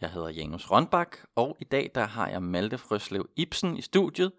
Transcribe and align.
Jeg 0.00 0.10
hedder 0.10 0.28
Janus 0.28 0.70
Rønbak, 0.70 1.16
og 1.34 1.56
i 1.60 1.64
dag 1.64 1.90
der 1.94 2.04
har 2.04 2.28
jeg 2.28 2.42
Malte 2.42 2.78
Frøslev 2.78 3.28
Ibsen 3.36 3.76
i 3.76 3.80
studiet. 3.80 4.32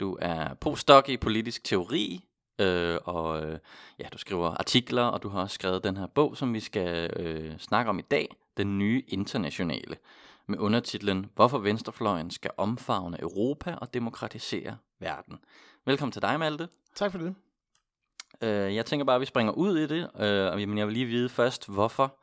Du 0.00 0.18
er 0.20 0.54
postdoc 0.54 1.08
i 1.08 1.16
politisk 1.16 1.64
teori, 1.64 2.24
øh, 2.58 2.98
og 3.04 3.42
øh, 3.42 3.58
ja, 3.98 4.08
du 4.12 4.18
skriver 4.18 4.50
artikler, 4.50 5.02
og 5.02 5.22
du 5.22 5.28
har 5.28 5.40
også 5.40 5.54
skrevet 5.54 5.84
den 5.84 5.96
her 5.96 6.06
bog, 6.06 6.36
som 6.36 6.54
vi 6.54 6.60
skal 6.60 7.20
øh, 7.20 7.58
snakke 7.58 7.88
om 7.88 7.98
i 7.98 8.02
dag, 8.02 8.36
Den 8.56 8.78
nye 8.78 9.02
internationale, 9.08 9.96
med 10.46 10.58
undertitlen 10.58 11.26
Hvorfor 11.34 11.58
Venstrefløjen 11.58 12.30
skal 12.30 12.50
omfavne 12.56 13.20
Europa 13.20 13.74
og 13.74 13.94
demokratisere 13.94 14.76
verden. 15.00 15.38
Velkommen 15.86 16.12
til 16.12 16.22
dig, 16.22 16.38
Malte. 16.38 16.68
Tak 16.94 17.12
for 17.12 17.18
det. 17.18 17.34
Øh, 18.42 18.74
jeg 18.74 18.86
tænker 18.86 19.04
bare, 19.04 19.16
at 19.16 19.20
vi 19.20 19.26
springer 19.26 19.52
ud 19.52 19.78
i 19.78 19.86
det, 19.86 20.10
øh, 20.20 20.68
men 20.68 20.78
jeg 20.78 20.86
vil 20.86 20.94
lige 20.94 21.06
vide 21.06 21.28
først, 21.28 21.68
hvorfor 21.68 22.16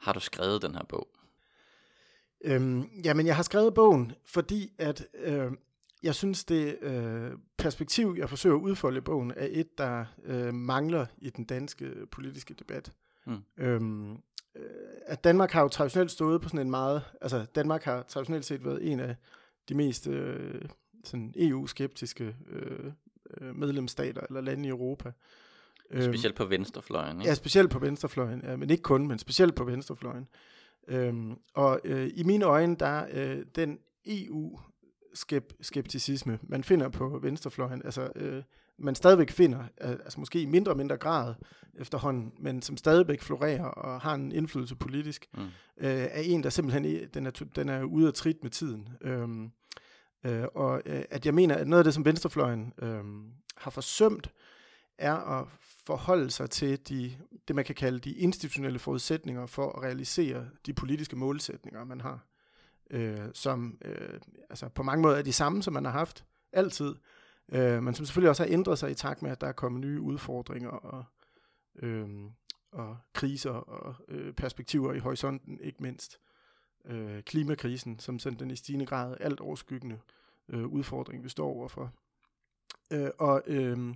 har 0.00 0.12
du 0.12 0.20
skrevet 0.20 0.62
den 0.62 0.74
her 0.74 0.84
bog? 0.88 1.08
Øhm, 2.44 2.88
jamen, 3.04 3.26
jeg 3.26 3.36
har 3.36 3.42
skrevet 3.42 3.74
bogen, 3.74 4.12
fordi 4.24 4.72
at 4.78 5.06
øh, 5.14 5.52
jeg 6.02 6.14
synes, 6.14 6.44
det 6.44 6.78
øh, 6.82 7.30
perspektiv, 7.58 8.14
jeg 8.18 8.28
forsøger 8.28 8.56
at 8.56 8.60
udfolde 8.60 8.98
i 8.98 9.00
bogen, 9.00 9.32
er 9.36 9.48
et, 9.50 9.78
der 9.78 10.04
øh, 10.24 10.54
mangler 10.54 11.06
i 11.18 11.30
den 11.30 11.44
danske 11.44 11.90
politiske 12.10 12.54
debat. 12.54 12.92
Mm. 13.26 13.38
Øhm, 13.58 14.12
øh, 14.56 14.62
at 15.06 15.24
Danmark 15.24 15.50
har 15.50 15.62
jo 15.62 15.68
traditionelt 15.68 16.10
stået 16.10 16.40
på 16.40 16.48
sådan 16.48 16.66
en 16.66 16.70
meget, 16.70 17.02
altså 17.20 17.46
Danmark 17.54 17.82
har 17.82 18.02
traditionelt 18.02 18.44
set 18.44 18.64
været 18.64 18.92
en 18.92 19.00
af 19.00 19.16
de 19.68 19.74
mest 19.74 20.06
øh, 20.06 20.62
sådan 21.04 21.34
EU-skeptiske 21.36 22.36
øh, 22.50 22.92
øh 23.40 23.56
medlemsstater 23.56 24.22
eller 24.28 24.40
lande 24.40 24.66
i 24.66 24.70
Europa. 24.70 25.12
Specielt 26.00 26.36
på 26.36 26.44
venstrefløjen, 26.44 27.20
ikke? 27.20 27.28
Ja, 27.28 27.34
specielt 27.34 27.70
på 27.70 27.78
venstrefløjen, 27.78 28.40
ja, 28.44 28.56
men 28.56 28.70
ikke 28.70 28.82
kun, 28.82 29.08
men 29.08 29.18
specielt 29.18 29.54
på 29.54 29.64
venstrefløjen. 29.64 30.28
Øhm, 30.88 31.36
og 31.54 31.80
øh, 31.84 32.10
i 32.14 32.22
mine 32.22 32.44
øjne, 32.44 32.76
der 32.76 33.06
øh, 33.12 33.44
den 33.54 33.78
EU-skepticisme, 34.06 36.38
man 36.42 36.64
finder 36.64 36.88
på 36.88 37.18
venstrefløjen, 37.22 37.82
altså 37.84 38.10
øh, 38.16 38.42
man 38.78 38.94
stadigvæk 38.94 39.30
finder, 39.30 39.64
altså 39.78 40.20
måske 40.20 40.42
i 40.42 40.46
mindre 40.46 40.72
og 40.72 40.76
mindre 40.76 40.96
grad 40.96 41.34
efterhånden, 41.74 42.32
men 42.38 42.62
som 42.62 42.76
stadigvæk 42.76 43.22
florerer 43.22 43.64
og 43.64 44.00
har 44.00 44.14
en 44.14 44.32
indflydelse 44.32 44.76
politisk, 44.76 45.26
mm. 45.34 45.40
øh, 45.76 45.90
er 45.90 46.20
en, 46.20 46.42
der 46.42 46.50
simpelthen 46.50 47.08
den 47.14 47.26
er, 47.26 47.30
den 47.56 47.68
er 47.68 47.82
ude 47.82 48.06
af 48.06 48.14
trit 48.14 48.42
med 48.42 48.50
tiden. 48.50 48.88
Øhm, 49.00 49.50
øh, 50.26 50.44
og 50.54 50.82
øh, 50.86 51.02
at 51.10 51.26
jeg 51.26 51.34
mener, 51.34 51.54
at 51.54 51.68
noget 51.68 51.80
af 51.80 51.84
det, 51.84 51.94
som 51.94 52.04
venstrefløjen 52.04 52.72
øh, 52.82 53.04
har 53.56 53.70
forsømt, 53.70 54.30
er 54.98 55.14
at 55.14 55.46
forholde 55.90 56.30
sig 56.30 56.50
til 56.50 56.88
de, 56.88 57.16
det, 57.48 57.56
man 57.56 57.64
kan 57.64 57.74
kalde 57.74 57.98
de 57.98 58.12
institutionelle 58.12 58.78
forudsætninger 58.78 59.46
for 59.46 59.72
at 59.72 59.82
realisere 59.82 60.48
de 60.66 60.72
politiske 60.72 61.16
målsætninger, 61.16 61.84
man 61.84 62.00
har, 62.00 62.26
øh, 62.90 63.28
som 63.34 63.78
øh, 63.84 64.20
altså 64.50 64.68
på 64.68 64.82
mange 64.82 65.02
måder 65.02 65.16
er 65.16 65.22
de 65.22 65.32
samme, 65.32 65.62
som 65.62 65.72
man 65.72 65.84
har 65.84 65.92
haft 65.92 66.24
altid, 66.52 66.94
øh, 67.52 67.82
men 67.82 67.94
som 67.94 68.06
selvfølgelig 68.06 68.30
også 68.30 68.42
har 68.42 68.52
ændret 68.52 68.78
sig 68.78 68.90
i 68.90 68.94
takt 68.94 69.22
med, 69.22 69.30
at 69.30 69.40
der 69.40 69.46
er 69.46 69.52
kommet 69.52 69.80
nye 69.80 70.00
udfordringer 70.00 70.70
og, 70.70 71.04
øh, 71.82 72.08
og 72.72 72.96
kriser 73.12 73.50
og 73.50 73.94
øh, 74.08 74.32
perspektiver 74.32 74.92
i 74.92 74.98
horisonten, 74.98 75.60
ikke 75.60 75.82
mindst. 75.82 76.20
Øh, 76.84 77.22
klimakrisen, 77.22 77.98
som 77.98 78.18
sådan 78.18 78.38
den 78.38 78.50
i 78.50 78.56
stigende 78.56 78.86
grad 78.86 79.16
alt 79.20 79.40
overskyggende 79.40 80.00
øh, 80.48 80.66
udfordring, 80.66 81.24
vi 81.24 81.28
står 81.28 81.46
overfor. 81.46 81.92
Øh, 82.92 83.10
og 83.18 83.42
øh, 83.46 83.94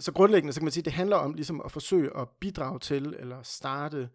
så 0.00 0.12
grundlæggende 0.12 0.52
så 0.52 0.60
kan 0.60 0.64
man 0.64 0.72
sige, 0.72 0.84
det 0.84 0.92
handler 0.92 1.16
om 1.16 1.34
ligesom 1.34 1.62
at 1.64 1.72
forsøge 1.72 2.16
at 2.16 2.28
bidrage 2.28 2.78
til 2.78 3.16
eller 3.18 3.42
starte 3.42 4.08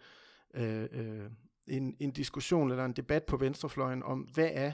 øh, 0.53 0.87
øh, 0.91 1.29
en, 1.67 1.95
en 1.99 2.11
diskussion 2.11 2.71
eller 2.71 2.85
en 2.85 2.93
debat 2.93 3.23
på 3.23 3.37
venstrefløjen 3.37 4.03
om, 4.03 4.19
hvad 4.19 4.49
er 4.53 4.71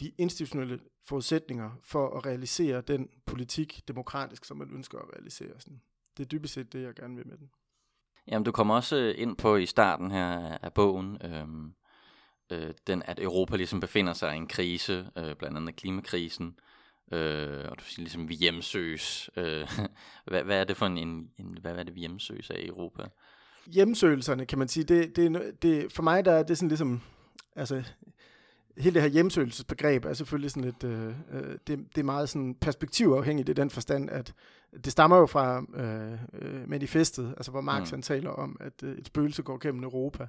de 0.00 0.12
institutionelle 0.18 0.80
forudsætninger 1.04 1.70
for 1.84 2.16
at 2.16 2.26
realisere 2.26 2.80
den 2.80 3.08
politik 3.26 3.82
demokratisk, 3.88 4.44
som 4.44 4.56
man 4.56 4.70
ønsker 4.74 4.98
at 4.98 5.12
realisere. 5.12 5.60
Sådan. 5.60 5.80
Det 6.16 6.24
er 6.24 6.28
dybest 6.28 6.54
set 6.54 6.72
det, 6.72 6.82
jeg 6.82 6.94
gerne 6.94 7.16
vil 7.16 7.26
med 7.26 7.38
den. 7.38 7.50
Jamen, 8.28 8.44
du 8.44 8.52
kommer 8.52 8.74
også 8.74 8.96
øh, 8.96 9.14
ind 9.18 9.36
på 9.36 9.56
i 9.56 9.66
starten 9.66 10.10
her 10.10 10.58
af 10.62 10.72
bogen, 10.72 11.18
øhm, 11.24 11.74
øh, 12.52 12.74
den, 12.86 13.02
at 13.02 13.20
Europa 13.20 13.56
ligesom 13.56 13.80
befinder 13.80 14.12
sig 14.12 14.34
i 14.34 14.36
en 14.36 14.46
krise, 14.46 15.10
øh, 15.16 15.36
blandt 15.36 15.56
andet 15.56 15.76
klimakrisen, 15.76 16.46
Øh, 16.46 16.75
og 17.70 17.78
du 17.78 17.84
siger 17.84 18.02
ligesom, 18.02 18.28
vi 18.28 18.34
hjemsøges. 18.34 19.30
Øh, 19.36 19.68
hvad, 20.28 20.42
hvad 20.42 20.60
er 20.60 20.64
det 20.64 20.76
for 20.76 20.86
en, 20.86 20.98
en, 20.98 21.30
en 21.38 21.58
hvad 21.60 21.74
er 21.74 21.82
det, 21.82 21.94
vi 21.94 22.00
hjemsøges 22.00 22.50
af 22.50 22.58
i 22.58 22.68
Europa? 22.68 23.02
Hjemsøgelserne, 23.66 24.46
kan 24.46 24.58
man 24.58 24.68
sige, 24.68 24.84
det, 24.84 25.16
det, 25.16 25.52
det, 25.62 25.92
for 25.92 26.02
mig 26.02 26.24
der 26.24 26.32
er 26.32 26.42
det 26.42 26.58
sådan 26.58 26.68
ligesom, 26.68 27.00
altså, 27.56 27.82
hele 28.78 28.94
det 28.94 29.02
her 29.02 29.08
hjemsøgelsesbegreb 29.08 30.04
er 30.04 30.12
selvfølgelig 30.12 30.50
sådan 30.50 30.64
lidt, 30.64 30.84
øh, 30.84 31.08
øh, 31.08 31.58
det, 31.66 31.78
det 31.94 31.98
er 31.98 32.02
meget 32.02 32.28
sådan 32.28 32.54
perspektivafhængigt 32.54 33.48
i 33.48 33.52
den 33.52 33.70
forstand, 33.70 34.10
at 34.10 34.34
det 34.84 34.92
stammer 34.92 35.16
jo 35.16 35.26
fra 35.26 35.64
øh, 35.74 36.18
øh, 36.42 36.68
manifestet, 36.68 37.34
altså 37.36 37.50
hvor 37.50 37.60
Marx 37.60 37.90
mm. 37.90 37.94
han 37.94 38.02
taler 38.02 38.30
om, 38.30 38.56
at 38.60 38.82
øh, 38.82 38.98
et 38.98 39.06
spøgelse 39.06 39.42
går 39.42 39.58
gennem 39.58 39.82
Europa. 39.82 40.26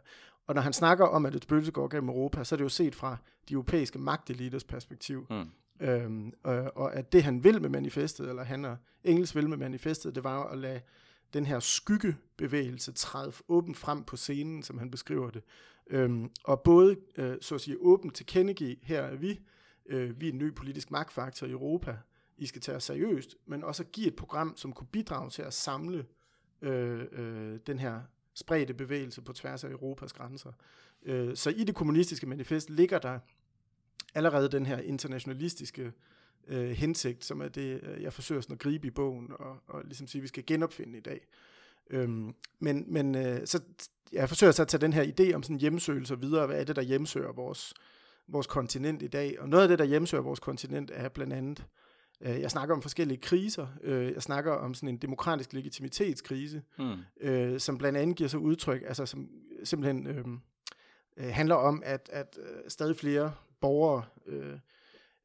Og 0.48 0.56
når 0.56 0.62
han 0.62 0.74
snakker 0.74 1.06
om, 1.06 1.26
at 1.26 1.36
et 1.36 1.44
spøgelse 1.44 1.72
går 1.72 1.88
gennem 1.88 2.09
Europa, 2.09 2.44
så 2.44 2.56
er 2.56 2.58
det 2.58 2.64
jo 2.64 2.70
set 2.70 2.96
fra 2.96 3.18
de 3.50 3.54
europæiske 3.54 4.00
magteliters 4.00 4.64
perspektiv. 4.64 5.26
Mm. 5.30 5.50
Øhm, 5.80 6.34
og, 6.44 6.78
og 6.78 6.96
at 6.96 7.14
det 7.14 7.24
han 7.24 7.44
vil 7.44 7.62
med 7.62 7.70
manifestet, 7.70 8.30
eller 8.30 8.44
han 8.44 8.66
og 8.66 8.78
Engels 9.04 9.36
vil 9.36 9.50
med 9.50 9.58
manifestet, 9.58 10.16
det 10.16 10.24
var 10.24 10.44
at 10.44 10.58
lade 10.58 10.82
den 11.34 11.46
her 11.46 11.60
skyggebevægelse 11.60 12.92
træde 12.92 13.32
åbent 13.48 13.78
frem 13.78 14.04
på 14.04 14.18
scenen, 14.18 14.64
som 14.64 14.78
han 14.78 14.92
beskriver 14.92 15.30
det. 15.30 15.44
Øhm, 15.90 16.30
og 16.44 16.62
både, 16.62 16.98
øh, 17.18 17.38
så 17.42 17.56
at 17.56 17.62
sige, 17.62 17.78
åbent 17.80 18.16
til 18.16 18.26
kendegive, 18.26 18.76
her 18.84 19.02
er 19.02 19.16
vi, 19.16 19.40
øh, 19.86 20.22
vi 20.22 20.28
er 20.28 20.32
en 20.32 20.38
ny 20.38 20.56
politisk 20.56 20.92
magtfaktor 20.92 21.48
i 21.48 21.52
Europa, 21.52 21.98
I 22.38 22.46
skal 22.46 22.62
tage 22.62 22.76
os 22.76 22.84
seriøst, 22.84 23.36
men 23.46 23.64
også 23.64 23.84
at 23.84 23.92
give 23.92 24.08
et 24.08 24.16
program, 24.16 24.58
som 24.58 24.74
kunne 24.74 24.88
bidrage 24.88 25.30
til 25.30 25.42
at 25.42 25.54
samle 25.54 26.06
øh, 26.62 27.06
øh, 27.12 27.59
den 27.68 27.80
her 27.80 28.02
spredte 28.34 28.74
bevægelse 28.74 29.22
på 29.22 29.34
tværs 29.34 29.64
af 29.64 29.70
Europas 29.70 30.14
grænser. 30.14 30.52
Øh, 31.04 31.36
så 31.36 31.50
i 31.50 31.64
det 31.64 31.76
kommunistiske 31.76 32.28
manifest 32.28 32.70
ligger 32.70 33.00
der 33.00 33.20
allerede 34.17 34.50
den 34.50 34.66
her 34.66 34.78
internationalistiske 34.78 35.91
øh, 36.47 36.69
hensigt, 36.69 37.25
som 37.25 37.41
er 37.41 37.47
det, 37.47 37.79
øh, 37.83 38.01
jeg 38.03 38.13
forsøger 38.13 38.41
sådan 38.41 38.53
at 38.53 38.59
gribe 38.59 38.88
i 38.88 38.91
bogen, 38.91 39.31
og, 39.39 39.57
og 39.67 39.81
ligesom 39.85 40.07
sige, 40.07 40.19
at 40.19 40.23
vi 40.23 40.28
skal 40.28 40.45
genopfinde 40.45 40.97
i 40.97 41.01
dag. 41.01 41.28
Øhm, 41.89 42.33
men 42.59 42.85
men 42.88 43.16
øh, 43.16 43.47
så 43.47 43.61
jeg 44.11 44.29
forsøger 44.29 44.51
så 44.51 44.61
at 44.61 44.67
tage 44.67 44.81
den 44.81 44.94
her 44.94 45.03
idé 45.03 45.33
om 45.33 45.44
sådan 45.44 45.59
hjemsøgelse 45.59 46.19
videre. 46.19 46.47
Hvad 46.47 46.59
er 46.59 46.63
det, 46.63 46.75
der 46.75 46.81
hjemsøger 46.81 47.31
vores, 47.31 47.73
vores 48.28 48.47
kontinent 48.47 49.01
i 49.01 49.07
dag? 49.07 49.39
Og 49.39 49.50
noget 49.50 49.63
af 49.63 49.69
det, 49.69 49.79
der 49.79 49.85
hjemsøger 49.85 50.23
vores 50.23 50.39
kontinent, 50.39 50.91
er 50.94 51.09
blandt 51.09 51.34
andet, 51.34 51.66
øh, 52.22 52.41
jeg 52.41 52.51
snakker 52.51 52.75
om 52.75 52.81
forskellige 52.81 53.22
kriser. 53.22 53.67
Øh, 53.84 54.13
jeg 54.13 54.22
snakker 54.22 54.51
om 54.51 54.73
sådan 54.73 54.89
en 54.89 54.97
demokratisk 54.97 55.53
legitimitetskrise, 55.53 56.61
mm. 56.79 56.95
øh, 57.22 57.59
som 57.59 57.78
blandt 57.78 57.97
andet 57.97 58.16
giver 58.16 58.28
sig 58.28 58.39
udtryk, 58.39 58.84
altså 58.88 59.05
som 59.05 59.29
simpelthen 59.63 60.08
øh, 60.08 60.25
øh, 61.17 61.34
handler 61.34 61.55
om, 61.55 61.81
at, 61.85 62.09
at 62.13 62.37
øh, 62.41 62.70
stadig 62.70 62.96
flere 62.96 63.34
borgere 63.62 64.04
øh, 64.26 64.59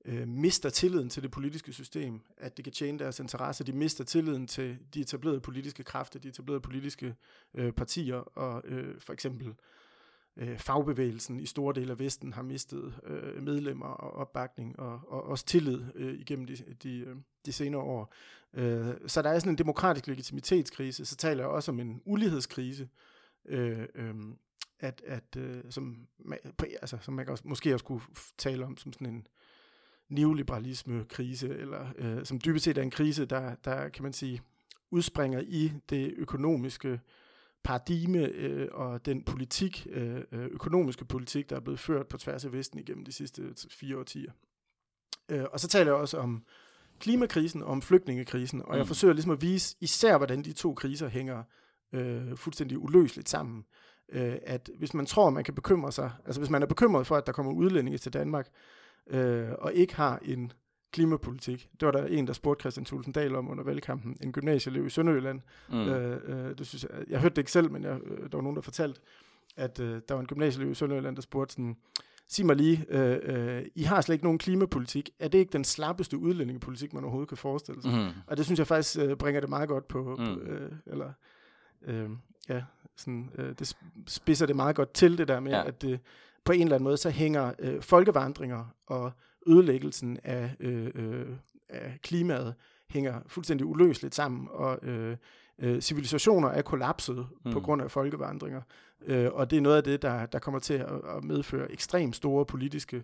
øh, 0.04 0.28
mister 0.28 0.70
tilliden 0.70 1.08
til 1.08 1.22
det 1.22 1.30
politiske 1.30 1.72
system, 1.72 2.20
at 2.36 2.56
det 2.56 2.64
kan 2.64 2.72
tjene 2.72 2.98
deres 2.98 3.20
interesse. 3.20 3.64
De 3.64 3.72
mister 3.72 4.04
tilliden 4.04 4.46
til 4.46 4.78
de 4.94 5.00
etablerede 5.00 5.40
politiske 5.40 5.84
kræfter, 5.84 6.18
de 6.18 6.28
etablerede 6.28 6.60
politiske 6.60 7.14
øh, 7.54 7.72
partier, 7.72 8.16
og 8.16 8.62
øh, 8.64 9.00
for 9.00 9.12
eksempel 9.12 9.54
øh, 10.36 10.58
fagbevægelsen 10.58 11.40
i 11.40 11.46
store 11.46 11.74
dele 11.74 11.92
af 11.92 11.98
Vesten 11.98 12.32
har 12.32 12.42
mistet 12.42 12.94
øh, 13.06 13.42
medlemmer 13.42 13.86
og 13.86 14.12
opbakning, 14.12 14.80
og, 14.80 15.00
og 15.08 15.22
også 15.22 15.44
tillid 15.46 15.82
øh, 15.94 16.14
igennem 16.14 16.46
de, 16.46 16.56
de, 16.82 16.98
øh, 16.98 17.16
de 17.46 17.52
senere 17.52 17.82
år. 17.82 18.14
Øh, 18.54 18.94
så 19.06 19.22
der 19.22 19.30
er 19.30 19.38
sådan 19.38 19.52
en 19.52 19.58
demokratisk 19.58 20.06
legitimitetskrise, 20.06 21.04
så 21.04 21.16
taler 21.16 21.42
jeg 21.42 21.50
også 21.50 21.70
om 21.70 21.80
en 21.80 22.02
ulighedskrise, 22.04 22.88
øh, 23.46 23.86
øh, 23.94 24.14
at, 24.82 25.02
at 25.06 25.36
øh, 25.36 25.62
som, 25.70 26.06
altså, 26.60 26.98
som 27.00 27.14
man 27.14 27.28
også, 27.28 27.42
måske 27.46 27.74
også 27.74 27.84
kunne 27.84 28.00
tale 28.38 28.64
om 28.64 28.76
som 28.76 28.92
sådan 28.92 29.06
en 29.06 29.26
neoliberalisme-krise, 30.08 31.48
eller 31.48 31.86
øh, 31.98 32.24
som 32.26 32.40
dybest 32.40 32.64
set 32.64 32.78
er 32.78 32.82
en 32.82 32.90
krise, 32.90 33.26
der, 33.26 33.54
der 33.54 33.88
kan 33.88 34.02
man 34.02 34.12
sige, 34.12 34.42
udspringer 34.90 35.40
i 35.40 35.72
det 35.90 36.14
økonomiske 36.16 37.00
paradigme 37.64 38.18
øh, 38.18 38.68
og 38.72 39.06
den 39.06 39.22
politik, 39.22 39.86
øh, 39.90 40.16
øh 40.32 40.46
økonomiske 40.46 41.04
politik, 41.04 41.50
der 41.50 41.56
er 41.56 41.60
blevet 41.60 41.80
ført 41.80 42.08
på 42.08 42.18
tværs 42.18 42.44
af 42.44 42.52
Vesten 42.52 42.78
igennem 42.78 43.04
de 43.04 43.12
sidste 43.12 43.54
fire 43.70 43.98
årtier. 43.98 44.32
Øh, 45.28 45.44
og 45.52 45.60
så 45.60 45.68
taler 45.68 45.92
jeg 45.92 46.00
også 46.00 46.18
om 46.18 46.44
klimakrisen 46.98 47.62
og 47.62 47.68
om 47.68 47.82
flygtningekrisen, 47.82 48.62
og 48.62 48.68
mm. 48.68 48.76
jeg 48.76 48.86
forsøger 48.86 49.14
ligesom 49.14 49.32
at 49.32 49.42
vise 49.42 49.76
især, 49.80 50.16
hvordan 50.16 50.42
de 50.42 50.52
to 50.52 50.74
kriser 50.74 51.08
hænger 51.08 51.42
øh, 51.92 52.36
fuldstændig 52.36 52.78
uløseligt 52.78 53.28
sammen. 53.28 53.64
Øh, 54.08 54.36
at 54.42 54.70
hvis 54.78 54.94
man 54.94 55.06
tror, 55.06 55.30
man 55.30 55.44
kan 55.44 55.54
bekymre 55.54 55.92
sig, 55.92 56.10
altså 56.26 56.40
hvis 56.40 56.50
man 56.50 56.62
er 56.62 56.66
bekymret 56.66 57.06
for, 57.06 57.16
at 57.16 57.26
der 57.26 57.32
kommer 57.32 57.52
udlændinge 57.52 57.98
til 57.98 58.12
Danmark, 58.12 58.48
øh, 59.10 59.48
og 59.58 59.72
ikke 59.72 59.96
har 59.96 60.18
en 60.24 60.52
klimapolitik. 60.92 61.68
Det 61.80 61.86
var 61.86 61.92
der 61.92 62.06
en, 62.06 62.26
der 62.26 62.32
spurgte 62.32 62.62
Christian 62.62 62.84
Thulsen 62.84 63.12
Dahl 63.12 63.34
om 63.34 63.50
under 63.50 63.64
valgkampen, 63.64 64.16
en 64.20 64.32
gymnasieelev 64.32 64.86
i 64.86 64.90
Sønderjylland. 64.90 65.40
Mm. 65.68 65.78
Øh, 65.78 66.20
øh, 66.24 66.58
det 66.58 66.66
synes 66.66 66.82
jeg, 66.82 67.04
jeg 67.08 67.20
hørte 67.20 67.34
det 67.34 67.38
ikke 67.38 67.52
selv, 67.52 67.70
men 67.70 67.84
jeg, 67.84 68.00
øh, 68.04 68.18
der 68.30 68.36
var 68.36 68.42
nogen, 68.42 68.56
der 68.56 68.62
fortalte, 68.62 69.00
at 69.56 69.80
øh, 69.80 70.00
der 70.08 70.14
var 70.14 70.20
en 70.20 70.26
gymnasieelev 70.26 70.70
i 70.70 70.74
Sønderjylland, 70.74 71.16
der 71.16 71.22
spurgte 71.22 71.52
sådan, 71.52 71.76
sig 72.28 72.46
mig 72.46 72.56
lige, 72.56 72.86
øh, 72.88 73.18
øh, 73.22 73.64
I 73.74 73.82
har 73.82 74.00
slet 74.00 74.14
ikke 74.14 74.24
nogen 74.24 74.38
klimapolitik. 74.38 75.10
Er 75.18 75.28
det 75.28 75.38
ikke 75.38 75.52
den 75.52 75.64
slappeste 75.64 76.18
udlændingepolitik, 76.18 76.92
man 76.92 77.04
overhovedet 77.04 77.28
kan 77.28 77.38
forestille 77.38 77.82
sig? 77.82 77.90
Mm. 77.90 78.20
Og 78.26 78.36
det 78.36 78.44
synes 78.44 78.58
jeg 78.58 78.66
faktisk 78.66 78.98
øh, 78.98 79.16
bringer 79.16 79.40
det 79.40 79.50
meget 79.50 79.68
godt 79.68 79.88
på, 79.88 80.16
mm. 80.18 80.24
på 80.24 80.40
øh, 80.40 80.72
eller, 80.86 81.12
øh, 81.82 82.10
ja, 82.48 82.62
sådan, 82.96 83.30
øh, 83.38 83.54
det 83.58 83.76
spidser 84.06 84.46
det 84.46 84.56
meget 84.56 84.76
godt 84.76 84.94
til 84.94 85.18
det 85.18 85.28
der 85.28 85.40
med, 85.40 85.52
ja. 85.52 85.66
at 85.66 85.82
det 85.82 86.00
på 86.44 86.52
en 86.52 86.62
eller 86.62 86.74
anden 86.74 86.84
måde, 86.84 86.96
så 86.96 87.10
hænger 87.10 87.52
øh, 87.58 87.82
folkevandringer 87.82 88.74
og 88.86 89.12
ødelæggelsen 89.46 90.18
af, 90.24 90.56
øh, 90.60 90.90
øh, 90.94 91.26
af 91.68 91.98
klimaet 92.02 92.54
hænger 92.90 93.20
fuldstændig 93.26 93.66
uløseligt 93.66 94.14
sammen, 94.14 94.48
og 94.50 94.78
øh, 94.82 95.16
øh, 95.58 95.80
civilisationer 95.80 96.48
er 96.48 96.62
kollapset 96.62 97.26
mm. 97.44 97.52
på 97.52 97.60
grund 97.60 97.82
af 97.82 97.90
folkevandringer. 97.90 98.60
Øh, 99.06 99.28
og 99.32 99.50
det 99.50 99.56
er 99.56 99.60
noget 99.60 99.76
af 99.76 99.84
det, 99.84 100.02
der, 100.02 100.26
der 100.26 100.38
kommer 100.38 100.58
til 100.60 100.74
at, 100.74 101.00
at 101.16 101.24
medføre 101.24 101.72
ekstremt 101.72 102.16
store 102.16 102.46
politiske 102.46 103.02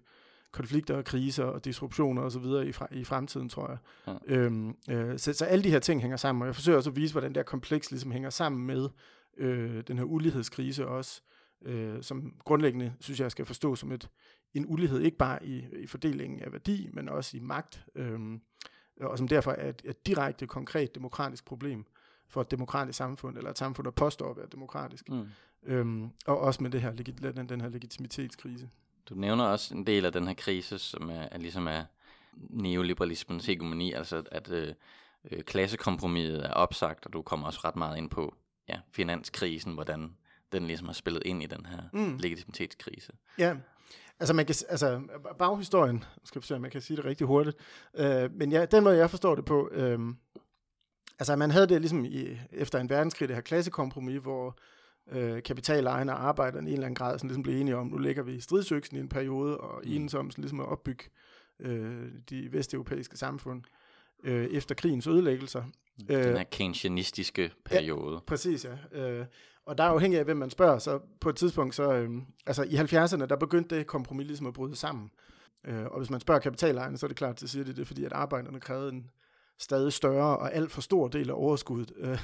konflikter 0.53 0.97
og 0.97 1.05
kriser 1.05 1.45
og 1.45 1.65
disruptioner 1.65 2.23
osv. 2.23 2.45
I, 2.45 2.73
fra, 2.73 2.87
i 2.91 3.05
fremtiden, 3.05 3.49
tror 3.49 3.69
jeg. 3.69 3.79
Ja. 4.07 4.35
Øhm, 4.35 4.77
øh, 4.91 5.19
så, 5.19 5.33
så 5.33 5.45
alle 5.45 5.65
de 5.65 5.71
her 5.71 5.79
ting 5.79 6.01
hænger 6.01 6.17
sammen, 6.17 6.43
og 6.43 6.47
jeg 6.47 6.55
forsøger 6.55 6.77
også 6.77 6.91
at 6.91 6.97
vise, 6.97 7.15
hvordan 7.15 7.31
det 7.31 7.37
her 7.37 7.43
kompleks 7.43 7.91
ligesom 7.91 8.11
hænger 8.11 8.31
sammen 8.31 8.67
med 8.67 8.89
øh, 9.39 9.83
den 9.89 9.99
her 9.99 10.05
ulighedskrise 10.05 10.87
også, 10.87 11.21
øh, 11.63 12.03
som 12.03 12.35
grundlæggende, 12.45 12.95
synes 13.01 13.21
jeg, 13.21 13.31
skal 13.31 13.47
forstå 13.47 13.75
som 13.75 13.93
et, 13.93 14.09
en 14.55 14.65
ulighed, 14.69 15.01
ikke 15.01 15.17
bare 15.17 15.47
i, 15.47 15.67
i 15.83 15.87
fordelingen 15.87 16.41
af 16.41 16.53
værdi, 16.53 16.89
men 16.93 17.09
også 17.09 17.37
i 17.37 17.41
magt, 17.41 17.85
øh, 17.95 18.21
og 19.01 19.19
som 19.19 19.29
derfor 19.29 19.51
er 19.53 19.69
et, 19.69 19.83
et 19.85 20.07
direkte, 20.07 20.47
konkret 20.47 20.95
demokratisk 20.95 21.45
problem 21.45 21.87
for 22.29 22.41
et 22.41 22.51
demokratisk 22.51 22.97
samfund, 22.97 23.37
eller 23.37 23.51
et 23.51 23.59
samfund, 23.59 23.85
der 23.85 23.91
påstår 23.91 24.31
at 24.31 24.37
være 24.37 24.47
demokratisk. 24.53 25.09
Mm. 25.09 25.29
Øhm, 25.63 26.11
og 26.27 26.39
også 26.39 26.63
med 26.63 26.71
det 26.71 26.81
her, 26.81 26.93
den, 26.93 27.49
den 27.49 27.61
her 27.61 27.69
legitimitetskrise. 27.69 28.69
Du 29.09 29.15
nævner 29.15 29.45
også 29.45 29.75
en 29.75 29.87
del 29.87 30.05
af 30.05 30.13
den 30.13 30.27
her 30.27 30.35
krise, 30.35 30.79
som 30.79 31.11
er, 31.11 31.29
er 31.33 31.39
ligesom 31.39 31.67
er 31.67 31.85
neoliberalismens 32.35 33.47
hegemoni, 33.47 33.93
altså 33.93 34.23
at 34.33 34.51
øh, 34.51 34.75
øh, 35.31 35.43
klassekompromiset 35.43 36.47
er 36.47 36.51
opsagt, 36.51 37.07
og 37.07 37.13
du 37.13 37.23
kommer 37.23 37.47
også 37.47 37.61
ret 37.65 37.77
meget 37.77 37.97
ind 37.97 38.11
på 38.11 38.35
ja, 38.69 38.81
finanskrisen, 38.91 39.75
hvordan 39.75 40.17
den 40.53 40.67
ligesom 40.67 40.87
har 40.87 40.93
spillet 40.93 41.23
ind 41.27 41.43
i 41.43 41.47
den 41.47 41.67
her 41.67 41.83
mm. 41.93 42.17
legitimitetskrise. 42.17 43.13
Ja, 43.39 43.57
altså, 44.21 44.35
man 44.35 44.47
kan, 44.47 44.55
altså 44.69 45.03
baghistorien, 45.39 46.05
skal 46.25 46.39
jeg 46.39 46.45
se, 46.45 46.55
om 46.55 46.61
man 46.61 46.71
kan 46.71 46.81
sige 46.81 46.97
det 46.97 47.05
rigtig 47.05 47.27
hurtigt, 47.27 47.57
øh, 47.95 48.33
men 48.35 48.53
ja, 48.53 48.65
den 48.65 48.85
måde, 48.85 48.97
jeg 48.97 49.11
forstår 49.11 49.35
det 49.35 49.45
på, 49.45 49.69
øh, 49.73 49.99
altså 51.19 51.37
man 51.37 51.51
havde 51.51 51.67
det 51.67 51.81
ligesom 51.81 52.05
i, 52.05 52.39
efter 52.53 52.79
en 52.79 52.91
verdenskrig, 52.91 53.29
det 53.29 53.37
her 53.37 53.43
klassekompromis, 53.43 54.21
hvor 54.23 54.59
øh, 55.11 55.43
kapitalejerne 55.43 56.13
og 56.13 56.25
arbejderne 56.25 56.69
i 56.69 56.73
en 56.73 56.75
eller 56.75 56.87
anden 56.87 56.95
grad 56.95 57.19
sådan 57.19 57.29
ligesom 57.29 57.43
blev 57.43 57.61
enige 57.61 57.77
om, 57.77 57.87
nu 57.87 57.99
ligger 57.99 58.23
vi 58.23 58.35
i 58.35 58.41
stridsøksen 58.41 58.97
i 58.97 59.01
en 59.01 59.09
periode, 59.09 59.59
og 59.59 59.83
mm. 59.85 59.93
enes 59.93 60.15
om 60.15 60.31
sådan 60.31 60.43
ligesom 60.43 60.61
at 60.61 60.67
opbygge 60.67 61.05
øh, 61.61 62.09
de 62.31 62.53
vesteuropæiske 62.53 63.17
samfund 63.17 63.63
øh, 64.25 64.47
efter 64.47 64.75
krigens 64.75 65.07
ødelæggelser. 65.07 65.65
Den 65.99 66.17
øh, 66.17 66.35
her 66.35 66.45
keynesianistiske 66.45 67.51
periode. 67.65 68.15
Ja, 68.15 68.21
præcis, 68.27 68.67
ja. 68.93 69.01
Øh, 69.01 69.27
og 69.67 69.79
der 69.79 69.85
er 69.85 69.89
afhængig 69.89 70.19
af, 70.19 70.25
hvem 70.25 70.37
man 70.37 70.51
spørger, 70.51 70.79
så 70.79 71.01
på 71.21 71.29
et 71.29 71.37
tidspunkt, 71.37 71.75
så, 71.75 71.93
øh, 71.93 72.11
altså 72.47 72.63
i 72.63 72.75
70'erne, 72.75 73.27
der 73.27 73.37
begyndte 73.37 73.77
det 73.77 73.87
kompromis 73.87 74.27
ligesom 74.27 74.47
at 74.47 74.55
bryde 74.55 74.77
sammen. 74.77 75.11
Øh, 75.65 75.85
og 75.85 75.99
hvis 75.99 76.11
man 76.11 76.21
spørger 76.21 76.41
kapitalejerne, 76.41 76.99
så 76.99 77.07
er 77.07 77.09
det 77.09 77.17
klart, 77.17 77.43
at 77.43 77.49
siger 77.49 77.65
det, 77.65 77.77
det 77.77 77.87
fordi, 77.87 78.05
at 78.05 78.13
arbejderne 78.13 78.61
krævede 78.61 78.93
en 78.93 79.11
stadig 79.59 79.93
større 79.93 80.37
og 80.39 80.55
alt 80.55 80.71
for 80.71 80.81
stor 80.81 81.09
del 81.09 81.31
af 81.31 81.35
overskuddet. 81.35 81.93
Øh, 81.97 82.19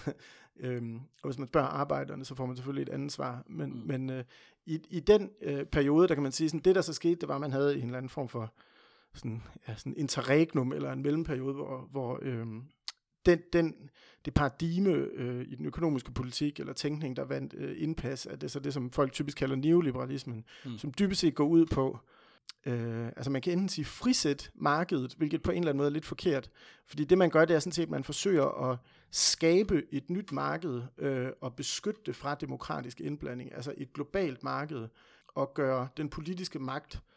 øh, 0.70 0.82
og 1.23 1.29
hvis 1.29 1.38
man 1.38 1.49
spørger 1.49 1.69
arbejderne, 1.69 2.25
så 2.25 2.35
får 2.35 2.47
man 2.47 2.56
selvfølgelig 2.56 2.82
et 2.82 2.94
andet 2.94 3.12
svar. 3.12 3.43
Men, 3.47 3.70
mm. 3.70 3.87
men 3.87 4.11
øh, 4.11 4.25
i, 4.67 4.81
i 4.91 5.00
den 5.00 5.31
øh, 5.43 5.65
periode, 5.65 6.09
der 6.09 6.15
kan 6.15 6.23
man 6.23 6.32
sige, 6.32 6.49
sådan, 6.49 6.61
det 6.61 6.75
der 6.75 6.81
så 6.81 6.93
skete, 6.93 7.15
det 7.15 7.29
var, 7.29 7.35
at 7.35 7.41
man 7.41 7.53
havde 7.53 7.77
en 7.77 7.85
eller 7.85 7.99
anden 7.99 8.11
form 8.11 8.29
for 8.29 8.53
sådan, 9.15 9.43
ja, 9.69 9.75
sådan 9.77 9.94
interregnum, 9.97 10.73
eller 10.73 10.93
en 10.93 11.03
mellemperiode, 11.03 11.55
hvor, 11.55 11.88
hvor 11.91 12.19
øh, 12.23 12.47
den, 13.26 13.41
den, 13.53 13.75
det 14.25 14.35
paradigme 14.35 14.91
øh, 14.91 15.47
i 15.49 15.55
den 15.55 15.67
økonomiske 15.67 16.12
politik 16.12 16.61
eller 16.61 16.73
tænkning, 16.73 17.17
der 17.17 17.25
vandt 17.25 17.55
øh, 17.56 17.82
indpas, 17.82 18.26
er 18.26 18.37
det 18.37 18.50
så 18.50 18.61
det, 18.61 18.75
som 18.75 18.91
folk 18.91 19.12
typisk 19.12 19.38
kalder 19.38 19.56
neoliberalismen, 19.56 20.44
mm. 20.65 20.79
som 20.79 20.93
dybest 20.99 21.21
set 21.21 21.35
går 21.35 21.47
ud 21.47 21.67
på, 21.67 21.99
øh, 22.67 23.06
altså 23.06 23.31
man 23.31 23.43
kan 23.43 23.53
enten 23.53 23.69
sige 23.69 23.85
frisæt 23.85 24.50
markedet, 24.55 25.15
hvilket 25.15 25.43
på 25.43 25.50
en 25.50 25.59
eller 25.59 25.69
anden 25.69 25.79
måde 25.79 25.88
er 25.88 25.93
lidt 25.93 26.05
forkert, 26.05 26.50
fordi 26.87 27.05
det 27.05 27.19
man 27.19 27.31
gør, 27.31 27.44
det 27.44 27.56
er 27.56 27.61
sådan 27.61 27.73
set, 27.73 27.82
at 27.82 27.91
man 27.91 28.05
forsøger 28.05 28.71
at 28.71 28.79
skabe 29.11 29.82
et 29.91 30.11
nyt 30.11 30.32
marked 30.32 30.82
øh, 30.99 31.29
og 31.41 31.55
beskytte 31.55 32.00
det 32.06 32.17
fra 32.17 32.35
demokratisk 32.35 33.00
indblanding, 33.00 33.55
altså 33.55 33.75
et 33.77 33.93
globalt 33.93 34.43
marked, 34.43 34.88
og 35.29 35.55
gøre 35.55 35.88
den 35.97 36.09
politiske 36.09 36.59
magt 36.59 36.94
øh, 36.94 37.13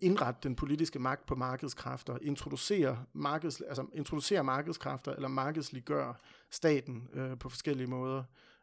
indrette 0.00 0.40
den 0.42 0.56
politiske 0.56 0.98
magt 0.98 1.26
på 1.26 1.34
markedskræfter, 1.34 2.18
introducere, 2.22 3.04
markeds, 3.12 3.60
altså 3.60 3.86
introducere 3.94 4.44
markedskræfter 4.44 5.12
eller 5.12 5.28
markedsliggøre 5.28 6.14
staten 6.50 7.08
øh, 7.12 7.38
på 7.38 7.48
forskellige 7.48 7.86
måder, 7.86 8.22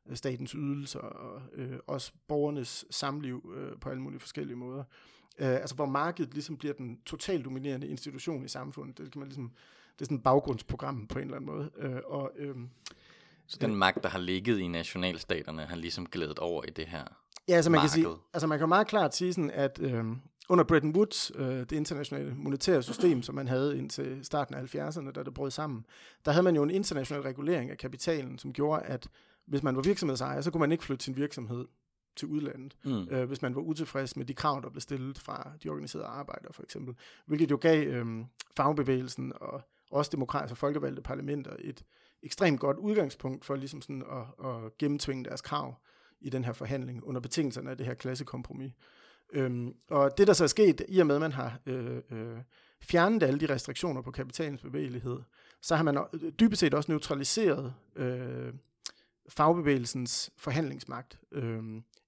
øh, 0.10 0.16
statens 0.18 0.52
ydelser 0.52 1.00
og 1.00 1.42
øh, 1.54 1.80
også 1.88 2.12
borgernes 2.28 2.86
samliv 2.90 3.54
øh, 3.56 3.80
på 3.80 3.90
alle 3.90 4.02
mulige 4.02 4.20
forskellige 4.20 4.56
måder. 4.58 4.84
Øh, 5.40 5.48
altså 5.48 5.76
hvor 5.76 5.86
markedet 5.86 6.34
ligesom 6.34 6.58
bliver 6.58 6.74
den 6.74 7.02
totalt 7.06 7.46
dominerende 7.46 7.88
institution 7.88 8.46
i 8.46 8.48
samfundet. 8.48 8.98
Det 8.98 9.12
kan 9.12 9.20
man 9.20 9.28
ligesom, 9.28 9.52
det 9.94 10.02
er 10.02 10.06
sådan 10.06 10.18
et 10.18 10.24
baggrundsprogram 10.24 11.08
på 11.08 11.20
en 11.20 11.26
eller 11.26 11.36
anden 11.36 11.52
måde. 11.52 11.72
Øh, 11.78 12.00
og, 12.06 12.32
øh, 12.36 12.56
så 13.48 13.58
den 13.62 13.76
magt, 13.76 14.04
der 14.04 14.10
har 14.10 14.20
ligget 14.20 14.60
i 14.60 14.68
nationalstaterne, 14.68 15.66
har 15.66 15.76
ligesom 15.76 16.06
glædet 16.06 16.40
over 16.40 16.64
i 16.64 16.70
det 16.70 16.86
her 16.86 17.04
Ja, 17.48 17.56
altså 17.56 17.72
man 17.72 17.78
marked. 17.78 17.90
kan 17.90 18.04
sige, 18.04 18.16
altså 18.34 18.48
man 18.48 18.60
kan 18.60 18.70
meget 18.70 18.88
klart 18.88 19.16
sige 19.16 19.34
sådan, 19.34 19.52
at 19.52 19.80
øh, 19.82 20.06
under 20.50 20.64
Bretton 20.64 20.96
Woods, 20.96 21.32
øh, 21.36 21.46
det 21.46 21.72
internationale 21.72 22.36
monetære 22.36 22.84
system, 22.84 23.22
som 23.24 23.36
man 23.36 23.48
havde 23.48 23.78
indtil 23.78 24.26
starten 24.26 24.56
af 24.56 24.76
70'erne, 24.76 25.12
da 25.12 25.24
det 25.24 25.34
brød 25.34 25.52
sammen, 25.52 25.86
der 26.26 26.32
havde 26.32 26.44
man 26.44 26.56
jo 26.56 26.64
en 26.64 26.70
international 26.70 27.24
regulering 27.24 27.72
af 27.72 27.78
kapitalen, 27.78 28.40
som 28.40 28.54
gjorde, 28.54 28.82
at 28.86 29.10
hvis 29.46 29.64
man 29.64 29.76
var 29.76 29.82
virksomhedsejer, 29.82 30.42
så 30.42 30.52
kunne 30.52 30.60
man 30.60 30.72
ikke 30.72 30.84
flytte 30.84 31.06
sin 31.06 31.16
virksomhed 31.16 31.66
til 32.16 32.28
udlandet, 32.28 32.78
mm. 32.84 33.08
øh, 33.12 33.28
hvis 33.28 33.42
man 33.42 33.56
var 33.56 33.62
utilfreds 33.62 34.16
med 34.16 34.26
de 34.26 34.34
krav, 34.34 34.62
der 34.64 34.70
blev 34.70 34.82
stillet 34.82 35.20
fra 35.20 35.52
de 35.64 35.70
organiserede 35.70 36.08
arbejdere, 36.08 36.54
for 36.54 36.64
eksempel. 36.64 36.96
Hvilket 37.26 37.52
jo 37.52 37.58
gav 37.62 37.88
øh, 37.88 38.06
fagbevægelsen 38.58 39.34
og 39.36 39.62
også 39.92 40.10
demokratiske 40.12 40.54
og 40.54 40.58
folkevalgte 40.58 41.02
parlamenter 41.02 41.56
et 41.60 41.84
ekstremt 42.24 42.60
godt 42.60 42.78
udgangspunkt 42.78 43.46
for 43.46 43.56
ligesom 43.56 43.82
sådan 43.82 44.04
at, 44.12 44.48
at 44.48 44.78
gennemtvinge 44.78 45.24
deres 45.24 45.42
krav 45.42 45.76
i 46.22 46.30
den 46.30 46.44
her 46.44 46.54
forhandling 46.54 47.04
under 47.04 47.22
betingelserne 47.22 47.72
af 47.72 47.78
det 47.78 47.86
her 47.86 47.94
klassekompromis. 47.94 48.72
Øhm, 49.34 49.76
og 49.90 50.18
det, 50.18 50.28
der 50.28 50.34
så 50.34 50.44
er 50.44 50.48
sket, 50.48 50.82
i 50.88 51.00
og 51.00 51.08
med, 51.08 51.16
at 51.16 51.22
man 51.22 51.32
har 51.32 51.60
øh, 51.66 52.02
øh, 52.12 52.38
fjernet 52.82 53.24
alle 53.24 53.40
de 53.40 53.54
restriktioner 53.54 54.02
på 54.02 54.12
kapitalens 54.12 54.62
bevægelighed, 54.62 55.20
så 55.62 55.76
har 55.76 55.84
man 55.84 55.98
øh, 55.98 56.32
dybest 56.40 56.60
set 56.60 56.74
også 56.74 56.92
neutraliseret 56.92 57.74
øh, 57.96 58.54
fagbevægelsens 59.30 60.32
forhandlingsmagt. 60.38 61.20
Øh, 61.32 61.64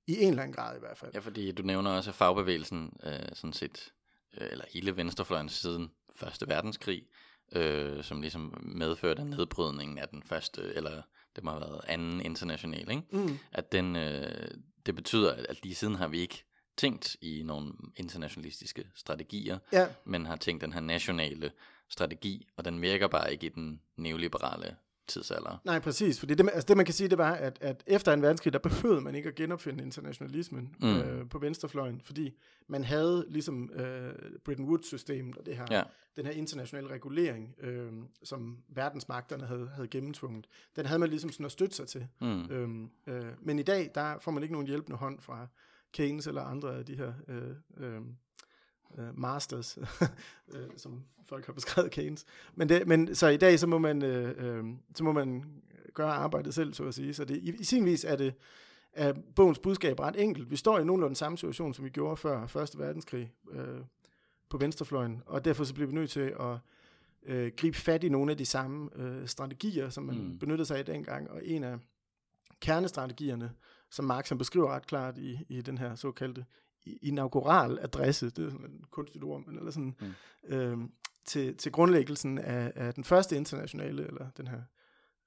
I 0.07 0.21
en 0.21 0.29
eller 0.29 0.43
anden 0.43 0.55
grad 0.55 0.77
i 0.77 0.79
hvert 0.79 0.97
fald. 0.97 1.11
Ja, 1.13 1.19
fordi 1.19 1.51
du 1.51 1.63
nævner 1.63 1.91
også, 1.91 2.09
at 2.09 2.15
fagbevægelsen 2.15 2.93
øh, 3.03 3.11
sådan 3.33 3.53
set, 3.53 3.93
øh, 4.41 4.47
eller 4.51 4.65
hele 4.73 4.97
venstrefløjen 4.97 5.49
siden 5.49 5.91
Første 6.15 6.47
Verdenskrig, 6.47 7.03
øh, 7.51 8.03
som 8.03 8.21
ligesom 8.21 8.57
medførte 8.61 9.23
nedbrydningen 9.23 9.97
af 9.97 10.07
den 10.07 10.23
første, 10.23 10.61
eller 10.75 11.01
det 11.35 11.43
må 11.43 11.51
have 11.51 11.61
været 11.61 11.81
anden 11.87 12.21
international, 12.21 12.91
ikke? 12.91 13.03
Mm. 13.11 13.37
at 13.51 13.71
den, 13.71 13.95
øh, 13.95 14.47
det 14.85 14.95
betyder, 14.95 15.33
at 15.49 15.63
lige 15.63 15.75
siden 15.75 15.95
har 15.95 16.07
vi 16.07 16.19
ikke 16.19 16.43
tænkt 16.77 17.15
i 17.21 17.43
nogle 17.45 17.73
internationalistiske 17.95 18.87
strategier, 18.95 19.57
ja. 19.71 19.87
men 20.05 20.25
har 20.25 20.35
tænkt 20.35 20.61
den 20.61 20.73
her 20.73 20.81
nationale 20.81 21.51
strategi, 21.89 22.47
og 22.57 22.65
den 22.65 22.81
virker 22.81 23.07
bare 23.07 23.31
ikke 23.31 23.45
i 23.45 23.49
den 23.49 23.81
neoliberale 23.97 24.75
tidsalder. 25.07 25.61
Nej, 25.63 25.79
præcis. 25.79 26.19
Fordi 26.19 26.33
det, 26.33 26.49
altså 26.53 26.65
det, 26.67 26.77
man 26.77 26.85
kan 26.85 26.93
sige, 26.93 27.07
det 27.09 27.17
var, 27.17 27.31
at, 27.31 27.57
at 27.61 27.83
efter 27.87 28.13
en 28.13 28.21
verdenskrig, 28.21 28.53
der 28.53 28.59
behøvede 28.59 29.01
man 29.01 29.15
ikke 29.15 29.29
at 29.29 29.35
genopfinde 29.35 29.83
internationalismen 29.83 30.75
mm. 30.81 30.97
øh, 30.97 31.29
på 31.29 31.39
venstrefløjen, 31.39 32.01
fordi 32.01 32.37
man 32.67 32.83
havde 32.83 33.25
ligesom 33.29 33.71
øh, 33.73 34.13
Bretton 34.45 34.65
Woods-systemet 34.65 35.37
og 35.37 35.45
det 35.45 35.57
her, 35.57 35.65
ja. 35.71 35.83
den 36.15 36.25
her 36.25 36.33
internationale 36.33 36.89
regulering, 36.89 37.55
øh, 37.59 37.91
som 38.23 38.57
verdensmagterne 38.67 39.45
havde, 39.45 39.69
havde 39.75 39.87
gennemtvunget, 39.87 40.47
den 40.75 40.85
havde 40.85 40.99
man 40.99 41.09
ligesom 41.09 41.31
sådan 41.31 41.45
at 41.45 41.51
støtte 41.51 41.75
sig 41.75 41.87
til. 41.87 42.07
Mm. 42.21 42.45
Øhm, 42.45 42.89
øh, 43.07 43.25
men 43.41 43.59
i 43.59 43.63
dag, 43.63 43.91
der 43.95 44.19
får 44.19 44.31
man 44.31 44.43
ikke 44.43 44.53
nogen 44.53 44.67
hjælpende 44.67 44.97
hånd 44.97 45.19
fra 45.19 45.47
Keynes 45.95 46.27
eller 46.27 46.41
andre 46.41 46.77
af 46.77 46.85
de 46.85 46.95
her 46.95 47.13
øh, 47.27 47.55
øh, 47.77 48.01
uh, 48.89 49.19
masters, 49.19 49.77
uh, 49.77 50.59
som 50.83 51.03
folk 51.25 51.45
har 51.45 51.53
beskrevet 51.53 51.91
Keynes. 51.91 52.25
Men, 52.55 52.69
det, 52.69 52.87
men 52.87 53.15
så 53.15 53.27
i 53.27 53.37
dag, 53.37 53.59
så 53.59 53.67
må 53.67 53.77
man, 53.77 54.03
uh, 54.03 54.45
uh, 54.45 54.69
så 54.95 55.03
må 55.03 55.11
man 55.11 55.43
gøre 55.93 56.13
arbejdet 56.13 56.53
selv, 56.53 56.73
så 56.73 56.83
at 56.83 56.93
sige. 56.93 57.13
Så 57.13 57.25
det, 57.25 57.37
i, 57.37 57.55
i 57.59 57.63
sin 57.63 57.85
vis 57.85 58.03
er 58.03 58.15
det 58.15 58.33
er 58.93 59.13
bogens 59.35 59.59
budskab 59.59 59.99
ret 59.99 60.21
enkelt. 60.21 60.51
Vi 60.51 60.55
står 60.55 60.79
i 60.79 60.83
nogenlunde 60.83 61.15
samme 61.15 61.37
situation, 61.37 61.73
som 61.73 61.85
vi 61.85 61.89
gjorde 61.89 62.17
før 62.17 62.43
1. 62.43 62.79
verdenskrig 62.79 63.33
uh, 63.45 63.57
på 64.49 64.57
venstrefløjen, 64.57 65.21
og 65.25 65.45
derfor 65.45 65.63
så 65.63 65.73
bliver 65.73 65.87
vi 65.87 65.93
nødt 65.93 66.09
til 66.09 66.33
at 66.39 66.57
uh, 67.29 67.47
gribe 67.57 67.77
fat 67.77 68.03
i 68.03 68.09
nogle 68.09 68.31
af 68.31 68.37
de 68.37 68.45
samme 68.45 68.89
uh, 68.99 69.27
strategier, 69.27 69.89
som 69.89 70.03
man 70.03 70.17
mm. 70.17 70.39
benyttede 70.39 70.65
sig 70.65 70.77
af 70.77 70.85
dengang, 70.85 71.31
og 71.31 71.41
en 71.45 71.63
af 71.63 71.77
kernestrategierne, 72.59 73.51
som 73.95 74.05
Marx 74.05 74.29
han 74.29 74.37
beskriver 74.37 74.69
ret 74.69 74.87
klart 74.87 75.17
i, 75.17 75.39
i 75.49 75.61
den 75.61 75.77
her 75.77 75.95
såkaldte 75.95 76.45
inaugural 76.85 77.79
adresse, 77.81 78.29
det 78.29 78.45
er 78.45 78.49
sådan 78.49 78.65
et 78.65 78.91
kunstigt 78.91 79.23
ord, 79.23 79.45
men 79.45 79.57
eller 79.57 79.71
sådan, 79.71 79.95
mm. 80.01 80.55
øh, 80.55 80.77
til, 81.25 81.57
til 81.57 81.71
grundlæggelsen 81.71 82.37
af, 82.37 82.71
af 82.75 82.93
den 82.93 83.03
første 83.03 83.35
internationale, 83.35 84.07
eller 84.07 84.29
den 84.37 84.47
her 84.47 84.61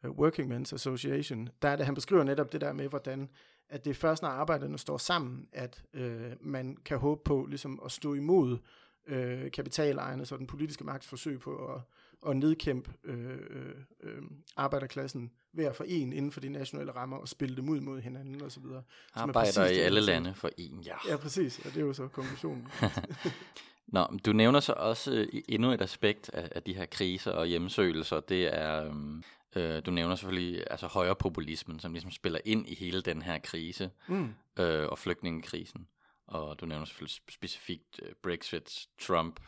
uh, 0.04 0.10
Working 0.10 0.56
Men's 0.56 0.74
Association, 0.74 1.48
der 1.62 1.68
er 1.68 1.76
det, 1.76 1.86
han 1.86 1.94
beskriver 1.94 2.24
netop 2.24 2.52
det 2.52 2.60
der 2.60 2.72
med, 2.72 2.88
hvordan 2.88 3.28
at 3.68 3.84
det 3.84 3.90
er 3.90 3.94
først, 3.94 4.22
når 4.22 4.28
arbejderne 4.28 4.78
står 4.78 4.98
sammen, 4.98 5.48
at 5.52 5.82
øh, 5.94 6.32
man 6.40 6.76
kan 6.84 6.98
håbe 6.98 7.20
på 7.24 7.46
ligesom 7.48 7.80
at 7.84 7.92
stå 7.92 8.14
imod 8.14 8.58
øh, 9.06 9.50
kapitalejerne, 9.50 10.26
så 10.26 10.36
den 10.36 10.46
politiske 10.46 10.84
magts 10.84 11.06
forsøg 11.06 11.40
på 11.40 11.74
at, 11.74 11.80
at 12.26 12.36
nedkæmpe 12.36 12.90
øh, 13.04 13.30
øh, 13.30 13.74
øh, 14.02 14.22
arbejderklassen 14.56 15.30
ved 15.52 15.64
at 15.64 15.76
forene 15.76 16.16
inden 16.16 16.32
for 16.32 16.40
de 16.40 16.48
nationale 16.48 16.92
rammer 16.92 17.16
og 17.16 17.28
spille 17.28 17.56
dem 17.56 17.68
ud 17.68 17.80
mod 17.80 18.00
hinanden 18.00 18.42
osv. 18.42 18.62
Arbejder 19.14 19.66
i 19.66 19.78
alle 19.78 20.00
lande 20.00 20.34
for 20.34 20.50
en, 20.56 20.80
ja. 20.80 20.94
Ja, 21.08 21.16
præcis, 21.16 21.58
og 21.58 21.64
det 21.64 21.76
er 21.76 21.86
jo 21.86 21.92
så 21.92 22.08
konklusionen. 22.08 22.68
Nå, 23.86 24.06
du 24.26 24.32
nævner 24.32 24.60
så 24.60 24.72
også 24.72 25.12
øh, 25.12 25.42
endnu 25.48 25.72
et 25.72 25.82
aspekt 25.82 26.30
af, 26.32 26.48
af 26.54 26.62
de 26.62 26.74
her 26.74 26.86
kriser 26.86 27.32
og 27.32 27.46
hjemsøgelser, 27.46 28.20
det 28.20 28.54
er, 28.54 28.84
øhm, 28.84 29.22
øh, 29.56 29.82
du 29.86 29.90
nævner 29.90 30.14
selvfølgelig 30.14 30.64
altså 30.70 30.86
højre 30.86 31.16
populismen, 31.16 31.80
som 31.80 31.92
ligesom 31.92 32.10
spiller 32.10 32.40
ind 32.44 32.68
i 32.68 32.74
hele 32.74 33.00
den 33.00 33.22
her 33.22 33.38
krise, 33.38 33.90
mm. 34.08 34.34
øh, 34.58 34.88
og 34.88 34.98
flygtningekrisen. 34.98 35.86
Og 36.26 36.60
du 36.60 36.66
nævner 36.66 36.84
selvfølgelig 36.84 37.20
specifikt 37.28 38.00
øh, 38.02 38.12
Brexit, 38.22 38.86
Trump, 39.00 39.40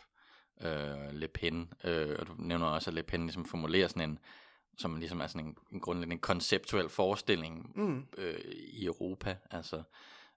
øh, 0.63 1.11
Le 1.11 1.27
Pen, 1.27 1.73
øh, 1.83 2.15
og 2.19 2.27
du 2.27 2.33
nævner 2.37 2.65
også, 2.65 2.89
at 2.89 2.93
Le 2.93 3.03
Pen 3.03 3.21
ligesom 3.21 3.45
formulerer 3.45 3.87
sådan 3.87 4.09
en, 4.09 4.19
som 4.77 4.95
ligesom 4.95 5.21
er 5.21 5.27
sådan 5.27 5.47
en, 5.47 5.57
en 5.71 5.79
grundlæggende 5.79 6.21
konceptuel 6.21 6.89
forestilling 6.89 7.71
mm. 7.75 8.05
øh, 8.17 8.39
i 8.53 8.85
Europa, 8.85 9.37
altså 9.51 9.83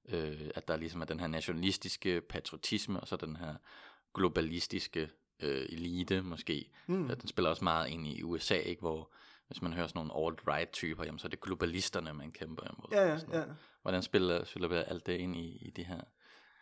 øh, 0.09 0.50
at 0.54 0.69
der 0.69 0.76
ligesom 0.76 1.00
er 1.00 1.04
den 1.04 1.21
her 1.21 1.26
nationalistiske 1.26 2.21
patriotisme, 2.21 3.00
og 3.00 3.09
så 3.09 3.16
den 3.16 3.37
her 3.37 3.54
globalistiske 4.14 5.11
øh, 5.40 5.66
elite 5.69 6.23
måske. 6.23 6.71
Mm. 6.87 7.09
Den 7.09 7.28
spiller 7.28 7.50
også 7.50 7.64
meget 7.64 7.88
ind 7.88 8.07
i 8.07 8.23
USA, 8.23 8.57
ikke, 8.57 8.81
hvor 8.81 9.12
hvis 9.47 9.62
man 9.62 9.73
hører 9.73 9.87
sådan 9.87 10.07
nogle 10.07 10.26
alt-right 10.26 10.73
typer, 10.73 11.04
jamen, 11.04 11.19
så 11.19 11.26
er 11.26 11.31
det 11.31 11.40
globalisterne, 11.40 12.14
man 12.14 12.33
kæmper 12.33 12.62
imod. 12.62 12.88
Ja, 12.93 13.09
ja, 13.09 13.38
ja. 13.38 13.45
Hvordan 13.83 14.02
spiller, 14.02 14.45
spiller 14.45 14.83
alt 14.83 15.07
det 15.07 15.12
ind 15.12 15.37
i, 15.37 15.59
i 15.61 15.71
det 15.71 15.87
her? 15.87 16.00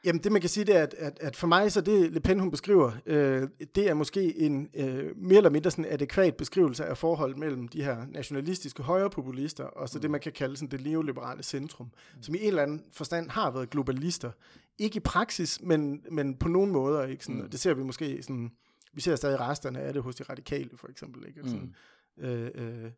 Jamen 0.05 0.23
det 0.23 0.33
man 0.33 0.41
kan 0.41 0.51
sige, 0.51 0.65
det 0.65 0.77
er, 0.77 0.83
at, 0.83 0.95
at, 0.99 1.19
at 1.21 1.37
for 1.37 1.47
mig, 1.47 1.73
så 1.73 1.81
det 1.81 2.13
Le 2.13 2.21
Pen 2.21 2.41
hun 2.41 2.51
beskriver, 2.51 2.93
øh, 3.07 3.49
det 3.75 3.89
er 3.89 3.95
måske 3.95 4.39
en 4.39 4.69
øh, 4.75 5.17
mere 5.17 5.37
eller 5.37 5.51
mindre 5.51 5.71
sådan 5.71 5.87
adekvat 5.89 6.37
beskrivelse 6.37 6.85
af 6.85 6.99
forholdet 6.99 7.39
mellem 7.39 7.69
de 7.69 7.85
her 7.85 8.07
nationalistiske 8.09 8.83
højrepopulister, 8.83 9.65
og 9.65 9.89
så 9.89 9.99
mm. 9.99 10.01
det 10.03 10.11
man 10.11 10.21
kan 10.21 10.33
kalde 10.33 10.57
sådan 10.57 10.71
det 10.71 10.87
neoliberale 10.87 11.43
centrum, 11.43 11.87
mm. 11.87 12.23
som 12.23 12.35
i 12.35 12.39
en 12.39 12.49
eller 12.49 12.63
anden 12.63 12.85
forstand 12.93 13.31
har 13.31 13.51
været 13.51 13.71
globalister. 13.71 14.31
Ikke 14.79 14.97
i 14.97 15.01
praksis, 15.01 15.61
men, 15.63 16.05
men 16.11 16.37
på 16.37 16.49
nogen 16.49 16.71
måder. 16.71 17.07
Ikke? 17.07 17.25
Sådan, 17.25 17.43
mm. 17.43 17.51
Det 17.51 17.61
ser 17.61 17.75
vi 17.75 17.83
måske 17.83 18.23
sådan, 18.23 18.53
vi 18.93 19.01
ser 19.01 19.17
stadig 19.17 19.41
resterne 19.41 19.81
af 19.81 19.93
det 19.93 20.03
hos 20.03 20.15
de 20.15 20.23
radikale 20.23 20.71
for 20.77 20.89
eksempel. 20.89 21.27
Ikke? 21.29 21.41
Sådan, 21.45 21.75
mm. 22.17 22.25
øh, 22.25 22.51
øh, 22.55 22.91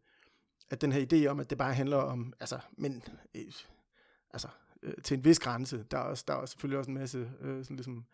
at 0.70 0.80
den 0.80 0.92
her 0.92 1.06
idé 1.12 1.26
om, 1.26 1.40
at 1.40 1.50
det 1.50 1.58
bare 1.58 1.74
handler 1.74 1.96
om, 1.96 2.32
altså, 2.40 2.58
men, 2.76 3.02
øh, 3.34 3.42
altså, 4.32 4.48
øh, 4.84 4.94
til 5.04 5.16
en 5.16 5.24
vis 5.24 5.38
grænse. 5.38 5.84
Der 5.90 5.98
er, 5.98 6.02
også, 6.02 6.24
der 6.28 6.34
er 6.34 6.46
selvfølgelig 6.46 6.78
også 6.78 6.90
en 6.90 6.98
masse 6.98 7.30
øh, 7.40 7.64
sådan 7.64 7.76
ligesom 7.76 8.04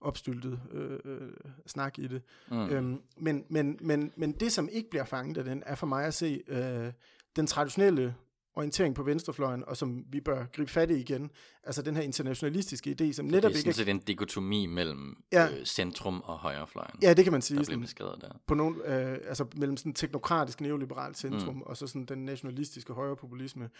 opstyltet 0.00 0.60
øh, 0.72 0.98
øh, 1.04 1.32
snak 1.66 1.98
i 1.98 2.06
det. 2.06 2.22
Mm. 2.50 2.68
Øhm, 2.68 3.02
men, 3.16 3.44
men, 3.48 3.78
men, 3.80 4.12
men 4.16 4.32
det, 4.32 4.52
som 4.52 4.68
ikke 4.72 4.90
bliver 4.90 5.04
fanget 5.04 5.38
af 5.38 5.44
den, 5.44 5.62
er 5.66 5.74
for 5.74 5.86
mig 5.86 6.04
at 6.04 6.14
se 6.14 6.42
øh, 6.48 6.92
den 7.36 7.46
traditionelle 7.46 8.14
orientering 8.56 8.94
på 8.94 9.02
venstrefløjen, 9.02 9.64
og 9.66 9.76
som 9.76 10.04
vi 10.08 10.20
bør 10.20 10.44
gribe 10.52 10.70
fat 10.70 10.90
i 10.90 10.94
igen. 10.94 11.30
Altså 11.64 11.82
den 11.82 11.96
her 11.96 12.02
internationalistiske 12.02 12.96
idé, 13.00 13.12
som 13.12 13.26
netop 13.26 13.50
ikke... 13.50 13.62
Det 13.62 13.68
er 13.68 13.72
sådan 13.72 13.96
en 13.96 14.02
dikotomi 14.02 14.66
mellem 14.66 15.16
ja. 15.32 15.48
øh, 15.48 15.64
centrum 15.64 16.20
og 16.24 16.38
højrefløjen. 16.38 16.98
Ja, 17.02 17.14
det 17.14 17.24
kan 17.24 17.32
man 17.32 17.42
sige. 17.42 17.64
Der 17.64 17.78
beskrevet 17.78 18.20
der. 18.20 18.28
På 18.46 18.54
nogle, 18.54 18.76
øh, 18.76 19.18
altså 19.28 19.46
mellem 19.56 19.76
sådan 19.76 19.94
teknokratisk 19.94 20.60
neoliberalt 20.60 21.18
centrum, 21.18 21.54
mm. 21.54 21.62
og 21.62 21.76
så 21.76 21.86
sådan 21.86 22.04
den 22.04 22.24
nationalistiske 22.24 22.92
højrepopulisme. 22.92 23.70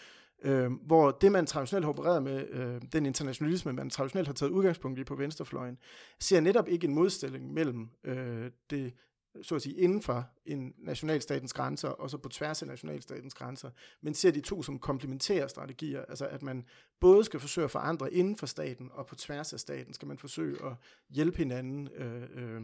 Øh, 0.43 0.71
hvor 0.85 1.11
det, 1.11 1.31
man 1.31 1.45
traditionelt 1.45 1.85
har 1.85 1.89
opereret 1.89 2.23
med, 2.23 2.47
øh, 2.49 2.81
den 2.93 3.05
internationalisme, 3.05 3.73
man 3.73 3.89
traditionelt 3.89 4.27
har 4.27 4.33
taget 4.33 4.51
udgangspunkt 4.51 4.99
i 4.99 5.03
på 5.03 5.15
venstrefløjen, 5.15 5.77
ser 6.19 6.39
netop 6.39 6.67
ikke 6.67 6.87
en 6.87 6.93
modstilling 6.93 7.53
mellem 7.53 7.89
øh, 8.03 8.51
det 8.69 8.93
så 9.41 9.55
at 9.55 9.61
sige, 9.61 9.75
inden 9.75 10.01
for 10.01 10.29
en 10.45 10.73
nationalstatens 10.77 11.53
grænser, 11.53 11.89
og 11.89 12.09
så 12.09 12.17
på 12.17 12.29
tværs 12.29 12.61
af 12.61 12.67
nationalstatens 12.67 13.33
grænser, 13.33 13.69
men 14.01 14.13
ser 14.13 14.31
de 14.31 14.41
to 14.41 14.63
som 14.63 14.79
komplementære 14.79 15.49
strategier, 15.49 16.05
altså 16.05 16.27
at 16.27 16.41
man 16.41 16.65
både 16.99 17.23
skal 17.23 17.39
forsøge 17.39 17.65
at 17.65 17.71
forandre 17.71 18.13
inden 18.13 18.35
for 18.35 18.45
staten, 18.45 18.89
og 18.93 19.05
på 19.05 19.15
tværs 19.15 19.53
af 19.53 19.59
staten 19.59 19.93
skal 19.93 20.07
man 20.07 20.17
forsøge 20.17 20.65
at 20.65 20.73
hjælpe 21.09 21.37
hinanden, 21.37 21.87
øh, 21.95 22.23
øh, 22.33 22.61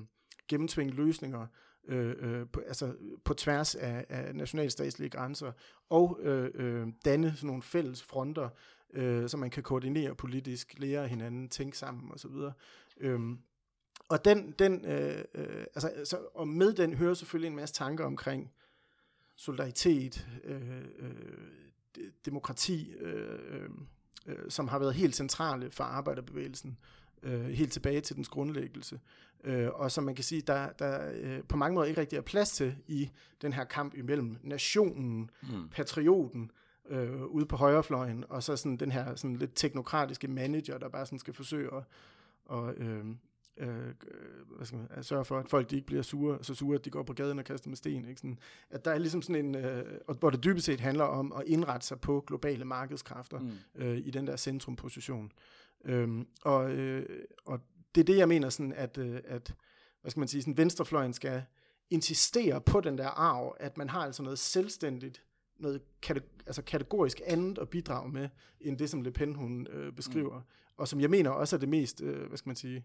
gennemtvinge 0.48 0.94
løsninger, 0.94 1.48
øh, 1.88 2.16
øh, 2.20 2.48
på, 2.54 2.60
altså 2.60 2.96
på 3.24 3.34
tværs 3.34 3.76
af, 3.76 4.06
af 4.10 4.36
nationalstatslige 4.36 5.10
grænser, 5.10 5.52
og 5.90 6.20
øh, 6.22 6.52
øh, 6.54 6.88
danne 7.06 7.34
sådan 7.36 7.48
nogle 7.48 7.62
fælles 7.62 8.04
fronter, 8.04 8.50
øh, 8.94 9.30
så 9.30 9.38
man 9.38 9.50
kan 9.50 9.64
koordinere 9.64 10.16
politisk, 10.16 10.74
lære 10.78 11.08
hinanden, 11.08 11.50
tænke 11.50 11.78
sammen 11.78 12.12
osv., 12.12 12.32
øh, 12.98 13.20
og 14.10 14.26
den, 14.26 14.56
den 14.60 14.86
øh, 14.86 15.24
øh, 15.36 15.66
altså, 15.76 15.88
altså, 15.88 16.18
og 16.34 16.48
med 16.48 16.74
den 16.74 16.94
hører 16.94 17.14
selvfølgelig 17.14 17.48
en 17.48 17.56
masse 17.56 17.76
tanker 17.76 18.06
omkring 18.06 18.52
solidaritet, 19.36 20.28
øh, 20.44 20.78
øh, 21.00 22.10
demokrati, 22.26 22.92
øh, 22.92 23.40
øh, 23.50 23.70
øh, 24.26 24.50
som 24.50 24.68
har 24.68 24.80
været 24.80 24.94
helt 24.94 25.16
centrale 25.16 25.72
for 25.72 25.84
arbejderbevægelsen, 25.84 26.78
øh, 27.24 27.46
helt 27.46 27.72
tilbage 27.72 28.02
til 28.02 28.16
dens 28.16 28.30
grundlæggelse, 28.30 29.00
øh, 29.44 29.70
og 29.74 29.92
som 29.92 30.04
man 30.04 30.16
kan 30.16 30.24
sige, 30.24 30.42
der, 30.42 30.72
der 30.72 31.12
øh, 31.14 31.44
på 31.44 31.58
mange 31.58 31.76
måder 31.76 31.88
ikke 31.88 32.02
rigtig 32.02 32.18
er 32.18 32.22
plads 32.22 32.52
til 32.52 32.76
i 32.88 33.10
den 33.42 33.54
her 33.54 33.64
kamp 33.64 33.96
imellem 33.96 34.38
nationen, 34.44 35.30
mm. 35.42 35.70
patrioten, 35.70 36.52
øh, 36.90 37.26
ude 37.26 37.46
på 37.46 37.56
højrefløjen, 37.56 38.26
og 38.30 38.44
så 38.44 38.56
sådan 38.56 38.78
den 38.78 38.92
her 38.92 39.16
sådan 39.16 39.36
lidt 39.36 39.52
teknokratiske 39.56 40.28
manager, 40.28 40.78
der 40.78 40.90
bare 40.90 41.06
sådan 41.06 41.20
skal 41.20 41.34
forsøge 41.34 41.76
at, 41.76 41.84
og, 42.46 42.74
øh, 42.74 43.06
øh, 43.58 43.94
hvad 44.56 44.66
skal 44.66 44.78
man, 44.78 44.88
at 44.90 45.06
sørge 45.06 45.26
for, 45.26 45.40
at 45.40 45.50
folk 45.50 45.70
de 45.70 45.76
ikke 45.76 45.86
bliver 45.86 46.02
sure, 46.02 46.44
så 46.44 46.56
sure, 46.56 46.76
at 46.76 46.86
de 46.86 46.90
går 46.90 47.04
på 47.04 47.14
gaden 47.14 47.40
og 47.40 47.46
kaster 47.46 47.70
med 47.70 47.78
sten. 47.78 48.06
Ikke? 48.06 48.22
Sådan, 48.22 48.40
at 48.70 48.86
der 48.86 48.92
er 48.92 48.98
ligesom 48.98 49.22
sådan 49.22 49.46
en, 49.46 49.56
øh, 49.56 50.00
hvor 50.20 50.30
det 50.30 50.44
dybest 50.44 50.66
set 50.66 50.80
handler 50.80 51.04
om 51.04 51.34
at 51.34 51.44
indrette 51.46 51.88
sig 51.88 52.00
på 52.00 52.24
globale 52.28 52.66
markedskræfter 52.66 53.40
mm. 53.40 53.52
øh, 53.76 53.98
i 53.98 54.12
den 54.12 54.28
der 54.28 54.36
centrumposition. 54.36 55.32
Øhm, 55.86 56.28
og, 56.42 56.72
øh, 56.72 57.26
og 57.46 57.60
det 57.96 58.02
er 58.02 58.06
det, 58.06 58.18
jeg 58.18 58.28
mener, 58.28 58.50
sådan, 58.50 58.74
at, 58.74 58.98
øh, 58.98 59.20
at 59.26 59.54
hvad 60.02 60.12
skal 60.12 60.20
man 60.20 60.28
sige, 60.28 60.42
sådan, 60.42 60.58
venstrefløjen 60.58 61.14
skal 61.14 61.44
insistere 61.90 62.62
på 62.62 62.82
den 62.82 62.98
der 62.98 63.08
arv, 63.08 63.56
at 63.60 63.78
man 63.78 63.90
har 63.90 64.00
altså 64.00 64.24
noget 64.24 64.40
selvstændigt, 64.40 65.24
noget 65.60 65.82
kate- 66.06 66.44
altså 66.46 66.62
kategorisk 66.62 67.22
andet 67.26 67.58
at 67.58 67.70
bidrage 67.70 68.12
med, 68.12 68.30
end 68.62 68.78
det, 68.78 68.90
som 68.90 69.02
Le 69.02 69.12
Pen 69.12 69.36
hun 69.36 69.68
øh, 69.68 69.94
beskriver. 69.94 70.40
Mm. 70.40 70.46
Og 70.78 70.88
som 70.88 71.00
jeg 71.00 71.10
mener 71.10 71.30
også 71.30 71.56
er 71.56 71.60
det 71.60 71.70
mest, 71.70 72.02
øh, 72.02 72.28
hvad 72.28 72.38
skal 72.38 72.50
man 72.50 72.56
sige, 72.56 72.78
øh, 72.78 72.84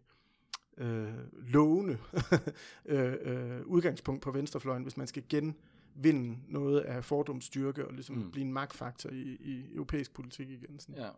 lovende 1.32 1.98
øh, 2.86 3.14
øh, 3.20 3.66
udgangspunkt 3.66 4.22
på 4.22 4.30
venstrefløjen, 4.30 4.82
hvis 4.82 4.96
man 4.96 5.06
skal 5.06 5.22
genvinde 5.28 6.38
noget 6.48 6.80
af 6.80 7.04
fordomsstyrke 7.04 7.86
og 7.86 7.92
ligesom 7.92 8.16
mm. 8.16 8.30
blive 8.30 8.44
en 8.44 8.52
magtfaktor 8.52 9.10
i, 9.10 9.36
i 9.40 9.74
europæisk 9.74 10.14
politik 10.14 10.50
igen. 10.50 10.80
Sådan. 10.80 11.02
Ja. 11.02 11.10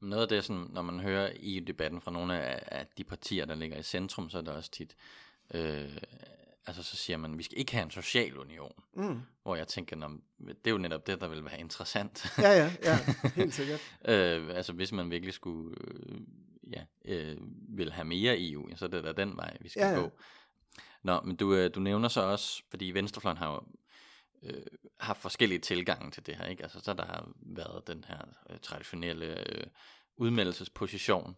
Noget 0.00 0.22
af 0.22 0.28
det, 0.28 0.44
sådan, 0.44 0.66
når 0.70 0.82
man 0.82 1.00
hører 1.00 1.30
i 1.40 1.60
debatten 1.60 2.00
fra 2.00 2.10
nogle 2.10 2.40
af, 2.40 2.62
af 2.66 2.86
de 2.98 3.04
partier, 3.04 3.44
der 3.44 3.54
ligger 3.54 3.78
i 3.78 3.82
centrum, 3.82 4.30
så 4.30 4.38
er 4.38 4.42
det 4.42 4.52
også 4.52 4.70
tit, 4.70 4.96
øh, 5.54 5.96
altså 6.66 6.82
så 6.82 6.96
siger 6.96 7.16
man, 7.16 7.38
vi 7.38 7.42
skal 7.42 7.58
ikke 7.58 7.72
have 7.72 7.84
en 7.84 7.90
social 7.90 8.38
union. 8.38 8.72
Mm. 8.94 9.20
Hvor 9.42 9.56
jeg 9.56 9.68
tænker, 9.68 9.96
når, 9.96 10.12
det 10.38 10.56
er 10.64 10.70
jo 10.70 10.78
netop 10.78 11.06
det, 11.06 11.20
der 11.20 11.28
vil 11.28 11.44
være 11.44 11.60
interessant. 11.60 12.26
ja, 12.38 12.50
ja, 12.50 12.72
ja, 12.82 12.98
helt 13.40 13.54
sikkert. 13.54 13.80
øh, 14.08 14.56
altså 14.56 14.72
hvis 14.72 14.92
man 14.92 15.10
virkelig 15.10 15.34
skulle 15.34 15.76
øh, 15.80 16.20
ja, 16.72 16.82
øh, 17.04 17.36
vil 17.68 17.92
have 17.92 18.04
mere 18.04 18.36
EU, 18.38 18.68
så 18.76 18.84
er 18.84 18.88
det 18.88 19.04
da 19.04 19.12
den 19.12 19.36
vej, 19.36 19.56
vi 19.60 19.68
skal 19.68 19.80
ja, 19.82 19.90
ja. 19.90 19.98
gå. 19.98 20.10
Nå, 21.02 21.20
men 21.20 21.36
du, 21.36 21.54
øh, 21.54 21.70
du 21.74 21.80
nævner 21.80 22.08
så 22.08 22.20
også, 22.20 22.62
fordi 22.70 22.90
Venstrefløjen 22.90 23.38
har 23.38 23.52
jo 23.52 23.62
øh, 24.42 24.62
har 25.00 25.14
forskellige 25.14 25.58
tilgange 25.58 26.10
til 26.10 26.26
det 26.26 26.36
her, 26.36 26.46
ikke? 26.46 26.62
Altså, 26.62 26.80
så 26.80 26.92
der 26.92 27.04
har 27.04 27.28
været 27.36 27.86
den 27.86 28.04
her 28.08 28.18
øh, 28.50 28.58
traditionelle 28.62 29.50
øh, 29.50 29.66
udmeldelsesposition, 30.16 31.36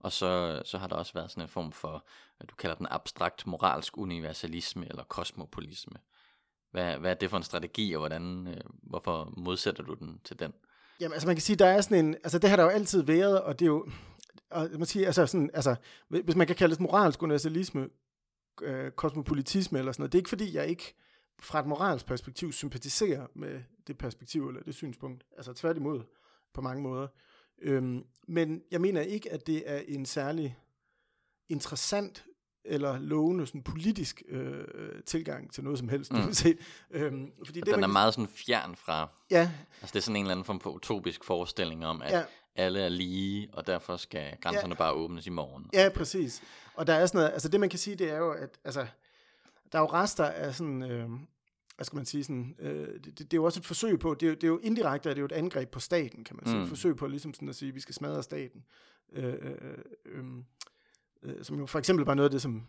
og 0.00 0.12
så, 0.12 0.62
så 0.64 0.78
har 0.78 0.86
der 0.86 0.96
også 0.96 1.12
været 1.12 1.30
sådan 1.30 1.42
en 1.42 1.48
form 1.48 1.72
for, 1.72 2.06
du 2.50 2.54
kalder 2.54 2.76
den 2.76 2.86
abstrakt 2.90 3.46
moralsk 3.46 3.98
universalisme 3.98 4.88
eller 4.88 5.04
kosmopolisme. 5.04 5.96
Hvad, 6.70 6.96
hvad 6.98 7.10
er 7.10 7.14
det 7.14 7.30
for 7.30 7.36
en 7.36 7.42
strategi, 7.42 7.92
og 7.92 7.98
hvordan, 7.98 8.46
øh, 8.46 8.60
hvorfor 8.82 9.32
modsætter 9.36 9.82
du 9.82 9.94
den 9.94 10.20
til 10.24 10.38
den? 10.38 10.52
Jamen, 11.00 11.12
altså 11.12 11.26
man 11.26 11.36
kan 11.36 11.42
sige, 11.42 11.56
der 11.56 11.66
er 11.66 11.80
sådan 11.80 12.04
en, 12.04 12.14
altså 12.14 12.38
det 12.38 12.50
har 12.50 12.56
der 12.56 12.62
jo 12.62 12.68
altid 12.68 13.02
været, 13.02 13.40
og 13.42 13.58
det 13.58 13.64
er 13.64 13.70
jo, 13.70 13.88
og 14.50 14.68
man 14.72 14.86
siger, 14.86 15.06
altså 15.06 15.26
sådan, 15.26 15.50
altså, 15.54 15.76
hvis 16.08 16.36
man 16.36 16.46
kan 16.46 16.56
kalde 16.56 16.74
det 16.74 16.80
moralsk 16.80 17.22
universalisme, 17.22 17.88
øh, 18.62 18.90
kosmopolitisme 18.90 19.78
eller 19.78 19.92
sådan 19.92 20.02
noget, 20.02 20.12
det 20.12 20.18
er 20.18 20.20
ikke 20.20 20.28
fordi, 20.28 20.54
jeg 20.54 20.66
ikke 20.66 20.94
fra 21.40 21.60
et 21.60 21.66
moralsk 21.66 22.06
perspektiv 22.06 22.52
sympatiserer 22.52 23.26
med 23.34 23.62
det 23.86 23.98
perspektiv 23.98 24.48
eller 24.48 24.62
det 24.62 24.74
synspunkt. 24.74 25.24
Altså 25.36 25.52
tværtimod 25.52 26.02
på 26.54 26.60
mange 26.60 26.82
måder. 26.82 27.08
Øhm, 27.58 28.04
men 28.28 28.62
jeg 28.70 28.80
mener 28.80 29.00
ikke, 29.00 29.32
at 29.32 29.46
det 29.46 29.70
er 29.70 29.82
en 29.88 30.06
særlig 30.06 30.58
interessant 31.48 32.26
eller 32.66 32.98
lovende 32.98 33.46
sådan 33.46 33.62
politisk 33.62 34.22
øh, 34.28 34.64
tilgang 35.06 35.52
til 35.52 35.64
noget 35.64 35.78
som 35.78 35.88
helst. 35.88 36.12
Mm. 36.12 36.32
Set. 36.32 36.58
Øhm, 36.90 37.32
fordi 37.44 37.60
det, 37.60 37.66
den 37.66 37.74
man, 37.74 37.82
er 37.84 37.92
meget 37.92 38.14
sådan 38.14 38.28
fjern 38.28 38.76
fra, 38.76 39.08
ja. 39.30 39.50
altså 39.82 39.92
det 39.92 39.96
er 39.96 40.00
sådan 40.00 40.16
en 40.16 40.22
eller 40.22 40.32
anden 40.32 40.44
form 40.44 40.60
for 40.60 40.70
utopisk 40.70 41.24
forestilling 41.24 41.86
om, 41.86 42.02
at 42.02 42.12
ja. 42.12 42.22
alle 42.56 42.80
er 42.80 42.88
lige, 42.88 43.48
og 43.52 43.66
derfor 43.66 43.96
skal 43.96 44.36
grænserne 44.40 44.74
ja. 44.74 44.78
bare 44.78 44.92
åbnes 44.92 45.26
i 45.26 45.30
morgen. 45.30 45.70
Ja, 45.72 45.88
præcis. 45.94 46.42
Og 46.74 46.86
der 46.86 46.94
er 46.94 47.06
sådan 47.06 47.18
noget, 47.18 47.32
altså 47.32 47.48
det 47.48 47.60
man 47.60 47.68
kan 47.68 47.78
sige, 47.78 47.96
det 47.96 48.10
er 48.10 48.18
jo, 48.18 48.30
at 48.30 48.58
altså, 48.64 48.86
der 49.72 49.78
er 49.78 49.82
jo 49.82 49.88
rester 49.92 50.24
af 50.24 50.54
sådan, 50.54 50.82
øh, 50.82 51.08
hvad 51.76 51.84
skal 51.84 51.96
man 51.96 52.06
sige, 52.06 52.24
sådan, 52.24 52.56
øh, 52.58 52.88
det, 52.88 53.04
det, 53.04 53.18
det 53.18 53.32
er 53.32 53.36
jo 53.36 53.44
også 53.44 53.60
et 53.60 53.66
forsøg 53.66 53.98
på, 53.98 54.14
det 54.14 54.28
er, 54.28 54.34
det 54.34 54.44
er 54.44 54.48
jo 54.48 54.58
indirekte, 54.62 55.08
det 55.08 55.16
er 55.16 55.20
jo 55.20 55.24
et 55.26 55.32
angreb 55.32 55.70
på 55.70 55.80
staten, 55.80 56.24
kan 56.24 56.36
man 56.36 56.46
sige. 56.46 56.56
Mm. 56.56 56.62
Et 56.62 56.68
forsøg 56.68 56.96
på 56.96 57.06
ligesom 57.06 57.34
sådan 57.34 57.48
at 57.48 57.56
sige, 57.56 57.68
at 57.68 57.74
vi 57.74 57.80
skal 57.80 57.94
smadre 57.94 58.22
staten. 58.22 58.64
Øh, 59.12 59.24
øh, 59.24 59.50
øh, 59.50 59.78
øhm, 60.04 60.44
øh, 61.26 61.44
som 61.44 61.58
jo 61.58 61.66
for 61.66 61.78
eksempel 61.78 62.04
bare 62.04 62.16
noget 62.16 62.28
af 62.28 62.30
det, 62.30 62.42
som 62.42 62.62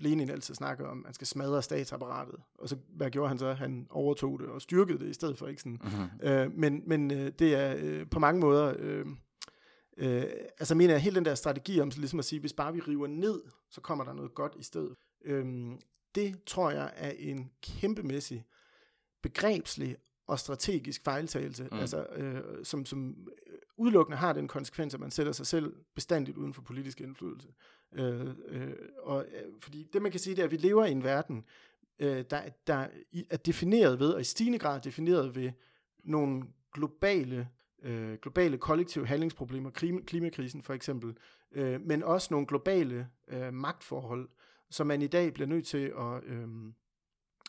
Lenin 0.00 0.30
altid 0.30 0.54
snakker 0.54 0.86
om, 0.86 0.96
man 0.96 1.14
skal 1.14 1.26
smadre 1.26 1.62
statsapparatet. 1.62 2.34
Og 2.58 2.68
så, 2.68 2.76
hvad 2.88 3.10
gjorde 3.10 3.28
han 3.28 3.38
så? 3.38 3.52
Han 3.52 3.86
overtog 3.90 4.40
det 4.40 4.48
og 4.48 4.62
styrkede 4.62 4.98
det 4.98 5.08
i 5.08 5.12
stedet 5.12 5.38
for, 5.38 5.46
ikke 5.46 5.60
sådan. 5.60 5.80
Mm-hmm. 5.82 6.28
Øh, 6.28 6.52
men 6.52 6.82
men 6.86 7.10
øh, 7.10 7.32
det 7.38 7.54
er 7.54 7.76
øh, 7.78 8.06
på 8.10 8.18
mange 8.18 8.40
måder... 8.40 8.74
Øh, 8.78 9.06
Øh, 9.96 10.24
altså 10.58 10.74
mener 10.74 10.94
jeg, 10.94 11.02
hele 11.02 11.16
den 11.16 11.24
der 11.24 11.34
strategi 11.34 11.80
om 11.80 11.90
så 11.90 11.98
ligesom 12.00 12.18
at 12.18 12.24
sige, 12.24 12.40
hvis 12.40 12.52
bare 12.52 12.72
vi 12.72 12.80
river 12.80 13.06
ned, 13.06 13.42
så 13.70 13.80
kommer 13.80 14.04
der 14.04 14.12
noget 14.12 14.34
godt 14.34 14.56
i 14.58 14.62
stedet. 14.62 14.94
Øhm, 15.24 15.78
det 16.14 16.44
tror 16.46 16.70
jeg 16.70 16.92
er 16.96 17.10
en 17.10 17.50
kæmpemæssig 17.62 18.44
begrebslig 19.22 19.96
og 20.26 20.38
strategisk 20.38 21.04
fejltagelse, 21.04 21.68
mm. 21.72 21.78
altså, 21.78 22.06
øh, 22.16 22.64
som, 22.64 22.84
som 22.84 23.28
udelukkende 23.76 24.16
har 24.18 24.32
den 24.32 24.48
konsekvens, 24.48 24.94
at 24.94 25.00
man 25.00 25.10
sætter 25.10 25.32
sig 25.32 25.46
selv 25.46 25.76
bestandigt 25.94 26.38
uden 26.38 26.54
for 26.54 26.62
politisk 26.62 27.00
indflydelse. 27.00 27.48
Øh, 27.92 28.28
øh, 28.48 28.74
og, 28.98 29.26
øh, 29.32 29.52
fordi 29.60 29.88
det 29.92 30.02
man 30.02 30.10
kan 30.10 30.20
sige, 30.20 30.36
det 30.36 30.42
er, 30.42 30.46
at 30.46 30.50
vi 30.50 30.56
lever 30.56 30.84
i 30.84 30.92
en 30.92 31.04
verden, 31.04 31.44
øh, 31.98 32.24
der, 32.30 32.42
der 32.66 32.86
er 33.30 33.36
defineret 33.36 33.98
ved, 33.98 34.12
og 34.12 34.20
i 34.20 34.24
stigende 34.24 34.58
grad 34.58 34.80
defineret 34.80 35.36
ved, 35.36 35.50
nogle 36.04 36.42
globale 36.72 37.48
øh, 37.82 38.18
globale 38.22 38.58
kollektive 38.58 39.06
handlingsproblemer, 39.06 39.70
klimakrisen 40.06 40.62
for 40.62 40.74
eksempel, 40.74 41.16
øh, 41.52 41.80
men 41.80 42.02
også 42.02 42.28
nogle 42.30 42.46
globale 42.46 43.08
øh, 43.28 43.54
magtforhold, 43.54 44.28
som 44.70 44.86
man 44.86 45.02
i 45.02 45.06
dag 45.06 45.34
bliver 45.34 45.48
nødt 45.48 45.66
til 45.66 45.92
at, 45.98 46.24
øh, 46.24 46.48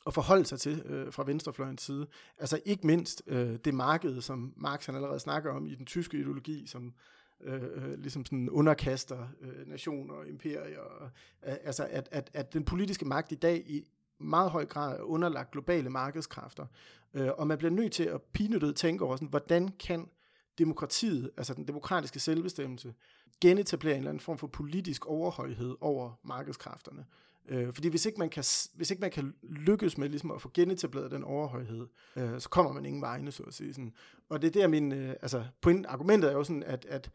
at 0.08 0.14
forholde 0.14 0.46
sig 0.46 0.60
til 0.60 0.82
øh, 0.86 1.14
fra 1.14 1.24
venstrefløjens 1.24 1.82
side. 1.82 2.08
Altså 2.38 2.60
ikke 2.66 2.88
mindst 2.88 3.24
øh, 3.28 3.56
det 3.66 3.74
marked, 3.74 4.22
som 4.22 4.54
Marx 4.58 4.86
han 4.86 4.96
allerede 4.96 5.20
snakker 5.20 5.52
om 5.52 5.68
i 5.68 5.76
den 5.76 5.86
tyske 5.86 6.18
ideologi, 6.18 6.68
som 6.68 6.94
øh, 7.42 7.64
øh 7.64 8.00
ligesom 8.00 8.26
sådan 8.26 8.50
underkaster 8.50 9.28
øh, 9.42 9.68
nationer 9.68 10.14
og 10.14 10.28
imperier. 10.28 10.80
Og, 10.80 11.10
øh, 11.48 11.56
altså 11.64 11.88
at, 11.90 12.10
at, 12.12 12.30
at 12.34 12.54
den 12.54 12.66
politiske 12.66 13.06
magt 13.06 13.32
i 13.32 13.36
dag 13.36 13.64
i 13.68 13.84
meget 14.20 14.52
høj 14.52 14.66
grad 14.66 15.00
er 15.00 15.04
underlagt 15.04 15.52
globale 15.52 15.90
markedskræfter. 15.90 16.66
Øh, 17.14 17.30
og 17.38 17.48
man 17.48 17.58
bliver 17.58 17.72
nødt 17.72 17.94
til 17.94 18.04
at 18.04 18.22
pinedød 18.22 18.74
tænke 18.74 19.06
over, 19.06 19.16
sådan, 19.16 19.28
hvordan 19.28 19.68
kan 19.68 20.10
demokratiet, 20.58 21.32
altså 21.38 21.54
den 21.54 21.68
demokratiske 21.68 22.20
selvbestemmelse, 22.20 22.94
genetablere 23.42 23.94
en 23.94 23.98
eller 23.98 24.10
anden 24.10 24.22
form 24.22 24.38
for 24.38 24.48
politisk 24.48 25.06
overhøjhed 25.06 25.76
over 25.82 26.20
markedskræfterne. 26.24 27.06
Øh, 27.50 27.74
fordi 27.74 27.88
hvis 27.88 28.06
ikke, 28.06 28.20
man 28.20 28.30
kan, 28.30 28.44
hvis 28.74 28.92
ikke 28.92 29.02
man 29.02 29.12
kan 29.12 29.34
lykkes 29.42 29.98
med 29.98 30.10
ligesom 30.10 30.32
at 30.32 30.42
få 30.42 30.52
genetableret 30.54 31.12
den 31.12 31.24
overhøjhed, 31.24 31.88
øh, 32.16 32.40
så 32.40 32.50
kommer 32.50 32.74
man 32.74 32.86
ingen 32.86 33.02
vegne, 33.02 33.32
så 33.32 33.44
at 33.44 33.54
sige. 33.54 33.74
Sådan. 33.74 33.94
Og 34.30 34.42
det 34.42 34.48
er 34.48 34.62
der 34.62 34.68
min, 34.68 34.92
øh, 34.92 35.10
altså 35.10 35.46
point, 35.62 35.86
argumentet 35.86 36.30
er 36.30 36.34
jo 36.34 36.44
sådan, 36.44 36.64
at, 36.64 36.86
at 36.86 37.12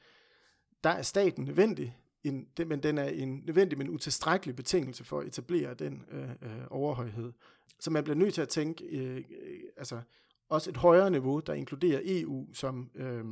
der 0.85 0.91
er 0.91 1.03
staten 1.03 1.45
nødvendig, 1.45 1.99
en, 2.25 2.47
den, 2.57 2.69
men 2.69 2.83
den 2.83 2.99
er 2.99 3.09
en 3.09 3.43
nødvendig, 3.47 3.79
men 3.79 3.91
utilstrækkelig 3.91 4.57
betingelse 4.57 5.05
for 5.05 5.21
at 5.21 5.27
etablere 5.27 5.75
den 5.75 6.05
øh, 6.11 6.31
øh, 6.31 6.63
overhøjhed. 6.71 7.33
Så 7.81 7.91
man 7.91 8.05
bliver 8.05 8.17
nødt 8.17 8.35
til 8.35 8.43
at 8.43 8.49
tænke, 8.49 8.85
øh, 8.85 9.17
øh, 9.17 9.23
altså 9.77 10.01
også 10.49 10.71
et 10.71 10.77
højere 10.77 11.11
niveau, 11.11 11.41
der 11.41 11.53
inkluderer 11.53 12.01
EU 12.05 12.47
som 12.53 12.91
øh, 12.95 13.25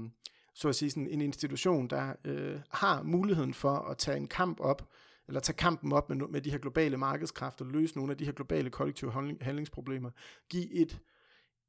så 0.55 0.69
at 0.69 0.75
sige 0.75 0.91
sådan 0.91 1.09
en 1.09 1.21
institution, 1.21 1.89
der 1.89 2.13
øh, 2.25 2.61
har 2.71 3.03
muligheden 3.03 3.55
for 3.55 3.75
at 3.75 3.99
tage 3.99 4.17
en 4.17 4.29
kamp 4.29 4.61
op, 4.61 4.89
eller 5.29 5.41
tage 5.41 5.57
kampen 5.57 5.93
op 5.93 6.09
med, 6.09 6.17
med 6.17 6.41
de 6.41 6.51
her 6.51 6.59
globale 6.59 6.97
markedskræfter, 6.97 7.65
løse 7.65 7.97
nogle 7.97 8.13
af 8.13 8.19
de 8.19 8.25
her 8.25 8.33
globale 8.33 8.71
kollektive 8.71 9.13
handlingsproblemer, 9.41 10.11
give 10.49 10.73
et, 10.73 11.01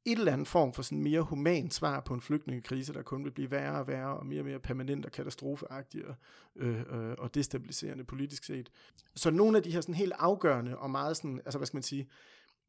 et 0.04 0.18
eller 0.18 0.32
andet 0.32 0.48
form 0.48 0.72
for 0.72 0.82
sådan 0.82 1.02
mere 1.02 1.20
human 1.20 1.70
svar 1.70 2.00
på 2.00 2.14
en 2.14 2.20
flygtningekrise, 2.20 2.92
der 2.92 3.02
kun 3.02 3.24
vil 3.24 3.30
blive 3.30 3.50
værre 3.50 3.78
og 3.78 3.86
værre, 3.86 4.16
og 4.16 4.26
mere 4.26 4.40
og 4.40 4.44
mere 4.44 4.58
permanent 4.58 5.06
og 5.06 5.12
katastrofeagtig 5.12 6.06
og, 6.06 6.14
øh, 6.56 6.80
øh, 6.80 7.14
og 7.18 7.34
destabiliserende 7.34 8.04
politisk 8.04 8.44
set. 8.44 8.70
Så 9.14 9.30
nogle 9.30 9.56
af 9.56 9.62
de 9.62 9.70
her 9.70 9.80
sådan 9.80 9.94
helt 9.94 10.12
afgørende 10.18 10.78
og 10.78 10.90
meget 10.90 11.16
sådan, 11.16 11.40
altså 11.44 11.58
hvad 11.58 11.66
skal 11.66 11.76
man 11.76 11.82
sige, 11.82 12.08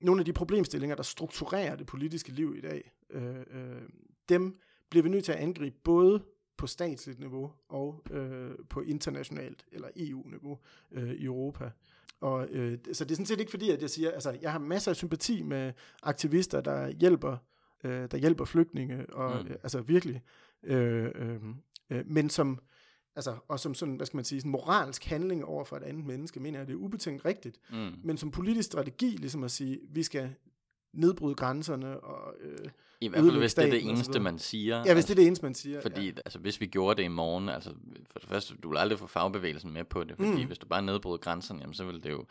nogle 0.01 0.21
af 0.21 0.25
de 0.25 0.33
problemstillinger, 0.33 0.95
der 0.95 1.03
strukturerer 1.03 1.75
det 1.75 1.87
politiske 1.87 2.31
liv 2.31 2.55
i 2.57 2.61
dag, 2.61 2.91
øh, 3.09 3.35
øh, 3.35 3.81
dem 4.29 4.59
bliver 4.89 5.03
vi 5.03 5.09
nødt 5.09 5.25
til 5.25 5.31
at 5.31 5.37
angribe 5.37 5.75
både 5.83 6.23
på 6.61 6.67
statsligt 6.67 7.19
niveau 7.19 7.51
og 7.69 8.03
øh, 8.11 8.51
på 8.69 8.81
internationalt 8.81 9.65
eller 9.71 9.87
EU-niveau 9.95 10.59
øh, 10.91 11.11
i 11.11 11.25
Europa. 11.25 11.71
Og, 12.19 12.47
øh, 12.49 12.77
så 12.93 13.03
det 13.03 13.11
er 13.11 13.15
sådan 13.15 13.25
set 13.25 13.39
ikke 13.39 13.51
fordi, 13.51 13.69
at 13.69 13.81
jeg 13.81 13.89
siger, 13.89 14.11
altså 14.11 14.37
jeg 14.41 14.51
har 14.51 14.59
masser 14.59 14.91
af 14.91 14.95
sympati 14.95 15.41
med 15.41 15.73
aktivister, 16.03 16.61
der 16.61 16.89
hjælper, 16.89 17.37
øh, 17.83 18.11
der 18.11 18.17
hjælper 18.17 18.45
flygtninge, 18.45 19.13
og 19.13 19.43
mm. 19.43 19.47
øh, 19.47 19.55
altså 19.63 19.81
virkelig, 19.81 20.21
øh, 20.63 21.11
øh, 21.15 21.39
øh, 21.89 22.03
men 22.05 22.29
som 22.29 22.59
altså, 23.15 23.35
og 23.47 23.59
som 23.59 23.73
sådan, 23.73 23.95
hvad 23.95 24.05
skal 24.05 24.17
man 24.17 24.25
sige, 24.25 24.41
sådan 24.41 24.51
moralsk 24.51 25.05
handling 25.05 25.45
over 25.45 25.63
for 25.63 25.77
et 25.77 25.83
andet 25.83 26.05
menneske, 26.05 26.39
mener 26.39 26.59
jeg, 26.59 26.67
det 26.67 26.73
er 26.73 26.77
ubetænkt 26.77 27.25
rigtigt. 27.25 27.59
Mm. 27.69 27.93
Men 28.03 28.17
som 28.17 28.31
politisk 28.31 28.65
strategi, 28.65 29.09
ligesom 29.09 29.43
at 29.43 29.51
sige, 29.51 29.79
vi 29.89 30.03
skal 30.03 30.35
nedbryde 30.93 31.35
grænserne 31.35 31.99
og 31.99 32.35
øh, 32.41 32.69
I 33.01 33.07
hvert 33.07 33.23
fald, 33.23 33.37
hvis 33.37 33.53
det 33.53 33.65
er 33.65 33.69
det 33.69 33.89
eneste, 33.89 34.19
man 34.19 34.39
siger. 34.39 34.75
Ja, 34.75 34.81
hvis 34.81 34.89
altså, 34.89 35.07
det 35.07 35.11
er 35.11 35.15
det 35.15 35.27
eneste, 35.27 35.45
man 35.45 35.53
siger. 35.53 35.81
Fordi, 35.81 36.05
ja. 36.05 36.13
altså, 36.25 36.39
hvis 36.39 36.61
vi 36.61 36.65
gjorde 36.65 36.97
det 36.97 37.03
i 37.03 37.07
morgen, 37.07 37.49
altså, 37.49 37.73
for 38.11 38.19
det 38.19 38.29
første, 38.29 38.55
du 38.63 38.69
vil 38.69 38.77
aldrig 38.77 38.99
få 38.99 39.07
fagbevægelsen 39.07 39.71
med 39.71 39.83
på 39.83 40.03
det, 40.03 40.15
fordi 40.17 40.41
mm. 40.41 40.47
hvis 40.47 40.57
du 40.57 40.67
bare 40.67 40.81
nedbryder 40.81 41.17
grænserne, 41.17 41.59
jamen, 41.59 41.73
så 41.73 41.85
vil 41.85 42.03
det 42.03 42.11
jo 42.11 42.25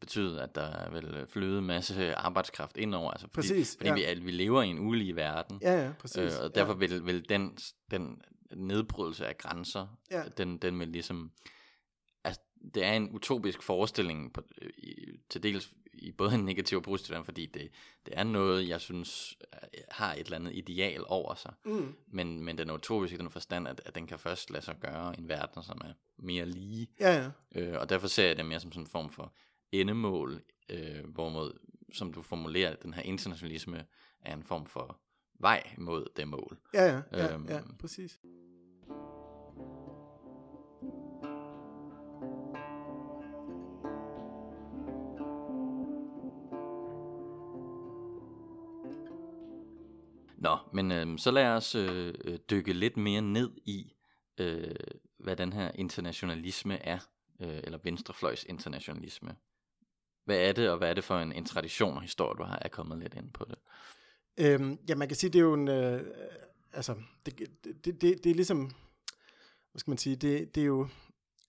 betyde, 0.00 0.42
at 0.42 0.54
der 0.54 0.90
vil 0.90 1.26
flyde 1.28 1.58
en 1.58 1.66
masse 1.66 2.14
arbejdskraft 2.14 2.76
indover. 2.76 3.10
Altså, 3.10 3.26
fordi, 3.34 3.48
præcis, 3.48 3.76
fordi 3.76 4.00
ja. 4.00 4.14
vi, 4.14 4.20
vi 4.20 4.30
lever 4.30 4.62
i 4.62 4.68
en 4.68 4.78
ulige 4.78 5.16
verden. 5.16 5.58
Ja, 5.62 5.84
ja, 5.84 5.92
præcis. 5.98 6.18
Øh, 6.18 6.44
og 6.44 6.54
derfor 6.54 6.72
ja. 6.72 6.78
vil, 6.78 7.06
vil 7.06 7.28
den, 7.28 7.58
den 7.90 8.22
nedbrydelse 8.56 9.26
af 9.26 9.38
grænser, 9.38 9.86
ja. 10.10 10.22
den, 10.36 10.58
den 10.58 10.80
vil 10.80 10.88
ligesom, 10.88 11.30
altså, 12.24 12.40
det 12.74 12.84
er 12.84 12.92
en 12.92 13.10
utopisk 13.12 13.62
forestilling 13.62 14.32
på, 14.32 14.42
i, 14.78 14.94
til 15.30 15.42
dels 15.42 15.70
i 16.00 16.12
både 16.12 16.34
en 16.34 16.44
negativ 16.44 16.78
og 16.78 16.84
positiv 16.84 17.24
fordi 17.24 17.46
det, 17.46 17.70
det 18.06 18.14
er 18.16 18.24
noget, 18.24 18.68
jeg 18.68 18.80
synes 18.80 19.38
øh, 19.54 19.80
har 19.90 20.12
et 20.12 20.20
eller 20.20 20.36
andet 20.36 20.54
ideal 20.54 21.04
over 21.06 21.34
sig. 21.34 21.52
Mm. 21.64 21.94
Men, 22.06 22.44
men 22.44 22.58
den 22.58 22.70
er 22.70 22.74
utopisk 22.74 23.14
i 23.14 23.16
den 23.16 23.30
forstand, 23.30 23.68
at, 23.68 23.82
at 23.84 23.94
den 23.94 24.06
kan 24.06 24.18
først 24.18 24.50
lade 24.50 24.64
sig 24.64 24.76
gøre 24.80 25.14
i 25.16 25.20
en 25.20 25.28
verden, 25.28 25.62
som 25.62 25.80
er 25.84 25.92
mere 26.18 26.46
lige. 26.46 26.88
Ja, 27.00 27.30
ja. 27.54 27.60
Øh, 27.60 27.80
og 27.80 27.88
derfor 27.88 28.08
ser 28.08 28.26
jeg 28.26 28.36
det 28.36 28.46
mere 28.46 28.60
som 28.60 28.72
sådan 28.72 28.82
en 28.82 28.90
form 28.90 29.10
for 29.10 29.34
endemål, 29.72 30.42
øh, 30.68 31.04
hvorimod, 31.08 31.58
som 31.92 32.12
du 32.12 32.22
formulerer, 32.22 32.76
den 32.76 32.94
her 32.94 33.02
internationalisme 33.02 33.86
er 34.20 34.34
en 34.34 34.42
form 34.42 34.66
for 34.66 35.00
vej 35.40 35.74
mod 35.78 36.06
det 36.16 36.28
mål. 36.28 36.58
Ja, 36.74 36.84
ja, 36.84 37.00
ja, 37.12 37.34
øhm, 37.34 37.46
ja 37.48 37.60
præcis. 37.78 38.20
Nå, 50.40 50.58
men 50.72 50.92
øh, 50.92 51.18
så 51.18 51.30
lad 51.30 51.46
os 51.46 51.74
øh, 51.74 52.14
øh, 52.24 52.38
dykke 52.50 52.72
lidt 52.72 52.96
mere 52.96 53.22
ned 53.22 53.50
i, 53.64 53.92
øh, 54.38 54.74
hvad 55.18 55.36
den 55.36 55.52
her 55.52 55.70
internationalisme 55.74 56.86
er, 56.86 56.98
øh, 57.40 57.60
eller 57.64 57.78
venstrefløjs 57.84 58.44
internationalisme. 58.44 59.36
Hvad 60.24 60.38
er 60.38 60.52
det, 60.52 60.70
og 60.70 60.78
hvad 60.78 60.90
er 60.90 60.94
det 60.94 61.04
for 61.04 61.18
en, 61.18 61.32
en 61.32 61.44
tradition 61.44 61.96
og 61.96 62.02
historie, 62.02 62.38
du 62.38 62.42
har 62.42 62.58
er 62.62 62.68
kommet 62.68 62.98
lidt 62.98 63.14
ind 63.14 63.32
på 63.32 63.44
det? 63.44 63.58
Øhm, 64.38 64.78
ja, 64.88 64.94
man 64.94 65.08
kan 65.08 65.16
sige, 65.16 65.30
det 65.30 65.38
er 65.38 65.42
jo 65.42 65.54
en, 65.54 65.68
øh, 65.68 66.02
altså, 66.72 66.94
det, 67.26 67.38
det, 67.64 67.84
det, 67.84 68.02
det 68.24 68.30
er 68.30 68.34
ligesom, 68.34 68.70
hvad 69.70 69.80
skal 69.80 69.90
man 69.90 69.98
sige, 69.98 70.16
det, 70.16 70.54
det 70.54 70.60
er 70.60 70.66
jo, 70.66 70.88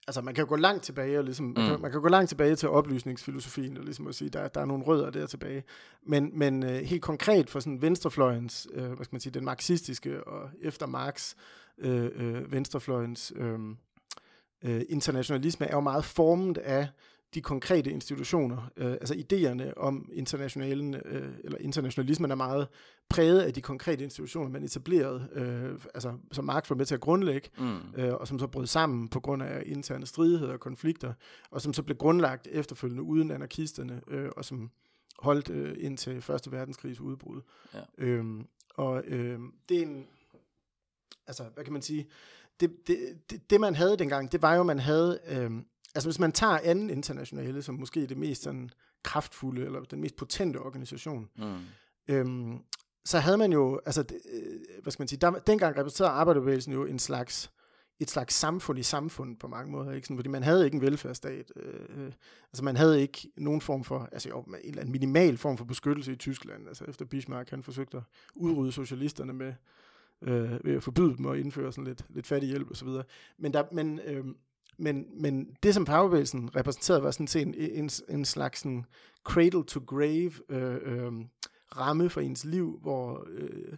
altså 0.08 0.22
man 0.22 0.34
kan 0.34 0.44
jo 0.44 0.50
gå 0.50 0.56
langt 0.56 0.84
tilbage, 0.84 1.18
og 1.18 1.24
ligesom, 1.24 1.46
mm. 1.46 1.54
man, 1.58 1.70
kan, 1.70 1.82
man 1.82 1.92
kan 1.92 2.02
gå 2.02 2.08
langt 2.08 2.30
tilbage 2.30 2.56
til 2.56 2.70
oplysningsfilosofien, 2.70 3.78
og 3.78 3.84
ligesom 3.84 4.08
at 4.08 4.16
sige, 4.16 4.30
der, 4.30 4.48
der 4.48 4.62
er 4.62 4.66
nogle 4.66 4.84
rødder 4.84 5.10
der 5.10 5.28
tilbage. 5.28 5.64
Men, 6.04 6.32
men 6.34 6.64
øh, 6.64 6.70
helt 6.70 7.02
konkret 7.02 7.50
for 7.50 7.60
sådan 7.60 7.82
venstrefløjens, 7.82 8.68
øh, 8.74 8.86
hvad 8.86 9.06
skal 9.06 9.16
man 9.16 9.22
sige, 9.22 9.34
den 9.34 9.46
marxistiske 9.46 10.24
og 10.24 10.50
efter 10.62 10.86
Marx 10.86 11.36
øh, 11.78 12.10
øh, 12.16 12.52
venstrefløjens 12.52 13.34
øh, 13.36 13.60
øh, 14.64 14.82
internationalisme 14.90 15.66
er 15.66 15.76
jo 15.76 15.82
meget 15.82 16.06
formet 16.06 16.58
af 16.58 16.88
de 17.34 17.42
konkrete 17.42 17.92
institutioner, 17.92 18.72
øh, 18.78 18.92
altså 18.92 19.14
idéerne 19.14 19.74
om 19.78 20.10
internationalen, 20.14 20.96
øh, 20.96 21.34
eller 21.44 21.58
internationalismen 21.58 22.32
er 22.32 22.36
meget 22.36 22.68
præget 23.10 23.42
af 23.42 23.54
de 23.54 23.62
konkrete 23.62 24.04
institutioner, 24.04 24.50
man 24.50 24.64
etablerede, 24.64 25.28
øh, 25.34 25.80
altså 25.94 26.18
som 26.32 26.46
Marx 26.46 26.70
var 26.70 26.76
med 26.76 26.86
til 26.86 26.96
at 26.96 27.02
grundlægge, 27.02 27.50
mm. 27.58 27.80
øh, 27.96 28.14
og 28.14 28.28
som 28.28 28.40
så 28.40 28.48
brød 28.48 28.68
sammen 28.68 29.08
på 29.08 29.20
grund 29.20 29.44
af 29.44 29.64
interne 29.66 30.06
stridigheder 30.06 30.54
og 30.54 30.60
konflikter, 30.60 31.14
og 31.52 31.62
som 31.62 31.74
så 31.74 31.84
blev 31.84 31.98
grundlagt 31.98 32.48
efterfølgende 32.52 33.04
uden 33.04 33.32
anarkisterne, 33.32 34.02
øh, 34.08 34.30
og 34.38 34.46
som 34.46 34.72
holdt 35.20 35.50
øh, 35.50 35.76
indtil 35.80 36.22
Første 36.22 36.52
Verdenskrigs 36.52 37.00
udbrud. 37.00 37.42
Ja. 37.74 37.80
Øhm, 37.98 38.48
og 38.76 39.04
øh, 39.08 39.40
det 39.70 39.78
er 39.78 39.82
en, 39.82 40.08
altså 41.28 41.44
hvad 41.54 41.64
kan 41.64 41.74
man 41.74 41.82
sige, 41.82 42.08
det, 42.60 42.88
det, 42.88 42.98
det, 43.30 43.50
det 43.50 43.62
man 43.62 43.76
havde 43.76 43.98
dengang, 43.98 44.32
det 44.32 44.42
var 44.42 44.56
jo, 44.56 44.64
man 44.64 44.80
havde 44.80 45.20
øh, 45.28 45.52
altså 45.96 46.10
hvis 46.10 46.20
man 46.20 46.32
tager 46.32 46.60
anden 46.64 46.90
internationale, 46.90 47.62
som 47.62 47.76
måske 47.76 48.04
er 48.04 48.08
det 48.08 48.18
mest 48.18 48.44
sådan 48.44 48.70
kraftfulde, 49.04 49.66
eller 49.66 49.80
den 49.80 50.02
mest 50.02 50.16
potente 50.16 50.58
organisation, 50.58 51.30
mm. 51.38 51.58
øhm, 52.08 52.60
så 53.06 53.20
havde 53.20 53.38
man 53.38 53.54
jo, 53.54 53.82
altså, 53.86 54.04
det, 54.04 54.20
øh, 54.34 54.82
hvad 54.82 54.92
skal 54.92 55.02
man 55.02 55.08
sige, 55.08 55.20
der, 55.20 55.32
dengang 55.32 55.78
repræsenterede 55.78 56.14
arbejderbevægelsen 56.14 56.74
jo 56.74 56.86
en 56.86 57.00
slags, 57.00 57.52
et 58.00 58.10
slags 58.10 58.36
samfund 58.36 58.80
i 58.80 58.84
samfundet 58.84 59.40
på 59.40 59.48
mange 59.48 59.72
måder, 59.72 59.92
ikke? 59.92 60.06
Sådan, 60.06 60.18
fordi 60.18 60.30
man 60.30 60.44
havde 60.44 60.66
ikke 60.66 60.76
en 60.76 60.82
velfærdsstat, 60.82 61.52
øh, 61.56 61.74
øh, 61.90 62.12
altså 62.52 62.64
man 62.64 62.76
havde 62.76 63.02
ikke 63.02 63.32
nogen 63.38 63.62
form 63.62 63.84
for, 63.84 64.10
altså 64.12 64.30
jo, 64.30 64.42
en 64.42 64.56
eller 64.64 64.82
anden 64.82 64.92
minimal 64.92 65.38
form 65.38 65.58
for 65.58 65.66
beskyttelse 65.66 66.12
i 66.12 66.16
Tyskland, 66.16 66.68
altså 66.68 66.86
efter 66.86 67.06
Bismarck, 67.06 67.50
han 67.50 67.64
forsøgte 67.64 67.98
at 67.98 68.04
udrydde 68.36 68.72
socialisterne 68.72 69.34
med, 69.34 69.54
øh, 70.22 70.66
ved 70.66 70.76
at 70.76 70.84
forbyde 70.84 71.18
dem 71.18 71.26
og 71.26 71.40
indføre 71.40 71.72
sådan 71.72 71.88
lidt, 71.88 72.06
lidt 72.10 72.28
fattig 72.28 72.50
hjælp 72.50 72.70
og 72.70 72.76
så 72.76 72.86
videre. 72.86 73.04
Men, 73.38 73.54
der, 73.54 73.64
men 73.72 74.00
øh, 74.00 74.26
men, 74.82 75.06
men 75.22 75.48
det, 75.64 75.74
som 75.74 75.86
fagbevægelsen 75.86 76.56
repræsenterede, 76.56 77.04
var 77.04 77.12
sådan 77.12 77.28
set 77.28 77.48
en, 77.48 77.56
en, 77.58 77.90
en 78.10 78.26
slags 78.26 78.60
sådan 78.60 78.86
cradle 79.24 79.64
to 79.64 79.80
grave 79.88 80.32
øh, 80.50 80.80
øh, 80.82 81.12
ramme 81.78 82.10
for 82.10 82.22
ens 82.22 82.46
liv, 82.46 82.80
hvor 82.82 83.28
øh, 83.30 83.74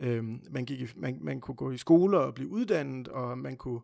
øh, 0.00 0.24
man, 0.50 0.64
gik 0.64 0.80
i, 0.80 0.86
man, 0.96 1.18
man 1.20 1.40
kunne 1.40 1.54
gå 1.54 1.70
i 1.70 1.76
skole 1.76 2.18
og 2.18 2.34
blive 2.34 2.48
uddannet, 2.48 3.08
og 3.08 3.38
man 3.38 3.56
kunne 3.56 3.80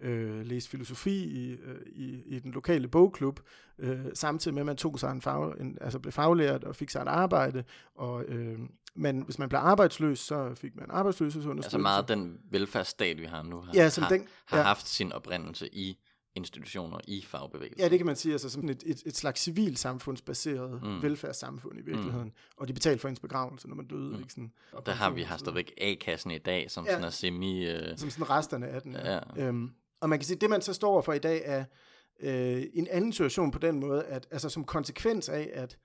øh, 0.00 0.46
læse 0.46 0.68
filosofi 0.68 1.24
i, 1.24 1.52
øh, 1.52 1.80
i, 1.86 2.22
i 2.26 2.38
den 2.38 2.52
lokale 2.52 2.88
bogklub, 2.88 3.40
øh, 3.78 4.06
samtidig 4.14 4.54
med, 4.54 4.62
at 4.62 4.66
man 4.66 4.76
tog 4.76 4.98
sig 4.98 5.12
en, 5.12 5.22
fag, 5.22 5.60
en 5.60 5.78
altså 5.80 5.98
blev 5.98 6.12
faglært 6.12 6.64
og 6.64 6.76
fik 6.76 6.90
sig 6.90 7.00
et 7.02 7.08
arbejde, 7.08 7.64
og 7.94 8.24
øh, 8.24 8.58
men 8.98 9.20
hvis 9.20 9.38
man 9.38 9.48
blev 9.48 9.58
arbejdsløs, 9.58 10.18
så 10.18 10.54
fik 10.54 10.76
man 10.76 10.86
arbejdsløshedsunderstøttelse. 10.90 11.66
Altså 11.66 11.78
meget 11.78 12.08
den 12.08 12.38
velfærdsstat, 12.50 13.20
vi 13.20 13.24
har 13.24 13.42
nu, 13.42 13.60
har, 13.60 13.72
ja, 13.74 13.88
som 13.88 14.02
har, 14.02 14.10
den, 14.10 14.28
har 14.46 14.58
ja. 14.58 14.62
haft 14.62 14.88
sin 14.88 15.12
oprindelse 15.12 15.74
i 15.74 15.98
institutioner 16.36 16.98
i 17.08 17.22
fagbevægelsen. 17.22 17.80
Ja, 17.80 17.88
det 17.88 17.98
kan 17.98 18.06
man 18.06 18.16
sige, 18.16 18.32
altså 18.32 18.50
som 18.50 18.68
et, 18.68 18.82
et, 18.86 19.02
et 19.06 19.16
slags 19.16 19.40
civilsamfundsbaseret 19.40 20.82
mm. 20.82 21.02
velfærdssamfund 21.02 21.78
i 21.78 21.82
virkeligheden. 21.82 22.28
Mm. 22.28 22.32
Og 22.56 22.68
de 22.68 22.72
betalte 22.72 23.00
for 23.00 23.08
ens 23.08 23.20
begravelse, 23.20 23.68
når 23.68 23.76
man 23.76 23.86
døde. 23.86 24.12
Mm. 24.12 24.18
Ikke? 24.18 24.32
Sådan, 24.32 24.52
der 24.86 24.92
har 24.92 25.10
vi 25.10 25.22
har 25.22 25.36
stadigvæk 25.36 25.74
A-kassen 25.78 26.30
i 26.30 26.38
dag, 26.38 26.70
som 26.70 26.84
ja. 26.84 26.90
sådan 26.90 27.04
er 27.04 27.10
semi... 27.10 27.74
Uh... 27.74 27.96
Som 27.96 28.10
sådan 28.10 28.30
resterne 28.30 28.68
af 28.68 28.82
den. 28.82 28.92
Ja. 28.92 29.12
ja. 29.12 29.20
Øhm, 29.36 29.70
og 30.00 30.08
man 30.08 30.18
kan 30.18 30.26
sige, 30.26 30.38
det 30.38 30.50
man 30.50 30.62
så 30.62 30.72
står 30.72 31.00
for 31.00 31.12
i 31.12 31.18
dag 31.18 31.42
er 31.44 31.64
øh, 32.20 32.64
en 32.74 32.86
anden 32.90 33.12
situation 33.12 33.50
på 33.50 33.58
den 33.58 33.80
måde, 33.80 34.04
at 34.04 34.26
altså 34.30 34.48
som 34.48 34.64
konsekvens 34.64 35.28
af, 35.28 35.50
at 35.52 35.78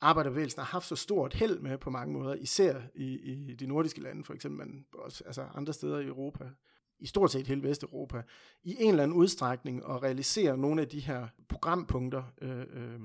arbejderbevægelsen 0.00 0.60
har 0.60 0.66
haft 0.66 0.86
så 0.86 0.96
stort 0.96 1.34
held 1.34 1.58
med 1.58 1.78
på 1.78 1.90
mange 1.90 2.12
måder, 2.12 2.34
især 2.34 2.80
i, 2.94 3.04
i 3.04 3.54
de 3.54 3.66
nordiske 3.66 4.00
lande 4.00 4.24
for 4.24 4.34
eksempel, 4.34 4.66
men 4.66 4.84
også 4.94 5.24
altså 5.26 5.46
andre 5.54 5.72
steder 5.72 5.98
i 5.98 6.06
Europa, 6.06 6.44
i 7.00 7.06
stort 7.06 7.32
set 7.32 7.46
hele 7.46 7.62
Vesteuropa, 7.62 8.22
i 8.62 8.76
en 8.80 8.90
eller 8.90 9.02
anden 9.02 9.16
udstrækning 9.16 9.84
og 9.84 10.02
realisere 10.02 10.58
nogle 10.58 10.82
af 10.82 10.88
de 10.88 11.00
her 11.00 11.28
programpunkter, 11.48 12.22
øh, 12.42 12.66
øh, 12.72 13.00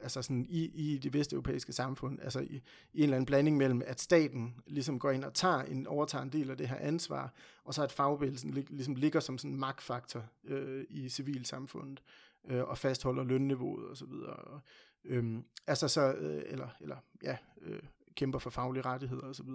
altså 0.00 0.22
sådan 0.22 0.46
i, 0.48 0.64
i 0.64 0.98
det 0.98 1.12
vesteuropæiske 1.12 1.72
samfund, 1.72 2.18
altså 2.22 2.40
i, 2.40 2.62
i 2.92 2.98
en 2.98 3.02
eller 3.02 3.16
anden 3.16 3.26
blanding 3.26 3.56
mellem, 3.56 3.82
at 3.86 4.00
staten 4.00 4.54
ligesom 4.66 4.98
går 4.98 5.10
ind 5.10 5.24
og 5.24 5.34
tager 5.34 5.62
en, 5.62 5.86
overtager 5.86 6.22
en 6.22 6.32
del 6.32 6.50
af 6.50 6.56
det 6.56 6.68
her 6.68 6.76
ansvar, 6.76 7.34
og 7.64 7.74
så 7.74 7.82
at 7.82 7.92
fagbevægelsen 7.92 8.50
ligesom 8.70 8.94
ligger 8.94 9.20
som 9.20 9.38
sådan 9.38 9.50
en 9.50 9.60
magtfaktor 9.60 10.24
øh, 10.44 10.84
i 10.90 11.08
civilsamfundet, 11.08 12.02
øh, 12.48 12.64
og 12.64 12.78
fastholder 12.78 13.24
lønniveauet 13.24 13.90
osv. 13.90 14.12
Og, 14.12 14.60
øh, 15.04 15.38
altså 15.66 15.88
så, 15.88 16.12
øh, 16.12 16.42
eller, 16.46 16.68
eller 16.80 16.96
ja, 17.22 17.36
øh, 17.60 17.82
kæmper 18.14 18.38
for 18.38 18.50
faglige 18.50 18.82
rettigheder 18.82 19.26
osv. 19.26 19.48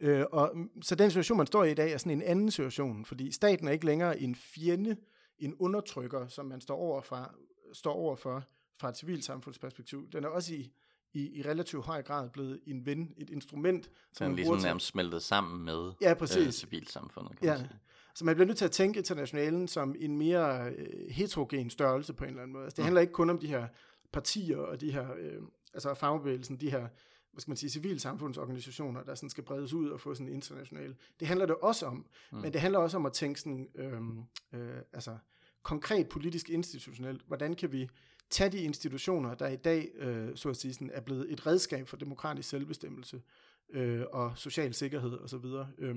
Øh, 0.00 0.24
og, 0.32 0.52
så 0.82 0.94
den 0.94 1.10
situation, 1.10 1.36
man 1.36 1.46
står 1.46 1.64
i 1.64 1.70
i 1.70 1.74
dag, 1.74 1.92
er 1.92 1.98
sådan 1.98 2.12
en 2.12 2.22
anden 2.22 2.50
situation, 2.50 3.04
fordi 3.04 3.32
staten 3.32 3.68
er 3.68 3.72
ikke 3.72 3.86
længere 3.86 4.20
en 4.20 4.34
fjende, 4.34 4.96
en 5.38 5.54
undertrykker, 5.58 6.28
som 6.28 6.46
man 6.46 6.60
står 6.60 6.76
over 6.76 7.02
for, 7.02 7.34
står 7.72 7.92
over 7.92 8.16
for 8.16 8.44
fra 8.80 8.88
et 8.88 8.96
civilsamfundsperspektiv. 8.96 10.10
Den 10.12 10.24
er 10.24 10.28
også 10.28 10.54
i, 10.54 10.72
i, 11.12 11.38
i 11.38 11.42
relativt 11.42 11.84
høj 11.84 12.02
grad 12.02 12.30
blevet 12.30 12.60
en 12.66 12.86
ven, 12.86 13.14
et 13.16 13.30
instrument. 13.30 13.90
Som 14.12 14.24
den 14.24 14.32
er 14.32 14.36
ligesom 14.36 14.58
nærmest 14.58 14.86
smeltet 14.86 15.22
sammen 15.22 15.64
med 15.64 15.92
ja, 16.00 16.14
præcis. 16.14 16.46
Øh, 16.46 16.52
civilsamfundet, 16.52 17.38
kan 17.38 17.46
ja. 17.46 17.52
man 17.52 17.60
sige. 17.60 17.80
Så 18.14 18.24
man 18.24 18.34
bliver 18.34 18.46
nødt 18.46 18.58
til 18.58 18.64
at 18.64 18.70
tænke 18.70 18.98
internationalen 18.98 19.68
som 19.68 19.94
en 19.98 20.18
mere 20.18 20.70
øh, 20.70 21.10
heterogen 21.10 21.70
størrelse 21.70 22.12
på 22.12 22.24
en 22.24 22.30
eller 22.30 22.42
anden 22.42 22.52
måde. 22.52 22.64
Altså, 22.64 22.76
det 22.76 22.82
mm. 22.82 22.84
handler 22.84 23.00
ikke 23.00 23.12
kun 23.12 23.30
om 23.30 23.38
de 23.38 23.46
her 23.46 23.68
partier 24.12 24.56
og 24.56 24.80
de 24.80 24.92
her, 24.92 25.06
øh, 25.18 25.42
altså 25.74 25.94
fagbevægelsen, 25.94 26.56
de 26.56 26.70
her 26.70 26.88
hvad 27.32 27.40
skal 27.40 27.50
man 27.50 27.56
sige, 27.56 27.70
civilsamfundsorganisationer, 27.70 29.02
der 29.02 29.14
sådan 29.14 29.30
skal 29.30 29.44
bredes 29.44 29.72
ud 29.72 29.88
og 29.88 30.00
få 30.00 30.14
sådan 30.14 30.32
international. 30.32 30.96
Det 31.20 31.28
handler 31.28 31.46
det 31.46 31.56
også 31.56 31.86
om, 31.86 32.06
mm. 32.32 32.38
men 32.38 32.52
det 32.52 32.60
handler 32.60 32.78
også 32.78 32.96
om 32.96 33.06
at 33.06 33.12
tænke 33.12 33.40
sådan, 33.40 33.68
øhm, 33.74 34.24
øh, 34.52 34.78
altså 34.92 35.18
konkret 35.62 36.08
politisk 36.08 36.50
institutionelt. 36.50 37.22
Hvordan 37.26 37.54
kan 37.54 37.72
vi 37.72 37.88
tage 38.30 38.50
de 38.50 38.58
institutioner, 38.58 39.34
der 39.34 39.48
i 39.48 39.56
dag, 39.56 39.88
øh, 39.94 40.36
så 40.36 40.48
at 40.48 40.56
sige, 40.56 40.74
sådan, 40.74 40.90
er 40.94 41.00
blevet 41.00 41.32
et 41.32 41.46
redskab 41.46 41.88
for 41.88 41.96
demokratisk 41.96 42.48
selvbestemmelse 42.48 43.22
øh, 43.70 44.02
og 44.12 44.32
social 44.38 44.74
sikkerhed 44.74 45.12
osv., 45.12 45.44
øh, 45.78 45.96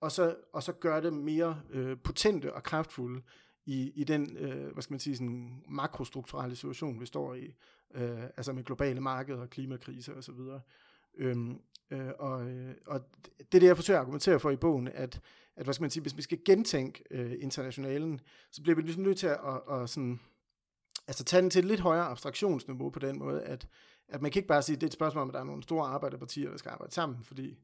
og, 0.00 0.12
så, 0.12 0.36
og 0.52 0.62
så 0.62 0.72
gøre 0.72 1.02
dem 1.02 1.12
mere 1.12 1.62
øh, 1.70 1.98
potente 2.04 2.54
og 2.54 2.62
kraftfulde 2.62 3.22
i, 3.66 3.92
i 3.94 4.04
den, 4.04 4.36
øh, 4.36 4.72
hvad 4.72 4.82
skal 4.82 4.92
man 4.92 5.00
sige, 5.00 5.16
sådan 5.16 5.62
makrostrukturelle 5.68 6.56
situation, 6.56 7.00
vi 7.00 7.06
står 7.06 7.34
i, 7.34 7.54
øh, 7.94 8.22
altså 8.22 8.52
med 8.52 8.64
globale 8.64 9.00
markeder 9.00 9.40
og 9.40 9.50
klimakrise 9.50 10.16
osv. 10.16 10.30
Og, 10.30 10.60
øhm, 11.14 11.60
øh, 11.90 12.10
og, 12.18 12.50
øh, 12.50 12.74
og 12.86 13.00
det 13.38 13.54
er 13.54 13.60
det, 13.60 13.66
jeg 13.66 13.76
forsøger 13.76 13.98
at 13.98 14.02
argumentere 14.02 14.40
for 14.40 14.50
i 14.50 14.56
bogen, 14.56 14.88
at, 14.88 15.20
at 15.56 15.64
hvad 15.66 15.74
skal 15.74 15.82
man 15.82 15.90
sige, 15.90 16.02
hvis 16.02 16.16
vi 16.16 16.22
skal 16.22 16.38
gentænke 16.44 17.04
øh, 17.10 17.32
internationalen, 17.40 18.20
så 18.50 18.62
bliver 18.62 18.76
vi 18.76 18.82
ligesom 18.82 19.02
nødt 19.02 19.18
til 19.18 19.26
at, 19.26 19.38
at, 19.46 19.80
at 19.80 19.90
sådan, 19.90 20.20
altså 21.06 21.24
tage 21.24 21.42
den 21.42 21.50
til 21.50 21.58
et 21.58 21.64
lidt 21.64 21.80
højere 21.80 22.04
abstraktionsniveau 22.04 22.90
på 22.90 22.98
den 22.98 23.18
måde, 23.18 23.42
at, 23.42 23.68
at 24.08 24.22
man 24.22 24.30
kan 24.30 24.40
ikke 24.40 24.48
bare 24.48 24.62
sige, 24.62 24.76
at 24.76 24.80
det 24.80 24.86
er 24.86 24.88
et 24.88 24.92
spørgsmål 24.92 25.22
om, 25.22 25.28
at 25.28 25.34
der 25.34 25.40
er 25.40 25.44
nogle 25.44 25.62
store 25.62 25.86
arbejderpartier, 25.86 26.50
der 26.50 26.56
skal 26.56 26.70
arbejde 26.70 26.94
sammen, 26.94 27.18
fordi 27.24 27.58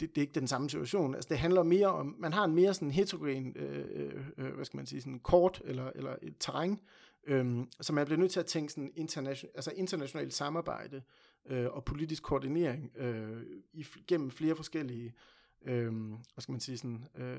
det, 0.00 0.14
det 0.14 0.18
er 0.18 0.20
ikke 0.20 0.40
den 0.40 0.48
samme 0.48 0.70
situation. 0.70 1.14
Altså 1.14 1.28
det 1.28 1.38
handler 1.38 1.62
mere 1.62 1.86
om, 1.86 2.16
man 2.18 2.32
har 2.32 2.44
en 2.44 2.54
mere 2.54 2.74
sådan 2.74 2.90
heterogen, 2.90 3.56
øh, 3.56 3.86
øh, 3.90 4.26
øh 4.38 4.54
hvad 4.54 4.64
skal 4.64 4.76
man 4.76 4.86
sige, 4.86 5.00
sådan 5.00 5.18
kort 5.18 5.62
eller, 5.64 5.90
eller 5.94 6.16
et 6.22 6.34
terræn, 6.40 6.80
øh, 7.24 7.66
så 7.80 7.92
man 7.92 8.04
bliver 8.04 8.18
nødt 8.18 8.30
til 8.30 8.40
at 8.40 8.46
tænke 8.46 8.72
sådan 8.72 8.92
international, 8.96 9.52
altså 9.54 9.72
internationalt 9.76 10.34
samarbejde 10.34 11.02
øh, 11.46 11.66
og 11.70 11.84
politisk 11.84 12.22
koordinering 12.22 12.92
øh, 12.96 13.42
i, 13.72 13.86
gennem 14.06 14.30
flere 14.30 14.56
forskellige, 14.56 15.14
øh, 15.62 15.92
hvad 16.08 16.40
skal 16.42 16.52
man 16.52 16.60
sige, 16.60 16.78
sådan, 16.78 17.06
øh, 17.14 17.38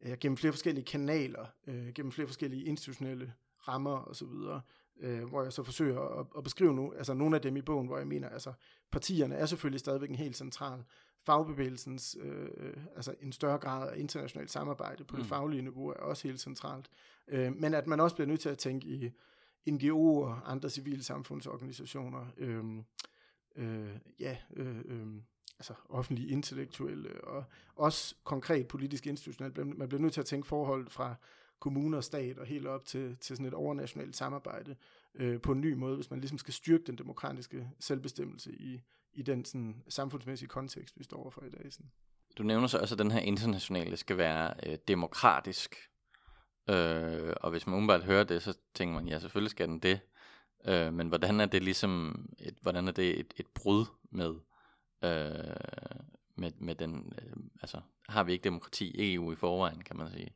øh, 0.00 0.18
gennem 0.20 0.36
flere 0.36 0.52
forskellige 0.52 0.84
kanaler, 0.84 1.46
øh, 1.66 1.88
gennem 1.92 2.12
flere 2.12 2.28
forskellige 2.28 2.64
institutionelle 2.64 3.32
rammer 3.68 4.04
osv., 4.04 4.26
øh, 5.00 5.24
hvor 5.24 5.42
jeg 5.42 5.52
så 5.52 5.62
forsøger 5.62 6.00
at, 6.20 6.26
at 6.36 6.44
beskrive 6.44 6.74
nu, 6.74 6.92
altså 6.92 7.14
nogle 7.14 7.36
af 7.36 7.42
dem 7.42 7.56
i 7.56 7.62
bogen, 7.62 7.86
hvor 7.86 7.98
jeg 7.98 8.06
mener, 8.06 8.28
altså 8.28 8.52
partierne 8.90 9.34
er 9.34 9.46
selvfølgelig 9.46 9.80
stadigvæk 9.80 10.10
en 10.10 10.16
helt 10.16 10.36
central 10.36 10.84
fagbevægelsens, 11.26 12.16
øh, 12.20 12.76
altså 12.96 13.14
en 13.20 13.32
større 13.32 13.58
grad 13.58 13.90
af 13.90 13.98
internationalt 13.98 14.50
samarbejde 14.50 15.04
på 15.04 15.16
mm. 15.16 15.22
det 15.22 15.28
faglige 15.28 15.62
niveau 15.62 15.88
er 15.88 15.94
også 15.94 16.28
helt 16.28 16.40
centralt. 16.40 16.90
Øh, 17.28 17.56
men 17.56 17.74
at 17.74 17.86
man 17.86 18.00
også 18.00 18.16
bliver 18.16 18.28
nødt 18.28 18.40
til 18.40 18.48
at 18.48 18.58
tænke 18.58 18.86
i 18.86 19.12
NGO'er 19.70 20.24
og 20.24 20.50
andre 20.52 20.70
civile 20.70 21.02
samfundsorganisationer, 21.02 22.26
øh, 22.36 22.64
øh, 23.56 23.96
ja, 24.20 24.36
øh, 24.56 24.78
øh, 24.84 25.06
altså 25.58 25.74
offentlige 25.88 26.28
intellektuelle, 26.28 27.24
og 27.24 27.44
også 27.76 28.14
konkret 28.24 28.68
politisk 28.68 29.06
institutionelt. 29.06 29.78
Man 29.78 29.88
bliver 29.88 30.02
nødt 30.02 30.12
til 30.12 30.20
at 30.20 30.26
tænke 30.26 30.48
forhold 30.48 30.90
fra 30.90 31.14
kommuner 31.64 31.96
og 31.96 32.04
stat 32.04 32.38
og 32.38 32.46
helt 32.46 32.66
op 32.66 32.84
til, 32.84 33.16
til 33.20 33.36
sådan 33.36 33.46
et 33.46 33.54
overnationalt 33.54 34.16
samarbejde 34.16 34.76
øh, 35.14 35.40
på 35.40 35.52
en 35.52 35.60
ny 35.60 35.72
måde, 35.72 35.94
hvis 35.94 36.10
man 36.10 36.20
ligesom 36.20 36.38
skal 36.38 36.54
styrke 36.54 36.84
den 36.86 36.98
demokratiske 36.98 37.70
selvbestemmelse 37.80 38.52
i, 38.52 38.82
i 39.12 39.22
den 39.22 39.44
sådan, 39.44 39.82
samfundsmæssige 39.88 40.48
kontekst, 40.48 40.98
vi 40.98 41.04
står 41.04 41.16
overfor 41.16 41.42
i 41.42 41.50
dag. 41.50 41.72
Sådan. 41.72 41.90
Du 42.38 42.42
nævner 42.42 42.66
så 42.66 42.78
også, 42.78 42.94
at 42.94 42.98
den 42.98 43.10
her 43.10 43.20
internationale 43.20 43.96
skal 43.96 44.18
være 44.18 44.54
øh, 44.66 44.78
demokratisk. 44.88 45.76
Øh, 46.70 47.32
og 47.40 47.50
hvis 47.50 47.66
man 47.66 47.76
umiddelbart 47.76 48.04
hører 48.04 48.24
det, 48.24 48.42
så 48.42 48.58
tænker 48.74 48.94
man, 48.94 49.08
ja, 49.08 49.18
selvfølgelig 49.18 49.50
skal 49.50 49.68
den 49.68 49.78
det. 49.78 50.00
Øh, 50.66 50.92
men 50.92 51.08
hvordan 51.08 51.40
er 51.40 51.46
det 51.46 51.62
ligesom, 51.62 52.24
et, 52.38 52.54
hvordan 52.62 52.88
er 52.88 52.92
det 52.92 53.20
et, 53.20 53.34
et 53.36 53.46
brud 53.54 53.86
med, 54.10 54.34
øh, 55.04 55.56
med, 56.36 56.52
med 56.58 56.74
den, 56.74 57.12
øh, 57.22 57.36
altså 57.62 57.80
har 58.08 58.24
vi 58.24 58.32
ikke 58.32 58.44
demokrati 58.44 58.90
i 58.90 59.14
EU 59.14 59.32
i 59.32 59.36
forvejen, 59.36 59.80
kan 59.80 59.96
man 59.96 60.10
sige? 60.10 60.34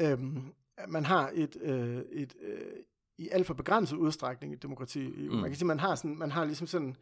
Øhm, 0.00 0.54
man 0.88 1.04
har 1.04 1.30
et, 1.34 1.56
øh, 1.60 2.02
et 2.12 2.34
øh, 2.40 2.72
i 3.18 3.28
alt 3.28 3.46
for 3.46 3.54
begrænset 3.54 3.96
udstrækning 3.96 4.52
et 4.52 4.62
demokrati. 4.62 5.08
Mm. 5.08 5.34
Man 5.34 5.50
kan 5.50 5.54
sige, 5.54 5.66
man 5.66 5.80
har, 5.80 5.94
sådan, 5.94 6.18
man 6.18 6.30
har 6.30 6.44
ligesom 6.44 6.66
sådan, 6.66 6.96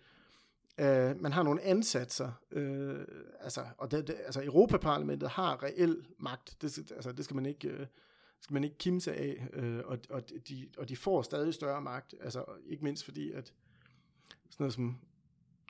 øh, 0.80 1.20
man 1.20 1.32
har 1.32 1.42
nogle 1.42 1.62
ansatser, 1.62 2.32
øh, 2.50 3.04
altså, 3.40 3.64
og 3.78 3.90
det, 3.90 4.06
det, 4.06 4.16
altså 4.24 4.44
Europaparlamentet 4.44 5.28
har 5.28 5.62
reel 5.62 6.06
magt, 6.18 6.56
det, 6.62 6.92
altså, 6.92 7.12
det 7.12 7.24
skal 7.24 7.34
man 7.34 7.46
ikke... 7.46 7.68
Øh, 7.68 7.86
skal 8.42 8.54
man 8.54 8.64
ikke 8.64 8.78
kimse 8.78 9.14
af, 9.14 9.48
øh, 9.52 9.80
og, 9.84 9.98
og, 10.10 10.22
de, 10.48 10.68
og 10.78 10.88
de 10.88 10.96
får 10.96 11.22
stadig 11.22 11.54
større 11.54 11.80
magt, 11.80 12.14
altså 12.20 12.44
ikke 12.66 12.84
mindst 12.84 13.04
fordi, 13.04 13.32
at 13.32 13.52
sådan 14.50 14.54
noget 14.58 14.74
som 14.74 14.98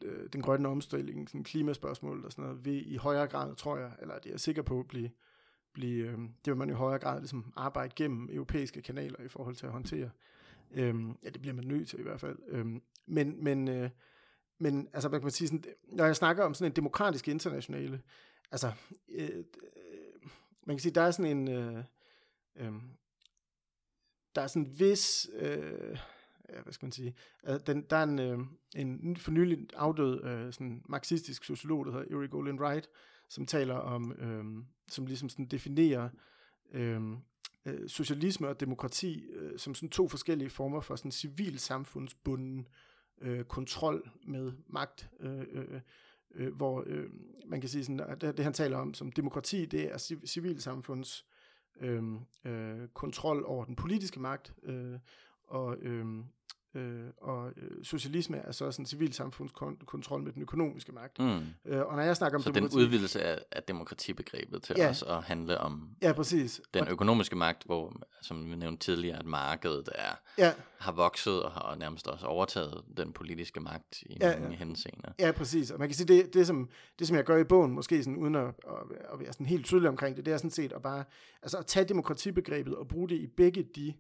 øh, 0.05 0.29
den 0.33 0.43
grønne 0.43 0.69
omstilling, 0.69 1.29
sådan 1.29 1.45
klimaspørgsmål 1.45 2.25
og 2.25 2.33
sådan 2.33 2.45
noget, 2.45 2.65
vil 2.65 2.93
i 2.93 2.97
højere 2.97 3.27
grad, 3.27 3.57
tror 3.57 3.79
jeg, 3.79 3.93
eller 4.01 4.15
det 4.15 4.27
er 4.27 4.31
jeg 4.33 4.41
sikker 4.41 4.63
på, 4.63 4.83
blive, 4.89 5.11
blive 5.73 6.07
øh, 6.07 6.19
det 6.19 6.47
vil 6.47 6.57
man 6.57 6.71
i 6.71 6.73
højere 6.73 6.99
grad 6.99 7.19
ligesom 7.19 7.53
arbejde 7.57 7.93
gennem 7.97 8.29
europæiske 8.33 8.83
kanaler 8.83 9.21
i 9.25 9.29
forhold 9.29 9.57
til 9.57 9.67
at 9.67 9.73
håndtere. 9.73 10.11
Øh, 10.71 10.95
ja, 11.25 11.29
det 11.29 11.41
bliver 11.41 11.55
man 11.55 11.65
nødt 11.65 11.89
til 11.89 11.99
i 11.99 12.03
hvert 12.03 12.21
fald. 12.21 12.39
Øh, 12.49 12.67
men, 13.07 13.45
men, 13.45 13.69
øh, 13.69 13.91
men 14.59 14.89
altså, 14.93 15.09
man 15.09 15.21
kan 15.21 15.31
sige 15.31 15.49
sådan, 15.49 15.65
når 15.89 16.05
jeg 16.05 16.17
snakker 16.17 16.45
om 16.45 16.55
sådan 16.55 16.73
en 16.73 16.77
demokratisk 16.77 17.29
internationale, 17.29 18.03
altså, 18.51 18.73
øh, 19.09 19.29
øh, 19.29 19.45
man 20.67 20.77
kan 20.77 20.81
sige, 20.81 20.95
der 20.95 21.03
er 21.03 21.11
sådan 21.11 21.39
en, 21.39 21.49
øh, 21.49 21.85
øh, 22.57 22.73
der 24.35 24.43
er 24.43 24.47
sådan 24.47 24.67
en 24.67 24.79
vis, 24.81 25.31
øh, 25.33 25.99
ja, 26.49 26.63
hvad 26.63 26.73
skal 26.73 26.87
man 26.87 26.93
sige, 26.93 27.15
altså, 27.43 27.73
den, 27.73 27.83
der 27.91 27.97
er 27.97 28.03
en, 28.03 28.19
øh, 28.19 28.39
en 28.77 29.17
for 29.17 29.31
nylig 29.31 29.69
afdød 29.77 30.25
øh, 30.25 30.53
sådan 30.53 30.83
marxistisk 30.89 31.45
sociolog, 31.45 31.87
der 31.87 31.93
hedder 31.93 32.17
Eric 32.17 32.35
Olin 32.35 32.61
Wright, 32.61 32.89
som 33.31 33.47
taler 33.47 33.75
om, 33.75 34.13
øh, 34.13 34.45
som 34.89 35.07
ligesom 35.07 35.29
sådan 35.29 35.47
definerer 35.47 36.09
øh, 36.73 37.01
øh, 37.67 37.89
socialisme 37.89 38.49
og 38.49 38.61
demokrati 38.61 39.25
øh, 39.25 39.59
som 39.59 39.75
sådan 39.75 39.89
to 39.89 40.09
forskellige 40.09 40.51
former 40.51 40.81
for 40.81 40.97
sådan 40.97 41.11
civil 41.11 41.59
samfundsbunden 41.59 42.69
øh, 43.21 43.45
kontrol 43.45 44.11
med 44.27 44.53
magt, 44.67 45.11
øh, 45.21 45.47
øh, 45.53 45.81
øh, 46.35 46.55
hvor 46.57 46.85
øh, 46.87 47.11
man 47.47 47.61
kan 47.61 47.71
sige 47.71 47.85
sådan, 47.85 48.01
at 48.01 48.21
det, 48.21 48.37
det 48.37 48.45
han 48.45 48.53
taler 48.53 48.77
om 48.77 48.95
som 48.95 49.13
demokrati, 49.13 49.67
det 49.67 49.93
er 49.93 49.99
civilsamfunds 50.27 51.27
øh, 51.81 52.03
øh, 52.45 52.89
kontrol 52.89 53.45
over 53.47 53.65
den 53.65 53.77
politiske 53.77 54.21
magt, 54.21 54.55
øh, 54.63 54.99
og, 55.45 55.77
øh, 55.79 56.07
øh, 56.75 57.05
og 57.21 57.53
øh, 57.57 57.85
socialisme 57.85 58.37
er 58.37 58.53
så 58.53 58.71
sådan 58.71 58.87
civilsamfundskontrol 58.87 60.23
med 60.23 60.33
den 60.33 60.43
økonomiske 60.43 60.93
magt. 60.93 61.19
Mm. 61.19 61.41
Øh, 61.65 61.87
og 61.87 61.97
når 61.97 62.03
jeg 62.03 62.17
snakker 62.17 62.39
om 62.39 62.43
så 62.43 62.53
demokrati, 62.53 62.77
den 62.77 62.85
udvidelse 62.85 63.23
af, 63.23 63.39
af 63.53 63.63
demokratibegrebet 63.63 64.63
til 64.63 64.75
ja, 64.79 64.89
os 64.89 65.03
at 65.03 65.23
handle 65.23 65.59
om 65.59 65.89
ja, 66.03 66.13
præcis. 66.13 66.61
den 66.75 66.89
økonomiske 66.89 67.37
magt, 67.37 67.65
hvor, 67.65 67.93
som 68.23 68.51
vi 68.51 68.57
nævnte 68.57 68.85
tidligere, 68.85 69.19
at 69.19 69.27
markedet 69.27 69.89
er, 69.95 70.13
ja. 70.39 70.53
har 70.79 70.93
vokset 70.93 71.43
og 71.43 71.53
har 71.53 71.75
nærmest 71.75 72.09
også 72.09 72.27
overtaget 72.27 72.85
den 72.97 73.13
politiske 73.13 73.61
magt 73.61 74.03
i 74.03 74.17
ja, 74.21 74.39
mange 74.39 74.51
ja. 74.51 74.57
henseender. 74.57 75.13
Ja, 75.19 75.33
præcis. 75.33 75.71
Og 75.71 75.79
man 75.79 75.89
kan 75.89 75.97
sige, 75.97 76.07
det, 76.07 76.35
det, 76.35 76.47
som, 76.47 76.69
det 76.99 77.07
som 77.07 77.17
jeg 77.17 77.25
gør 77.25 77.37
i 77.37 77.45
bogen, 77.45 77.73
måske 77.73 78.05
sådan, 78.05 78.17
uden 78.17 78.35
at, 78.35 78.47
at, 78.47 78.53
at 79.13 79.21
være 79.21 79.33
sådan 79.33 79.47
helt 79.47 79.67
tydelig 79.67 79.89
omkring 79.89 80.17
det, 80.17 80.27
det 80.27 80.33
er 80.33 80.37
sådan 80.37 80.51
set 80.51 80.73
at 80.73 80.83
bare 80.83 81.05
altså 81.43 81.59
at 81.59 81.67
tage 81.67 81.85
demokratibegrebet 81.85 82.77
og 82.77 82.89
bruge 82.89 83.09
det 83.09 83.17
i 83.17 83.27
begge 83.27 83.63
de 83.63 83.95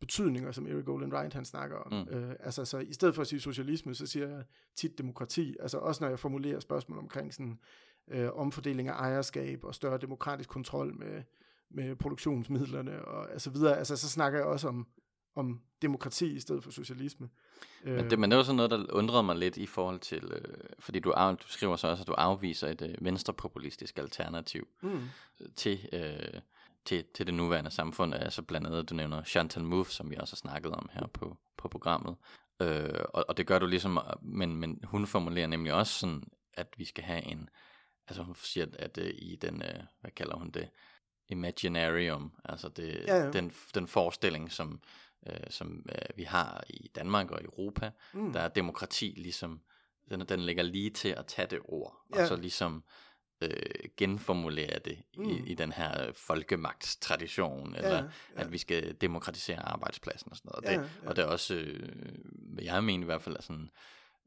betydninger, 0.00 0.52
som 0.52 0.66
Eric 0.66 0.88
Olin 0.88 1.12
Wright 1.12 1.34
han 1.34 1.44
snakker 1.44 1.76
om. 1.76 1.92
Mm. 1.92 2.14
Øh, 2.14 2.34
altså, 2.40 2.64
så 2.64 2.78
i 2.78 2.92
stedet 2.92 3.14
for 3.14 3.22
at 3.22 3.28
sige 3.28 3.40
socialisme, 3.40 3.94
så 3.94 4.06
siger 4.06 4.28
jeg 4.28 4.44
tit 4.76 4.98
demokrati. 4.98 5.56
Altså 5.60 5.78
også 5.78 6.04
når 6.04 6.08
jeg 6.08 6.18
formulerer 6.18 6.60
spørgsmål 6.60 6.98
omkring 6.98 7.34
sådan, 7.34 7.58
øh, 8.08 8.28
omfordeling 8.32 8.88
af 8.88 8.92
ejerskab 8.92 9.64
og 9.64 9.74
større 9.74 9.98
demokratisk 9.98 10.48
kontrol 10.48 10.94
med, 10.98 11.22
med 11.70 11.96
produktionsmidlerne 11.96 13.04
og 13.04 13.32
altså 13.32 13.50
videre. 13.50 13.78
Altså, 13.78 13.96
så 13.96 14.08
snakker 14.08 14.38
jeg 14.38 14.46
også 14.46 14.68
om, 14.68 14.86
om 15.34 15.60
demokrati 15.82 16.36
i 16.36 16.40
stedet 16.40 16.64
for 16.64 16.70
socialisme. 16.70 17.28
Men 17.84 18.10
det, 18.10 18.18
men 18.18 18.30
det 18.30 18.36
var 18.36 18.42
sådan 18.42 18.56
noget, 18.56 18.70
der 18.70 18.86
undrede 18.92 19.22
mig 19.22 19.36
lidt 19.36 19.56
i 19.56 19.66
forhold 19.66 20.00
til, 20.00 20.24
øh, 20.24 20.54
fordi 20.78 20.98
du, 20.98 21.10
af, 21.10 21.36
du 21.36 21.48
skriver 21.48 21.76
så 21.76 21.88
også, 21.88 22.02
at 22.02 22.06
du 22.06 22.12
afviser 22.12 22.68
et 22.68 22.82
øh, 22.82 22.94
venstrepopulistisk 23.00 23.98
alternativ 23.98 24.68
mm. 24.82 25.00
til 25.56 25.88
øh, 25.92 26.40
til, 26.86 27.04
til 27.14 27.26
det 27.26 27.34
nuværende 27.34 27.70
samfund, 27.70 28.14
altså 28.14 28.42
blandt 28.42 28.66
andet, 28.66 28.90
du 28.90 28.94
nævner 28.94 29.24
Chantal 29.24 29.64
Mouffe, 29.64 29.92
som 29.92 30.10
vi 30.10 30.16
også 30.16 30.32
har 30.32 30.36
snakket 30.36 30.72
om 30.72 30.88
her 30.92 31.06
på, 31.06 31.36
på 31.56 31.68
programmet. 31.68 32.16
Øh, 32.62 33.04
og, 33.14 33.24
og 33.28 33.36
det 33.36 33.46
gør 33.46 33.58
du 33.58 33.66
ligesom, 33.66 33.98
men, 34.22 34.56
men 34.56 34.80
hun 34.84 35.06
formulerer 35.06 35.46
nemlig 35.46 35.72
også 35.72 35.92
sådan, 35.92 36.22
at 36.54 36.66
vi 36.76 36.84
skal 36.84 37.04
have 37.04 37.22
en, 37.22 37.48
altså 38.08 38.22
hun 38.22 38.34
siger, 38.34 38.66
at 38.78 38.98
uh, 38.98 39.04
i 39.04 39.38
den, 39.42 39.54
uh, 39.54 39.84
hvad 40.00 40.10
kalder 40.10 40.36
hun 40.36 40.50
det, 40.50 40.68
imaginarium, 41.28 42.32
altså 42.44 42.68
det, 42.68 43.04
ja, 43.06 43.16
ja. 43.16 43.30
Den, 43.30 43.52
den 43.74 43.88
forestilling, 43.88 44.52
som, 44.52 44.80
uh, 45.26 45.50
som 45.50 45.86
uh, 45.88 46.16
vi 46.18 46.22
har 46.22 46.64
i 46.70 46.90
Danmark 46.94 47.30
og 47.30 47.44
Europa, 47.44 47.90
mm. 48.12 48.32
der 48.32 48.40
er 48.40 48.48
demokrati 48.48 49.14
ligesom, 49.16 49.60
den, 50.10 50.20
den 50.20 50.40
ligger 50.40 50.62
lige 50.62 50.90
til 50.90 51.08
at 51.08 51.26
tage 51.26 51.48
det 51.50 51.60
ord, 51.64 51.96
ja. 52.14 52.22
og 52.22 52.28
så 52.28 52.36
ligesom 52.36 52.84
øh, 53.40 53.50
genformulere 53.96 54.78
det 54.84 55.02
mm. 55.16 55.28
i, 55.28 55.36
i 55.46 55.54
den 55.54 55.72
her 55.72 56.12
folkemagtstradition, 56.12 57.74
ja, 57.74 57.78
eller 57.78 57.96
ja. 57.96 58.08
at 58.34 58.52
vi 58.52 58.58
skal 58.58 58.96
demokratisere 59.00 59.58
arbejdspladsen 59.58 60.30
og 60.30 60.36
sådan 60.36 60.50
noget. 60.54 60.64
Ja, 60.64 60.82
det, 60.82 60.90
ja. 61.02 61.08
Og 61.08 61.16
det 61.16 61.22
er 61.22 61.26
også, 61.26 61.54
øh, 61.54 61.88
hvad 62.34 62.64
jeg 62.64 62.84
mener 62.84 63.04
i 63.04 63.04
hvert 63.04 63.22
fald, 63.22 63.36
er 63.36 63.42
sådan 63.42 63.70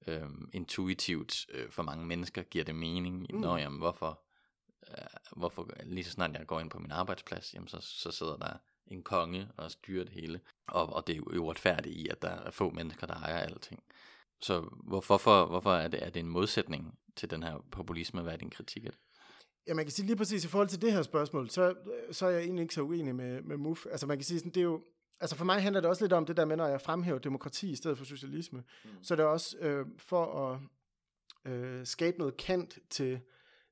øh, 0.07 0.29
intuitivt 0.53 1.45
øh, 1.49 1.69
for 1.69 1.83
mange 1.83 2.05
mennesker 2.05 2.43
giver 2.43 2.63
det 2.63 2.75
mening, 2.75 3.27
mm. 3.29 3.39
når 3.39 3.57
jamen, 3.57 3.79
hvorfor, 3.79 4.21
øh, 4.87 5.05
hvorfor 5.37 5.69
lige 5.83 6.03
så 6.03 6.11
snart 6.11 6.33
jeg 6.33 6.47
går 6.47 6.59
ind 6.59 6.69
på 6.69 6.79
min 6.79 6.91
arbejdsplads, 6.91 7.53
jamen, 7.53 7.67
så, 7.67 7.77
så 7.81 8.11
sidder 8.11 8.37
der 8.37 8.53
en 8.87 9.03
konge 9.03 9.47
og 9.57 9.71
styrer 9.71 10.03
det 10.03 10.13
hele. 10.13 10.39
Og, 10.67 10.93
og 10.93 11.07
det 11.07 11.13
er 11.13 11.17
jo 11.17 11.41
uretfærdigt 11.41 11.95
i, 11.95 12.07
at 12.07 12.21
der 12.21 12.29
er 12.29 12.51
få 12.51 12.69
mennesker, 12.69 13.07
der 13.07 13.13
ejer 13.13 13.37
alting. 13.37 13.83
Så 14.41 14.59
hvor, 14.59 15.01
hvorfor, 15.07 15.45
hvorfor 15.45 15.73
er, 15.73 15.87
det, 15.87 16.03
er 16.05 16.09
det 16.09 16.19
en 16.19 16.29
modsætning 16.29 16.99
til 17.19 17.29
den 17.29 17.43
her 17.43 17.65
populisme? 17.71 18.21
Hvad 18.21 18.33
er 18.33 18.37
din 18.37 18.49
kritik 18.49 18.85
af 18.85 18.91
det? 18.91 18.99
Ja, 19.67 19.73
man 19.73 19.85
kan 19.85 19.91
sige 19.91 20.05
lige 20.05 20.15
præcis 20.15 20.45
i 20.45 20.47
forhold 20.47 20.67
til 20.67 20.81
det 20.81 20.93
her 20.93 21.01
spørgsmål, 21.01 21.49
så, 21.49 21.75
så 22.11 22.25
er 22.25 22.29
jeg 22.29 22.41
egentlig 22.41 22.61
ikke 22.61 22.73
så 22.73 22.81
uenig 22.81 23.15
med, 23.15 23.41
med 23.41 23.57
MUF. 23.57 23.85
Altså 23.91 24.07
man 24.07 24.17
kan 24.17 24.25
sige 24.25 24.39
sådan, 24.39 24.51
det 24.51 24.59
er 24.59 24.65
jo, 24.65 24.83
altså 25.19 25.35
for 25.35 25.45
mig 25.45 25.61
handler 25.61 25.81
det 25.81 25.89
også 25.89 26.03
lidt 26.03 26.13
om 26.13 26.25
det 26.25 26.37
der 26.37 26.45
med, 26.45 26.57
når 26.57 26.67
jeg 26.67 26.81
fremhæver 26.81 27.19
demokrati 27.19 27.69
i 27.69 27.75
stedet 27.75 27.97
for 27.97 28.05
socialisme, 28.05 28.63
mm. 28.85 28.89
så 29.01 29.13
er 29.13 29.15
det 29.15 29.25
også 29.25 29.57
øh, 29.57 29.85
for 29.97 30.49
at 30.49 30.59
øh, 31.51 31.85
skabe 31.85 32.17
noget 32.17 32.37
kant 32.37 32.79
til 32.89 33.19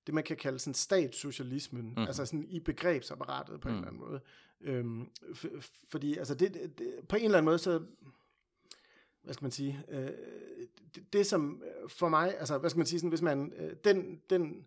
det, 0.07 0.13
man 0.13 0.23
kan 0.23 0.38
kalde 0.38 0.60
sådan 0.60 0.73
statssocialismen, 0.73 1.93
mm. 1.97 2.03
altså 2.03 2.25
sådan 2.25 2.45
i 2.49 2.60
begrebsapparatet 2.60 3.62
på 3.62 3.67
mm. 3.67 3.73
en 3.73 3.79
eller 3.79 3.88
anden 3.88 4.01
måde. 4.10 4.21
Øhm, 4.62 5.10
fordi 5.89 6.17
altså 6.17 6.36
det, 6.36 6.53
det, 6.53 6.91
på 7.10 7.15
en 7.15 7.25
eller 7.25 7.38
anden 7.38 7.45
måde, 7.45 7.57
så 7.57 7.81
hvad 9.27 9.33
skal 9.33 9.43
man 9.43 9.51
sige, 9.51 9.83
øh, 9.89 10.11
det, 10.95 11.13
det 11.13 11.25
som 11.25 11.63
øh, 11.63 11.89
for 11.89 12.09
mig, 12.09 12.39
altså 12.39 12.57
hvad 12.57 12.69
skal 12.69 12.79
man 12.79 12.85
sige, 12.85 12.99
sådan, 12.99 13.09
hvis 13.09 13.21
man, 13.21 13.53
øh, 13.57 13.75
den, 13.83 14.21
den 14.29 14.65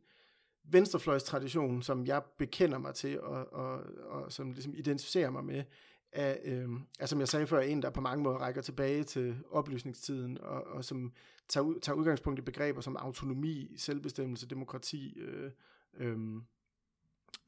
venstrefløjstradition, 0.64 1.83
som 1.83 2.07
jeg 2.07 2.23
bekender 2.38 2.79
mig 2.79 2.94
til, 2.94 3.20
og, 3.20 3.53
og, 3.53 3.83
og 4.09 4.33
som 4.33 4.53
ligesom 4.53 4.75
identificerer 4.75 5.31
mig 5.31 5.44
med, 5.44 5.64
er, 6.12 6.37
øh, 6.44 6.68
er, 7.01 7.07
som 7.07 7.20
jeg 7.20 7.29
sagde 7.29 7.46
før, 7.46 7.61
en, 7.61 7.83
der 7.83 7.90
på 7.90 8.01
mange 8.01 8.23
måder 8.23 8.38
rækker 8.38 8.62
tilbage 8.62 9.05
til 9.05 9.37
oplysningstiden, 9.51 10.38
og, 10.40 10.66
og 10.66 10.85
som 10.85 11.12
tager, 11.49 11.64
ud, 11.64 11.81
tager 11.81 11.96
udgangspunkt 11.96 12.38
i 12.38 12.42
begreber 12.42 12.81
som 12.81 12.96
autonomi, 12.96 13.75
selvbestemmelse, 13.77 14.49
demokrati, 14.49 15.18
øh, 15.18 15.51
øh, 15.94 16.18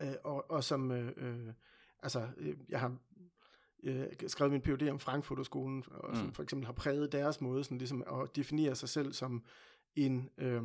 øh, 0.03 0.15
og, 0.25 0.51
og 0.51 0.65
som, 0.65 0.91
øh, 0.91 1.13
øh, 1.17 1.53
altså, 2.03 2.29
øh, 2.37 2.57
jeg 2.69 2.81
har 2.81 2.97
øh, 3.83 4.07
skrevet 4.27 4.53
min 4.53 4.61
PhD 4.61 4.89
om 4.91 4.99
Frankfurterskolen, 4.99 5.85
og 5.91 6.17
som 6.17 6.27
mm. 6.27 6.33
for 6.33 6.43
eksempel 6.43 6.67
har 6.67 6.73
præget 6.73 7.13
deres 7.13 7.41
måde 7.41 7.65
sådan 7.65 7.79
ligesom 7.79 8.05
at 8.23 8.37
definere 8.37 8.75
sig 8.75 8.89
selv 8.89 9.13
som 9.13 9.45
en, 9.97 10.31
øh, 10.39 10.63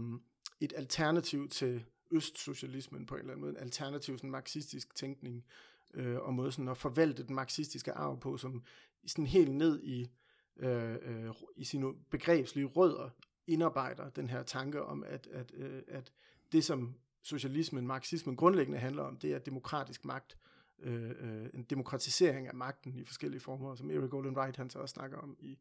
et 0.60 0.73
alternativ 0.75 1.49
til 1.49 1.86
østsocialismen 2.12 3.06
på 3.06 3.15
en 3.15 3.19
eller 3.19 3.34
anden 3.34 3.41
måde, 3.41 3.51
en 3.51 3.63
alternativ 3.63 4.17
sådan 4.17 4.30
marxistisk 4.32 4.95
tænkning, 4.95 5.45
øh, 5.93 6.17
og 6.17 6.34
måde 6.34 6.51
sådan 6.51 6.67
at 6.67 6.77
forvalte 6.77 7.23
den 7.23 7.36
marxistiske 7.36 7.93
arv 7.93 8.19
på, 8.19 8.38
som 8.38 8.63
sådan 9.06 9.27
helt 9.27 9.56
ned 9.56 9.84
i, 9.84 10.12
øh, 10.58 10.95
øh, 11.01 11.34
i 11.56 11.63
sine 11.63 11.93
begrebslige 12.10 12.65
rødder 12.65 13.10
indarbejder 13.47 14.10
den 14.10 14.30
her 14.30 14.43
tanke 14.43 14.84
om, 14.84 15.03
at, 15.03 15.27
at, 15.32 15.51
øh, 15.56 15.82
at 15.88 16.12
det 16.51 16.63
som 16.63 16.95
socialismen, 17.21 17.88
marxismen 17.88 18.36
grundlæggende 18.36 18.80
handler 18.80 19.03
om, 19.03 19.17
det 19.17 19.34
er 19.34 19.39
demokratisk 19.39 20.06
magt, 20.06 20.34
øh, 20.34 20.57
øh, 20.79 21.49
en 21.53 21.63
demokratisering 21.63 22.47
af 22.47 22.53
magten 22.53 22.95
i 22.95 23.03
forskellige 23.03 23.41
former, 23.41 23.75
som 23.75 23.89
Eric 23.91 24.09
Golden 24.09 24.37
Wright 24.37 24.57
han 24.57 24.69
så 24.69 24.79
også 24.79 24.93
snakker 24.93 25.17
om 25.17 25.35
i, 25.39 25.57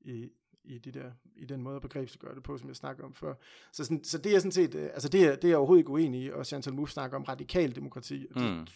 i, 0.00 0.30
i, 0.64 0.78
de 0.78 0.90
der, 0.92 1.12
i 1.36 1.44
den 1.44 1.62
måde 1.62 1.76
at 1.76 1.82
begrebsgøre 1.82 2.34
det 2.34 2.42
på, 2.42 2.58
som 2.58 2.68
jeg 2.68 2.76
snakker 2.76 3.04
om 3.04 3.14
før. 3.14 3.34
Så, 3.72 3.84
sådan, 3.84 4.04
så 4.04 4.18
det 4.18 4.34
er 4.34 4.38
sådan 4.38 4.52
set, 4.52 4.74
øh, 4.74 4.84
altså 4.84 5.08
det 5.08 5.26
er, 5.26 5.34
det 5.34 5.44
er 5.44 5.48
jeg 5.48 5.56
overhovedet 5.56 5.80
ikke 5.80 5.90
uenig 5.90 6.22
i, 6.22 6.30
og 6.30 6.46
Chantal 6.46 6.74
Mouffe 6.74 6.92
snakker 6.92 7.16
om 7.16 7.22
radikal 7.22 7.74
demokrati, 7.76 8.26
mm. 8.36 8.66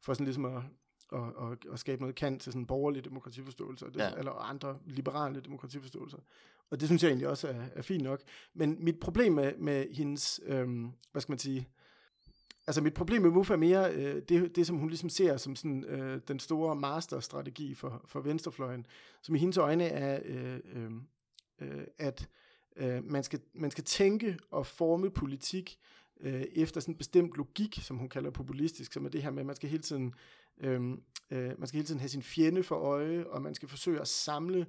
for 0.00 0.14
sådan 0.14 0.26
ligesom 0.26 0.44
at, 0.44 0.62
og, 1.08 1.32
og, 1.36 1.56
og 1.68 1.78
skabe 1.78 2.00
noget 2.02 2.16
kant 2.16 2.42
til 2.42 2.52
sådan 2.52 2.66
borgerlig 2.66 3.04
demokratiforståelse, 3.04 3.86
og 3.86 3.94
det, 3.94 4.00
Ja. 4.00 4.14
eller 4.18 4.32
andre 4.32 4.78
liberale 4.84 5.40
demokratiforståelser. 5.40 6.18
Og 6.70 6.80
det 6.80 6.88
synes 6.88 7.02
jeg 7.02 7.08
egentlig 7.08 7.28
også 7.28 7.48
er, 7.48 7.64
er 7.74 7.82
fint 7.82 8.02
nok. 8.02 8.20
Men 8.54 8.84
mit 8.84 9.00
problem 9.00 9.32
med, 9.32 9.56
med 9.58 9.94
hendes, 9.94 10.40
øhm, 10.44 10.92
hvad 11.12 11.22
skal 11.22 11.32
man 11.32 11.38
sige, 11.38 11.68
altså 12.66 12.80
mit 12.80 12.94
problem 12.94 13.22
med 13.22 13.30
MUF 13.30 13.50
er 13.50 13.56
mere 13.56 13.94
øh, 13.94 14.22
det, 14.28 14.56
det, 14.56 14.66
som 14.66 14.76
hun 14.76 14.88
ligesom 14.88 15.08
ser 15.08 15.36
som 15.36 15.56
sådan, 15.56 15.84
øh, 15.84 16.20
den 16.28 16.38
store 16.38 16.76
masterstrategi 16.76 17.74
for, 17.74 18.02
for 18.04 18.20
venstrefløjen, 18.20 18.86
som 19.22 19.34
i 19.34 19.38
hendes 19.38 19.56
øjne 19.56 19.84
er, 19.84 20.20
øh, 20.24 20.60
øh, 20.74 20.90
øh, 21.60 21.84
at 21.98 22.28
øh, 22.76 23.04
man, 23.04 23.22
skal, 23.22 23.40
man 23.54 23.70
skal 23.70 23.84
tænke 23.84 24.38
og 24.50 24.66
forme 24.66 25.10
politik 25.10 25.78
øh, 26.20 26.44
efter 26.52 26.80
sådan 26.80 26.94
en 26.94 26.98
bestemt 26.98 27.36
logik, 27.36 27.78
som 27.82 27.96
hun 27.96 28.08
kalder 28.08 28.30
populistisk, 28.30 28.92
som 28.92 29.04
er 29.04 29.10
det 29.10 29.22
her 29.22 29.30
med, 29.30 29.40
at 29.40 29.46
man 29.46 29.56
skal 29.56 29.68
hele 29.68 29.82
tiden, 29.82 30.14
øh, 30.60 30.80
øh, 31.30 31.58
man 31.58 31.66
skal 31.66 31.78
hele 31.78 31.86
tiden 31.86 32.00
have 32.00 32.08
sin 32.08 32.22
fjende 32.22 32.62
for 32.62 32.76
øje, 32.76 33.26
og 33.26 33.42
man 33.42 33.54
skal 33.54 33.68
forsøge 33.68 34.00
at 34.00 34.08
samle 34.08 34.66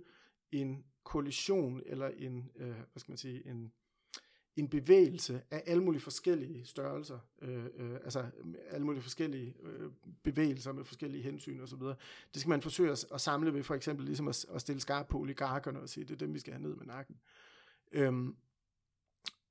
en 0.51 0.83
koalition 1.03 1.81
eller 1.85 2.09
en, 2.17 2.49
øh, 2.55 2.67
hvad 2.67 2.99
skal 2.99 3.11
man 3.11 3.17
sige, 3.17 3.47
en, 3.47 3.71
en 4.55 4.67
bevægelse 4.67 5.41
af 5.51 5.63
alle 5.65 5.83
mulige 5.83 6.01
forskellige 6.01 6.65
størrelser, 6.65 7.19
øh, 7.41 7.65
øh, 7.77 7.95
altså 8.03 8.19
øh, 8.19 8.53
alle 8.69 8.85
mulige 8.85 9.01
forskellige 9.01 9.55
øh, 9.63 9.91
bevægelser 10.23 10.71
med 10.71 10.83
forskellige 10.83 11.23
hensyn 11.23 11.61
osv. 11.61 11.79
Det 12.33 12.41
skal 12.41 12.49
man 12.49 12.61
forsøge 12.61 12.91
at, 12.91 13.05
at 13.13 13.21
samle 13.21 13.53
ved 13.53 13.63
for 13.63 13.75
eksempel 13.75 14.05
ligesom 14.05 14.27
at, 14.27 14.45
at 14.53 14.61
stille 14.61 14.81
skarp 14.81 15.07
på 15.07 15.19
oligarkerne 15.19 15.79
og 15.79 15.89
sige, 15.89 16.03
det 16.03 16.13
er 16.13 16.17
dem, 16.17 16.33
vi 16.33 16.39
skal 16.39 16.53
have 16.53 16.63
ned 16.63 16.75
med 16.75 16.85
nakken. 16.85 17.15
Øhm, 17.91 18.35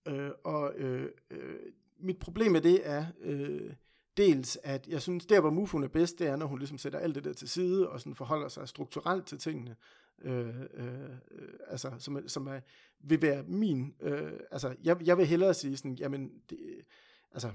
øh, 0.07 0.31
og 0.45 0.75
øh, 0.77 1.11
øh, 1.31 1.59
mit 1.99 2.19
problem 2.19 2.53
med 2.53 2.61
det 2.61 2.89
er 2.89 3.07
øh, 3.21 3.73
dels, 4.17 4.59
at 4.63 4.89
jeg 4.89 5.03
synes, 5.03 5.27
der 5.27 5.41
hvor 5.41 5.51
Mufun 5.51 5.85
er 5.85 5.89
bedst, 5.89 6.19
det 6.19 6.27
er, 6.27 6.37
når 6.37 6.47
hun 6.47 6.59
ligesom 6.59 6.79
sætter 6.79 6.99
alt 6.99 7.15
det 7.15 7.25
der 7.25 7.33
til 7.33 7.49
side, 7.49 7.89
og 7.89 8.01
sådan 8.01 8.15
forholder 8.15 8.49
sig 8.49 8.69
strukturelt 8.69 9.27
til 9.27 9.39
tingene, 9.39 9.77
øh, 10.23 10.49
øh, 10.75 11.05
øh 11.31 11.49
altså, 11.69 11.93
som, 11.99 12.29
som 12.29 12.47
er, 12.47 12.61
vil 13.03 13.23
være 13.23 13.43
min, 13.43 13.95
øh, 14.01 14.33
altså, 14.51 14.75
jeg, 14.85 14.97
jeg 15.07 15.19
vil 15.19 15.27
hellere 15.27 15.55
sige 15.55 15.77
sådan, 15.77 15.95
jamen, 15.95 16.31
det, 16.51 16.59
altså, 17.33 17.51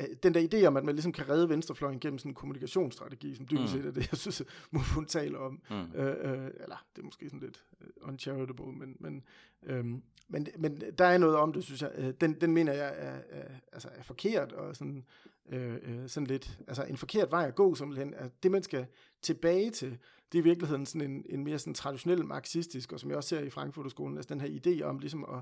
øh, 0.00 0.06
den 0.22 0.34
der 0.34 0.48
idé 0.52 0.66
om, 0.66 0.76
at 0.76 0.84
man 0.84 0.94
ligesom 0.94 1.12
kan 1.12 1.28
redde 1.28 1.48
venstrefløjen 1.48 2.00
gennem 2.00 2.18
sådan 2.18 2.30
en 2.30 2.34
kommunikationsstrategi, 2.34 3.34
som 3.34 3.46
dybest 3.46 3.74
Mm. 3.74 3.80
set 3.80 3.86
er 3.86 3.92
det, 3.92 4.10
jeg 4.10 4.18
synes, 4.18 4.42
Mufun 4.70 5.06
taler 5.06 5.38
om, 5.38 5.62
Mm. 5.70 5.76
Øh, 6.00 6.06
øh, 6.32 6.50
eller 6.60 6.84
det 6.96 7.02
er 7.02 7.04
måske 7.04 7.26
sådan 7.28 7.40
lidt 7.40 7.64
øh, 7.80 7.88
uncharitable, 8.02 8.72
men, 8.72 8.96
men, 9.00 9.22
øhm, 9.62 10.02
men, 10.28 10.46
men 10.58 10.82
der 10.98 11.04
er 11.04 11.18
noget 11.18 11.36
om 11.36 11.52
det, 11.52 11.64
synes 11.64 11.82
jeg. 11.82 11.90
Øh, 11.98 12.12
den, 12.20 12.40
den 12.40 12.52
mener 12.54 12.72
jeg 12.72 12.94
er, 12.96 13.20
er, 13.30 13.48
altså 13.72 13.88
er 13.94 14.02
forkert, 14.02 14.52
og 14.52 14.76
sådan, 14.76 15.04
øh, 15.48 15.74
øh, 15.82 16.08
sådan 16.08 16.26
lidt, 16.26 16.58
altså 16.68 16.82
en 16.84 16.96
forkert 16.96 17.30
vej 17.30 17.46
at 17.46 17.54
gå, 17.54 17.74
simpelthen. 17.74 18.14
At 18.14 18.42
det, 18.42 18.50
man 18.50 18.62
skal 18.62 18.86
tilbage 19.22 19.70
til, 19.70 19.98
det 20.32 20.38
er 20.38 20.42
i 20.42 20.44
virkeligheden 20.44 20.86
sådan 20.86 21.10
en, 21.10 21.24
en 21.28 21.44
mere 21.44 21.58
sådan 21.58 21.74
traditionel 21.74 22.24
marxistisk, 22.24 22.92
og 22.92 23.00
som 23.00 23.10
jeg 23.10 23.16
også 23.16 23.28
ser 23.28 23.40
i 23.40 23.50
Frankfurterskolen, 23.50 24.16
altså 24.16 24.34
den 24.34 24.40
her 24.40 24.60
idé 24.60 24.82
om 24.82 24.98
ligesom 24.98 25.24
at, 25.24 25.40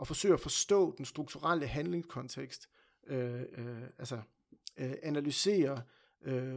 at 0.00 0.06
forsøge 0.06 0.34
at 0.34 0.40
forstå 0.40 0.94
den 0.98 1.04
strukturelle 1.04 1.66
handlingskontekst, 1.66 2.68
øh, 3.06 3.40
øh, 3.40 3.82
altså 3.98 4.20
øh, 4.76 4.92
analysere 5.02 5.82
øh, 6.22 6.56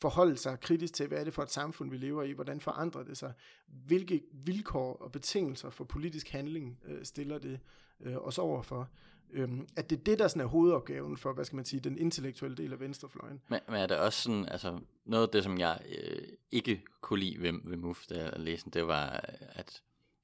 forholde 0.00 0.36
sig 0.36 0.60
kritisk 0.60 0.94
til, 0.94 1.06
hvad 1.06 1.18
er 1.18 1.24
det 1.24 1.34
for 1.34 1.42
et 1.42 1.50
samfund, 1.50 1.90
vi 1.90 1.96
lever 1.96 2.22
i, 2.22 2.32
hvordan 2.32 2.60
forandrer 2.60 3.02
det 3.02 3.18
sig, 3.18 3.32
hvilke 3.66 4.22
vilkår 4.32 4.96
og 4.96 5.12
betingelser 5.12 5.70
for 5.70 5.84
politisk 5.84 6.28
handling 6.28 6.78
øh, 6.84 7.04
stiller 7.04 7.38
det 7.38 7.60
øh, 8.00 8.16
os 8.16 8.38
overfor. 8.38 8.90
Øhm, 9.32 9.68
at 9.76 9.90
det 9.90 9.98
er 9.98 10.04
det, 10.04 10.18
der 10.18 10.28
sådan 10.28 10.42
er 10.42 10.46
hovedopgaven 10.46 11.16
for, 11.16 11.32
hvad 11.32 11.44
skal 11.44 11.56
man 11.56 11.64
sige, 11.64 11.80
den 11.80 11.98
intellektuelle 11.98 12.56
del 12.56 12.72
af 12.72 12.80
venstrefløjen. 12.80 13.40
Men, 13.48 13.60
men 13.68 13.76
er 13.76 13.86
det 13.86 13.96
også 13.96 14.22
sådan, 14.22 14.48
altså 14.48 14.80
noget 15.04 15.22
af 15.22 15.28
det, 15.28 15.44
som 15.44 15.58
jeg 15.58 15.80
øh, 15.98 16.28
ikke 16.50 16.82
kunne 17.00 17.20
lide 17.20 17.42
ved, 17.42 17.52
ved 17.64 17.76
MUF, 17.76 18.06
da 18.06 18.22
jeg 18.22 18.32
læste 18.36 18.70
det 18.70 18.86
var, 18.86 19.20
at 19.40 19.82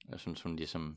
jeg 0.08 0.20
synes, 0.20 0.42
hun 0.42 0.56
ligesom, 0.56 0.96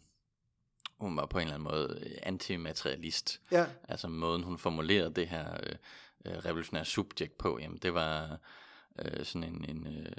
hun 0.97 1.17
var 1.17 1.25
på 1.25 1.37
en 1.37 1.41
eller 1.41 1.53
anden 1.53 1.69
måde 1.71 1.99
øh, 2.05 2.17
antimaterialist. 2.23 3.41
Ja, 3.51 3.65
Altså 3.83 4.07
måden, 4.07 4.43
hun 4.43 4.57
formulerede 4.57 5.13
det 5.13 5.27
her 5.27 5.57
øh, 5.63 5.75
øh, 6.25 6.37
revolutionære 6.37 6.85
subjekt 6.85 7.37
på, 7.37 7.59
jamen 7.59 7.77
det 7.77 7.93
var 7.93 8.39
øh, 8.99 9.25
sådan 9.25 9.43
en, 9.43 9.65
en 9.69 9.87
øh, 9.87 10.11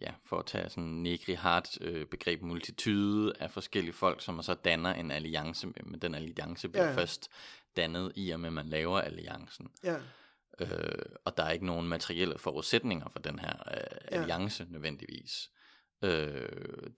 ja, 0.00 0.10
for 0.24 0.38
at 0.38 0.46
tage 0.46 0.68
sådan 0.68 0.84
negri 0.84 1.34
hard 1.34 1.80
øh, 1.80 2.06
begreb 2.06 2.42
multitude 2.42 3.32
af 3.40 3.50
forskellige 3.50 3.92
folk, 3.94 4.22
som 4.22 4.42
så 4.42 4.54
danner 4.54 4.94
en 4.94 5.10
alliance 5.10 5.66
men 5.66 5.98
den 6.02 6.14
alliance 6.14 6.68
bliver 6.68 6.88
ja. 6.88 6.94
først 6.96 7.28
dannet 7.76 8.12
i 8.16 8.30
og 8.30 8.40
med, 8.40 8.46
at 8.48 8.52
man 8.52 8.66
laver 8.66 9.00
alliancen. 9.00 9.70
ja, 9.84 9.96
Øh, 10.60 10.98
og 11.24 11.36
der 11.36 11.42
er 11.42 11.50
ikke 11.50 11.66
nogen 11.66 11.88
materielle 11.88 12.38
forudsætninger 12.38 13.08
for 13.08 13.18
den 13.18 13.38
her 13.38 13.52
øh, 13.70 13.76
Ja. 14.12 14.20
alliance 14.20 14.66
nødvendigvis. 14.70 15.50
Øh, 16.02 16.48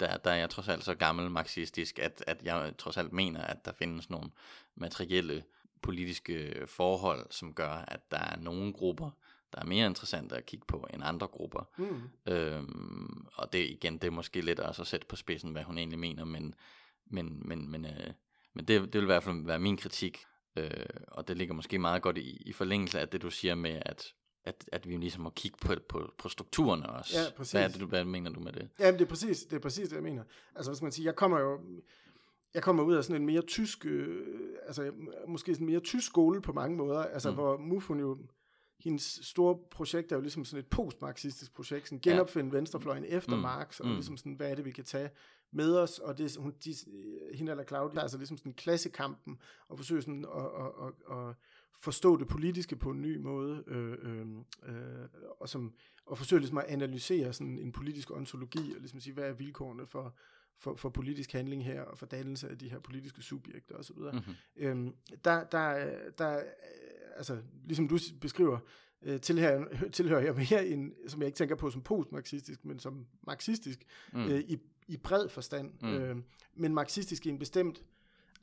der, 0.00 0.16
der 0.16 0.30
er 0.30 0.34
jeg 0.34 0.50
trods 0.50 0.68
alt 0.68 0.84
så 0.84 0.94
gammel 0.94 1.30
marxistisk, 1.30 1.98
at, 1.98 2.24
at 2.26 2.42
jeg 2.42 2.72
trods 2.78 2.96
alt 2.96 3.12
mener, 3.12 3.40
at 3.42 3.64
der 3.64 3.72
findes 3.72 4.10
nogle 4.10 4.30
materielle 4.74 5.44
politiske 5.82 6.62
forhold, 6.66 7.26
som 7.30 7.54
gør, 7.54 7.70
at 7.88 8.10
der 8.10 8.18
er 8.18 8.36
nogle 8.36 8.72
grupper, 8.72 9.10
der 9.52 9.60
er 9.60 9.66
mere 9.66 9.86
interessante 9.86 10.36
at 10.36 10.46
kigge 10.46 10.66
på 10.66 10.86
end 10.94 11.02
andre 11.04 11.26
grupper. 11.26 11.68
mm, 11.78 12.32
Øhm, 12.32 13.26
og 13.34 13.52
det 13.52 13.58
igen, 13.70 13.98
det 13.98 14.04
er 14.04 14.10
måske 14.10 14.40
lidt 14.40 14.60
også 14.60 14.82
at 14.82 14.88
sætte 14.88 15.06
på 15.06 15.16
spidsen, 15.16 15.52
hvad 15.52 15.62
hun 15.62 15.78
egentlig 15.78 15.98
mener, 15.98 16.24
men, 16.24 16.54
men, 17.06 17.42
men, 17.48 17.70
men, 17.70 17.84
øh, 17.84 18.10
men 18.54 18.64
det, 18.64 18.82
det 18.82 18.94
vil 18.94 19.02
i 19.02 19.06
hvert 19.06 19.22
fald 19.22 19.46
være 19.46 19.58
min 19.58 19.76
kritik, 19.76 20.24
øh, 20.56 20.70
og 21.08 21.28
det 21.28 21.36
ligger 21.36 21.54
måske 21.54 21.78
meget 21.78 22.02
godt 22.02 22.18
i, 22.18 22.42
i 22.46 22.52
forlængelse 22.52 23.00
af 23.00 23.08
det, 23.08 23.22
du 23.22 23.30
siger 23.30 23.54
med, 23.54 23.82
at, 23.86 24.14
at, 24.44 24.64
at 24.72 24.88
vi 24.88 24.96
ligesom 24.96 25.22
må 25.22 25.30
kigge 25.30 25.58
på, 25.60 25.74
på, 25.88 26.14
på 26.18 26.28
strukturerne 26.28 26.90
også. 26.90 27.18
Ja, 27.18 27.24
præcis. 27.36 27.52
Hvad, 27.52 27.64
er 27.64 27.68
det, 27.68 27.80
du, 27.80 27.86
hvad 27.86 28.04
mener 28.04 28.30
du 28.30 28.40
med 28.40 28.52
det? 28.52 28.68
Jamen, 28.78 28.98
det 28.98 29.04
er 29.04 29.08
præcis 29.08 29.42
det, 29.44 29.56
er 29.56 29.60
præcis 29.60 29.88
det 29.88 29.94
jeg 29.94 30.02
mener. 30.02 30.22
Altså, 30.54 30.70
hvad 30.70 30.76
skal 30.76 30.84
man 30.84 30.92
sige, 30.92 31.06
jeg 31.06 31.16
kommer 31.16 31.40
jo, 31.40 31.60
jeg 32.54 32.62
kommer 32.62 32.82
ud 32.82 32.94
af 32.94 33.04
sådan 33.04 33.22
en 33.22 33.26
mere 33.26 33.42
tysk, 33.42 33.86
øh, 33.86 34.26
altså 34.66 34.92
måske 35.28 35.54
sådan 35.54 35.66
en 35.66 35.72
mere 35.72 35.80
tysk 35.80 36.06
skole 36.06 36.42
på 36.42 36.52
mange 36.52 36.76
måder, 36.76 37.02
altså 37.02 37.30
mm. 37.30 37.36
hvor 37.36 37.56
Mufun 37.56 38.00
jo, 38.00 38.18
hendes 38.78 39.20
store 39.22 39.58
projekt 39.70 40.12
er 40.12 40.16
jo 40.16 40.22
ligesom 40.22 40.44
sådan 40.44 40.58
et 40.60 40.66
postmarxistisk 40.66 41.54
projekt, 41.54 41.88
sådan 41.88 42.00
genopfinde 42.00 42.50
ja. 42.50 42.56
venstrefløjen 42.56 43.04
efter 43.04 43.36
Mm. 43.36 43.42
Marx, 43.42 43.80
og 43.80 43.86
Mm. 43.86 43.92
ligesom 43.94 44.16
sådan, 44.16 44.32
hvad 44.32 44.50
er 44.50 44.54
det, 44.54 44.64
vi 44.64 44.70
kan 44.70 44.84
tage 44.84 45.10
med 45.50 45.76
os, 45.78 45.98
og 45.98 46.18
det, 46.18 46.36
hun, 46.36 46.54
de, 46.64 46.74
hende 47.34 47.50
eller 47.50 47.64
Claudia, 47.64 48.00
altså 48.00 48.16
ligesom 48.18 48.36
sådan 48.38 48.52
klassekampen, 48.54 49.38
og 49.68 49.76
forsøge 49.76 50.02
sådan 50.02 50.24
at, 50.36 50.44
at, 50.44 50.86
at, 50.86 51.16
at 51.28 51.34
forstå 51.78 52.16
det 52.16 52.28
politiske 52.28 52.76
på 52.76 52.90
en 52.90 53.02
ny 53.02 53.16
måde, 53.16 53.64
øh, 53.66 53.92
øh, 54.02 54.26
øh, 54.68 55.08
og, 55.40 55.48
som, 55.48 55.74
og 56.06 56.18
forsøge 56.18 56.40
ligesom 56.40 56.58
at 56.58 56.64
analysere 56.64 57.32
sådan 57.32 57.58
en 57.58 57.72
politisk 57.72 58.10
ontologi, 58.10 58.72
og 58.74 58.80
ligesom 58.80 59.00
sige, 59.00 59.14
hvad 59.14 59.28
er 59.28 59.32
vilkårene 59.32 59.86
for, 59.86 60.14
for, 60.58 60.74
for 60.76 60.88
politisk 60.88 61.32
handling 61.32 61.64
her, 61.64 61.82
og 61.82 61.98
for 61.98 62.06
dannelse 62.06 62.48
af 62.48 62.58
de 62.58 62.70
her 62.70 62.78
politiske 62.78 63.22
subjekter 63.22 63.74
osv. 63.76 63.96
Mm. 63.98 64.04
Mm-hmm. 64.12 64.34
Øhm, 64.56 64.94
der, 65.24 65.44
der, 65.44 65.92
der, 66.18 66.42
altså, 67.16 67.38
ligesom 67.64 67.88
du 67.88 67.98
beskriver, 68.20 68.58
øh, 69.02 69.20
tilhører, 69.20 69.88
tilhører 69.92 70.20
jeg 70.20 70.34
mere 70.34 70.66
en, 70.66 70.92
som 71.08 71.20
jeg 71.20 71.26
ikke 71.26 71.36
tænker 71.36 71.54
på 71.54 71.70
som 71.70 71.82
postmarxistisk, 71.82 72.64
men 72.64 72.78
som 72.78 73.06
marxistisk, 73.26 73.84
mm. 74.12 74.24
øh, 74.24 74.40
i, 74.40 74.58
i 74.88 74.96
bred 74.96 75.28
forstand. 75.28 75.72
Mm. 75.82 75.88
Øh, 75.88 76.16
men 76.54 76.74
marxistisk 76.74 77.26
i 77.26 77.28
en 77.28 77.38
bestemt, 77.38 77.82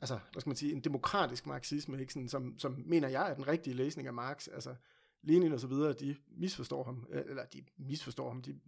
altså, 0.00 0.18
hvad 0.32 0.40
skal 0.40 0.50
man 0.50 0.56
sige, 0.56 0.72
en 0.72 0.80
demokratisk 0.80 1.46
marxisme, 1.46 2.00
ikke? 2.00 2.12
Sådan, 2.12 2.28
som, 2.28 2.58
som 2.58 2.82
mener 2.86 3.08
jeg 3.08 3.30
er 3.30 3.34
den 3.34 3.48
rigtige 3.48 3.76
læsning 3.76 4.08
af 4.08 4.14
Marx. 4.14 4.48
Altså, 4.48 4.74
Lenin 5.22 5.52
og 5.52 5.60
så 5.60 5.66
videre, 5.66 5.92
de 5.92 6.16
misforstår 6.28 6.84
ham, 6.84 7.06
øh, 7.10 7.22
eller 7.28 7.44
de 7.44 7.64
misforstår 7.76 8.28
ham, 8.28 8.42
de 8.42 8.60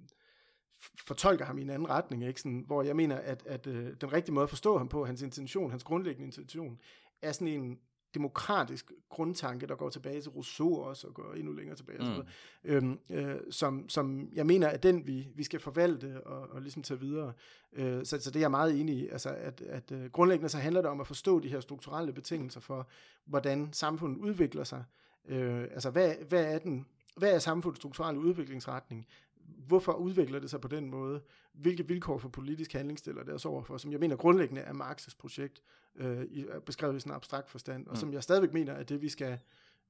fortolker 1.07 1.45
ham 1.45 1.59
i 1.59 1.63
en 1.63 1.71
anden 1.71 1.89
retning, 1.89 2.27
ikke? 2.27 2.41
Sådan, 2.41 2.65
hvor 2.67 2.83
jeg 2.83 2.97
mener, 2.97 3.17
at, 3.17 3.43
at 3.47 3.67
øh, 3.67 3.95
den 4.01 4.13
rigtige 4.13 4.35
måde 4.35 4.43
at 4.43 4.51
forstå 4.51 4.79
ham 4.79 4.89
på, 4.89 5.05
hans 5.05 5.23
intention, 5.23 5.71
hans 5.71 5.85
grundlæggende 5.85 6.27
intention, 6.27 6.79
er 7.23 7.33
sådan 7.33 7.49
en 7.49 7.79
demokratisk 8.17 8.93
grundtanke, 9.09 9.67
der 9.67 9.75
går 9.75 9.91
tilbage 9.91 10.21
til 10.21 10.31
Rousseau 10.31 10.83
også, 10.83 11.07
og 11.07 11.15
går 11.15 11.35
endnu 11.35 11.53
længere 11.53 11.77
tilbage, 11.77 11.99
mm. 11.99 12.19
og 12.19 12.25
øhm, 12.65 12.99
øh, 13.11 13.37
som, 13.51 13.89
som 13.89 14.29
jeg 14.35 14.47
mener 14.47 14.67
er 14.67 14.77
den, 14.77 15.07
vi, 15.07 15.29
vi 15.35 15.45
skal 15.45 15.61
forvalte 15.61 16.27
og, 16.27 16.51
og 16.51 16.63
ligesom 16.63 16.83
tage 16.83 17.01
videre. 17.01 17.33
Øh, 17.73 18.05
så, 18.05 18.21
så 18.21 18.31
det 18.31 18.37
er 18.37 18.41
jeg 18.41 18.51
meget 18.51 18.81
enig 18.81 18.97
i, 18.97 19.09
altså 19.09 19.29
at, 19.29 19.61
at 19.61 19.93
øh, 19.93 20.05
grundlæggende 20.11 20.49
så 20.49 20.59
handler 20.59 20.83
det 20.83 20.91
om 20.91 21.01
at 21.01 21.07
forstå 21.07 21.41
de 21.41 21.49
her 21.49 21.61
strukturelle 21.61 22.13
betingelser 22.13 22.61
for, 22.61 22.89
hvordan 23.25 23.69
samfundet 23.73 24.19
udvikler 24.19 24.65
sig. 24.65 24.85
Øh, 25.29 25.63
altså 25.63 25.91
hvad, 25.91 26.15
hvad 26.29 26.55
er 26.55 26.59
den 26.59 26.87
hvad 27.17 27.35
er 27.35 27.39
samfundets 27.39 27.79
strukturelle 27.79 28.21
udviklingsretning? 28.21 29.07
Hvorfor 29.67 29.93
udvikler 29.93 30.39
det 30.39 30.51
sig 30.51 30.61
på 30.61 30.69
den 30.69 30.91
måde? 30.91 31.21
Hvilke 31.53 31.89
vilkår 31.89 32.19
for 32.19 32.29
politisk 32.29 32.73
handling 32.73 32.99
stiller 32.99 33.25
det 33.25 33.35
os 33.35 33.45
over 33.45 33.63
for, 33.63 33.77
som 33.77 33.93
jeg 33.93 34.01
mener 34.01 34.17
grundlæggende 34.17 34.61
er 34.63 34.73
Marx's 34.73 35.17
projekt, 35.19 35.63
øh, 35.99 36.61
beskrevet 36.67 36.97
i 36.97 37.01
sådan 37.01 37.13
en 37.13 37.17
abstrakt 37.17 37.51
forstand, 37.51 37.87
og 37.87 37.93
mm. 37.93 37.97
som 37.97 38.13
jeg 38.13 38.23
stadigvæk 38.23 38.53
mener 38.53 38.73
er 38.73 38.83
det, 38.83 39.03
vi 39.03 39.09
skal 39.09 39.39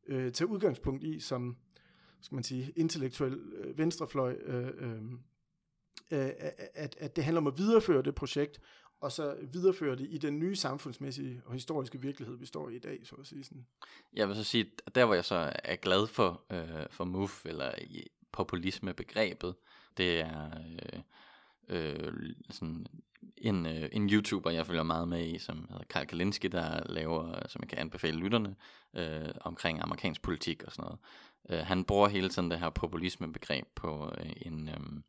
øh, 0.06 0.32
tage 0.32 0.48
udgangspunkt 0.48 1.04
i 1.04 1.20
som 1.20 1.56
skal 2.20 2.34
man 2.34 2.44
sige, 2.44 2.72
intellektuel 2.76 3.32
øh, 3.32 3.78
venstrefløj, 3.78 4.36
øh, 4.42 4.68
øh, 4.78 5.02
øh, 6.10 6.30
at, 6.74 6.96
at 6.98 7.16
det 7.16 7.24
handler 7.24 7.40
om 7.40 7.46
at 7.46 7.58
videreføre 7.58 8.02
det 8.02 8.14
projekt, 8.14 8.60
og 9.00 9.12
så 9.12 9.36
videreføre 9.52 9.96
det 9.96 10.06
i 10.10 10.18
den 10.18 10.38
nye 10.38 10.56
samfundsmæssige 10.56 11.42
og 11.44 11.52
historiske 11.52 12.00
virkelighed, 12.00 12.36
vi 12.36 12.46
står 12.46 12.68
i 12.68 12.76
i 12.76 12.78
dag, 12.78 13.00
så 13.04 13.14
at 13.14 13.26
sige. 13.26 13.44
Sådan. 13.44 13.66
Jeg 14.12 14.28
vil 14.28 14.36
så 14.36 14.44
sige, 14.44 14.70
at 14.86 14.94
der 14.94 15.04
hvor 15.04 15.14
jeg 15.14 15.24
så 15.24 15.52
er 15.64 15.76
glad 15.76 16.06
for, 16.06 16.42
øh, 16.50 16.86
for 16.90 17.04
MUF, 17.04 17.46
eller 17.46 17.72
populisme-begrebet. 18.32 19.54
Det 19.96 20.20
er 20.20 20.46
øh, 20.46 21.00
øh, 21.68 22.12
sådan 22.50 22.86
en, 23.36 23.66
øh, 23.66 23.88
en 23.92 24.10
YouTuber, 24.10 24.50
jeg 24.50 24.66
følger 24.66 24.82
meget 24.82 25.08
med 25.08 25.26
i, 25.26 25.38
som 25.38 25.66
hedder 25.70 25.84
Karl 25.90 26.06
Kalinski, 26.06 26.48
der 26.48 26.92
laver, 26.92 27.48
som 27.48 27.60
jeg 27.62 27.68
kan 27.68 27.78
anbefale 27.78 28.18
lytterne, 28.18 28.56
øh, 28.94 29.34
omkring 29.40 29.82
amerikansk 29.82 30.22
politik 30.22 30.62
og 30.62 30.72
sådan 30.72 30.82
noget. 30.82 30.98
Øh, 31.48 31.66
han 31.66 31.84
bruger 31.84 32.08
hele 32.08 32.28
tiden 32.28 32.50
det 32.50 32.58
her 32.58 32.70
populisme-begreb 32.70 33.66
på 33.74 34.12
øh, 34.18 34.32
en, 34.36 34.68
øh, 34.68 35.02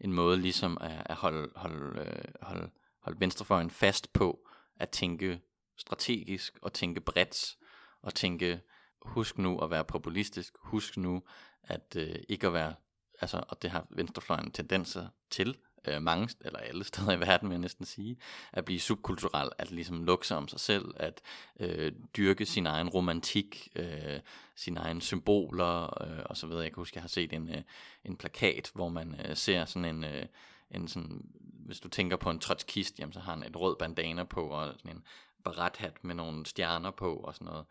en 0.00 0.12
måde 0.12 0.36
ligesom 0.36 0.78
at, 0.80 1.02
at 1.06 1.16
holde, 1.16 1.48
holde, 1.56 2.00
øh, 2.00 2.24
holde, 2.42 2.70
holde 3.00 3.20
venstrefløjen 3.20 3.70
fast 3.70 4.12
på 4.12 4.48
at 4.76 4.90
tænke 4.90 5.40
strategisk 5.76 6.58
og 6.62 6.72
tænke 6.72 7.00
bredt 7.00 7.56
og 8.02 8.14
tænke, 8.14 8.60
husk 9.02 9.38
nu 9.38 9.58
at 9.58 9.70
være 9.70 9.84
populistisk, 9.84 10.54
husk 10.58 10.96
nu 10.96 11.22
at 11.62 11.96
øh, 11.96 12.16
ikke 12.28 12.46
at 12.46 12.52
være, 12.52 12.74
altså, 13.20 13.44
og 13.48 13.62
det 13.62 13.70
har 13.70 13.86
venstrefløjen 13.90 14.50
tendenser 14.50 15.08
til, 15.30 15.56
øh, 15.88 16.02
mange, 16.02 16.28
eller 16.40 16.58
alle 16.58 16.84
steder 16.84 17.12
i 17.12 17.20
verden 17.20 17.48
vil 17.48 17.54
jeg 17.54 17.60
næsten 17.60 17.84
sige, 17.84 18.16
at 18.52 18.64
blive 18.64 18.80
subkulturel, 18.80 19.50
at 19.58 19.70
ligesom 19.70 20.04
lukke 20.04 20.26
sig 20.26 20.36
om 20.36 20.48
sig 20.48 20.60
selv, 20.60 20.84
at 20.96 21.20
øh, 21.60 21.92
dyrke 22.16 22.46
sin 22.46 22.66
egen 22.66 22.88
romantik, 22.88 23.68
øh, 23.76 24.20
sine 24.56 24.80
egne 24.80 25.02
symboler 25.02 26.02
øh, 26.02 26.22
og 26.26 26.36
så 26.36 26.46
videre. 26.46 26.62
Jeg 26.62 26.72
kan 26.72 26.80
huske, 26.80 26.96
jeg 26.96 27.02
har 27.02 27.08
set 27.08 27.32
en, 27.32 27.48
øh, 27.48 27.62
en 28.04 28.16
plakat, 28.16 28.70
hvor 28.74 28.88
man 28.88 29.20
øh, 29.24 29.36
ser 29.36 29.64
sådan 29.64 29.84
en, 29.84 30.04
øh, 30.04 30.26
en 30.70 30.88
sådan, 30.88 31.20
hvis 31.66 31.80
du 31.80 31.88
tænker 31.88 32.16
på 32.16 32.30
en 32.30 32.38
trotskist, 32.38 32.98
jamen 32.98 33.12
så 33.12 33.20
har 33.20 33.32
han 33.32 33.42
et 33.42 33.56
rød 33.56 33.76
bandana 33.76 34.24
på 34.24 34.48
og 34.48 34.74
sådan 34.78 34.96
en 34.96 35.02
barethat 35.44 36.04
med 36.04 36.14
nogle 36.14 36.46
stjerner 36.46 36.90
på 36.90 37.16
og 37.16 37.34
sådan 37.34 37.44
noget. 37.44 37.64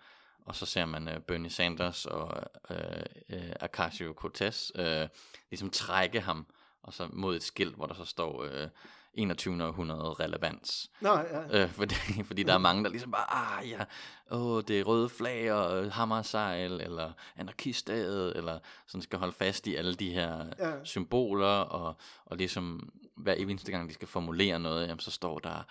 Og 0.45 0.55
så 0.55 0.65
ser 0.65 0.85
man 0.85 1.07
øh, 1.07 1.19
Bernie 1.19 1.49
Sanders 1.49 2.05
og 2.05 2.43
øh, 2.69 3.05
øh, 3.29 3.51
Acacio 3.59 4.13
Cortez 4.13 4.71
øh, 4.75 5.07
ligesom 5.49 5.69
trække 5.69 6.21
ham 6.21 6.45
og 6.85 6.93
så 6.93 7.07
mod 7.13 7.35
et 7.35 7.43
skilt, 7.43 7.75
hvor 7.75 7.85
der 7.85 7.93
så 7.93 8.05
står 8.05 8.43
øh, 8.43 8.67
21. 9.13 9.63
århundrede 9.63 10.13
relevans. 10.13 10.91
Nå, 11.01 11.19
ja. 11.19 11.63
Øh, 11.63 11.69
fordi, 11.69 11.95
fordi 12.27 12.43
der 12.43 12.53
er 12.53 12.57
mange, 12.57 12.83
der 12.83 12.89
ligesom 12.89 13.11
bare, 13.11 13.33
ah 13.33 13.69
ja, 13.69 13.85
åh, 14.31 14.63
det 14.67 14.79
er 14.79 14.83
røde 14.83 15.09
flag 15.09 15.53
og 15.53 15.91
hammersejl, 15.91 16.71
eller 16.71 17.11
anarkistdaget, 17.37 18.37
eller 18.37 18.59
sådan 18.85 19.01
skal 19.01 19.19
holde 19.19 19.33
fast 19.33 19.67
i 19.67 19.75
alle 19.75 19.95
de 19.95 20.11
her 20.11 20.45
ja. 20.59 20.71
symboler, 20.83 21.47
og, 21.47 21.95
og 22.25 22.37
ligesom 22.37 22.89
hver 23.15 23.33
eneste 23.33 23.71
gang, 23.71 23.89
de 23.89 23.93
skal 23.93 24.07
formulere 24.07 24.59
noget, 24.59 24.87
jamen, 24.87 24.99
så 24.99 25.11
står 25.11 25.39
der 25.39 25.65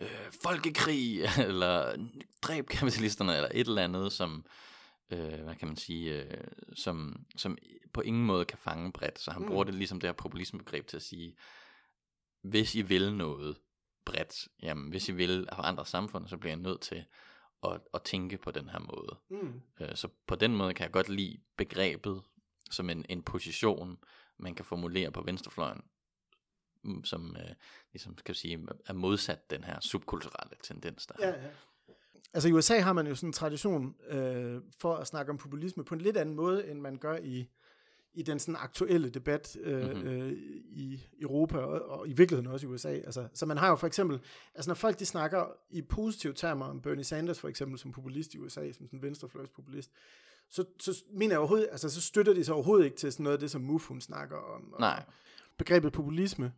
øh, 0.00 0.08
folkekrig, 0.42 1.20
eller 1.48 1.96
dræb 2.42 2.68
kapitalisterne, 2.68 3.36
eller 3.36 3.48
et 3.54 3.66
eller 3.66 3.82
andet, 3.82 4.12
som, 4.12 4.44
øh, 5.10 5.40
hvad 5.44 5.54
kan 5.54 5.68
man 5.68 5.76
sige, 5.76 6.22
øh, 6.22 6.44
som, 6.74 7.26
som 7.36 7.58
på 7.92 8.00
ingen 8.00 8.26
måde 8.26 8.44
kan 8.44 8.58
fange 8.58 8.92
bredt. 8.92 9.18
Så 9.18 9.30
han 9.30 9.42
mm. 9.42 9.48
bruger 9.48 9.64
det 9.64 9.74
ligesom 9.74 10.00
det 10.00 10.08
her 10.08 10.12
populismebegreb 10.12 10.86
til 10.86 10.96
at 10.96 11.02
sige, 11.02 11.36
hvis 12.42 12.74
I 12.74 12.82
vil 12.82 13.16
noget 13.16 13.56
bredt, 14.04 14.48
jamen 14.62 14.90
hvis 14.90 15.08
I 15.08 15.12
vil 15.12 15.48
forandre 15.54 15.86
samfundet, 15.86 16.30
så 16.30 16.36
bliver 16.36 16.52
jeg 16.52 16.62
nødt 16.62 16.80
til 16.80 17.04
at, 17.64 17.80
at 17.94 18.02
tænke 18.02 18.38
på 18.38 18.50
den 18.50 18.68
her 18.68 18.78
måde. 18.78 19.18
Mm. 19.30 19.60
Øh, 19.80 19.96
så 19.96 20.08
på 20.26 20.34
den 20.34 20.56
måde 20.56 20.74
kan 20.74 20.84
jeg 20.84 20.92
godt 20.92 21.08
lide 21.08 21.40
begrebet 21.56 22.22
som 22.70 22.90
en, 22.90 23.06
en 23.08 23.22
position, 23.22 23.98
man 24.38 24.54
kan 24.54 24.64
formulere 24.64 25.12
på 25.12 25.22
venstrefløjen, 25.22 25.82
mm, 26.82 27.04
som 27.04 27.36
øh, 27.36 27.54
ligesom, 27.92 28.14
kan 28.14 28.34
sige, 28.34 28.66
er 28.86 28.92
modsat 28.92 29.50
den 29.50 29.64
her 29.64 29.80
subkulturelle 29.80 30.56
tendens, 30.62 31.06
der 31.06 31.14
ja, 31.20 31.42
ja. 31.42 31.50
Altså 32.34 32.48
i 32.48 32.52
USA 32.52 32.78
har 32.78 32.92
man 32.92 33.06
jo 33.06 33.14
sådan 33.14 33.28
en 33.28 33.32
tradition 33.32 33.94
øh, 34.08 34.60
for 34.78 34.94
at 34.94 35.06
snakke 35.06 35.30
om 35.30 35.38
populisme 35.38 35.84
på 35.84 35.94
en 35.94 36.00
lidt 36.00 36.16
anden 36.16 36.34
måde, 36.34 36.68
end 36.68 36.80
man 36.80 36.96
gør 36.96 37.16
i, 37.22 37.48
i 38.14 38.22
den 38.22 38.38
sådan 38.38 38.56
aktuelle 38.58 39.10
debat 39.10 39.56
øh, 39.60 39.90
mm-hmm. 39.90 40.08
øh, 40.08 40.32
i 40.66 41.06
Europa 41.20 41.58
og, 41.58 41.98
og 41.98 42.08
i 42.08 42.12
virkeligheden 42.12 42.52
også 42.52 42.66
i 42.66 42.70
USA. 42.70 42.88
Altså, 42.88 43.28
så 43.34 43.46
man 43.46 43.56
har 43.56 43.68
jo 43.68 43.76
for 43.76 43.86
eksempel, 43.86 44.20
altså 44.54 44.70
når 44.70 44.74
folk 44.74 44.98
de 44.98 45.06
snakker 45.06 45.46
i 45.70 45.82
positive 45.82 46.32
termer 46.32 46.66
om 46.66 46.80
Bernie 46.80 47.04
Sanders 47.04 47.40
for 47.40 47.48
eksempel 47.48 47.78
som 47.78 47.92
populist 47.92 48.34
i 48.34 48.38
USA, 48.38 48.72
som 48.72 48.86
sådan 48.86 49.02
venstrefløjspopulist, 49.02 49.90
så, 50.48 50.64
så 50.78 51.04
mener 51.12 51.32
jeg 51.32 51.38
overhovedet, 51.38 51.68
altså 51.72 51.90
så 51.90 52.00
støtter 52.00 52.34
de 52.34 52.44
sig 52.44 52.54
overhovedet 52.54 52.84
ikke 52.84 52.96
til 52.96 53.12
sådan 53.12 53.24
noget 53.24 53.36
af 53.36 53.40
det, 53.40 53.50
som 53.50 53.60
Muf 53.60 53.88
hun 53.88 54.00
snakker 54.00 54.36
om. 54.36 54.72
Og 54.72 54.80
Nej. 54.80 55.04
Begrebet 55.58 55.92
populisme 55.92 56.52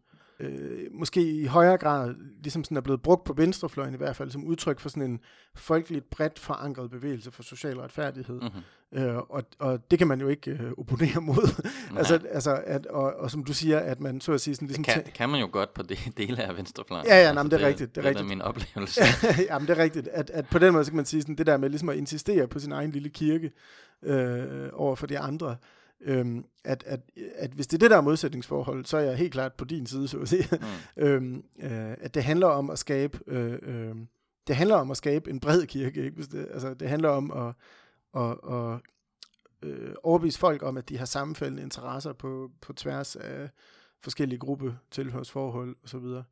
øh, 0.45 0.87
måske 0.93 1.23
i 1.23 1.47
højere 1.47 1.79
grad 1.79 2.15
ligesom 2.43 2.65
sådan 2.65 2.77
er 2.77 2.81
blevet 2.81 3.03
brugt 3.03 3.25
på 3.25 3.33
venstrefløjen 3.33 3.95
i 3.95 3.97
hvert 3.97 4.17
fald, 4.17 4.31
som 4.31 4.45
udtryk 4.45 4.81
for 4.81 4.89
sådan 4.89 5.11
en 5.11 5.21
folkeligt 5.55 6.11
bredt 6.11 6.39
forankret 6.39 6.91
bevægelse 6.91 7.31
for 7.31 7.43
social 7.43 7.79
retfærdighed. 7.79 8.41
Mm-hmm. 8.41 8.63
Øh, 8.93 9.17
og, 9.17 9.43
og 9.59 9.91
det 9.91 9.99
kan 9.99 10.09
man 10.09 10.21
jo 10.21 10.29
ikke 10.29 10.51
øh, 10.51 10.73
opponere 10.79 11.21
mod. 11.21 11.63
altså, 11.99 12.21
altså 12.31 12.63
at, 12.67 12.87
og, 12.87 13.13
og 13.17 13.31
som 13.31 13.45
du 13.45 13.55
siger, 13.55 13.79
at 13.79 14.01
man 14.01 14.21
så 14.21 14.33
at 14.33 14.41
sige 14.41 14.55
sådan 14.55 14.69
ligesom... 14.69 14.85
Det 14.85 14.95
kan, 14.95 15.05
kan 15.15 15.29
man 15.29 15.41
jo 15.41 15.49
godt 15.53 15.75
på 15.75 15.83
de, 15.83 15.97
dele 16.23 16.43
af 16.43 16.57
venstrefløjen. 16.57 17.07
Ja, 17.07 17.27
ja, 17.27 17.33
nej, 17.33 17.43
det 17.43 17.53
er 17.53 17.67
rigtigt. 17.67 17.95
Det 17.95 18.05
er, 18.05 18.09
rigtigt. 18.09 18.25
det 18.25 18.33
er 18.33 18.37
min 18.37 18.43
oplevelse. 18.43 19.01
ja, 19.51 19.59
men 19.59 19.69
det 19.69 19.79
er 19.79 19.83
rigtigt. 19.83 20.09
At, 20.09 20.31
at 20.31 20.47
på 20.49 20.59
den 20.59 20.73
måde 20.73 20.85
så 20.85 20.91
kan 20.91 20.97
man 20.97 21.05
sige 21.05 21.23
sådan, 21.23 21.35
det 21.35 21.47
der 21.47 21.57
med 21.57 21.69
ligesom 21.69 21.89
at 21.89 21.97
insistere 21.97 22.47
på 22.47 22.59
sin 22.59 22.73
egen 22.73 22.91
lille 22.91 23.09
kirke 23.09 23.53
øh, 24.03 24.69
over 24.73 24.97
for 24.97 25.07
de 25.07 25.19
andre, 25.19 25.57
Øhm, 26.05 26.45
at, 26.65 26.85
at, 26.87 27.01
at 27.35 27.51
hvis 27.51 27.67
det 27.67 27.77
er 27.77 27.79
det, 27.79 27.91
der 27.91 27.97
er 27.97 28.01
modsætningsforhold, 28.01 28.85
så 28.85 28.97
er 28.97 29.01
jeg 29.01 29.17
helt 29.17 29.33
klart 29.33 29.53
på 29.53 29.65
din 29.65 29.87
side, 29.87 30.09
så 30.09 30.19
at 30.19 30.29
sige. 30.29 30.49
Mm. 30.53 30.59
øhm, 31.05 31.45
øh, 31.63 31.97
at 32.01 32.15
det 32.15 32.25
handler 32.25 32.47
om 32.47 32.71
at 32.71 32.79
skabe, 32.79 33.19
øh, 33.27 33.59
øh, 33.63 33.97
det 34.47 34.57
handler 34.57 34.77
om 34.77 34.91
at 34.91 34.97
skabe 34.97 35.31
en 35.31 35.41
bred 35.41 35.67
kirke, 35.67 36.05
ikke? 36.05 36.23
Det, 36.23 36.49
altså, 36.51 36.75
det 36.75 36.89
handler 36.89 37.09
om 37.09 37.31
at, 37.31 37.55
at, 38.23 38.55
at 38.55 38.81
øh, 39.63 39.95
overbevise 40.03 40.39
folk 40.39 40.63
om, 40.63 40.77
at 40.77 40.89
de 40.89 40.99
har 40.99 41.05
sammenfaldende 41.05 41.63
interesser 41.63 42.13
på, 42.13 42.51
på 42.61 42.73
tværs 42.73 43.17
af 43.17 43.49
forskellige 44.01 44.39
gruppe 44.39 44.79
tilhørsforhold 44.91 45.77
osv., 45.85 46.23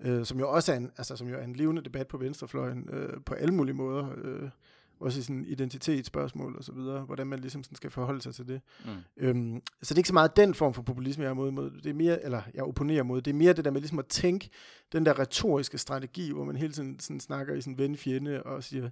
øh, 0.00 0.26
som 0.26 0.38
jo 0.38 0.50
også 0.50 0.72
er 0.72 0.76
en, 0.76 0.90
altså, 0.98 1.16
som 1.16 1.28
jo 1.28 1.36
er 1.36 1.44
en 1.44 1.56
levende 1.56 1.82
debat 1.82 2.08
på 2.08 2.18
venstrefløjen 2.18 2.88
øh, 2.92 3.20
på 3.26 3.34
alle 3.34 3.54
mulige 3.54 3.74
måder. 3.74 4.08
Øh, 4.16 4.50
også 5.00 5.18
i 5.18 5.22
sådan 5.22 5.44
identitetsspørgsmål 5.44 6.56
og 6.56 6.64
så 6.64 6.72
videre, 6.72 7.00
hvordan 7.00 7.26
man 7.26 7.38
ligesom 7.38 7.64
sådan 7.64 7.76
skal 7.76 7.90
forholde 7.90 8.22
sig 8.22 8.34
til 8.34 8.48
det. 8.48 8.60
Mm. 8.84 8.90
Øhm, 9.16 9.62
så 9.82 9.94
det 9.94 9.98
er 9.98 9.98
ikke 9.98 10.08
så 10.08 10.14
meget 10.14 10.36
den 10.36 10.54
form 10.54 10.74
for 10.74 10.82
populisme, 10.82 11.24
jeg 11.24 11.30
er 11.30 11.34
mod, 11.34 11.50
mod. 11.50 11.70
Det 11.70 11.90
er 11.90 11.94
mere, 11.94 12.24
eller 12.24 12.42
jeg 12.54 12.64
opponerer 12.64 13.02
mod. 13.02 13.22
Det 13.22 13.30
er 13.30 13.34
mere 13.34 13.52
det 13.52 13.64
der 13.64 13.70
med 13.70 13.80
ligesom 13.80 13.98
at 13.98 14.06
tænke 14.06 14.50
den 14.92 15.06
der 15.06 15.18
retoriske 15.18 15.78
strategi, 15.78 16.32
hvor 16.32 16.44
man 16.44 16.56
hele 16.56 16.72
tiden 16.72 17.00
sådan 17.00 17.20
snakker 17.20 17.54
i 17.54 17.60
sådan 17.60 17.78
ven-fjende 17.78 18.42
og 18.42 18.64
siger, 18.64 18.90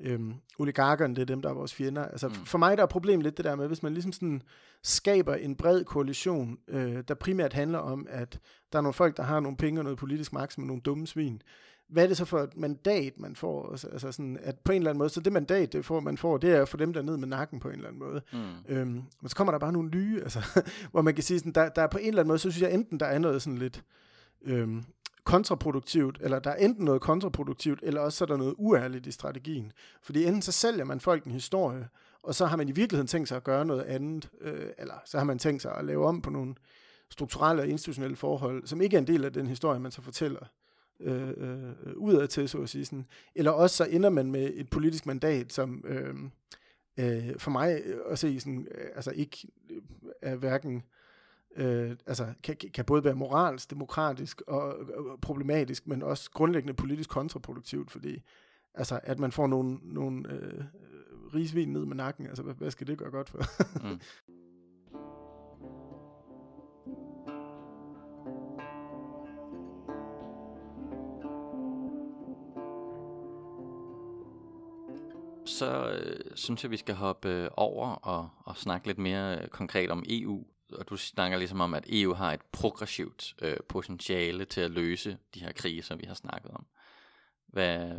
øhm, 0.00 0.34
oligarkerne, 0.58 1.14
det 1.14 1.22
er 1.22 1.26
dem, 1.26 1.42
der 1.42 1.48
er 1.48 1.54
vores 1.54 1.74
fjender. 1.74 2.04
Altså 2.04 2.28
mm. 2.28 2.34
for 2.34 2.58
mig 2.58 2.76
der 2.76 2.82
er 2.82 2.86
problemet 2.86 3.24
lidt 3.24 3.36
det 3.36 3.44
der 3.44 3.56
med, 3.56 3.66
hvis 3.66 3.82
man 3.82 3.92
ligesom 3.92 4.12
sådan 4.12 4.42
skaber 4.82 5.34
en 5.34 5.56
bred 5.56 5.84
koalition, 5.84 6.58
øh, 6.68 7.04
der 7.08 7.14
primært 7.14 7.52
handler 7.52 7.78
om, 7.78 8.06
at 8.10 8.38
der 8.72 8.78
er 8.78 8.82
nogle 8.82 8.94
folk, 8.94 9.16
der 9.16 9.22
har 9.22 9.40
nogle 9.40 9.56
penge 9.56 9.80
og 9.80 9.84
noget 9.84 9.98
politisk 9.98 10.32
magt, 10.32 10.52
som 10.52 10.64
nogle 10.64 10.82
dumme 10.82 11.06
svin, 11.06 11.42
hvad 11.90 12.02
er 12.02 12.08
det 12.08 12.16
så 12.16 12.24
for 12.24 12.38
et 12.38 12.56
mandat, 12.56 13.20
man 13.20 13.36
får? 13.36 13.70
Altså, 13.70 13.88
altså 13.88 14.12
sådan, 14.12 14.38
at 14.42 14.58
på 14.58 14.72
en 14.72 14.78
eller 14.78 14.90
anden 14.90 14.98
måde, 14.98 15.10
så 15.10 15.20
det 15.20 15.32
mandat, 15.32 15.72
det 15.72 15.84
får, 15.84 16.00
man 16.00 16.18
får, 16.18 16.38
det 16.38 16.50
er 16.50 16.62
at 16.62 16.68
få 16.68 16.76
dem 16.76 16.92
der 16.92 17.02
ned 17.02 17.16
med 17.16 17.28
nakken 17.28 17.60
på 17.60 17.68
en 17.68 17.74
eller 17.74 17.88
anden 17.88 17.98
måde. 17.98 18.22
Mm. 18.32 18.38
Øhm, 18.68 19.02
men 19.20 19.28
så 19.28 19.36
kommer 19.36 19.52
der 19.52 19.58
bare 19.58 19.72
nogle 19.72 19.90
nye, 19.90 20.20
altså, 20.24 20.62
hvor 20.90 21.02
man 21.02 21.14
kan 21.14 21.24
sige, 21.24 21.38
sådan, 21.38 21.52
der, 21.52 21.68
der 21.68 21.82
er 21.82 21.86
på 21.86 21.98
en 21.98 22.08
eller 22.08 22.20
anden 22.20 22.28
måde, 22.28 22.38
så 22.38 22.50
synes 22.50 22.62
jeg 22.62 22.74
enten, 22.74 23.00
der 23.00 23.06
er 23.06 23.18
noget 23.18 23.42
sådan 23.42 23.58
lidt 23.58 23.84
øhm, 24.42 24.84
kontraproduktivt, 25.24 26.18
eller 26.20 26.38
der 26.38 26.50
er 26.50 26.56
enten 26.56 26.84
noget 26.84 27.00
kontraproduktivt, 27.00 27.80
eller 27.82 28.00
også 28.00 28.18
så 28.18 28.24
er 28.24 28.26
der 28.26 28.36
noget 28.36 28.54
uærligt 28.58 29.06
i 29.06 29.10
strategien. 29.10 29.72
Fordi 30.02 30.24
enten 30.24 30.42
så 30.42 30.52
sælger 30.52 30.84
man 30.84 31.00
folk 31.00 31.24
en 31.24 31.32
historie, 31.32 31.88
og 32.22 32.34
så 32.34 32.46
har 32.46 32.56
man 32.56 32.68
i 32.68 32.72
virkeligheden 32.72 33.06
tænkt 33.06 33.28
sig 33.28 33.36
at 33.36 33.44
gøre 33.44 33.64
noget 33.64 33.82
andet, 33.82 34.30
øh, 34.40 34.66
eller 34.78 34.94
så 35.04 35.18
har 35.18 35.24
man 35.24 35.38
tænkt 35.38 35.62
sig 35.62 35.74
at 35.74 35.84
lave 35.84 36.06
om 36.06 36.22
på 36.22 36.30
nogle 36.30 36.54
strukturelle 37.10 37.62
og 37.62 37.68
institutionelle 37.68 38.16
forhold, 38.16 38.66
som 38.66 38.80
ikke 38.80 38.96
er 38.96 39.00
en 39.00 39.06
del 39.06 39.24
af 39.24 39.32
den 39.32 39.46
historie, 39.46 39.80
man 39.80 39.92
så 39.92 40.02
fortæller 40.02 40.40
øh, 41.00 41.28
øh, 41.36 41.96
udad 41.96 42.28
til, 42.28 42.48
så 42.48 42.58
at 42.58 42.68
sige. 42.68 42.84
Sådan. 42.84 43.06
Eller 43.34 43.50
også 43.50 43.76
så 43.76 43.84
ender 43.90 44.10
man 44.10 44.30
med 44.30 44.50
et 44.54 44.70
politisk 44.70 45.06
mandat, 45.06 45.52
som 45.52 45.84
øh, 45.86 46.14
øh, 46.96 47.38
for 47.38 47.50
mig 47.50 47.82
at 48.10 48.18
se 48.18 48.40
sådan, 48.40 48.68
øh, 48.70 48.88
altså 48.96 49.10
ikke 49.10 49.48
øh, 49.70 49.82
er 50.22 50.36
hverken 50.36 50.82
øh, 51.56 51.96
altså 52.06 52.26
kan, 52.42 52.56
kan 52.74 52.84
både 52.84 53.04
være 53.04 53.14
moralsk, 53.14 53.70
demokratisk 53.70 54.42
og, 54.46 54.62
og 54.78 55.20
problematisk, 55.20 55.86
men 55.86 56.02
også 56.02 56.30
grundlæggende 56.30 56.74
politisk 56.74 57.10
kontraproduktivt, 57.10 57.90
fordi 57.90 58.22
altså, 58.74 59.00
at 59.02 59.18
man 59.18 59.32
får 59.32 59.46
nogle, 59.46 59.78
nogle 59.82 60.32
øh, 60.32 60.64
rigsvin 61.34 61.72
ned 61.72 61.86
med 61.86 61.96
nakken, 61.96 62.26
altså 62.26 62.42
hvad, 62.42 62.54
hvad 62.54 62.70
skal 62.70 62.86
det 62.86 62.98
gøre 62.98 63.10
godt 63.10 63.28
for? 63.28 63.38
mm. 63.88 64.00
så 75.60 75.90
øh, 75.90 76.20
synes 76.34 76.62
jeg, 76.62 76.70
vi 76.70 76.76
skal 76.76 76.94
hoppe 76.94 77.28
øh, 77.28 77.48
over 77.56 77.88
og, 77.88 78.28
og 78.44 78.56
snakke 78.56 78.86
lidt 78.86 78.98
mere 78.98 79.38
øh, 79.38 79.48
konkret 79.48 79.90
om 79.90 80.04
EU. 80.08 80.44
Og 80.72 80.88
du 80.88 80.96
snakker 80.96 81.38
ligesom 81.38 81.60
om, 81.60 81.74
at 81.74 81.84
EU 81.88 82.12
har 82.12 82.32
et 82.32 82.40
progressivt 82.52 83.34
øh, 83.42 83.56
potentiale 83.68 84.44
til 84.44 84.60
at 84.60 84.70
løse 84.70 85.18
de 85.34 85.40
her 85.40 85.52
krige, 85.52 85.82
som 85.82 85.98
vi 85.98 86.04
har 86.06 86.14
snakket 86.14 86.50
om. 86.50 86.66
Hvad, 87.48 87.98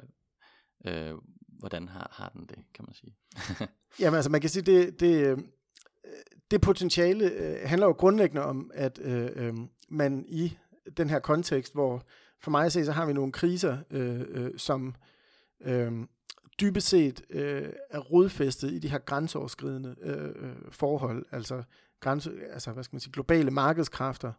øh, 0.86 1.14
hvordan 1.60 1.88
har, 1.88 2.12
har 2.14 2.30
den 2.30 2.46
det, 2.46 2.58
kan 2.74 2.86
man 2.88 2.94
sige? 2.94 3.16
Jamen 4.00 4.16
altså, 4.16 4.32
man 4.32 4.42
kan 4.42 4.50
sige, 4.50 4.64
det, 4.64 5.00
det, 5.00 5.28
øh, 5.28 5.38
det 6.52 6.62
potentiale 6.62 7.32
øh, 7.32 7.70
handler 7.70 7.88
jo 7.88 7.94
grundlæggende 7.94 8.44
om, 8.44 8.72
at 8.74 9.00
øh, 9.04 9.30
øh, 9.36 9.54
man 9.90 10.26
i 10.28 10.58
den 10.98 11.10
her 11.10 11.20
kontekst, 11.20 11.74
hvor 11.74 12.04
for 12.40 12.52
mig 12.52 12.66
at 12.66 12.72
se, 12.72 12.86
så 12.86 12.92
har 12.92 13.06
vi 13.06 13.14
nogle 13.14 13.32
kriser, 13.32 13.78
øh, 13.92 14.22
øh, 14.30 14.52
som 14.58 14.96
øh, 15.62 15.92
dybest 16.60 16.88
set 16.88 17.22
øh, 17.30 17.70
er 17.90 18.00
rodfæstet 18.00 18.72
i 18.72 18.80
de 18.80 18.90
her 18.90 19.00
grænseoverskridende 19.00 19.96
øh, 20.02 20.30
øh, 20.36 20.56
forhold, 20.72 21.26
altså, 21.32 21.64
grænse, 22.00 22.32
altså 22.54 22.72
hvad 22.72 22.84
skal 22.84 22.96
man 22.96 23.00
sige, 23.00 23.14
globale 23.14 23.52
markedskræfter, 23.52 24.34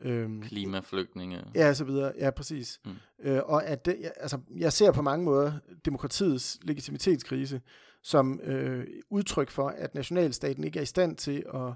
Øhm, 0.00 0.42
Klimaflygtninge. 0.42 1.44
Ja, 1.54 1.74
så 1.74 1.84
videre. 1.84 2.12
Ja, 2.18 2.30
præcis. 2.30 2.80
Mm. 2.84 2.92
Øh, 3.22 3.40
og 3.44 3.66
at 3.66 3.86
det, 3.86 4.12
altså, 4.16 4.38
jeg 4.56 4.72
ser 4.72 4.92
på 4.92 5.02
mange 5.02 5.24
måder 5.24 5.52
demokratiets 5.84 6.58
legitimitetskrise 6.62 7.60
som 8.02 8.40
øh, 8.42 8.86
udtryk 9.10 9.50
for, 9.50 9.68
at 9.68 9.94
nationalstaten 9.94 10.64
ikke 10.64 10.78
er 10.78 10.82
i 10.82 10.86
stand 10.86 11.16
til 11.16 11.44
at 11.54 11.72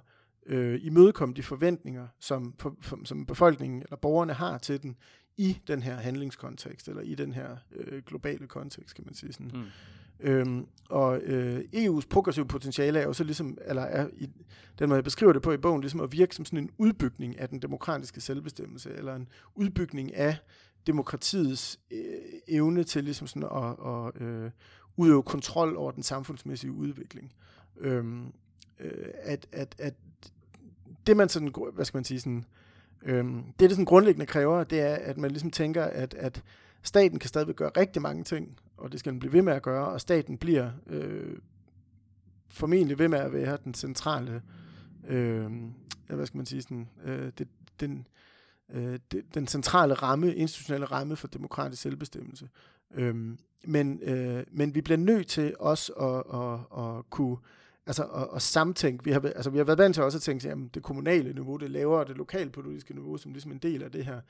øh, 0.47 0.81
imødekomme 0.83 1.35
de 1.35 1.43
forventninger, 1.43 2.07
som, 2.21 2.55
for, 2.59 2.77
for, 2.81 2.99
som 3.05 3.27
befolkningen 3.27 3.83
eller 3.83 3.97
borgerne 3.97 4.33
har 4.33 4.59
til 4.59 4.83
den 4.83 4.97
i 5.37 5.59
den 5.69 5.83
her 5.83 5.97
handlingskontekst, 5.97 6.89
eller 6.89 7.03
i 7.03 7.15
den 7.15 7.33
her 7.33 7.57
øh, 7.73 8.03
globale 8.03 8.47
kontekst, 8.47 8.95
kan 8.95 9.05
man 9.07 9.15
sige 9.15 9.33
sådan. 9.33 9.51
Mm. 9.55 9.65
Øhm, 10.21 10.67
og 10.89 11.21
øh, 11.21 11.65
EU's 11.75 12.09
progressive 12.11 12.47
potentiale 12.47 12.99
er 12.99 13.05
jo 13.05 13.13
så 13.13 13.25
ligesom, 13.25 13.59
eller 13.65 13.83
er 13.83 14.09
i 14.17 14.29
den 14.79 14.89
måde, 14.89 14.97
jeg 14.97 15.05
beskriver 15.05 15.33
det 15.33 15.43
på 15.43 15.53
i 15.53 15.57
bogen, 15.57 15.81
ligesom 15.81 16.01
at 16.01 16.13
virke 16.13 16.35
som 16.35 16.45
sådan 16.45 16.59
en 16.59 16.71
udbygning 16.79 17.39
af 17.39 17.49
den 17.49 17.59
demokratiske 17.63 18.21
selvbestemmelse, 18.21 18.91
eller 18.91 19.15
en 19.15 19.29
udbygning 19.55 20.15
af 20.15 20.37
demokratiets 20.87 21.81
øh, 21.91 21.99
evne 22.49 22.85
til 22.85 23.05
ligesom 23.05 23.27
sådan 23.27 23.49
at, 23.55 23.87
at 23.87 24.27
øh, 24.27 24.51
udøve 24.97 25.23
kontrol 25.23 25.77
over 25.77 25.91
den 25.91 26.03
samfundsmæssige 26.03 26.73
udvikling. 26.73 27.33
Øhm, 27.77 28.33
øh, 28.81 29.09
at, 29.23 29.47
at, 29.53 29.75
at 29.79 29.95
det 31.07 31.17
man 31.17 31.29
sådan, 31.29 31.55
hvad 31.73 31.85
skal 31.85 31.99
man 31.99 32.05
sige, 32.05 32.21
sådan, 32.21 32.45
øhm, 33.03 33.43
det 33.45 33.61
det 33.61 33.71
sådan 33.71 33.85
grundlæggende 33.85 34.27
kræver, 34.27 34.65
det 34.65 34.81
er, 34.81 34.95
at 34.95 35.19
man 35.19 35.31
ligesom 35.31 35.51
tænker, 35.51 35.85
at, 35.85 36.15
at 36.15 36.43
staten 36.83 37.19
kan 37.19 37.29
stadigvæk 37.29 37.57
gøre 37.57 37.71
rigtig 37.77 38.03
mange 38.03 38.25
ting, 38.25 38.57
og 38.77 38.93
det 38.93 39.01
skal 39.01 39.13
den 39.13 39.21
blive 39.21 39.33
ved 39.33 39.43
med 39.43 39.53
at 39.53 39.63
gøre, 39.63 39.89
og 39.89 40.01
staten 40.01 40.39
bliver 40.39 40.71
øh, 40.87 41.37
formentlig 42.49 42.99
ved 42.99 43.09
med 43.09 43.19
at 43.19 43.33
være 43.33 43.59
den 43.65 43.75
centrale, 43.75 44.43
øh, 45.09 45.51
hvad 46.07 46.27
skal 46.27 46.37
man 46.37 46.47
sige, 46.47 46.63
sådan, 46.63 46.89
øh, 47.05 47.33
det, 47.39 47.49
den, 47.81 48.07
øh, 48.71 48.99
det, 49.13 49.35
den 49.35 49.47
centrale 49.47 49.95
ramme, 49.95 50.35
institutionelle 50.35 50.87
ramme 50.87 51.17
for 51.17 51.29
demokratisk 51.29 51.83
selvbestemmelse. 51.83 52.49
Øh, 52.95 53.37
men, 53.65 54.01
øh, 54.03 54.45
men 54.51 54.75
vi 54.75 54.81
bliver 54.81 54.99
nødt 54.99 55.27
til 55.27 55.55
også 55.59 55.93
at, 55.93 56.41
at, 56.41 56.85
at 56.85 57.11
kunne 57.11 57.37
altså 57.87 58.05
at, 58.05 58.29
at 58.35 58.43
samtænke. 58.43 59.05
Vi 59.05 59.11
har, 59.11 59.21
altså, 59.21 59.51
vi 59.51 59.59
har 59.59 59.65
været 59.65 59.79
vant 59.79 59.95
til 59.95 60.03
også 60.03 60.19
at 60.19 60.23
tænke, 60.23 60.51
at 60.51 60.59
det 60.75 60.83
kommunale 60.83 61.33
niveau, 61.33 61.57
det 61.57 61.71
lavere, 61.71 62.05
det 62.05 62.17
lokalpolitiske 62.17 62.95
niveau, 62.95 63.17
som 63.17 63.33
ligesom 63.33 63.53
en 63.53 63.59
del 63.59 63.83
af 63.83 63.93
det 63.93 64.05
her. 64.05 64.21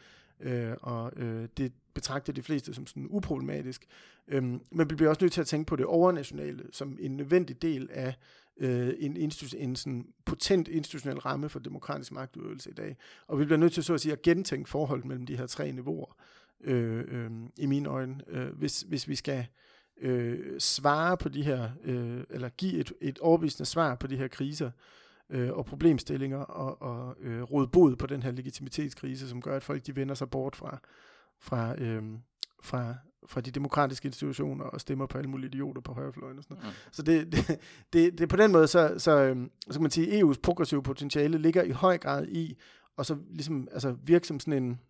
Øh, 0.41 0.73
og 0.83 1.13
øh, 1.17 1.49
det 1.57 1.73
betragter 1.95 2.33
de 2.33 2.43
fleste 2.43 2.75
som 2.75 2.87
sådan 2.87 3.07
uproblematisk. 3.11 3.87
Øhm, 4.29 4.61
men 4.71 4.91
vi 4.91 4.95
bliver 4.95 5.09
også 5.09 5.25
nødt 5.25 5.33
til 5.33 5.41
at 5.41 5.47
tænke 5.47 5.67
på 5.67 5.77
det 5.77 5.87
overnationale 5.87 6.65
som 6.73 6.99
en 7.01 7.17
nødvendig 7.17 7.63
del 7.63 7.89
af 7.93 8.15
øh, 8.57 8.93
en, 8.99 9.17
institu- 9.17 9.57
en 9.59 9.77
sådan 9.77 10.07
potent 10.25 10.69
institutionel 10.69 11.19
ramme 11.19 11.49
for 11.49 11.59
demokratisk 11.59 12.13
magtudøvelse 12.13 12.71
i 12.71 12.75
dag. 12.75 12.97
Og 13.27 13.39
vi 13.39 13.45
bliver 13.45 13.59
nødt 13.59 13.73
til 13.73 13.85
så 13.85 13.95
at 13.95 14.01
sige 14.01 14.13
at 14.13 14.23
gentænke 14.23 14.71
forholdet 14.71 15.07
mellem 15.07 15.27
de 15.27 15.37
her 15.37 15.47
tre 15.47 15.73
niveauer, 15.73 16.17
øh, 16.65 17.05
øh, 17.09 17.31
i 17.57 17.67
mine 17.67 17.89
øjne, 17.89 18.21
øh, 18.29 18.49
hvis, 18.49 18.81
hvis 18.81 19.09
vi 19.09 19.15
skal 19.15 19.39
øh, 19.39 19.45
svare 20.59 21.17
på 21.17 21.29
de 21.29 21.43
her, 21.43 21.71
øh, 21.85 22.25
eller 22.31 22.49
give 22.49 22.81
et, 22.81 22.93
et 23.01 23.19
overbevisende 23.19 23.67
svar 23.67 23.95
på 23.95 24.07
de 24.07 24.17
her 24.17 24.29
kriser 24.29 24.71
øh, 25.31 25.53
og 25.53 25.67
problemstillinger, 25.67 26.39
og, 26.39 26.83
og 26.83 27.17
øh, 27.21 27.43
råde 27.43 27.67
bod 27.67 27.97
på 27.97 28.07
den 28.07 28.23
her 28.23 28.31
legitimitetskrise, 28.31 29.29
som 29.29 29.43
gør, 29.43 29.57
at 29.57 29.63
folk 29.63 29.87
de 29.87 29.97
vender 29.97 30.15
sig 30.15 30.31
bort 30.31 30.57
fra, 30.57 30.79
fra, 31.39 31.83
øh, 31.83 32.03
fra, 32.63 32.95
fra 33.27 33.41
de 33.41 33.51
demokratiske 33.51 34.07
institutioner 34.07 34.65
og 34.65 34.81
stemmer 34.81 35.07
på 35.07 35.19
alle 35.19 35.31
mulige 35.31 35.49
idioter 35.49 35.81
på 35.81 35.93
højrefløjen 35.93 36.39
og 36.39 36.45
sådan 36.45 36.57
noget. 36.57 36.77
Mm. 36.87 36.93
Så 36.93 37.03
det, 37.03 37.33
det, 37.33 37.59
det, 37.93 38.19
det 38.19 38.29
på 38.29 38.37
den 38.37 38.53
måde, 38.53 38.67
så, 38.67 38.95
så, 38.99 39.21
øh, 39.21 39.47
så 39.61 39.73
kan 39.73 39.83
man 39.83 39.91
sige, 39.91 40.23
EU's 40.23 40.41
progressive 40.43 40.83
potentiale 40.83 41.39
ligger 41.39 41.63
i 41.63 41.71
høj 41.71 41.99
grad 41.99 42.27
i, 42.27 42.57
og 42.97 43.07
så 43.07 43.17
ligesom 43.31 43.69
altså 43.73 43.97
virke 44.03 44.27
som 44.27 44.41
sådan 44.41 44.63
en, 44.63 44.81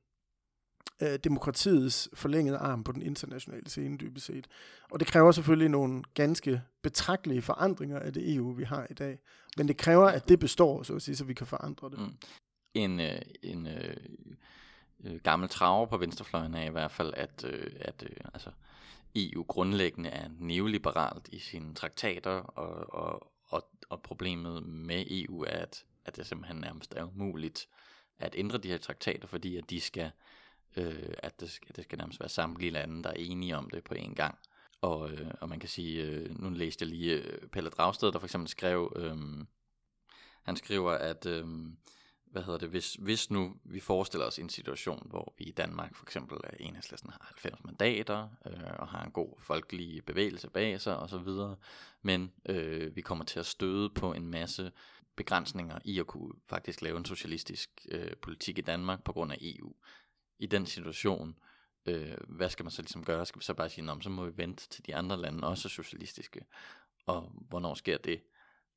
øh, 1.03 1.19
demokratiets 1.25 2.09
forlængede 2.15 2.59
arm 2.59 2.85
på 2.85 2.93
den 2.93 3.03
internationale 3.03 3.71
scene 3.71 3.99
dybest 3.99 4.27
set. 4.27 4.47
Og 4.91 5.01
det 5.01 5.09
kræver 5.09 5.33
selvfølgelig 5.33 5.69
nogle 5.69 6.03
ganske 6.15 6.63
betragtelige 6.83 7.43
forandringer 7.43 7.99
af 7.99 8.13
det 8.13 8.35
EU, 8.35 8.53
vi 8.53 8.65
har 8.65 8.87
i 8.91 8.95
dag. 8.95 9.19
Men 9.57 9.69
det 9.69 9.77
kræver, 9.77 10.07
at 10.07 10.29
det 10.29 10.39
består, 10.39 10.83
så 10.83 10.95
at 10.95 11.03
sige, 11.03 11.17
så 11.17 11.25
vi 11.25 11.35
kan 11.35 11.47
forandre 11.47 11.91
det. 11.91 11.99
Mm. 11.99 12.17
En, 12.75 13.01
øh, 13.01 13.21
en 13.43 13.67
øh, 13.67 13.97
øh, 15.05 15.21
gammel 15.23 15.49
traver 15.49 15.87
på 15.87 15.97
venstrefløjen 15.97 16.55
er 16.55 16.65
i 16.65 16.71
hvert 16.71 16.91
fald, 16.91 17.15
at, 17.17 17.45
øh, 17.45 17.71
at 17.81 18.03
øh, 18.11 18.17
altså, 18.35 18.51
EU 19.15 19.43
grundlæggende 19.43 20.11
er 20.11 20.29
neoliberalt 20.39 21.29
i 21.33 21.39
sine 21.39 21.75
traktater, 21.75 22.31
og, 22.31 22.95
og, 22.95 23.33
og, 23.49 23.69
og 23.89 24.03
problemet 24.03 24.67
med 24.67 25.05
EU 25.11 25.43
er, 25.43 25.59
at, 25.59 25.85
at 26.05 26.17
det 26.17 26.27
simpelthen 26.27 26.61
nærmest 26.61 26.95
er 26.97 27.05
umuligt 27.05 27.67
at 28.19 28.35
ændre 28.39 28.59
de 28.59 28.69
her 28.69 28.79
traktater, 28.79 29.29
fordi 29.29 29.57
at 29.57 29.71
de 29.71 29.81
skal 29.81 30.05
øh, 30.05 30.11
øh, 30.77 31.15
at 31.19 31.41
det, 31.41 31.51
skal, 31.51 31.77
det 31.77 31.85
skal 31.85 31.99
nærmest 31.99 32.21
være 32.21 32.29
samtlige 32.29 32.71
lande, 32.71 33.03
der 33.03 33.11
er 33.11 33.17
enige 33.19 33.57
om 33.57 33.71
det 33.71 33.85
på 33.85 33.95
en 33.95 34.15
gang. 34.15 34.39
Og, 34.81 35.11
øh, 35.11 35.31
og 35.41 35.49
man 35.49 35.61
kan 35.61 35.69
sige, 35.69 36.03
øh, 36.03 36.43
nu 36.43 36.51
læste 36.51 36.83
jeg 36.83 36.89
lige 36.89 37.15
øh, 37.15 37.49
Pelle 37.49 37.71
Dragsted, 37.71 38.13
der 38.13 38.19
for 38.19 38.27
eksempel 38.27 38.49
skrev, 38.49 38.93
øh, 38.97 39.17
han 40.43 40.57
skriver, 40.57 40.93
at 40.93 41.27
øh, 41.27 41.47
hvad 42.37 42.43
hedder 42.43 42.59
det, 42.59 42.69
hvis, 42.69 42.95
hvis 42.95 43.31
nu 43.31 43.57
vi 43.65 43.81
forestiller 43.81 44.27
os 44.27 44.39
en 44.39 44.49
situation, 44.49 45.07
hvor 45.11 45.35
vi 45.39 45.45
i 45.45 45.53
Danmark 45.53 45.95
for 45.95 46.05
eksempel 46.05 46.39
er 46.45 46.57
enhedslisten 46.61 47.11
har 47.11 47.25
90 47.25 47.65
mandater, 47.65 48.29
øh, 48.47 48.73
og 48.79 48.89
har 48.89 49.05
en 49.05 49.11
god 49.11 49.35
folkelig 49.39 50.05
bevægelse 50.05 50.51
bag 50.51 50.81
sig 50.81 50.99
osv., 50.99 51.57
men 52.03 52.33
øh, 52.49 52.97
vi 52.97 53.01
kommer 53.01 53.25
til 53.25 53.41
at 53.41 53.47
støde 53.47 53.91
på 53.91 54.13
en 54.13 54.27
masse 54.27 54.73
begrænsninger 55.17 55.79
i 55.85 55.99
at 55.99 56.07
kunne 56.07 56.33
faktisk 56.49 56.83
lave 56.83 56.99
en 56.99 57.05
socialistisk 57.05 57.71
øh, 57.89 58.17
politik 58.23 58.59
i 58.59 58.61
Danmark 58.61 59.05
på 59.05 59.13
grund 59.13 59.33
af 59.33 59.39
EU 59.41 59.75
i 60.39 60.47
den 60.47 60.67
situation, 60.67 61.37
øh, 61.87 62.17
hvad 62.29 62.51
skal 62.51 62.65
man 62.65 62.71
så 62.71 62.83
ligesom 62.83 63.05
gøre? 63.05 63.27
Skal 63.27 63.41
vi 63.41 63.45
så 63.45 63.55
bare 63.55 63.69
sige, 63.69 63.89
så 64.01 64.09
må 64.09 64.25
vi 64.25 64.33
vente 64.37 64.69
til 64.69 64.87
de 64.87 64.97
andre 64.97 65.21
lande 65.21 65.49
også 65.49 65.69
er 65.69 65.71
socialistiske? 65.71 66.45
Og 67.07 67.33
hvornår 67.49 67.75
sker 67.75 67.99
det? 67.99 68.21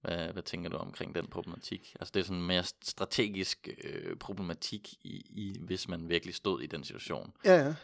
Hvad, 0.02 0.34
hvad 0.34 0.44
tænker 0.44 0.70
du 0.70 0.78
omkring 0.78 1.16
den 1.16 1.28
problematik? 1.28 1.96
Altså 2.00 2.12
det 2.14 2.20
er 2.20 2.24
sådan 2.24 2.42
en 2.42 2.48
mere 2.48 2.64
strategisk 2.84 3.70
øh, 3.84 4.16
problematik, 4.16 4.94
i, 4.94 5.26
i, 5.30 5.60
hvis 5.60 5.88
man 5.88 6.10
virkelig 6.10 6.36
stod 6.36 6.62
i 6.62 6.68
den 6.68 6.84
situation. 6.84 7.34
Ja, 7.46 7.66
ja. 7.66 7.76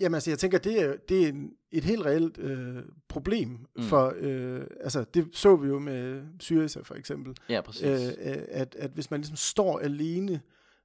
Jamen 0.00 0.14
altså, 0.14 0.30
jeg 0.30 0.38
tænker, 0.38 0.58
det 0.58 0.82
er, 0.82 0.96
det 1.08 1.24
er 1.24 1.28
en, 1.28 1.52
et 1.70 1.84
helt 1.84 2.04
reelt 2.04 2.38
øh, 2.38 2.82
problem 3.08 3.66
mm. 3.76 3.82
for, 3.82 4.14
øh, 4.16 4.66
altså 4.80 5.04
det 5.04 5.28
så 5.32 5.56
vi 5.56 5.68
jo 5.68 5.78
med 5.78 6.22
Syriza 6.40 6.80
for 6.80 6.94
eksempel. 6.94 7.36
Ja, 7.48 7.60
præcis. 7.60 7.84
Øh, 7.84 8.14
at, 8.48 8.74
at 8.74 8.90
hvis 8.90 9.10
man 9.10 9.20
ligesom 9.20 9.36
står 9.36 9.78
alene 9.78 10.40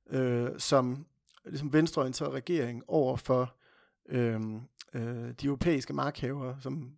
øh, 0.09 0.49
som 0.57 1.05
ligesom 1.45 1.73
venstreorienteret 1.73 2.33
regering 2.33 2.83
over 2.87 3.17
for 3.17 3.55
øh, 4.09 4.41
øh, 4.93 5.31
de 5.41 5.45
europæiske 5.45 5.93
magthavere, 5.93 6.57
som 6.61 6.91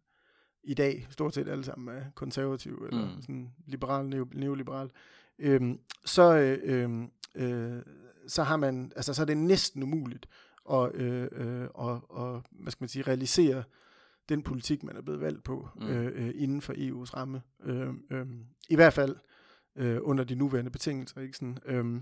i 0.63 0.73
dag 0.73 1.07
stort 1.09 1.33
set 1.33 1.47
alle 1.47 1.63
sammen 1.63 1.97
er 1.97 2.03
konservative 2.15 2.87
eller 2.87 3.15
mm. 3.15 3.21
sådan 3.21 3.53
liberal, 3.65 4.27
neoliberal, 4.33 4.91
øh, 5.39 5.61
så, 6.05 6.35
øh, 6.63 7.03
øh, 7.35 7.81
så 8.27 8.43
har 8.43 8.57
man, 8.57 8.91
altså 8.95 9.13
så 9.13 9.21
er 9.21 9.25
det 9.25 9.37
næsten 9.37 9.83
umuligt 9.83 10.27
at, 10.71 10.95
øh, 10.95 11.27
øh, 11.31 11.67
og, 11.73 12.11
og, 12.11 12.43
hvad 12.51 12.71
skal 12.71 12.83
man 12.83 12.89
sige, 12.89 13.03
realisere 13.03 13.63
den 14.29 14.43
politik, 14.43 14.83
man 14.83 14.97
er 14.97 15.01
blevet 15.01 15.21
valgt 15.21 15.43
på 15.43 15.67
mm. 15.75 15.87
øh, 15.87 16.31
inden 16.35 16.61
for 16.61 16.73
EU's 16.73 17.13
ramme. 17.13 17.41
Øh, 17.63 17.89
øh, 18.11 18.27
I 18.69 18.75
hvert 18.75 18.93
fald 18.93 19.15
øh, 19.75 19.97
under 20.01 20.23
de 20.23 20.35
nuværende 20.35 20.71
betingelser. 20.71 21.21
Ikke 21.21 21.37
sådan, 21.37 21.57
øh, 21.65 22.01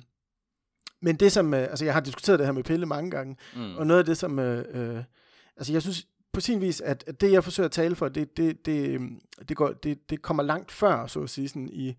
men 1.04 1.16
det 1.16 1.32
som, 1.32 1.54
øh, 1.54 1.60
altså 1.60 1.86
jeg 1.86 1.94
har 1.94 2.02
diskuteret 2.02 2.40
det 2.40 2.48
her 2.48 2.54
med 2.54 2.64
Pelle 2.64 2.86
mange 2.86 3.12
gange, 3.12 3.38
mm. 3.56 3.76
og 3.76 3.88
noget 3.88 4.00
af 4.00 4.06
det 4.06 4.18
som, 4.18 4.40
øh, 4.40 4.66
øh, 4.74 5.04
altså 5.58 5.74
jeg 5.74 5.82
synes 5.82 6.08
på 6.34 6.40
sin 6.40 6.62
vis, 6.62 6.82
at, 6.82 7.04
at 7.08 7.22
det 7.22 7.32
jeg 7.32 7.44
forsøger 7.44 7.66
at 7.66 7.72
tale 7.72 7.96
for, 7.96 8.10
det, 8.10 8.38
det, 8.38 8.66
det, 8.66 9.02
det, 9.50 9.58
går, 9.58 9.70
det, 9.70 10.10
det 10.10 10.22
kommer 10.22 10.44
langt 10.44 10.72
før, 10.72 11.08
så 11.08 11.20
at 11.20 11.30
sige, 11.30 11.50
sådan 11.50 11.70
i, 11.72 11.96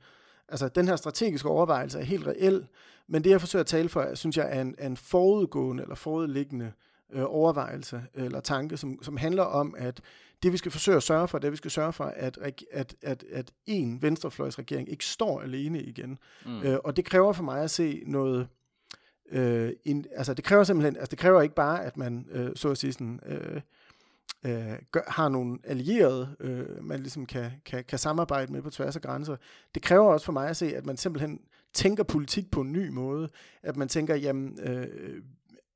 altså 0.48 0.68
den 0.68 0.88
her 0.88 0.96
strategiske 0.96 1.48
overvejelse 1.48 1.98
er 1.98 2.02
helt 2.04 2.26
reel, 2.26 2.66
men 3.06 3.24
det 3.24 3.30
jeg 3.30 3.40
forsøger 3.40 3.60
at 3.60 3.66
tale 3.66 3.88
for, 3.88 4.14
synes 4.14 4.36
jeg 4.36 4.56
er 4.56 4.60
en, 4.60 4.74
er 4.78 4.86
en 4.86 4.96
forudgående 4.96 5.82
eller 5.82 5.94
forudliggende 5.94 6.72
øh, 7.12 7.24
overvejelse 7.26 8.02
eller 8.14 8.40
tanke, 8.40 8.76
som, 8.76 8.98
som 9.02 9.16
handler 9.16 9.42
om, 9.42 9.74
at 9.78 10.00
det 10.42 10.52
vi 10.52 10.56
skal 10.56 10.72
forsøge 10.72 10.96
at 10.96 11.02
sørge 11.02 11.28
for, 11.28 11.38
det 11.38 11.52
vi 11.52 11.56
skal 11.56 11.70
sørge 11.70 11.92
for, 11.92 12.04
at, 12.04 12.38
at, 12.72 12.94
at, 13.02 13.24
at 13.32 13.52
en 13.66 14.02
venstrefløjsregering 14.02 14.88
ikke 14.88 15.04
står 15.04 15.40
alene 15.40 15.82
igen. 15.82 16.18
Mm. 16.46 16.62
Øh, 16.62 16.78
og 16.84 16.96
det 16.96 17.04
kræver 17.04 17.32
for 17.32 17.42
mig 17.42 17.62
at 17.62 17.70
se 17.70 18.02
noget, 18.06 18.48
Øh, 19.30 19.72
en, 19.84 20.04
altså 20.16 20.34
det 20.34 20.44
kræver 20.44 20.64
simpelthen, 20.64 20.96
altså 20.96 21.10
det 21.10 21.18
kræver 21.18 21.42
ikke 21.42 21.54
bare, 21.54 21.84
at 21.84 21.96
man, 21.96 22.26
øh, 22.30 22.50
så 22.56 22.70
at 22.70 22.78
sige 22.78 22.92
sådan, 22.92 23.20
øh, 23.26 23.60
øh, 24.44 24.78
gør, 24.92 25.00
har 25.08 25.28
nogle 25.28 25.58
allierede, 25.64 26.36
øh, 26.40 26.84
man 26.84 27.00
ligesom 27.00 27.26
kan, 27.26 27.50
kan, 27.64 27.84
kan 27.84 27.98
samarbejde 27.98 28.52
med 28.52 28.62
på 28.62 28.70
tværs 28.70 28.96
af 28.96 29.02
grænser. 29.02 29.36
Det 29.74 29.82
kræver 29.82 30.12
også 30.12 30.26
for 30.26 30.32
mig 30.32 30.48
at 30.48 30.56
se, 30.56 30.76
at 30.76 30.86
man 30.86 30.96
simpelthen 30.96 31.40
tænker 31.72 32.02
politik 32.02 32.50
på 32.50 32.60
en 32.60 32.72
ny 32.72 32.88
måde. 32.88 33.28
At 33.62 33.76
man 33.76 33.88
tænker, 33.88 34.14
jamen, 34.14 34.58
øh, 34.62 35.22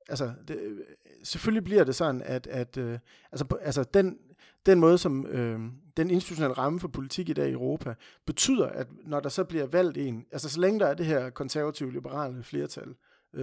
altså, 0.09 0.33
det, 0.49 0.83
selvfølgelig 1.23 1.65
bliver 1.65 1.85
det 1.85 1.95
sådan, 1.95 2.23
at, 2.23 2.47
at 2.47 2.77
øh, 2.77 2.99
altså, 3.33 3.47
altså 3.61 3.85
den, 3.95 4.19
den 4.67 4.81
måde, 4.81 4.99
som 4.99 5.27
øh, 5.27 5.61
den 5.97 6.11
institutionelle 6.11 6.59
ramme 6.59 6.81
for 6.81 6.89
politik 6.89 7.29
i 7.29 7.33
dag 7.33 7.49
i 7.49 7.53
Europa, 7.53 7.95
betyder, 8.27 8.67
at 8.67 8.87
når 9.05 9.21
der 9.21 9.29
så 9.29 9.45
bliver 9.45 9.67
valgt 9.67 9.99
en, 9.99 10.27
altså 10.33 10.49
så 10.49 10.61
længe 10.61 10.81
der 10.81 10.87
er 10.87 10.95
det 10.95 11.07
her 11.07 11.31
konservative 11.31 11.93
liberale 11.93 12.43
flertal, 12.43 12.89
øh, 12.89 12.95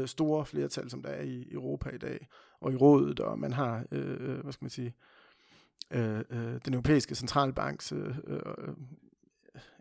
store 0.06 0.46
flertal, 0.46 0.90
som 0.90 1.02
der 1.02 1.10
er 1.10 1.22
i 1.22 1.48
Europa 1.52 1.90
i 1.90 1.98
dag, 1.98 2.28
og 2.62 2.74
i 2.74 2.76
rådet, 2.76 3.20
og 3.20 3.40
man 3.40 3.54
har, 3.54 3.86
øh, 3.92 4.18
øh 4.20 4.40
hvad 4.40 4.54
skal 4.54 4.66
man 4.66 4.70
sige, 4.70 4.94
øh, 5.92 6.20
øh, 6.30 6.60
den 6.66 6.74
europæiske 6.74 7.16
centralbanks 7.16 7.92
øh, 7.92 8.18
øh, 8.28 8.74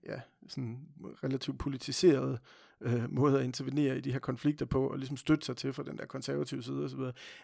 ja, 0.06 0.20
sådan 0.48 0.78
relativt 1.24 1.58
politiseret 1.58 2.38
øh, 2.80 3.12
måde 3.12 3.38
at 3.38 3.44
intervenere 3.44 3.98
i 3.98 4.00
de 4.00 4.12
her 4.12 4.18
konflikter 4.18 4.66
på, 4.66 4.86
og 4.88 4.98
ligesom 4.98 5.16
støtte 5.16 5.46
sig 5.46 5.56
til 5.56 5.72
fra 5.72 5.82
den 5.82 5.98
der 5.98 6.06
konservative 6.06 6.62
side 6.62 6.84
osv. 6.84 7.00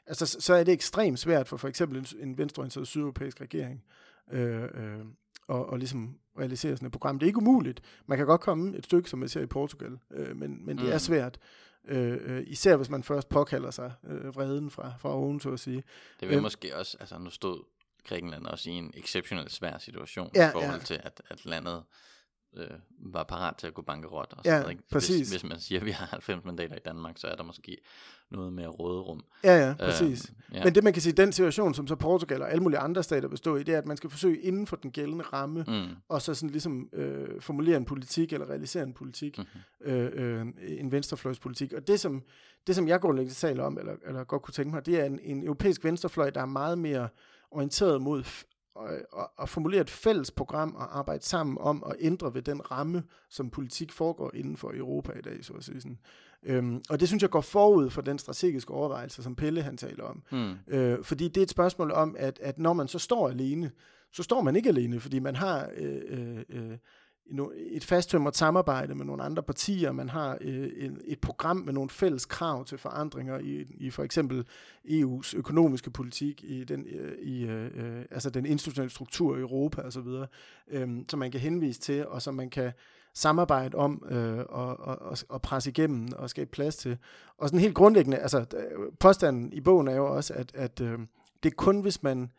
Altså, 0.07 0.27
så 0.41 0.55
er 0.55 0.65
det 0.65 0.73
ekstremt 0.73 1.19
svært 1.19 1.49
for 1.49 1.57
for 1.57 1.69
eksempel 1.69 1.99
en, 1.99 2.07
en 2.21 2.39
venstreorienteret 2.39 2.87
sydeuropæisk 2.87 3.41
regering 3.41 3.85
øh, 4.33 4.63
øh, 4.63 5.05
og, 5.47 5.67
og 5.67 5.79
ligesom 5.79 6.19
realisere 6.39 6.77
sådan 6.77 6.87
et 6.87 6.93
program. 6.93 7.19
Det 7.19 7.27
er 7.27 7.29
ikke 7.29 7.39
umuligt. 7.39 7.81
Man 8.07 8.19
kan 8.19 8.27
godt 8.27 8.41
komme 8.41 8.77
et 8.77 8.85
stykke, 8.85 9.11
som 9.11 9.19
man 9.19 9.29
ser 9.29 9.41
i 9.41 9.47
Portugal, 9.47 9.99
øh, 10.11 10.37
men, 10.37 10.67
men 10.67 10.79
det 10.79 10.87
mm. 10.87 10.93
er 10.93 10.99
svært. 10.99 11.39
Øh, 11.89 12.19
øh, 12.23 12.43
især 12.47 12.77
hvis 12.77 12.89
man 12.89 13.03
først 13.03 13.29
påkalder 13.29 13.71
sig 13.71 13.93
øh, 14.05 14.37
vreden 14.37 14.71
fra, 14.71 14.93
fra 14.99 15.15
oven, 15.15 15.41
så 15.41 15.53
at 15.53 15.61
sige. 15.61 15.85
Det 16.21 16.29
vil 16.29 16.37
øh, 16.37 16.43
måske 16.43 16.77
også, 16.77 16.97
altså 17.01 17.19
nu 17.19 17.31
stod 17.31 17.65
Grækenland 18.05 18.47
også 18.47 18.71
i 18.71 18.73
en 18.73 18.93
exceptionelt 18.97 19.53
svær 19.53 19.79
situation 19.79 20.31
ja, 20.35 20.49
i 20.49 20.53
forhold 20.53 20.81
ja. 20.81 20.85
til, 20.85 21.01
at, 21.05 21.23
at 21.29 21.47
landet 21.47 21.83
øh, 22.57 22.67
var 22.99 23.25
parat 23.25 23.57
til 23.57 23.67
at 23.67 23.75
gå 23.75 23.83
bankerot. 23.83 24.35
Og 24.39 24.45
ja, 24.45 24.69
ikke? 24.69 24.83
præcis. 24.91 25.17
Hvis, 25.17 25.31
hvis 25.31 25.51
man 25.51 25.61
siger, 25.61 25.81
at 25.81 25.87
vi 25.91 25.91
har 25.91 26.07
90 26.07 26.45
mandater 26.45 26.77
i 26.77 26.81
Danmark, 26.85 27.19
så 27.19 27.27
er 27.27 27.37
der 27.37 27.43
måske 27.43 27.77
noget 28.31 28.53
mere 28.53 28.69
råderum. 28.69 29.25
Ja, 29.45 29.67
ja, 29.67 29.75
præcis. 29.79 30.33
Øh, 30.51 30.57
ja. 30.57 30.65
Men 30.65 30.75
det 30.75 30.85
man 30.85 30.93
kan 30.93 31.03
sige, 31.03 31.13
den 31.13 31.33
situation, 31.33 31.75
som 31.75 31.87
så 31.87 31.97
Portugal 31.97 32.43
og 32.43 32.51
alle 32.51 32.63
mulige 32.63 32.79
andre 32.79 33.03
stater 33.03 33.37
stå 33.37 33.57
i, 33.57 33.63
det 33.63 33.75
er, 33.75 33.79
at 33.79 33.87
man 33.87 33.97
skal 33.97 34.11
forsøge 34.11 34.41
inden 34.41 34.67
for 34.67 34.77
den 34.77 34.91
gældende 34.91 35.25
ramme, 35.25 35.65
mm. 35.69 35.97
og 36.09 36.23
så 36.23 36.35
sådan 36.35 36.51
ligesom 36.51 36.89
øh, 36.93 37.41
formulere 37.41 37.77
en 37.77 37.85
politik, 37.85 38.33
eller 38.33 38.51
realisere 38.51 38.83
en 38.83 38.93
politik, 38.93 39.39
mm-hmm. 39.39 39.93
øh, 39.93 40.11
øh, 40.15 40.47
en 40.79 40.93
venstrefløjspolitik. 40.93 41.73
Og 41.73 41.89
det 41.89 42.01
som, 42.01 42.23
det, 42.67 42.77
som 42.77 42.89
jeg 42.89 43.01
grundlæggende 43.01 43.35
taler 43.35 43.65
om, 43.65 43.79
eller, 43.79 43.95
eller 44.07 44.25
godt 44.25 44.43
kunne 44.43 44.53
tænke 44.53 44.71
mig, 44.71 44.87
det 44.87 45.01
er 45.01 45.05
en, 45.05 45.21
en 45.23 45.43
europæisk 45.43 45.85
venstrefløj, 45.85 46.31
der 46.31 46.41
er 46.41 46.47
meget 46.47 46.79
mere 46.79 47.09
orienteret 47.51 48.03
mod 48.03 48.25
at, 48.89 49.27
at 49.43 49.49
formulere 49.49 49.81
et 49.81 49.91
fælles 49.91 50.31
program 50.31 50.75
og 50.75 50.99
arbejde 50.99 51.25
sammen 51.25 51.59
om 51.61 51.85
at 51.87 51.97
ændre 52.01 52.35
ved 52.35 52.43
den 52.43 52.71
ramme, 52.71 53.03
som 53.29 53.51
politik 53.51 53.93
foregår 53.93 54.31
inden 54.35 54.57
for 54.57 54.73
Europa 54.75 55.13
i 55.13 55.23
dag, 55.23 55.45
så 55.45 55.53
at 55.53 55.65
sige 55.65 55.81
sådan. 55.81 55.99
Øhm, 56.43 56.83
og 56.91 57.01
det 57.01 57.09
synes 57.09 57.23
jeg 57.23 57.31
går 57.31 57.41
forud 57.41 57.91
for 57.91 58.03
den 58.03 58.19
strategiske 58.19 58.73
overvejelse, 58.73 59.23
som 59.23 59.37
Pelle 59.37 59.63
han 59.63 59.77
taler 59.77 60.05
om. 60.05 60.23
Mm. 60.33 60.55
Øh, 60.69 61.05
fordi 61.05 61.29
det 61.29 61.37
er 61.37 61.43
et 61.43 61.51
spørgsmål 61.51 61.93
om, 61.93 62.17
at, 62.19 62.39
at 62.43 62.59
når 62.59 62.73
man 62.73 62.89
så 62.89 62.99
står 62.99 63.29
alene, 63.29 63.71
så 64.13 64.23
står 64.23 64.41
man 64.41 64.57
ikke 64.57 64.69
alene, 64.69 65.01
fordi 65.01 65.19
man 65.19 65.37
har 65.37 65.71
øh, 65.77 66.01
øh, 66.09 66.39
øh 66.49 66.77
et 67.71 67.85
fasttømret 67.85 68.37
samarbejde 68.37 68.95
med 68.95 69.05
nogle 69.05 69.23
andre 69.23 69.43
partier, 69.43 69.93
man 69.93 70.09
har 70.09 70.39
øh, 70.41 70.93
et 71.05 71.21
program 71.21 71.57
med 71.57 71.73
nogle 71.73 71.91
fælles 71.91 72.27
krav 72.27 72.65
til 72.65 72.79
forandringer 72.79 73.39
i, 73.39 73.67
i 73.79 73.91
for 73.91 74.03
eksempel 74.03 74.47
EU's 74.85 75.37
økonomiske 75.37 75.91
politik, 75.91 76.45
i 76.45 76.65
den, 76.65 76.87
øh, 76.87 77.19
i, 77.23 77.43
øh, 77.45 77.71
øh 77.75 78.05
altså 78.11 78.31
den 78.31 78.47
institutionelle 78.47 78.91
struktur 78.91 79.37
i 79.37 79.41
Europa 79.41 79.83
osv., 79.83 80.09
øh, 80.71 80.89
som 81.09 81.19
man 81.19 81.31
kan 81.31 81.41
henvise 81.41 81.81
til, 81.81 82.07
og 82.07 82.23
som 82.23 82.35
man 82.35 82.51
kan 82.51 82.73
samarbejde 83.15 83.77
om 83.77 84.03
øh, 84.11 84.39
og, 84.49 84.81
og, 84.81 85.19
og 85.29 85.43
presse 85.43 85.71
igennem 85.71 86.09
og 86.17 86.31
skabe 86.31 86.51
plads 86.51 86.77
til. 86.77 86.99
Og 87.39 87.49
sådan 87.49 87.61
helt 87.61 87.75
grundlæggende, 87.75 88.19
altså 88.19 88.39
øh, 88.39 88.93
påstanden 89.01 89.53
i 89.53 89.61
bogen 89.61 89.89
er 89.89 89.97
jo 89.97 90.17
også, 90.17 90.35
at, 90.35 90.53
at 90.55 90.81
øh, 90.81 90.99
det 91.43 91.51
er 91.51 91.57
kun 91.57 91.81
hvis 91.81 92.03
man 92.03 92.31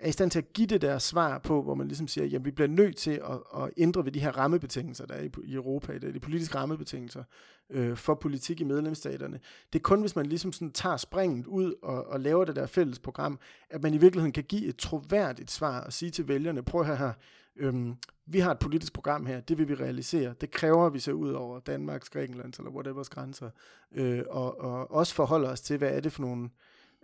er 0.00 0.08
i 0.08 0.12
stand 0.12 0.30
til 0.30 0.38
at 0.38 0.52
give 0.52 0.66
det 0.66 0.82
der 0.82 0.98
svar 0.98 1.38
på, 1.38 1.62
hvor 1.62 1.74
man 1.74 1.86
ligesom 1.88 2.08
siger, 2.08 2.38
at 2.38 2.44
vi 2.44 2.50
bliver 2.50 2.68
nødt 2.68 2.96
til 2.96 3.10
at, 3.10 3.62
at 3.62 3.70
ændre 3.76 4.04
ved 4.04 4.12
de 4.12 4.20
her 4.20 4.38
rammebetingelser, 4.38 5.06
der 5.06 5.14
er 5.14 5.22
i, 5.22 5.30
i 5.44 5.54
Europa 5.54 5.92
i 5.92 5.98
dag, 5.98 6.14
de 6.14 6.20
politiske 6.20 6.58
rammebetingelser 6.58 7.24
øh, 7.70 7.96
for 7.96 8.14
politik 8.14 8.60
i 8.60 8.64
medlemsstaterne. 8.64 9.40
Det 9.72 9.78
er 9.78 9.82
kun, 9.82 10.00
hvis 10.00 10.16
man 10.16 10.26
ligesom 10.26 10.52
sådan 10.52 10.72
tager 10.72 10.96
springet 10.96 11.46
ud 11.46 11.74
og, 11.82 12.06
og 12.06 12.20
laver 12.20 12.44
det 12.44 12.56
der 12.56 12.66
fælles 12.66 12.98
program, 12.98 13.38
at 13.70 13.82
man 13.82 13.94
i 13.94 13.98
virkeligheden 13.98 14.32
kan 14.32 14.44
give 14.44 14.66
et 14.66 14.76
troværdigt 14.76 15.50
svar 15.50 15.80
og 15.80 15.92
sige 15.92 16.10
til 16.10 16.28
vælgerne, 16.28 16.62
prøv 16.62 16.84
her 16.84 16.94
her, 16.94 17.12
øhm, 17.56 17.94
vi 18.26 18.38
har 18.38 18.50
et 18.50 18.58
politisk 18.58 18.92
program 18.92 19.26
her, 19.26 19.40
det 19.40 19.58
vil 19.58 19.68
vi 19.68 19.74
realisere. 19.74 20.34
Det 20.40 20.50
kræver, 20.50 20.86
at 20.86 20.94
vi 20.94 20.98
ser 20.98 21.12
ud 21.12 21.32
over 21.32 21.60
Danmarks, 21.60 22.10
Grækenlands 22.10 22.58
eller 22.58 22.70
whatever 22.70 23.04
grænser, 23.10 23.50
øh, 23.92 24.22
og, 24.30 24.60
og 24.60 24.90
også 24.90 25.14
forholder 25.14 25.50
os 25.50 25.60
til, 25.60 25.78
hvad 25.78 25.90
er 25.90 26.00
det 26.00 26.12
for 26.12 26.22
nogle 26.22 26.44
øh, 26.44 26.50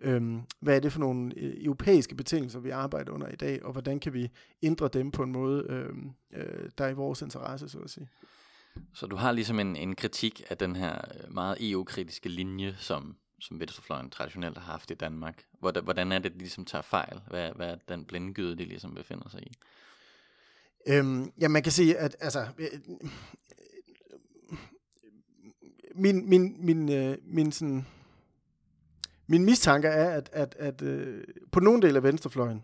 Øhm, 0.02 0.40
hvad 0.60 0.76
er 0.76 0.80
det 0.80 0.92
for 0.92 1.00
nogle 1.00 1.32
øh, 1.36 1.64
europæiske 1.64 2.14
betingelser, 2.14 2.60
vi 2.60 2.70
arbejder 2.70 3.12
under 3.12 3.28
i 3.28 3.36
dag, 3.36 3.64
og 3.64 3.72
hvordan 3.72 4.00
kan 4.00 4.12
vi 4.12 4.30
ændre 4.62 4.88
dem 4.88 5.10
på 5.10 5.22
en 5.22 5.32
måde, 5.32 5.66
øhm, 5.68 6.10
øh, 6.32 6.70
der 6.78 6.84
er 6.84 6.88
i 6.88 6.94
vores 6.94 7.22
interesse, 7.22 7.68
så 7.68 7.78
at 7.78 7.90
sige. 7.90 8.08
Så 8.94 9.06
du 9.06 9.16
har 9.16 9.32
ligesom 9.32 9.60
en, 9.60 9.76
en 9.76 9.94
kritik 9.94 10.42
af 10.50 10.58
den 10.58 10.76
her 10.76 10.94
øh, 10.94 11.34
meget 11.34 11.56
EU-kritiske 11.60 12.28
linje, 12.28 12.74
som, 12.78 13.16
som 13.40 13.60
venstrefløjen 13.60 14.10
traditionelt 14.10 14.58
har 14.58 14.72
haft 14.72 14.90
i 14.90 14.94
Danmark. 14.94 15.44
Hvordan, 15.60 15.84
hvordan 15.84 16.12
er 16.12 16.18
det, 16.18 16.32
de 16.32 16.38
ligesom 16.38 16.64
tager 16.64 16.82
fejl? 16.82 17.20
Hvad, 17.28 17.50
hvad 17.56 17.68
er 17.68 17.76
den 17.88 18.04
blindgyde, 18.04 18.56
de 18.56 18.64
ligesom 18.64 18.94
befinder 18.94 19.28
sig 19.28 19.42
i? 19.42 19.52
Øhm, 20.88 21.32
ja, 21.40 21.48
man 21.48 21.62
kan 21.62 21.72
sige, 21.72 21.98
at 21.98 22.16
altså, 22.20 22.46
øh, 22.58 22.68
min, 25.94 26.28
min, 26.28 26.56
min, 26.58 26.92
øh, 26.92 27.18
min 27.24 27.52
sådan, 27.52 27.86
min 29.26 29.44
mistanke 29.44 29.88
er, 29.88 30.10
at, 30.10 30.30
at, 30.32 30.56
at 30.58 30.82
øh, 30.82 31.24
på 31.52 31.60
nogle 31.60 31.82
dele 31.82 31.96
af 31.96 32.02
venstrefløjen, 32.02 32.62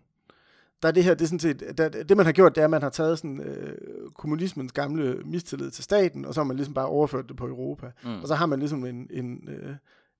der 0.82 0.88
er 0.88 0.92
det 0.92 1.04
her, 1.04 1.14
det 1.14 1.22
er 1.24 1.28
sådan 1.28 1.38
set, 1.38 1.78
der, 1.78 1.88
det 1.88 2.16
man 2.16 2.26
har 2.26 2.32
gjort, 2.32 2.54
det 2.54 2.60
er, 2.60 2.64
at 2.64 2.70
man 2.70 2.82
har 2.82 2.90
taget 2.90 3.18
sådan, 3.18 3.40
øh, 3.40 3.76
kommunismens 4.14 4.72
gamle 4.72 5.22
mistillid 5.24 5.70
til 5.70 5.84
staten, 5.84 6.24
og 6.24 6.34
så 6.34 6.40
har 6.40 6.44
man 6.44 6.56
ligesom 6.56 6.74
bare 6.74 6.86
overført 6.86 7.28
det 7.28 7.36
på 7.36 7.46
Europa. 7.46 7.90
Mm. 8.04 8.20
Og 8.20 8.28
så 8.28 8.34
har 8.34 8.46
man 8.46 8.58
ligesom 8.58 8.84
en, 8.86 9.08
en, 9.10 9.48
øh, 9.48 9.74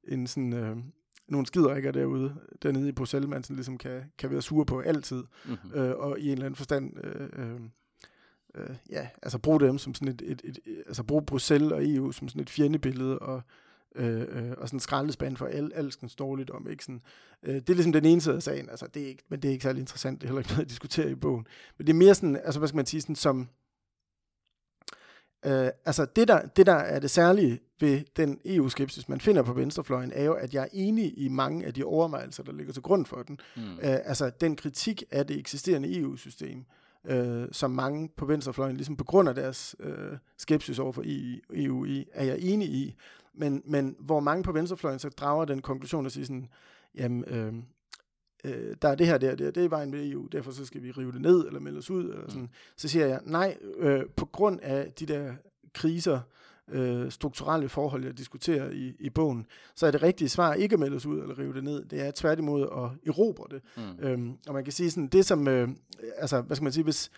en 0.09 0.27
sådan, 0.27 0.53
øh, 0.53 0.77
nogle 1.29 1.47
skider 1.47 1.93
derude, 1.93 2.35
dernede 2.63 2.89
i 2.89 2.93
Bruxelles, 2.93 3.29
man 3.29 3.43
sådan 3.43 3.57
ligesom 3.57 3.79
kan, 3.79 4.03
kan 4.19 4.31
være 4.31 4.43
sur 4.43 4.65
på 4.65 4.81
altid, 4.81 5.25
mm-hmm. 5.45 5.81
øh, 5.81 5.97
og 5.97 6.19
i 6.19 6.27
en 6.27 6.33
eller 6.33 6.47
anden 6.47 6.57
forstand, 6.57 7.05
øh, 7.05 7.29
øh, 7.33 7.61
øh, 8.55 8.77
ja, 8.91 9.09
altså 9.23 9.39
bruge 9.39 9.61
dem 9.61 9.79
som 9.79 9.95
sådan 9.95 10.09
et, 10.09 10.23
et, 10.25 10.41
et, 10.45 10.59
et 10.67 10.83
altså 10.87 11.03
bruge 11.03 11.23
Bruxelles 11.23 11.73
og 11.73 11.89
EU 11.89 12.13
som 12.13 12.29
sådan 12.29 12.43
et 12.43 12.51
fjendebillede, 12.51 13.19
og 13.19 13.43
øh, 13.95 14.21
øh, 14.21 14.53
og 14.59 14.69
sådan 14.69 14.81
skraldespand 14.81 15.37
for 15.37 15.47
al, 15.47 15.73
alskens 15.75 16.15
dårligdom. 16.15 16.69
Ikke? 16.71 16.85
Sådan, 16.85 17.03
øh, 17.43 17.55
det 17.55 17.71
er 17.71 17.75
ligesom 17.75 17.93
den 17.93 18.05
ene 18.05 18.21
side 18.21 18.35
af 18.35 18.43
sagen, 18.43 18.71
altså, 18.71 18.87
det 18.95 19.03
er 19.03 19.07
ikke, 19.07 19.23
men 19.29 19.43
det 19.43 19.49
er 19.49 19.53
ikke 19.53 19.63
særlig 19.63 19.81
interessant, 19.81 20.21
det 20.21 20.27
er 20.27 20.29
heller 20.29 20.41
ikke 20.41 20.51
noget 20.51 20.65
at 20.65 20.71
diskutere 20.71 21.11
i 21.11 21.15
bogen. 21.15 21.47
Men 21.79 21.87
det 21.87 21.93
er 21.93 21.97
mere 21.97 22.15
sådan, 22.15 22.37
altså 22.37 22.59
hvad 22.59 22.69
skal 22.69 22.77
man 22.77 22.87
sige, 22.87 23.01
sådan 23.01 23.17
som, 23.17 23.49
øh, 25.47 25.69
altså 25.85 26.07
det 26.17 26.29
der, 26.29 26.47
det 26.47 26.67
der 26.67 26.75
er 26.75 26.99
det 26.99 27.11
særlige 27.11 27.61
ved 27.81 28.01
den 28.17 28.41
EU-skepsis, 28.45 29.09
man 29.09 29.21
finder 29.21 29.43
på 29.43 29.53
venstrefløjen, 29.53 30.13
er 30.15 30.25
jo, 30.25 30.33
at 30.33 30.55
jeg 30.55 30.63
er 30.63 30.69
enig 30.73 31.19
i 31.19 31.29
mange 31.29 31.67
af 31.67 31.75
de 31.75 31.85
overvejelser, 31.85 32.43
der 32.43 32.53
ligger 32.53 32.73
til 32.73 32.83
grund 32.83 33.07
for 33.07 33.23
den. 33.23 33.39
Mm. 33.57 33.63
Øh, 33.63 33.79
altså 33.83 34.31
den 34.41 34.57
kritik 34.57 35.03
af 35.11 35.27
det 35.27 35.39
eksisterende 35.39 35.99
EU-system, 35.99 36.65
øh, 37.07 37.49
som 37.53 37.71
mange 37.71 38.09
på 38.17 38.27
venstrefløjen, 38.27 38.77
ligesom 38.77 38.97
på 38.97 39.05
grund 39.05 39.29
af 39.29 39.35
deres 39.35 39.77
øh, 39.81 40.19
skepsis 40.39 40.79
over 40.79 40.93
for 40.93 41.03
EU 41.55 41.85
i, 41.85 42.07
er 42.13 42.25
jeg 42.25 42.39
enig 42.41 42.69
i. 42.69 42.97
Men, 43.35 43.63
men 43.65 43.97
hvor 44.01 44.21
mange 44.21 44.43
på 44.43 44.53
venstrefløjen 44.53 44.99
så 44.99 45.09
drager 45.09 45.45
den 45.45 45.63
konklusion 45.63 46.07
og 46.07 46.13
siger 46.13 46.25
sådan, 46.25 46.49
jamen, 46.95 47.25
øh, 47.25 47.55
øh, 48.45 48.77
der 48.83 48.89
er 48.89 48.95
det 48.95 49.07
her, 49.07 49.19
der, 49.19 49.35
det, 49.35 49.55
det 49.55 49.65
er 49.65 49.69
vejen 49.69 49.91
med 49.91 50.11
EU, 50.11 50.27
derfor 50.33 50.51
så 50.51 50.65
skal 50.65 50.83
vi 50.83 50.91
rive 50.91 51.13
det 51.13 51.21
ned 51.21 51.47
eller 51.47 51.61
melde 51.61 51.79
os 51.79 51.91
ud. 51.91 52.05
Eller 52.05 52.29
sådan. 52.29 52.43
Mm. 52.43 52.49
Så 52.77 52.89
siger 52.89 53.07
jeg, 53.07 53.21
nej, 53.25 53.57
øh, 53.77 54.03
på 54.17 54.25
grund 54.25 54.61
af 54.63 54.93
de 54.93 55.07
der 55.07 55.35
kriser, 55.75 56.21
øh, 56.69 57.11
strukturelle 57.11 57.69
forhold, 57.69 58.05
jeg 58.05 58.19
diskuterer 58.19 58.71
i, 58.71 58.95
i 58.99 59.11
bogen, 59.11 59.47
så 59.75 59.87
er 59.87 59.91
det 59.91 60.03
rigtige 60.03 60.29
svar 60.29 60.55
ikke 60.55 60.73
at 60.73 60.81
melde 60.81 60.97
os 60.97 61.07
ud 61.07 61.21
eller 61.21 61.39
rive 61.39 61.55
det 61.55 61.65
ned. 61.65 61.85
Det 61.85 62.07
er 62.07 62.11
tværtimod 62.11 62.63
at 62.63 63.09
erobre 63.09 63.47
det. 63.51 63.63
Mm. 63.77 64.07
Øhm, 64.07 64.39
og 64.47 64.55
man 64.55 64.65
kan 64.65 64.73
sige 64.73 64.91
sådan, 64.91 65.09
det 65.09 65.27
som, 65.27 65.49
øh, 65.49 65.69
altså, 66.17 66.41
hvad 66.41 66.57
skal 66.57 66.65
man 66.65 66.73
sige, 66.73 66.85
hvis, 66.85 67.11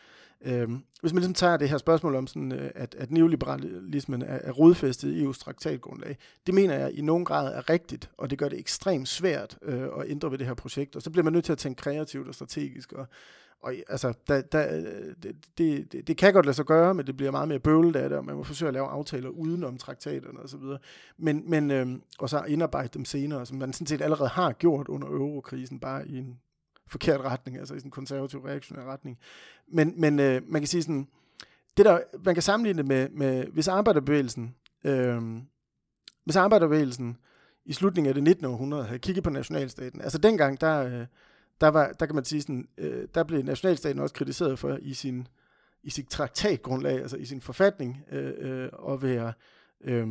Øhm, 0.45 0.83
hvis 1.01 1.13
man 1.13 1.21
ligesom 1.21 1.35
tager 1.35 1.57
det 1.57 1.69
her 1.69 1.79
spørgsmål 1.79 2.15
om, 2.15 2.27
sådan, 2.27 2.53
øh, 2.53 2.71
at, 2.75 2.95
at 2.99 3.11
neoliberalismen 3.11 4.23
er, 4.23 4.39
er 4.43 4.53
rodfæstet 4.53 5.13
i 5.13 5.25
EU's 5.25 5.39
traktatgrundlag, 5.39 6.17
det 6.47 6.55
mener 6.55 6.75
jeg 6.75 6.93
i 6.93 7.01
nogen 7.01 7.25
grad 7.25 7.55
er 7.55 7.71
rigtigt, 7.71 8.11
og 8.19 8.31
det 8.31 8.39
gør 8.39 8.49
det 8.49 8.59
ekstremt 8.59 9.09
svært 9.09 9.59
øh, 9.63 9.83
at 9.83 10.11
ændre 10.11 10.31
ved 10.31 10.39
det 10.39 10.47
her 10.47 10.55
projekt. 10.55 10.97
Og 10.97 11.03
så 11.03 11.11
bliver 11.11 11.25
man 11.25 11.33
nødt 11.33 11.45
til 11.45 11.53
at 11.53 11.59
tænke 11.59 11.83
kreativt 11.83 12.29
og 12.29 12.35
strategisk. 12.35 12.93
Og, 12.93 13.07
og 13.63 13.75
altså, 13.89 14.13
der, 14.29 14.41
der, 14.41 14.85
det, 15.23 15.37
det, 15.59 16.07
det 16.07 16.17
kan 16.17 16.33
godt 16.33 16.47
lade 16.47 16.57
sig 16.57 16.65
gøre, 16.65 16.95
men 16.95 17.07
det 17.07 17.17
bliver 17.17 17.31
meget 17.31 17.49
mere 17.49 17.59
bøvlet 17.59 17.97
af 17.97 18.09
det, 18.09 18.19
og 18.19 18.25
man 18.25 18.37
må 18.37 18.43
forsøge 18.43 18.69
at 18.69 18.75
lave 18.75 18.87
aftaler 18.87 19.29
udenom 19.29 19.79
traktaterne 19.79 20.41
osv. 20.41 20.61
Men, 21.19 21.51
men, 21.51 21.71
øh, 21.71 21.87
og 22.19 22.31
så 22.31 22.45
indarbejde 22.49 22.89
dem 22.95 23.05
senere, 23.05 23.47
som 23.47 23.59
man 23.59 23.73
sådan 23.73 23.87
set 23.87 24.03
allerede 24.03 24.29
har 24.29 24.53
gjort 24.53 24.89
under 24.89 25.09
eurokrisen, 25.09 25.81
bare 25.81 26.09
i 26.09 26.19
en 26.19 26.39
forkert 26.87 27.21
retning, 27.21 27.59
altså 27.59 27.75
i 27.75 27.79
sådan 27.79 27.87
en 27.87 27.91
konservativ 27.91 28.41
reaktionær 28.41 28.85
retning. 28.85 29.19
Men, 29.69 30.01
men 30.01 30.19
øh, 30.19 30.43
man 30.47 30.61
kan 30.61 30.69
sige 30.69 30.83
sådan, 30.83 31.09
det 31.77 31.85
der, 31.85 32.01
man 32.25 32.35
kan 32.35 32.43
sammenligne 32.43 32.79
det 32.79 32.87
med, 32.87 33.09
med 33.09 33.47
hvis 33.47 33.69
arbejderbevægelsen 33.69 34.55
øh, 34.85 35.23
hvis 36.25 36.37
arbejderbevægelsen 36.37 37.17
i 37.65 37.73
slutningen 37.73 38.09
af 38.09 38.15
det 38.15 38.23
19. 38.23 38.45
århundrede 38.45 38.85
havde 38.85 38.99
kigget 38.99 39.25
på 39.25 39.31
nationalstaten, 39.31 40.01
altså 40.01 40.19
dengang, 40.19 40.61
der, 40.61 40.85
øh, 40.85 41.07
der, 41.61 41.69
var, 41.69 41.93
der 41.93 42.07
kan 42.07 42.15
man 42.15 42.25
sige 42.25 42.43
sådan, 42.43 42.69
øh, 42.79 43.09
der 43.15 43.25
blev 43.25 43.43
nationalstaten 43.43 44.01
også 44.01 44.15
kritiseret 44.15 44.59
for 44.59 44.79
i 44.83 44.95
sin, 44.95 45.29
i 45.83 45.91
sit 45.91 46.09
traktatgrundlag, 46.09 47.01
altså 47.01 47.17
i 47.17 47.25
sin 47.25 47.41
forfatning, 47.41 48.05
øh, 48.13 48.35
øh, 48.39 48.69
at 48.89 49.03
være 49.03 49.33
øh, 49.85 50.09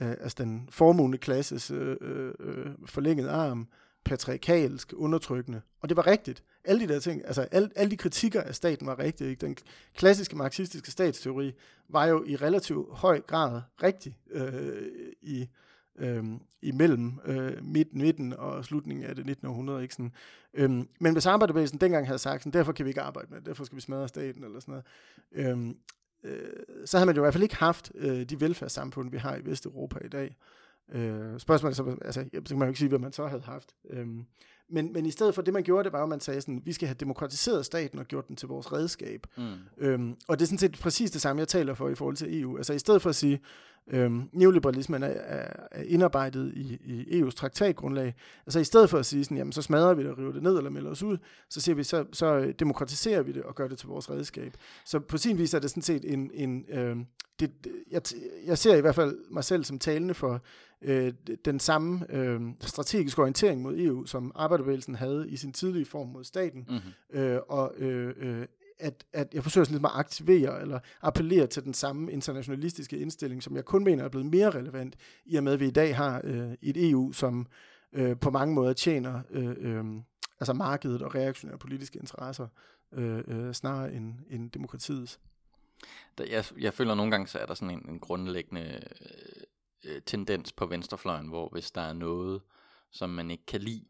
øh, 0.00 0.10
altså 0.10 0.36
den 0.38 0.68
formugende 0.70 1.18
klasses 1.18 1.70
øh, 1.70 1.96
øh, 2.00 2.32
øh, 2.40 2.70
forlængede 2.86 3.30
arm, 3.30 3.68
patriarkalsk, 4.04 4.92
undertrykkende. 4.96 5.60
Og 5.80 5.88
det 5.88 5.96
var 5.96 6.06
rigtigt. 6.06 6.44
Alle 6.64 6.88
de 6.88 6.92
der 6.92 7.00
ting, 7.00 7.22
altså 7.26 7.42
alle, 7.42 7.70
alle 7.76 7.90
de 7.90 7.96
kritikker 7.96 8.40
af 8.40 8.54
staten 8.54 8.86
var 8.86 8.98
rigtige. 8.98 9.30
Ikke? 9.30 9.46
Den 9.46 9.56
klassiske 9.94 10.36
marxistiske 10.36 10.90
statsteori 10.90 11.52
var 11.88 12.06
jo 12.06 12.24
i 12.26 12.36
relativ 12.36 12.88
høj 12.92 13.20
grad 13.20 13.60
rigtig 13.82 14.18
øh, 14.30 14.88
i 15.22 15.48
øh, 15.98 16.24
imellem 16.62 17.12
øh, 17.24 17.64
midten, 17.64 18.00
midten 18.00 18.32
og 18.32 18.64
slutningen 18.64 19.04
af 19.06 19.16
det 19.16 19.26
19. 19.26 19.48
århundrede. 19.48 19.82
Ikke? 19.82 19.94
Sådan, 19.94 20.12
øh, 20.54 20.70
men 21.00 21.12
hvis 21.12 21.26
arbejderbevægelsen 21.26 21.78
dengang 21.78 22.06
havde 22.06 22.18
sagt, 22.18 22.42
sådan, 22.42 22.52
derfor 22.52 22.72
kan 22.72 22.84
vi 22.84 22.90
ikke 22.90 23.00
arbejde 23.00 23.28
med 23.30 23.38
det, 23.38 23.46
derfor 23.46 23.64
skal 23.64 23.76
vi 23.76 23.80
smadre 23.80 24.08
staten 24.08 24.44
eller 24.44 24.60
sådan 24.60 24.72
noget, 24.72 24.84
øhm, 25.32 25.76
øh, 26.24 26.48
så 26.86 26.96
havde 26.96 27.06
man 27.06 27.16
jo 27.16 27.22
i 27.22 27.24
hvert 27.24 27.34
fald 27.34 27.42
ikke 27.42 27.56
haft 27.56 27.92
øh, 27.94 28.22
de 28.22 28.40
velfærdssamfund, 28.40 29.10
vi 29.10 29.18
har 29.18 29.36
i 29.36 29.44
Vesteuropa 29.44 29.98
i 30.04 30.08
dag. 30.08 30.36
Øh, 30.92 31.38
spørgsmålet 31.40 31.76
så, 31.76 31.96
altså, 32.04 32.24
så 32.34 32.48
kan 32.48 32.58
man 32.58 32.66
jo 32.66 32.70
ikke 32.70 32.78
sige, 32.78 32.88
hvad 32.88 32.98
man 32.98 33.12
så 33.12 33.26
havde 33.26 33.42
haft. 33.42 33.74
Øhm, 33.90 34.24
men, 34.68 34.92
men 34.92 35.06
i 35.06 35.10
stedet 35.10 35.34
for 35.34 35.42
det, 35.42 35.54
man 35.54 35.62
gjorde, 35.62 35.84
det 35.84 35.92
var, 35.92 36.02
at 36.02 36.08
man 36.08 36.20
sagde 36.20 36.40
sådan, 36.40 36.62
vi 36.64 36.72
skal 36.72 36.88
have 36.88 36.96
demokratiseret 37.00 37.66
staten 37.66 37.98
og 37.98 38.06
gjort 38.06 38.28
den 38.28 38.36
til 38.36 38.48
vores 38.48 38.72
redskab. 38.72 39.26
Mm. 39.36 39.52
Øhm, 39.78 40.16
og 40.28 40.38
det 40.38 40.44
er 40.44 40.46
sådan 40.46 40.58
set 40.58 40.78
præcis 40.80 41.10
det 41.10 41.20
samme, 41.20 41.40
jeg 41.40 41.48
taler 41.48 41.74
for 41.74 41.88
i 41.88 41.94
forhold 41.94 42.16
til 42.16 42.40
EU. 42.40 42.56
Altså 42.56 42.72
i 42.72 42.78
stedet 42.78 43.02
for 43.02 43.10
at 43.10 43.16
sige, 43.16 43.40
øhm, 43.90 44.28
neoliberalismen 44.32 45.02
er, 45.02 45.06
er, 45.06 45.66
er 45.70 45.82
indarbejdet 45.82 46.52
i, 46.54 46.78
i 46.84 47.22
EU's 47.22 47.30
traktatgrundlag, 47.30 48.14
altså 48.46 48.60
i 48.60 48.64
stedet 48.64 48.90
for 48.90 48.98
at 48.98 49.06
sige 49.06 49.24
sådan, 49.24 49.36
jamen 49.36 49.52
så 49.52 49.62
smadrer 49.62 49.94
vi 49.94 50.02
det 50.02 50.10
og 50.10 50.18
river 50.18 50.32
det 50.32 50.42
ned 50.42 50.56
eller 50.56 50.70
melder 50.70 50.90
os 50.90 51.02
ud, 51.02 51.18
så 51.48 51.60
siger 51.60 51.74
vi, 51.74 51.82
så, 51.82 52.04
så 52.12 52.52
demokratiserer 52.58 53.22
vi 53.22 53.32
det 53.32 53.42
og 53.42 53.54
gør 53.54 53.68
det 53.68 53.78
til 53.78 53.88
vores 53.88 54.10
redskab. 54.10 54.56
Så 54.84 55.00
på 55.00 55.18
sin 55.18 55.38
vis 55.38 55.54
er 55.54 55.58
det 55.58 55.70
sådan 55.70 55.82
set 55.82 56.12
en, 56.12 56.30
en 56.34 56.64
øhm, 56.68 57.06
det, 57.40 57.50
jeg, 57.90 58.02
jeg 58.46 58.58
ser 58.58 58.76
i 58.76 58.80
hvert 58.80 58.94
fald 58.94 59.18
mig 59.30 59.44
selv 59.44 59.64
som 59.64 59.78
talende 59.78 60.14
for 60.14 60.40
øh, 60.82 61.12
den 61.44 61.60
samme 61.60 62.06
øh, 62.10 62.40
strategiske 62.60 63.20
orientering 63.22 63.62
mod 63.62 63.78
EU, 63.78 64.06
som 64.06 64.32
arbejderbevægelsen 64.34 64.94
havde 64.94 65.30
i 65.30 65.36
sin 65.36 65.52
tidlige 65.52 65.84
form 65.84 66.08
mod 66.08 66.24
staten, 66.24 66.66
mm-hmm. 66.68 67.20
øh, 67.20 67.40
og 67.48 67.74
øh, 67.78 68.14
øh, 68.16 68.46
at, 68.82 69.04
at 69.12 69.34
jeg 69.34 69.42
forsøger 69.42 69.64
sådan 69.64 69.74
lidt 69.74 69.86
at 69.86 69.92
aktivere 69.94 70.60
eller 70.60 70.80
appellere 71.02 71.46
til 71.46 71.64
den 71.64 71.74
samme 71.74 72.12
internationalistiske 72.12 72.98
indstilling, 72.98 73.42
som 73.42 73.56
jeg 73.56 73.64
kun 73.64 73.84
mener 73.84 74.04
er 74.04 74.08
blevet 74.08 74.26
mere 74.26 74.50
relevant, 74.50 74.96
i 75.26 75.36
og 75.36 75.44
med 75.44 75.52
at 75.52 75.60
vi 75.60 75.66
i 75.66 75.70
dag 75.70 75.96
har 75.96 76.20
øh, 76.24 76.52
et 76.62 76.90
EU, 76.90 77.12
som 77.12 77.46
øh, 77.92 78.18
på 78.18 78.30
mange 78.30 78.54
måder 78.54 78.72
tjener 78.72 79.22
øh, 79.30 79.54
øh, 79.58 79.84
altså 80.40 80.52
markedet 80.52 81.02
og 81.02 81.14
reaktionære 81.14 81.58
politiske 81.58 81.98
interesser, 81.98 82.46
øh, 82.92 83.22
øh, 83.28 83.52
snarere 83.52 83.92
end, 83.92 84.14
end 84.30 84.50
demokratiets. 84.50 85.20
Der, 86.18 86.24
jeg, 86.24 86.44
jeg 86.58 86.74
føler 86.74 86.94
nogle 86.94 87.10
gange, 87.10 87.26
så 87.26 87.38
er 87.38 87.46
der 87.46 87.54
sådan 87.54 87.70
en, 87.70 87.88
en 87.88 87.98
grundlæggende 87.98 88.80
øh, 89.84 90.02
tendens 90.06 90.52
på 90.52 90.66
venstrefløjen, 90.66 91.28
hvor 91.28 91.48
hvis 91.48 91.70
der 91.70 91.80
er 91.80 91.92
noget, 91.92 92.42
som 92.90 93.10
man 93.10 93.30
ikke 93.30 93.46
kan 93.46 93.60
lide, 93.60 93.84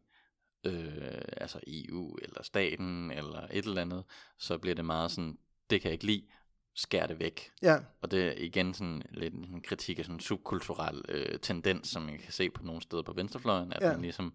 øh, 0.65 1.23
altså 1.37 1.61
EU 1.67 2.17
eller 2.23 2.43
staten 2.43 3.11
eller 3.11 3.47
et 3.51 3.65
eller 3.65 3.83
andet, 3.83 4.05
så 4.39 4.59
bliver 4.59 4.75
det 4.75 4.85
meget 4.85 5.11
sådan, 5.11 5.39
det 5.71 5.81
kan 5.81 5.89
jeg 5.89 5.93
ikke 5.93 6.07
lide, 6.07 6.27
skær 6.75 7.07
det 7.07 7.19
væk. 7.19 7.51
Ja. 7.63 7.79
Og 8.01 8.11
det 8.11 8.27
er 8.29 8.33
igen 8.37 8.75
sådan 8.75 9.03
lidt 9.11 9.35
en 9.35 9.63
kritik 9.63 9.99
af 9.99 10.05
sådan 10.05 10.17
en 10.17 10.21
subkulturel 10.21 11.05
øh, 11.09 11.39
tendens, 11.39 11.89
som 11.89 12.03
man 12.03 12.19
kan 12.19 12.33
se 12.33 12.51
på 12.51 12.65
nogle 12.65 12.83
steder 12.83 13.03
på 13.03 13.13
venstrefløjen, 13.13 13.73
at 13.73 13.83
ja. 13.83 13.93
man 13.93 14.03
ligesom, 14.03 14.35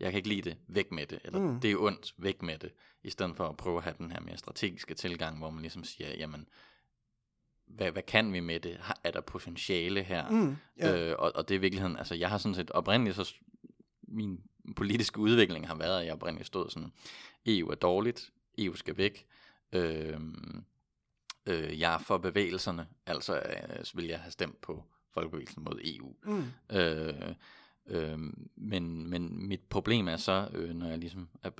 jeg 0.00 0.10
kan 0.10 0.16
ikke 0.16 0.28
lide 0.28 0.50
det, 0.50 0.56
væk 0.68 0.92
med 0.92 1.06
det, 1.06 1.18
eller 1.24 1.38
mm. 1.38 1.60
det 1.60 1.70
er 1.70 1.76
ondt, 1.78 2.14
væk 2.18 2.42
med 2.42 2.58
det, 2.58 2.72
i 3.02 3.10
stedet 3.10 3.36
for 3.36 3.48
at 3.48 3.56
prøve 3.56 3.76
at 3.76 3.84
have 3.84 3.94
den 3.98 4.12
her 4.12 4.20
mere 4.20 4.36
strategiske 4.36 4.94
tilgang, 4.94 5.38
hvor 5.38 5.50
man 5.50 5.62
ligesom 5.62 5.84
siger, 5.84 6.14
jamen, 6.16 6.48
hvad, 7.66 7.92
hvad 7.92 8.02
kan 8.02 8.32
vi 8.32 8.40
med 8.40 8.60
det? 8.60 8.80
Er 9.04 9.10
der 9.10 9.20
potentiale 9.20 10.02
her? 10.02 10.30
Mm, 10.30 10.56
yeah. 10.82 11.10
øh, 11.10 11.16
og, 11.18 11.32
og 11.34 11.48
det 11.48 11.54
er 11.54 11.58
i 11.58 11.60
virkeligheden, 11.60 11.96
altså 11.96 12.14
jeg 12.14 12.28
har 12.30 12.38
sådan 12.38 12.54
set 12.54 12.70
oprindeligt, 12.70 13.16
så 13.16 13.34
min 14.02 14.40
politiske 14.76 15.18
udvikling 15.18 15.68
har 15.68 15.74
været, 15.74 16.00
at 16.00 16.06
jeg 16.06 16.14
oprindeligt 16.14 16.46
stod 16.46 16.70
sådan, 16.70 16.92
EU 17.46 17.68
er 17.68 17.74
dårligt, 17.74 18.32
EU 18.58 18.74
skal 18.74 18.96
væk, 18.96 19.26
øh, 19.72 20.20
øh, 21.46 21.80
jeg 21.80 21.94
er 21.94 21.98
for 21.98 22.18
bevægelserne, 22.18 22.86
altså 23.06 23.36
øh, 23.36 23.84
så 23.84 23.92
vil 23.96 24.06
jeg 24.06 24.18
have 24.18 24.32
stemt 24.32 24.60
på 24.60 24.84
Folkebevægelsen 25.14 25.64
mod 25.64 25.80
EU. 25.84 26.14
Mm. 26.24 26.76
Øh, 26.76 27.34
Øh, 27.90 28.18
men, 28.56 29.10
men 29.10 29.48
mit 29.48 29.60
problem 29.60 30.08
er 30.08 30.16
så, 30.16 30.48
øh, 30.52 30.74
når 30.74 30.86
jeg 30.86 30.98
ligesom 30.98 31.28
er 31.42 31.50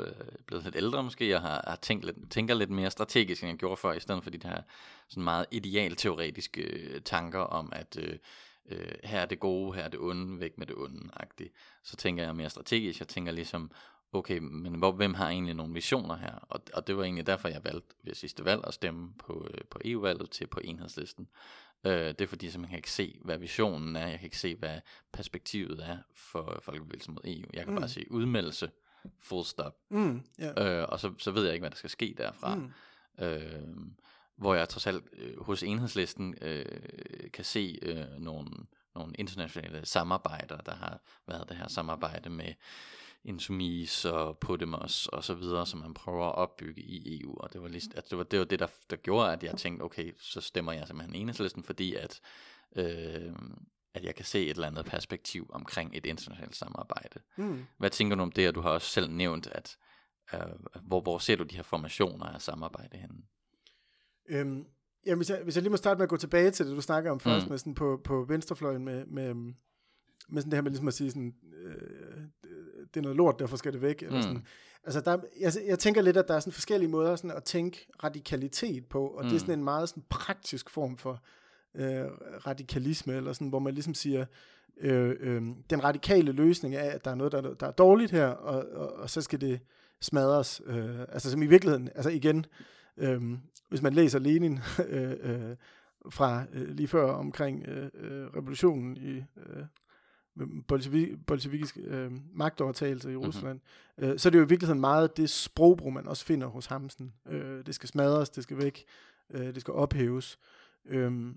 blevet 0.47 0.65
lidt 0.65 0.77
ældre 0.77 1.03
måske, 1.03 1.29
jeg 1.29 1.41
har, 1.41 1.65
har 1.67 1.77
tænkt 1.77 2.05
lidt, 2.05 2.31
tænker 2.31 2.55
lidt 2.55 2.71
mere 2.71 2.91
strategisk, 2.91 3.43
end 3.43 3.51
jeg 3.51 3.59
gjorde 3.59 3.77
før, 3.77 3.93
i 3.93 4.01
stedet 4.01 4.23
for 4.23 4.31
de 4.31 4.39
her 4.45 4.63
sådan 5.09 5.25
meget 5.25 5.47
idealteoretiske 5.51 6.63
øh, 6.63 7.01
tanker 7.01 7.39
om, 7.39 7.73
at 7.73 7.99
øh, 8.01 8.19
øh, 8.71 8.93
her 9.05 9.21
er 9.21 9.27
det 9.27 9.41
gode, 9.41 9.75
her 9.75 9.83
er 9.83 9.89
det 9.89 10.01
onde, 10.01 10.41
væk 10.41 10.59
med 10.59 10.67
det 10.67 10.77
onde, 10.77 11.11
-agtigt. 11.21 11.51
så 11.83 11.97
tænker 11.97 12.23
jeg 12.23 12.37
mere 12.37 12.51
strategisk, 12.51 13.01
jeg 13.01 13.09
tænker 13.09 13.33
ligesom, 13.33 13.71
okay, 14.13 14.39
men 14.39 14.75
hvor, 14.75 14.93
hvem 14.93 15.15
har 15.15 15.29
egentlig 15.29 15.55
nogle 15.55 15.75
visioner 15.75 16.17
her? 16.17 16.35
Og, 16.49 16.61
og 16.75 16.87
det 16.87 16.97
var 16.97 17.05
egentlig 17.05 17.27
derfor, 17.27 17.49
jeg 17.49 17.65
valgte 17.65 17.95
ved 18.03 18.15
sidste 18.15 18.45
valg 18.45 18.61
at 18.67 18.75
stemme 18.75 19.13
på, 19.19 19.47
øh, 19.55 19.61
på 19.71 19.79
EU-valget 19.85 20.31
til 20.31 20.47
på 20.47 20.61
enhedslisten. 20.65 21.29
Øh, 21.85 21.93
det 21.93 22.21
er 22.21 22.27
fordi, 22.27 22.51
så 22.51 22.59
man 22.59 22.69
kan 22.69 22.79
ikke 22.79 22.91
se, 22.91 23.19
hvad 23.25 23.39
visionen 23.39 23.97
er. 23.97 24.07
Jeg 24.07 24.19
kan 24.19 24.27
ikke 24.27 24.39
se, 24.39 24.57
hvad 24.57 24.81
perspektivet 25.13 25.89
er 25.89 25.99
for 26.15 26.59
Folkebevægelsen 26.63 27.15
mod 27.15 27.23
EU. 27.25 27.51
Jeg 27.53 27.65
kan 27.65 27.75
mm. 27.75 27.81
bare 27.81 27.89
se 27.89 28.07
udmeldelse, 28.11 28.71
full 29.19 29.45
stop. 29.45 29.77
Mm, 29.91 30.23
yeah. 30.43 30.81
øh, 30.81 30.87
og 30.89 31.01
så, 31.01 31.13
så 31.19 31.31
ved 31.31 31.45
jeg 31.45 31.53
ikke, 31.53 31.63
hvad 31.63 31.71
der 31.71 31.77
skal 31.77 31.91
ske 31.91 32.15
derfra. 32.19 32.55
Mm. 32.55 32.73
Øh, 33.19 33.69
hvor 34.41 34.55
jeg 34.55 34.69
trods 34.69 34.87
alt 34.87 35.05
øh, 35.13 35.43
hos 35.43 35.63
enhedslisten 35.63 36.35
øh, 36.41 36.65
kan 37.33 37.45
se 37.45 37.79
øh, 37.83 38.07
nogle, 38.19 38.51
nogle 38.95 39.13
internationale 39.19 39.87
samarbejder, 39.87 40.57
der 40.57 40.75
har 40.75 41.01
været 41.27 41.49
det 41.49 41.57
her 41.57 41.69
samarbejde 41.69 42.31
med 42.31 42.55
Insumis 43.25 44.05
og 44.05 44.39
Podemos 44.39 45.07
og 45.07 45.25
så 45.25 45.35
videre, 45.35 45.67
som 45.67 45.81
man 45.81 45.95
prøver 45.95 46.27
at 46.27 46.35
opbygge 46.35 46.83
i 46.83 47.21
EU. 47.21 47.37
Og 47.41 47.53
det 47.53 47.63
var, 47.63 47.69
lige, 47.69 47.91
at 47.97 48.11
det, 48.11 48.19
var, 48.19 48.25
det 48.25 48.39
var 48.39 48.45
det, 48.45 48.59
der, 48.59 48.67
der 48.91 48.97
gjorde, 48.97 49.33
at 49.33 49.43
jeg 49.43 49.57
tænkte, 49.57 49.83
okay, 49.83 50.13
så 50.21 50.41
stemmer 50.41 50.73
jeg 50.73 50.87
simpelthen 50.87 51.15
enhedslisten, 51.15 51.63
fordi 51.63 51.95
at, 51.95 52.21
øh, 52.77 53.33
at 53.95 54.05
jeg 54.05 54.15
kan 54.15 54.25
se 54.25 54.45
et 54.45 54.51
eller 54.51 54.67
andet 54.67 54.85
perspektiv 54.85 55.51
omkring 55.53 55.91
et 55.97 56.07
internationalt 56.07 56.57
samarbejde. 56.57 57.21
Mm. 57.37 57.67
Hvad 57.79 57.91
tænker 57.91 58.17
du 58.17 58.23
om 58.23 58.33
det, 58.33 58.49
og 58.49 58.55
du 58.55 58.61
har 58.61 58.71
også 58.71 58.89
selv 58.89 59.11
nævnt, 59.11 59.47
at 59.47 59.77
øh, 60.35 60.41
hvor, 60.83 61.01
hvor 61.01 61.19
ser 61.19 61.37
du 61.37 61.45
de 61.45 61.57
her 61.57 61.63
formationer 61.63 62.27
af 62.27 62.43
samarbejde 62.43 62.99
henne? 62.99 63.23
Øhm, 64.31 64.67
jamen, 65.07 65.19
hvis 65.19 65.31
jeg, 65.31 65.41
hvis 65.45 65.57
jeg 65.57 65.63
lige 65.63 65.71
må 65.71 65.77
starte 65.77 65.99
med 65.99 66.03
at 66.03 66.09
gå 66.09 66.17
tilbage 66.17 66.51
til 66.51 66.67
det, 66.67 66.77
du 66.77 66.81
snakker 66.81 67.11
om 67.11 67.21
først, 67.21 67.47
mm. 67.47 67.51
med 67.51 67.59
sådan 67.59 67.75
på, 67.75 68.01
på 68.05 68.25
venstrefløjen 68.29 68.85
med, 68.85 69.07
med, 69.07 69.35
med 70.29 70.43
sådan 70.43 70.51
det 70.51 70.55
her 70.55 70.63
med 70.63 70.71
ligesom 70.71 70.89
at 70.89 70.95
sige 70.95 71.11
sådan, 71.11 71.35
øh, 71.65 72.23
det 72.95 72.97
er 72.97 73.03
noget 73.03 73.17
lort, 73.17 73.39
derfor 73.39 73.57
skal 73.57 73.73
det 73.73 73.83
væk. 73.83 74.03
Eller 74.03 74.17
mm. 74.17 74.23
sådan. 74.23 74.47
Altså, 74.85 75.01
der, 75.01 75.19
jeg, 75.41 75.53
jeg 75.67 75.79
tænker 75.79 76.03
lidt, 76.03 76.17
at 76.17 76.29
der 76.29 76.35
er 76.35 76.41
sådan 76.41 76.53
forskellige 76.53 76.91
måder 76.91 77.17
sådan 77.17 77.31
at 77.31 77.45
tænke 77.45 77.87
radikalitet 78.05 78.87
på, 78.87 79.07
og 79.07 79.25
mm. 79.25 79.29
det 79.29 79.37
er 79.37 79.41
sådan 79.41 79.59
en 79.59 79.65
meget 79.65 79.89
sådan 79.89 80.03
praktisk 80.11 80.71
form 80.71 80.97
for 80.97 81.23
øh, 81.75 82.05
radikalisme, 82.47 83.15
eller 83.15 83.33
sådan, 83.33 83.49
hvor 83.49 83.59
man 83.59 83.75
ligesom 83.75 83.95
siger, 83.95 84.25
øh, 84.81 85.17
øh, 85.21 85.43
den 85.71 85.85
radikale 85.85 86.33
løsning 86.33 86.75
er, 86.75 86.91
at 86.91 87.05
der 87.05 87.11
er 87.11 87.15
noget, 87.15 87.33
der, 87.33 87.55
der 87.55 87.67
er 87.67 87.73
dårligt 87.73 88.11
her, 88.11 88.27
og, 88.27 88.65
og, 88.73 88.93
og 88.93 89.11
så 89.11 89.21
skal 89.21 89.41
det 89.41 89.61
smadres. 90.01 90.63
Øh, 90.67 91.01
altså 91.01 91.31
som 91.31 91.43
i 91.43 91.47
virkeligheden, 91.47 91.89
altså 91.95 92.11
igen, 92.11 92.47
øh, 92.97 93.39
hvis 93.69 93.83
man 93.83 93.93
læser 93.93 94.19
Lenin 94.19 94.59
øh, 94.89 95.17
øh, 95.21 95.57
fra 96.11 96.45
øh, 96.53 96.69
lige 96.69 96.89
før 96.89 97.13
omkring 97.13 97.65
øh, 97.69 97.91
øh, 97.95 98.27
revolutionen 98.27 98.97
i 98.97 99.17
øh, 99.17 99.65
bolsjevikisk 101.27 101.79
øh, 101.85 102.13
magtovertagelse 102.33 103.13
i 103.13 103.17
mhm. 103.17 103.25
Rusland, 103.25 103.61
mm-hmm. 103.99 104.13
øh, 104.13 104.19
så 104.19 104.29
er 104.29 104.31
det 104.31 104.39
jo 104.39 104.45
i 104.45 104.49
virkeligheden 104.49 104.81
meget 104.81 105.17
det 105.17 105.31
sprogbrug, 105.31 105.93
man 105.93 106.09
også 106.09 106.25
finder 106.25 106.47
hos 106.47 106.67
Hamsen. 106.67 107.13
Øh, 107.29 107.67
det 107.67 107.75
skal 107.75 107.89
smadres, 107.89 108.31
det 108.31 108.43
skal 108.43 108.59
væk, 108.59 108.85
øh, 109.31 109.55
det 109.55 109.61
skal 109.61 109.75
ophæves. 109.75 110.39
Øh, 110.87 111.35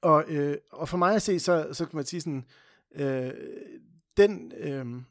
og, 0.00 0.24
øh, 0.28 0.56
og 0.70 0.88
for 0.88 0.96
mig 0.96 1.14
at 1.14 1.22
se, 1.22 1.38
så, 1.38 1.68
så 1.72 1.86
kan 1.86 1.96
man 1.96 2.04
sige 2.04 2.20
sådan, 2.20 2.44
øh, 2.94 3.30
den 4.16 4.52
øh, 4.56 5.02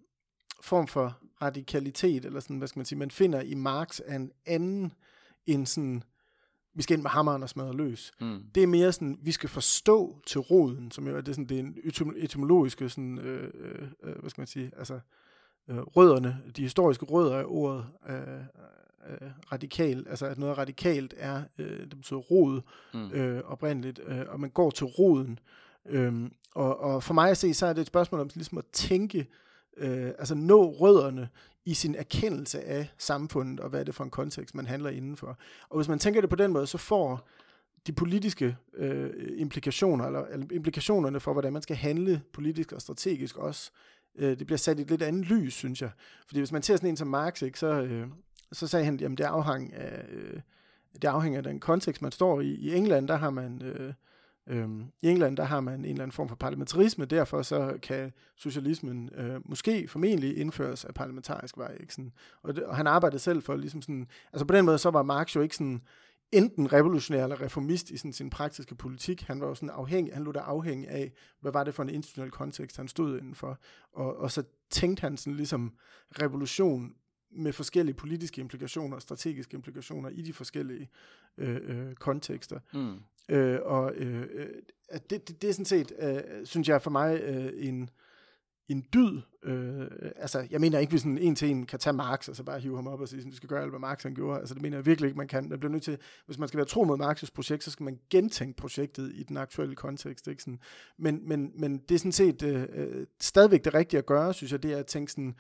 form 0.61 0.87
for 0.87 1.17
radikalitet, 1.41 2.25
eller 2.25 2.39
sådan, 2.39 2.57
hvad 2.57 2.67
skal 2.67 2.79
man 2.79 2.85
sige, 2.85 2.99
man 2.99 3.11
finder 3.11 3.41
i 3.41 3.53
Marx, 3.53 3.99
er 4.05 4.15
en 4.15 4.31
anden 4.45 4.93
end 5.47 5.65
sådan, 5.65 6.03
vi 6.75 6.81
skal 6.81 6.93
ind 6.93 7.01
med 7.01 7.09
hammeren 7.09 7.43
og 7.43 7.49
smadre 7.49 7.73
løs. 7.73 8.11
Mm. 8.21 8.43
Det 8.55 8.63
er 8.63 8.67
mere 8.67 8.91
sådan, 8.91 9.19
vi 9.21 9.31
skal 9.31 9.49
forstå 9.49 10.21
til 10.27 10.41
roden, 10.41 10.91
som 10.91 11.07
jo 11.07 11.17
er 11.17 11.21
det, 11.21 11.35
sådan, 11.35 11.49
det 11.49 11.59
er 11.59 11.63
en 11.63 12.13
etymologiske, 12.15 12.89
sådan, 12.89 13.19
øh, 13.19 13.51
øh, 13.53 13.87
øh, 14.03 14.19
hvad 14.19 14.29
skal 14.29 14.41
man 14.41 14.47
sige, 14.47 14.71
altså 14.77 14.99
øh, 15.69 15.77
rødderne, 15.77 16.37
de 16.57 16.61
historiske 16.61 17.05
rødder 17.05 17.37
af 17.37 17.43
ordet 17.47 17.85
øh, 18.09 18.17
øh, 19.09 19.29
radikal, 19.51 20.05
altså 20.09 20.25
at 20.25 20.37
noget 20.37 20.57
radikalt 20.57 21.13
er, 21.17 21.43
øh, 21.57 21.79
det 21.79 21.97
betyder 21.97 22.19
rod 22.19 22.61
mm. 22.93 23.11
øh, 23.11 23.43
oprindeligt, 23.45 23.99
øh, 24.07 24.21
og 24.27 24.39
man 24.39 24.49
går 24.49 24.69
til 24.69 24.85
roden, 24.85 25.39
Øhm, 25.89 26.31
og, 26.55 26.79
og 26.79 27.03
for 27.03 27.13
mig 27.13 27.29
at 27.29 27.37
se, 27.37 27.53
så 27.53 27.65
er 27.65 27.73
det 27.73 27.81
et 27.81 27.87
spørgsmål 27.87 28.21
om 28.21 28.29
ligesom 28.35 28.57
at 28.57 28.65
tænke, 28.73 29.27
øh, 29.77 30.07
altså 30.19 30.35
nå 30.35 30.71
rødderne 30.71 31.29
i 31.67 31.73
sin 31.73 31.95
erkendelse 31.95 32.63
af 32.63 32.93
samfundet, 32.97 33.59
og 33.59 33.69
hvad 33.69 33.79
er 33.79 33.83
det 33.83 33.95
for 33.95 34.03
en 34.03 34.09
kontekst, 34.09 34.55
man 34.55 34.65
handler 34.65 34.89
indenfor. 34.89 35.37
Og 35.69 35.77
hvis 35.77 35.87
man 35.87 35.99
tænker 35.99 36.21
det 36.21 36.29
på 36.29 36.35
den 36.35 36.51
måde, 36.51 36.67
så 36.67 36.77
får 36.77 37.27
de 37.87 37.93
politiske 37.93 38.57
øh, 38.73 39.09
implikationer, 39.35 40.05
eller, 40.05 40.25
eller 40.25 40.45
implikationerne 40.51 41.19
for, 41.19 41.33
hvordan 41.33 41.53
man 41.53 41.61
skal 41.61 41.75
handle 41.75 42.21
politisk 42.33 42.71
og 42.71 42.81
strategisk 42.81 43.37
også, 43.37 43.71
øh, 44.15 44.39
det 44.39 44.47
bliver 44.47 44.57
sat 44.57 44.79
i 44.79 44.81
et 44.81 44.89
lidt 44.89 45.01
andet 45.01 45.25
lys, 45.25 45.53
synes 45.53 45.81
jeg. 45.81 45.89
Fordi 46.27 46.39
hvis 46.39 46.51
man 46.51 46.63
ser 46.63 46.75
sådan 46.75 46.89
en 46.89 46.97
som 46.97 47.07
Marx, 47.07 47.41
ikke, 47.41 47.59
så, 47.59 47.81
øh, 47.81 48.07
så 48.51 48.67
sagde 48.67 48.85
han, 48.85 48.99
jamen 48.99 49.17
det 49.17 49.23
afhænger 49.23 49.77
af, 49.77 50.05
øh, 50.09 50.39
det 50.93 51.07
afhænger 51.07 51.39
af 51.39 51.43
den 51.43 51.59
kontekst, 51.59 52.01
man 52.01 52.11
står 52.11 52.41
i. 52.41 52.47
I 52.47 52.75
England, 52.75 53.07
der 53.07 53.15
har 53.15 53.29
man... 53.29 53.61
Øh, 53.61 53.93
Øhm, 54.49 54.91
I 55.01 55.07
England 55.07 55.37
der 55.37 55.43
har 55.43 55.59
man 55.59 55.79
en 55.79 55.85
eller 55.85 56.03
anden 56.03 56.11
form 56.11 56.29
for 56.29 56.35
parlamentarisme, 56.35 57.05
derfor 57.05 57.41
så 57.41 57.77
kan 57.81 58.11
socialismen 58.35 59.09
øh, 59.15 59.41
måske 59.45 59.87
formentlig 59.87 60.37
indføres 60.37 60.85
af 60.85 60.93
parlamentarisk 60.93 61.57
vej. 61.57 61.77
Ikke? 61.79 61.93
Sådan, 61.93 62.11
og, 62.43 62.55
det, 62.55 62.63
og 62.63 62.75
han 62.75 62.87
arbejdede 62.87 63.19
selv 63.19 63.41
for 63.41 63.55
ligesom 63.55 63.81
sådan, 63.81 64.07
altså 64.33 64.45
på 64.45 64.53
den 64.53 64.65
måde 64.65 64.77
så 64.77 64.89
var 64.89 65.03
Marx 65.03 65.35
jo 65.35 65.41
ikke 65.41 65.55
sådan 65.55 65.81
enten 66.31 66.73
revolutionær 66.73 67.23
eller 67.23 67.41
reformist 67.41 67.89
i 67.89 67.97
sådan 67.97 68.13
sin 68.13 68.29
praktiske 68.29 68.75
politik. 68.75 69.21
Han 69.21 69.41
var 69.41 69.47
jo 69.47 69.55
sådan 69.55 69.69
afhængig, 69.69 70.13
han 70.13 70.23
lå 70.23 70.31
der 70.31 70.41
afhængig 70.41 70.89
af, 70.89 71.11
hvad 71.41 71.51
var 71.51 71.63
det 71.63 71.75
for 71.75 71.83
en 71.83 71.89
institutionel 71.89 72.31
kontekst, 72.31 72.77
han 72.77 72.87
stod 72.87 73.17
indenfor. 73.19 73.59
Og, 73.93 74.17
og 74.17 74.31
så 74.31 74.43
tænkte 74.69 75.01
han 75.01 75.17
sådan 75.17 75.35
ligesom 75.35 75.73
revolution 76.21 76.93
med 77.31 77.53
forskellige 77.53 77.95
politiske 77.95 78.41
implikationer 78.41 78.95
og 78.95 79.01
strategiske 79.01 79.55
implikationer 79.55 80.09
i 80.09 80.21
de 80.21 80.33
forskellige 80.33 80.89
øh, 81.37 81.59
øh, 81.63 81.95
kontekster. 81.95 82.59
Mm. 82.73 82.95
Øh, 83.29 83.59
og 83.63 83.93
øh, 83.95 84.21
øh 84.33 84.47
det, 85.09 85.27
det, 85.27 85.41
det 85.41 85.49
er 85.49 85.53
sådan 85.53 85.65
set, 85.65 85.93
øh, 85.99 86.45
synes 86.45 86.69
jeg 86.69 86.81
for 86.81 86.89
mig, 86.89 87.21
øh, 87.21 87.67
en, 87.67 87.89
en 88.67 88.85
dyd. 88.93 89.21
Øh, 89.43 89.87
altså, 90.15 90.47
jeg 90.51 90.61
mener 90.61 90.79
ikke, 90.79 90.91
vi 90.91 90.97
sådan 90.97 91.17
en 91.17 91.35
til 91.35 91.49
en 91.49 91.65
kan 91.65 91.79
tage 91.79 91.93
Marx, 91.93 92.29
og 92.29 92.35
så 92.35 92.43
bare 92.43 92.59
hive 92.59 92.75
ham 92.75 92.87
op 92.87 93.01
og 93.01 93.07
sige, 93.07 93.19
at 93.19 93.25
vi 93.25 93.35
skal 93.35 93.49
gøre 93.49 93.61
alt, 93.61 93.69
hvad 93.69 93.79
Marx 93.79 94.03
han 94.03 94.15
gjorde. 94.15 94.39
Altså, 94.39 94.53
det 94.53 94.61
mener 94.61 94.77
jeg 94.77 94.85
virkelig 94.85 95.07
ikke, 95.07 95.17
man 95.17 95.27
kan. 95.27 95.49
Man 95.49 95.59
bliver 95.59 95.71
nødt 95.71 95.83
til, 95.83 95.97
hvis 96.25 96.37
man 96.37 96.47
skal 96.47 96.57
være 96.57 96.65
tro 96.65 96.83
mod 96.83 96.99
Marx's 96.99 97.31
projekt, 97.35 97.63
så 97.63 97.71
skal 97.71 97.83
man 97.83 97.99
gentænke 98.09 98.57
projektet 98.57 99.11
i 99.15 99.23
den 99.23 99.37
aktuelle 99.37 99.75
kontekst. 99.75 100.27
Ikke? 100.27 100.43
Sådan, 100.43 100.59
men, 100.97 101.27
men, 101.27 101.51
men 101.55 101.77
det 101.77 101.95
er 101.95 101.99
sådan 101.99 102.11
set 102.11 102.43
øh, 102.43 102.65
øh 102.73 103.05
stadigvæk 103.19 103.65
det 103.65 103.73
rigtige 103.73 103.97
at 103.97 104.05
gøre, 104.05 104.33
synes 104.33 104.51
jeg, 104.51 104.63
det 104.63 104.73
er 104.73 104.77
at 104.77 104.85
tænke 104.85 105.11
sådan, 105.11 105.35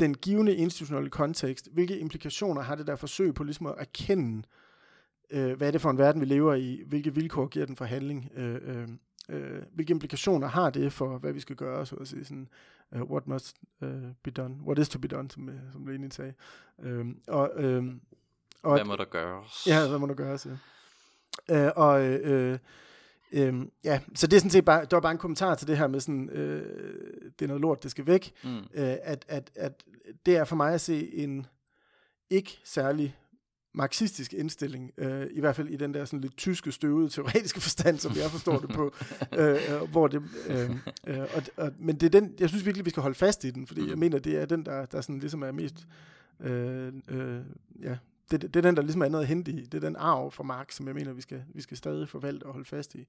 den 0.00 0.14
givende 0.14 0.56
institutionelle 0.56 1.10
kontekst, 1.10 1.68
hvilke 1.72 1.98
implikationer 1.98 2.62
har 2.62 2.74
det 2.74 2.86
der 2.86 2.96
forsøg 2.96 3.34
på 3.34 3.44
ligesom 3.44 3.66
at 3.66 3.74
erkende, 3.78 4.42
øh, 5.30 5.56
hvad 5.56 5.66
er 5.66 5.70
det 5.70 5.80
for 5.80 5.90
en 5.90 5.98
verden, 5.98 6.20
vi 6.20 6.26
lever 6.26 6.54
i, 6.54 6.82
hvilke 6.86 7.14
vilkår 7.14 7.46
giver 7.46 7.66
den 7.66 7.76
for 7.76 7.84
handling, 7.84 8.30
øh, 8.36 8.54
øh, 8.62 8.88
øh, 9.28 9.62
hvilke 9.72 9.90
implikationer 9.90 10.48
har 10.48 10.70
det 10.70 10.92
for, 10.92 11.18
hvad 11.18 11.32
vi 11.32 11.40
skal 11.40 11.56
gøre, 11.56 11.86
så 11.86 11.96
at 11.96 12.08
sige, 12.08 12.24
sådan, 12.24 12.48
uh, 12.92 13.10
what 13.10 13.26
must 13.26 13.56
uh, 13.80 13.88
be 14.22 14.30
done, 14.30 14.54
what 14.66 14.78
is 14.78 14.88
to 14.88 14.98
be 14.98 15.08
done, 15.08 15.30
som, 15.30 15.50
som 15.72 15.86
Lenin 15.86 16.10
sagde. 16.10 16.34
Øh, 16.82 17.06
og, 17.28 17.50
øh, 17.56 17.84
og, 18.62 18.74
hvad 18.74 18.84
må 18.84 18.96
der 18.96 19.04
gøres? 19.04 19.66
Ja, 19.66 19.88
hvad 19.88 19.98
må 19.98 20.06
der 20.06 20.14
gøres, 20.14 20.46
ja. 20.46 21.66
Øh, 21.66 21.72
og 21.76 22.04
øh, 22.04 22.58
Øhm, 23.32 23.70
ja, 23.84 24.00
så 24.14 24.26
det 24.26 24.36
er 24.36 24.40
sådan 24.40 24.50
set 24.50 24.64
bare, 24.64 24.80
det 24.80 24.92
var 24.92 25.00
bare 25.00 25.12
en 25.12 25.18
kommentar 25.18 25.54
til 25.54 25.68
det 25.68 25.78
her 25.78 25.86
med 25.86 26.00
sådan, 26.00 26.30
øh, 26.30 26.62
det 27.38 27.44
er 27.44 27.46
noget 27.46 27.60
lort, 27.60 27.82
det 27.82 27.90
skal 27.90 28.06
væk. 28.06 28.32
Mm. 28.44 28.56
Øh, 28.58 28.96
at, 29.02 29.24
at, 29.28 29.50
at 29.54 29.84
det 30.26 30.36
er 30.36 30.44
for 30.44 30.56
mig 30.56 30.74
at 30.74 30.80
se 30.80 31.14
en 31.14 31.46
ikke 32.30 32.60
særlig 32.64 33.16
marxistisk 33.74 34.32
indstilling, 34.32 34.90
øh, 34.98 35.26
i 35.30 35.40
hvert 35.40 35.56
fald 35.56 35.68
i 35.68 35.76
den 35.76 35.94
der 35.94 36.04
sådan 36.04 36.20
lidt 36.20 36.36
tyske 36.36 36.72
støvede 36.72 37.08
teoretiske 37.08 37.60
forstand, 37.60 37.98
som 37.98 38.12
jeg 38.16 38.30
forstår 38.30 38.58
det 38.58 38.70
på, 38.70 38.94
øh, 39.38 39.58
øh, 39.70 39.90
hvor 39.90 40.08
det, 40.08 40.22
øh, 40.46 40.70
øh, 41.06 41.18
og, 41.20 41.42
og, 41.56 41.72
men 41.78 41.96
det 41.96 42.14
er 42.14 42.20
den, 42.20 42.34
jeg 42.40 42.48
synes 42.48 42.64
virkelig, 42.64 42.84
vi 42.84 42.90
skal 42.90 43.00
holde 43.00 43.18
fast 43.18 43.44
i 43.44 43.50
den, 43.50 43.66
fordi 43.66 43.80
mm. 43.80 43.88
jeg 43.88 43.98
mener, 43.98 44.18
det 44.18 44.36
er 44.36 44.46
den, 44.46 44.66
der, 44.66 44.86
der 44.86 45.00
sådan 45.00 45.18
ligesom 45.18 45.42
er 45.42 45.52
mest, 45.52 45.86
øh, 46.40 46.92
øh, 47.08 47.40
ja, 47.82 47.96
det, 48.30 48.42
det 48.42 48.56
er 48.56 48.60
den, 48.60 48.76
der 48.76 48.82
ligesom 48.82 49.02
er 49.02 49.08
noget 49.08 49.24
at 49.24 49.28
hente 49.28 49.52
i. 49.52 49.64
Det 49.64 49.74
er 49.74 49.88
den 49.88 49.96
arv 49.96 50.30
fra 50.32 50.44
Marx, 50.44 50.74
som 50.74 50.86
jeg 50.86 50.94
mener, 50.94 51.12
vi 51.12 51.20
skal, 51.20 51.42
vi 51.54 51.62
skal 51.62 51.76
stadig 51.76 52.08
forvalte 52.08 52.44
og 52.44 52.52
holde 52.52 52.68
fast 52.68 52.94
i. 52.94 53.06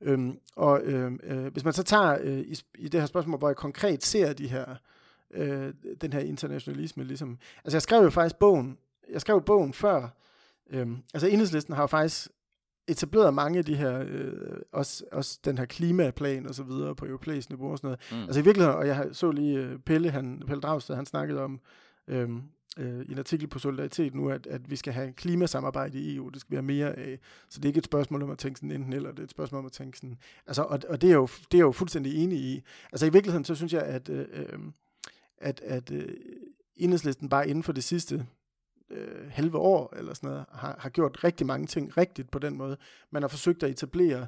Øhm, 0.00 0.38
og 0.56 0.80
øhm, 0.84 1.20
øh, 1.22 1.46
hvis 1.46 1.64
man 1.64 1.72
så 1.72 1.82
tager 1.82 2.18
øh, 2.20 2.38
i, 2.38 2.60
i 2.78 2.88
det 2.88 3.00
her 3.00 3.06
spørgsmål, 3.06 3.38
hvor 3.38 3.48
jeg 3.48 3.56
konkret 3.56 4.04
ser 4.04 4.32
de 4.32 4.48
her, 4.48 4.74
øh, 5.30 5.74
den 6.00 6.12
her 6.12 6.20
internationalisme, 6.20 7.04
ligesom, 7.04 7.38
altså 7.64 7.76
jeg 7.76 7.82
skrev 7.82 8.02
jo 8.02 8.10
faktisk 8.10 8.38
bogen, 8.38 8.78
jeg 9.12 9.20
skrev 9.20 9.42
bogen 9.42 9.72
før, 9.72 10.08
øh, 10.70 10.88
altså 11.14 11.26
enhedslisten 11.28 11.74
har 11.74 11.82
jo 11.82 11.86
faktisk 11.86 12.28
etableret 12.88 13.34
mange 13.34 13.58
af 13.58 13.64
de 13.64 13.74
her, 13.74 14.04
øh, 14.08 14.32
også, 14.72 15.04
også 15.12 15.38
den 15.44 15.58
her 15.58 15.64
klimaplan 15.64 16.46
og 16.46 16.54
så 16.54 16.62
videre 16.62 16.94
på 16.94 17.06
europæisk 17.06 17.50
niveau 17.50 17.70
og 17.70 17.78
sådan 17.78 17.88
noget. 17.88 18.00
Mm. 18.12 18.26
Altså 18.26 18.40
i 18.40 18.44
virkeligheden, 18.44 18.78
og 18.78 18.86
jeg 18.86 19.08
så 19.12 19.30
lige 19.30 19.74
uh, 19.74 19.80
Pelle, 19.80 20.10
han, 20.10 20.42
Pelle 20.46 20.60
Dragsted, 20.60 20.94
han 20.94 21.06
snakkede 21.06 21.42
om, 21.42 21.60
Øhm, 22.08 22.36
øh, 22.36 22.42
øh, 22.78 23.04
i 23.08 23.12
en 23.12 23.18
artikel 23.18 23.48
på 23.48 23.58
Solidaritet 23.58 24.14
nu, 24.14 24.30
at, 24.30 24.46
at 24.46 24.70
vi 24.70 24.76
skal 24.76 24.92
have 24.92 25.12
klimasamarbejde 25.12 25.98
i 25.98 26.16
EU, 26.16 26.28
det 26.28 26.40
skal 26.40 26.52
være 26.52 26.62
mere 26.62 26.98
af. 26.98 27.18
Så 27.48 27.58
det 27.58 27.64
er 27.64 27.68
ikke 27.68 27.78
et 27.78 27.84
spørgsmål 27.84 28.22
om 28.22 28.30
at 28.30 28.38
tænke 28.38 28.58
sådan 28.58 28.72
enten 28.72 28.92
eller, 28.92 29.10
det 29.10 29.18
er 29.18 29.24
et 29.24 29.30
spørgsmål 29.30 29.58
om 29.58 29.66
at 29.66 29.72
tænke 29.72 29.98
sådan, 29.98 30.18
altså, 30.46 30.62
og, 30.62 30.80
og 30.88 31.02
det, 31.02 31.10
er 31.10 31.14
jo, 31.14 31.28
det 31.52 31.58
er 31.58 31.62
jo 31.62 31.72
fuldstændig 31.72 32.24
enig 32.24 32.38
i. 32.38 32.62
Altså 32.92 33.06
i 33.06 33.12
virkeligheden, 33.12 33.44
så 33.44 33.54
synes 33.54 33.72
jeg, 33.72 33.82
at, 33.82 34.08
øh, 34.08 34.26
øh 34.32 34.58
at, 35.38 35.60
at 35.60 35.90
øh, 35.90 36.08
enhedslisten 36.76 37.28
bare 37.28 37.48
inden 37.48 37.62
for 37.62 37.72
det 37.72 37.84
sidste 37.84 38.26
øh, 38.90 39.30
halve 39.30 39.58
år, 39.58 39.96
eller 39.96 40.14
sådan 40.14 40.30
noget, 40.30 40.44
har, 40.52 40.76
har 40.78 40.88
gjort 40.88 41.24
rigtig 41.24 41.46
mange 41.46 41.66
ting 41.66 41.96
rigtigt 41.96 42.30
på 42.30 42.38
den 42.38 42.56
måde. 42.56 42.76
Man 43.10 43.22
har 43.22 43.28
forsøgt 43.28 43.62
at 43.62 43.70
etablere 43.70 44.26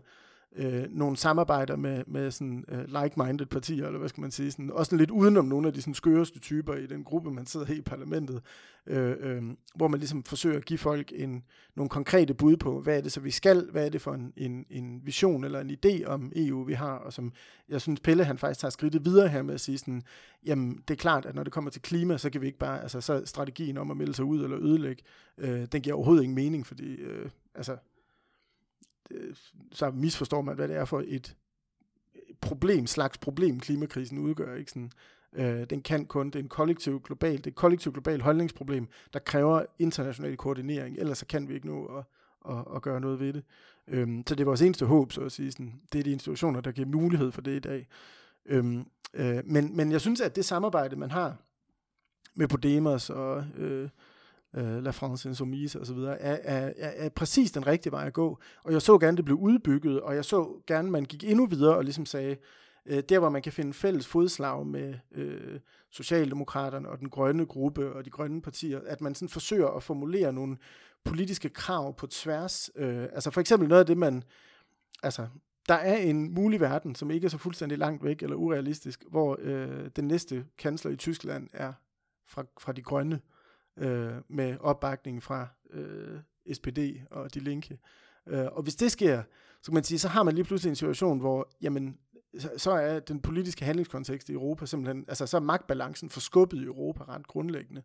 øh, 0.57 0.84
nogle 0.90 1.16
samarbejder 1.16 1.76
med, 1.76 2.05
med 2.07 2.30
sådan 2.30 2.64
øh, 2.68 2.84
like-minded 2.84 3.46
partier, 3.46 3.86
eller 3.86 3.99
hvad 3.99 4.09
skal 4.09 4.20
man 4.20 4.30
sige, 4.30 4.51
sådan, 4.51 4.70
også 4.70 4.90
sådan 4.90 4.99
lidt 4.99 5.11
udenom 5.11 5.44
nogle 5.44 5.68
af 5.68 5.74
de 5.74 5.80
sådan, 5.80 5.94
skøreste 5.94 6.38
typer 6.38 6.74
i 6.74 6.86
den 6.86 7.05
gruppe, 7.05 7.30
man 7.30 7.46
sidder 7.46 7.72
i 7.72 7.80
parlamentet, 7.80 8.42
øh, 8.86 9.16
øh, 9.20 9.42
hvor 9.74 9.88
man 9.88 10.01
ligesom 10.01 10.24
forsøger 10.24 10.57
at 10.57 10.64
give 10.64 10.78
folk 10.78 11.12
en, 11.14 11.44
nogle 11.76 11.88
konkrete 11.88 12.34
bud 12.34 12.57
på, 12.57 12.80
hvad 12.80 12.96
er 12.96 13.01
det 13.01 13.12
så 13.12 13.20
vi 13.20 13.30
skal, 13.30 13.68
hvad 13.70 13.86
er 13.86 13.90
det 13.90 14.01
for 14.01 14.14
en, 14.14 14.32
en, 14.36 14.66
en 14.70 15.01
vision 15.05 15.44
eller 15.44 15.61
en 15.61 15.70
idé 15.70 16.05
om 16.07 16.32
EU, 16.36 16.64
vi 16.64 16.72
har, 16.72 16.94
og 16.94 17.12
som 17.12 17.32
jeg 17.68 17.80
synes, 17.80 18.01
Pelle 18.01 18.24
han 18.24 18.38
faktisk 18.38 18.61
tager 18.61 18.70
skridtet 18.70 19.05
videre 19.05 19.28
her 19.28 19.42
med 19.42 19.55
at 19.55 19.61
sige 19.61 19.78
sådan, 19.78 20.03
jamen 20.46 20.82
det 20.88 20.94
er 20.94 20.99
klart, 20.99 21.26
at 21.26 21.34
når 21.34 21.44
det 21.44 21.53
kommer 21.53 21.70
til 21.70 21.82
klima, 21.82 22.18
så 22.18 22.30
kan 22.30 22.40
vi 22.40 22.46
ikke 22.46 22.59
bare, 22.59 22.82
altså 22.82 23.01
så 23.01 23.22
strategien 23.24 23.78
om 23.78 23.90
at 23.90 23.96
melde 23.96 24.14
sig 24.14 24.24
ud 24.24 24.44
eller 24.44 24.59
ødelægge, 24.59 25.03
øh, 25.38 25.66
den 25.72 25.82
giver 25.82 25.96
overhovedet 25.96 26.22
ingen 26.22 26.36
mening, 26.36 26.66
fordi 26.66 26.94
øh, 26.94 27.30
altså 27.55 27.76
Øh, 29.11 29.35
så 29.73 29.91
misforstår 29.91 30.43
man, 30.43 30.55
hvad 30.55 30.69
det 30.69 30.77
er 30.77 30.85
for 30.85 31.03
et 31.07 31.37
øh, 32.15 32.35
problem, 32.41 32.87
slags 32.87 33.19
problem, 33.19 33.61
klimakrisen 33.61 34.19
udgør. 34.19 34.55
Ikke? 34.55 34.71
Sådan, 34.71 34.91
øh, 35.33 35.71
den 35.71 35.83
kan 35.83 36.07
kun, 36.07 36.27
det 36.27 36.37
er 36.37 36.43
en 36.43 36.49
kollektiv 36.49 37.03
global, 37.03 37.37
det 37.37 37.47
er 37.47 37.51
et 37.51 37.55
kollektiv 37.55 37.93
global 37.93 38.21
holdningsproblem, 38.21 38.89
der 39.13 39.19
kræver 39.19 39.65
international 39.79 40.37
koordinering, 40.37 40.99
ellers 40.99 41.19
så 41.19 41.27
kan 41.27 41.49
vi 41.49 41.55
ikke 41.55 41.67
nå 41.67 41.85
at, 41.85 42.05
at, 42.53 42.65
at 42.77 42.83
gøre 42.83 43.01
noget 43.01 43.21
ved 43.21 43.33
det. 43.33 43.45
Øhm, 43.89 44.25
så 44.27 44.35
det 44.35 44.41
er 44.41 44.45
vores 44.45 44.63
eneste 44.63 44.87
håb, 44.87 45.13
så 45.13 45.21
at 45.21 45.33
sige. 45.33 45.53
Sådan, 45.53 45.81
det 45.93 45.99
er 45.99 46.03
de 46.03 46.11
institutioner, 46.11 46.61
der 46.61 46.73
giver 46.73 46.89
mulighed 46.89 47.33
for 47.33 47.41
det 47.41 47.57
i 47.57 47.59
dag. 47.59 47.87
Øhm, 48.47 48.87
øh, 49.15 49.41
men, 49.45 49.77
men 49.77 49.93
jeg 49.93 50.01
synes, 50.01 50.21
at 50.21 50.37
det 50.37 50.45
samarbejde, 50.45 50.97
man 50.97 51.11
har 51.11 51.37
med 52.35 52.49
Podemos 52.49 53.11
og 53.11 53.45
øh, 53.57 53.89
øh, 54.57 54.82
La 54.82 54.90
France 54.90 55.28
Insoumise 55.28 55.80
osv., 55.80 55.96
er, 55.96 56.16
er, 56.20 56.72
er, 56.76 56.92
er 56.96 57.09
præcis 57.09 57.53
den 57.53 57.66
rigtige 57.66 57.92
vej 57.92 58.07
at 58.07 58.12
gå. 58.12 58.38
Og 58.64 58.72
jeg 58.72 58.82
så 58.82 58.99
gerne, 58.99 59.16
det 59.16 59.24
blev 59.24 59.36
udbygget, 59.36 60.01
og 60.01 60.14
jeg 60.14 60.24
så 60.24 60.62
gerne, 60.66 60.90
man 60.90 61.05
gik 61.05 61.24
endnu 61.24 61.46
videre 61.46 61.76
og 61.76 61.84
ligesom 61.84 62.07
sagde, 62.07 62.36
øh, 62.86 63.03
der 63.09 63.18
hvor 63.18 63.28
man 63.28 63.42
kan 63.42 63.53
finde 63.53 63.72
fælles 63.72 64.07
fodslag 64.07 64.66
med 64.66 64.94
øh, 65.12 65.61
Socialdemokraterne 65.90 66.88
og 66.88 66.99
den 66.99 67.11
grønne 67.11 67.46
gruppe 67.46 67.92
og 67.92 68.05
de 68.05 68.11
grønne 68.11 68.42
partier, 68.42 68.80
at 68.86 69.01
man 69.01 69.14
sådan 69.14 69.28
forsøger 69.28 69.68
at 69.68 69.82
formulere 69.82 70.32
nogle 70.32 70.57
politiske 71.05 71.49
krav 71.49 71.96
på 71.96 72.07
tværs. 72.07 72.70
Øh, 72.76 73.03
altså 73.03 73.30
for 73.30 73.40
eksempel 73.40 73.68
noget 73.68 73.80
af 73.80 73.86
det, 73.86 73.99
man... 73.99 74.22
Altså, 75.03 75.26
der 75.68 75.74
er 75.74 75.96
en 75.96 76.34
mulig 76.34 76.61
verden, 76.61 76.94
som 76.94 77.11
ikke 77.11 77.24
er 77.24 77.28
så 77.28 77.38
fuldstændig 77.38 77.78
langt 77.78 78.05
væk 78.05 78.22
eller 78.22 78.36
urealistisk, 78.36 79.05
hvor 79.11 79.38
øh, 79.40 79.90
den 79.96 80.05
næste 80.05 80.44
kansler 80.59 80.90
i 80.90 80.96
Tyskland 80.96 81.49
er 81.53 81.72
fra, 82.26 82.44
fra 82.59 82.72
de 82.72 82.82
grønne. 82.82 83.14
Øh, 83.14 83.38
øh, 83.79 84.12
med 84.29 84.57
opbakning 84.61 85.22
fra 85.22 85.47
øh, 85.70 86.18
SPD 86.53 86.79
og 87.11 87.35
De 87.35 87.41
Linke. 87.41 87.79
Øh, 88.26 88.47
og 88.53 88.62
hvis 88.62 88.76
det 88.76 88.93
sker, 88.93 89.22
så 89.62 89.70
kan 89.70 89.74
man 89.74 89.85
sige, 89.85 89.99
så 89.99 90.09
har 90.09 90.22
man 90.22 90.35
lige 90.35 90.45
pludselig 90.45 90.70
en 90.70 90.76
situation, 90.76 91.18
hvor 91.18 91.49
jamen, 91.62 91.99
så, 92.39 92.51
så 92.57 92.70
er 92.70 93.01
den 93.01 93.20
politiske 93.20 93.64
handlingskontekst 93.64 94.29
i 94.29 94.33
Europa 94.33 94.66
simpelthen, 94.66 95.05
altså 95.09 95.26
så 95.26 95.37
er 95.37 95.41
magtbalancen 95.41 96.11
forskubbet 96.11 96.59
i 96.59 96.64
Europa 96.64 97.05
ret 97.05 97.26
grundlæggende. 97.26 97.83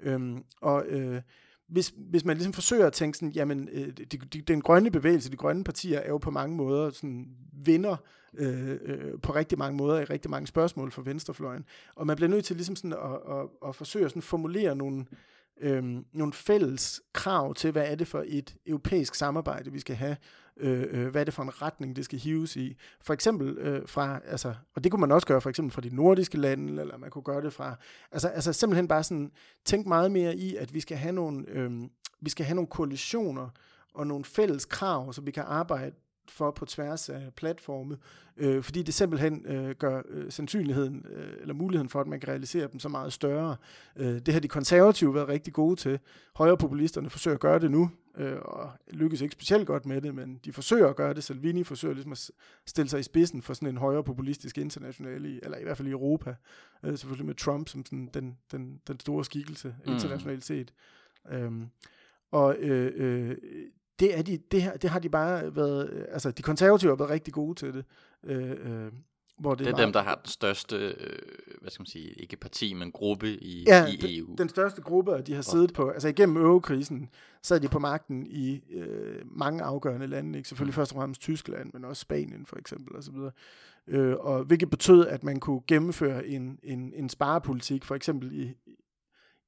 Øhm, 0.00 0.44
og 0.60 0.84
øh, 0.86 1.22
hvis, 1.70 1.94
hvis 1.96 2.24
man 2.24 2.36
ligesom 2.36 2.52
forsøger 2.52 2.86
at 2.86 2.92
tænke 2.92 3.18
sådan, 3.18 3.32
jamen, 3.32 3.68
øh, 3.72 3.88
de, 3.88 4.04
de, 4.04 4.40
den 4.40 4.60
grønne 4.60 4.90
bevægelse, 4.90 5.30
de 5.30 5.36
grønne 5.36 5.64
partier, 5.64 5.98
er 5.98 6.08
jo 6.08 6.18
på 6.18 6.30
mange 6.30 6.56
måder 6.56 6.90
sådan 6.90 7.26
vinder 7.52 7.96
øh, 8.34 8.70
øh, 8.82 9.20
på 9.22 9.34
rigtig 9.34 9.58
mange 9.58 9.76
måder 9.76 10.00
i 10.00 10.04
rigtig 10.04 10.30
mange 10.30 10.46
spørgsmål 10.46 10.90
for 10.90 11.02
venstrefløjen. 11.02 11.64
Og 11.94 12.06
man 12.06 12.16
bliver 12.16 12.28
nødt 12.28 12.44
til 12.44 12.56
ligesom 12.56 12.76
sådan 12.76 12.92
at, 12.92 13.38
at, 13.38 13.68
at 13.68 13.74
forsøge 13.74 14.04
at 14.04 14.10
sådan 14.10 14.22
formulere 14.22 14.76
nogle, 14.76 15.06
øh, 15.60 15.84
nogle 16.12 16.32
fælles 16.32 17.02
krav 17.12 17.54
til, 17.54 17.72
hvad 17.72 17.86
er 17.86 17.94
det 17.94 18.08
for 18.08 18.24
et 18.26 18.56
europæisk 18.66 19.14
samarbejde, 19.14 19.72
vi 19.72 19.80
skal 19.80 19.96
have 19.96 20.16
Øh, 20.60 20.86
øh, 20.90 21.08
hvad 21.08 21.20
er 21.20 21.24
det 21.24 21.34
for 21.34 21.42
en 21.42 21.62
retning, 21.62 21.96
det 21.96 22.04
skal 22.04 22.18
hives 22.18 22.56
i. 22.56 22.76
For 23.00 23.14
eksempel 23.14 23.58
øh, 23.58 23.88
fra, 23.88 24.20
altså, 24.24 24.54
og 24.74 24.84
det 24.84 24.92
kunne 24.92 25.00
man 25.00 25.12
også 25.12 25.26
gøre 25.26 25.40
for 25.40 25.50
eksempel 25.50 25.72
fra 25.72 25.80
de 25.80 25.96
nordiske 25.96 26.38
lande, 26.38 26.80
eller 26.80 26.98
man 26.98 27.10
kunne 27.10 27.22
gøre 27.22 27.42
det 27.42 27.52
fra, 27.52 27.76
altså, 28.12 28.28
altså 28.28 28.52
simpelthen 28.52 28.88
bare 28.88 29.02
sådan, 29.02 29.30
tænk 29.64 29.86
meget 29.86 30.12
mere 30.12 30.36
i, 30.36 30.56
at 30.56 30.74
vi 30.74 30.80
skal 30.80 30.96
have 30.96 31.12
nogle, 31.12 31.44
øh, 31.48 31.70
vi 32.20 32.30
skal 32.30 32.46
have 32.46 32.54
nogle 32.54 32.68
koalitioner, 32.68 33.48
og 33.94 34.06
nogle 34.06 34.24
fælles 34.24 34.64
krav, 34.64 35.12
så 35.12 35.20
vi 35.20 35.30
kan 35.30 35.44
arbejde 35.46 35.96
for 36.30 36.50
på 36.50 36.66
tværs 36.66 37.08
af 37.08 37.22
platforme, 37.36 37.96
øh, 38.36 38.62
fordi 38.62 38.82
det 38.82 38.94
simpelthen 38.94 39.46
øh, 39.46 39.70
gør 39.70 40.02
øh, 40.08 40.32
sandsynligheden 40.32 41.06
øh, 41.10 41.32
eller 41.40 41.54
muligheden 41.54 41.88
for, 41.88 42.00
at 42.00 42.06
man 42.06 42.20
kan 42.20 42.28
realisere 42.28 42.68
dem 42.72 42.80
så 42.80 42.88
meget 42.88 43.12
større. 43.12 43.56
Øh, 43.96 44.18
det 44.18 44.34
har 44.34 44.40
de 44.40 44.48
konservative 44.48 45.14
været 45.14 45.28
rigtig 45.28 45.52
gode 45.52 45.76
til. 45.76 45.98
Højrepopulisterne 46.36 47.10
forsøger 47.10 47.34
at 47.34 47.40
gøre 47.40 47.58
det 47.58 47.70
nu, 47.70 47.90
øh, 48.16 48.38
og 48.42 48.70
lykkes 48.90 49.20
ikke 49.20 49.32
specielt 49.32 49.66
godt 49.66 49.86
med 49.86 50.00
det, 50.00 50.14
men 50.14 50.40
de 50.44 50.52
forsøger 50.52 50.88
at 50.88 50.96
gøre 50.96 51.14
det. 51.14 51.24
Salvini 51.24 51.64
forsøger 51.64 51.94
ligesom 51.94 52.12
at 52.12 52.30
stille 52.66 52.88
sig 52.88 53.00
i 53.00 53.02
spidsen 53.02 53.42
for 53.42 53.54
sådan 53.54 53.68
en 53.68 53.76
højrepopulistisk 53.76 54.58
international, 54.58 55.24
i, 55.24 55.40
eller 55.42 55.58
i 55.58 55.62
hvert 55.62 55.76
fald 55.76 55.88
i 55.88 55.92
Europa, 55.92 56.34
øh, 56.84 56.98
selvfølgelig 56.98 57.26
med 57.26 57.34
Trump 57.34 57.68
som 57.68 57.86
sådan 57.86 58.10
den, 58.14 58.38
den, 58.52 58.80
den 58.88 59.00
store 59.00 59.24
skikkelse 59.24 59.74
mm. 59.86 59.92
internationalt 59.92 60.44
set. 60.44 60.72
Øhm, 61.30 61.66
og 62.30 62.56
øh, 62.58 62.92
øh, 62.96 63.36
det, 64.00 64.18
er 64.18 64.22
de, 64.22 64.38
det, 64.50 64.62
her, 64.62 64.76
det 64.76 64.90
har 64.90 64.98
de 64.98 65.08
bare 65.08 65.56
været, 65.56 66.06
altså 66.12 66.30
de 66.30 66.42
konservative 66.42 66.90
har 66.90 66.96
været 66.96 67.10
rigtig 67.10 67.34
gode 67.34 67.54
til 67.54 67.74
det. 67.74 67.84
Øh, 68.24 68.50
øh, 68.50 68.92
hvor 69.38 69.54
det, 69.54 69.58
det 69.58 69.66
er 69.66 69.70
meget, 69.70 69.86
dem, 69.86 69.92
der 69.92 70.02
har 70.02 70.14
den 70.14 70.26
største, 70.26 70.76
øh, 70.76 71.18
hvad 71.60 71.70
skal 71.70 71.80
man 71.80 71.86
sige, 71.86 72.12
ikke 72.12 72.36
parti, 72.36 72.74
men 72.74 72.92
gruppe 72.92 73.28
i, 73.28 73.64
ja, 73.66 73.86
i 73.86 74.18
EU. 74.18 74.26
Den, 74.26 74.38
den 74.38 74.48
største 74.48 74.82
gruppe, 74.82 75.22
de 75.26 75.34
har 75.34 75.42
siddet 75.42 75.72
på, 75.72 75.88
altså 75.88 76.08
igennem 76.08 76.36
eurokrisen, 76.36 77.08
sad 77.42 77.60
de 77.60 77.68
på 77.68 77.78
magten 77.78 78.26
i 78.26 78.60
øh, 78.70 79.22
mange 79.24 79.62
afgørende 79.62 80.06
lande, 80.06 80.38
ikke? 80.38 80.48
selvfølgelig 80.48 80.72
mm. 80.72 80.76
først 80.76 80.92
og 80.92 80.96
fremmest 80.96 81.20
Tyskland, 81.20 81.70
men 81.72 81.84
også 81.84 82.00
Spanien 82.00 82.46
for 82.46 82.56
eksempel, 82.56 82.96
og 82.96 83.02
så 83.04 83.12
videre. 83.12 83.30
Øh, 83.86 84.16
og 84.20 84.44
hvilket 84.44 84.70
betød, 84.70 85.06
at 85.06 85.24
man 85.24 85.40
kunne 85.40 85.60
gennemføre 85.66 86.26
en, 86.26 86.58
en, 86.62 86.92
en 86.96 87.08
sparepolitik, 87.08 87.84
for 87.84 87.94
eksempel 87.94 88.32
i, 88.32 88.54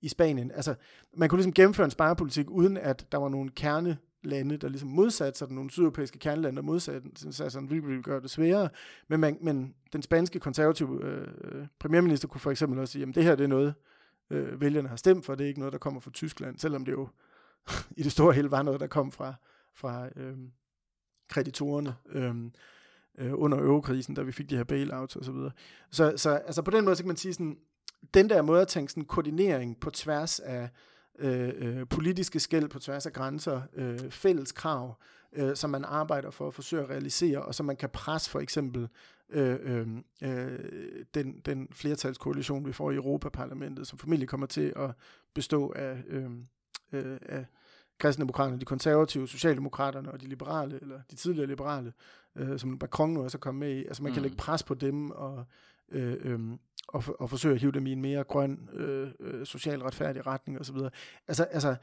i 0.00 0.08
Spanien. 0.08 0.50
Altså, 0.50 0.74
man 1.16 1.28
kunne 1.28 1.38
ligesom 1.38 1.52
gennemføre 1.52 1.84
en 1.84 1.90
sparepolitik, 1.90 2.50
uden 2.50 2.76
at 2.76 3.06
der 3.12 3.18
var 3.18 3.28
nogle 3.28 3.50
kerne 3.50 3.98
lande, 4.22 4.56
der 4.56 4.68
ligesom 4.68 4.88
modsatte 4.88 5.38
sig, 5.38 5.50
nogle 5.50 5.70
sydeuropæiske 5.70 6.18
kernelande, 6.18 6.56
der 6.56 6.62
modsatte 6.62 7.32
sig, 7.32 7.52
sådan, 7.52 7.70
vi 7.70 7.78
ville 7.78 8.02
gøre 8.02 8.20
det 8.20 8.30
sværere. 8.30 8.68
Men, 9.08 9.20
man, 9.20 9.38
men 9.40 9.74
den 9.92 10.02
spanske 10.02 10.40
konservative 10.40 11.04
øh, 11.04 11.66
premierminister 11.78 12.28
kunne 12.28 12.40
for 12.40 12.50
eksempel 12.50 12.78
også 12.78 12.92
sige, 12.92 13.08
at 13.08 13.14
det 13.14 13.24
her 13.24 13.34
det 13.34 13.44
er 13.44 13.48
noget, 13.48 13.74
øh, 14.30 14.60
vælgerne 14.60 14.88
har 14.88 14.96
stemt 14.96 15.24
for, 15.24 15.34
det 15.34 15.44
er 15.44 15.48
ikke 15.48 15.60
noget, 15.60 15.72
der 15.72 15.78
kommer 15.78 16.00
fra 16.00 16.10
Tyskland, 16.10 16.58
selvom 16.58 16.84
det 16.84 16.92
jo 16.92 17.08
i 17.98 18.02
det 18.02 18.12
store 18.12 18.32
hele 18.32 18.50
var 18.50 18.62
noget, 18.62 18.80
der 18.80 18.86
kom 18.86 19.12
fra, 19.12 19.34
fra 19.74 20.08
øh, 20.16 20.36
kreditorerne. 21.28 21.94
Øh, 22.12 22.34
øh, 23.18 23.32
under 23.34 23.58
eurokrisen, 23.58 24.14
da 24.14 24.22
vi 24.22 24.32
fik 24.32 24.50
de 24.50 24.56
her 24.56 24.64
bailouts 24.64 25.16
og 25.16 25.24
så 25.24 25.32
videre. 25.32 25.50
Så, 25.90 26.12
så 26.16 26.30
altså 26.30 26.62
på 26.62 26.70
den 26.70 26.84
måde, 26.84 26.96
så 26.96 27.02
kan 27.02 27.08
man 27.08 27.16
sige 27.16 27.34
sådan, 27.34 27.58
den 28.14 28.30
der 28.30 28.42
måde 28.42 28.62
at 28.62 28.68
tænke 28.68 28.92
sådan 28.92 29.04
koordinering 29.04 29.80
på 29.80 29.90
tværs 29.90 30.40
af 30.40 30.68
øh, 31.22 31.52
øh, 31.56 31.86
politiske 31.86 32.40
skæld 32.40 32.68
på 32.68 32.78
tværs 32.78 33.06
af 33.06 33.12
grænser, 33.12 33.62
øh, 33.74 34.10
fælles 34.10 34.52
krav, 34.52 34.98
øh, 35.32 35.56
som 35.56 35.70
man 35.70 35.84
arbejder 35.84 36.30
for 36.30 36.46
at 36.48 36.54
forsøge 36.54 36.82
at 36.82 36.90
realisere, 36.90 37.42
og 37.42 37.54
som 37.54 37.66
man 37.66 37.76
kan 37.76 37.90
presse 37.90 38.30
for 38.30 38.40
eksempel 38.40 38.88
øh, 39.30 39.58
øh, 39.62 39.86
øh, 40.22 40.58
den, 41.14 41.40
den 41.46 41.68
flertalskoalition, 41.72 42.66
vi 42.66 42.72
får 42.72 42.90
i 42.90 42.94
Europaparlamentet, 42.94 43.86
som 43.86 43.98
formentlig 43.98 44.28
kommer 44.28 44.46
til 44.46 44.72
at 44.76 44.90
bestå 45.34 45.72
af, 45.76 46.02
øh, 46.06 46.30
øh, 46.92 47.18
af 47.22 47.46
kristendemokraterne, 47.98 48.60
de 48.60 48.64
konservative, 48.64 49.28
socialdemokraterne 49.28 50.12
og 50.12 50.20
de 50.20 50.26
liberale, 50.26 50.78
eller 50.82 51.00
de 51.10 51.16
tidligere 51.16 51.46
liberale, 51.46 51.92
øh, 52.36 52.58
som 52.58 52.78
Macron 52.80 53.10
nu 53.10 53.22
også 53.22 53.38
er 53.38 53.40
kommet 53.40 53.60
med 53.60 53.76
i. 53.76 53.86
Altså 53.86 54.02
man 54.02 54.12
kan 54.12 54.20
mm. 54.20 54.22
lægge 54.22 54.36
pres 54.36 54.62
på 54.62 54.74
dem 54.74 55.10
og 55.10 55.44
øh, 55.92 56.16
øh, 56.20 56.40
og, 56.88 57.04
og 57.20 57.30
forsøge 57.30 57.54
at 57.54 57.60
hive 57.60 57.72
dem 57.72 57.86
i 57.86 57.92
en 57.92 58.02
mere 58.02 58.24
grøn, 58.24 58.68
øh, 58.72 59.08
øh, 59.20 59.46
social 59.46 59.82
retfærdig 59.82 60.26
retning 60.26 60.60
osv. 60.60 60.76
Altså, 61.28 61.44
altså 61.44 61.76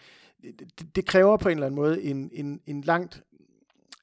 det, 0.79 0.95
det 0.95 1.05
kræver 1.05 1.37
på 1.37 1.49
en 1.49 1.57
eller 1.57 1.65
anden 1.65 1.75
måde 1.75 2.03
en, 2.03 2.29
en, 2.33 2.61
en 2.65 2.81
langt 2.81 3.23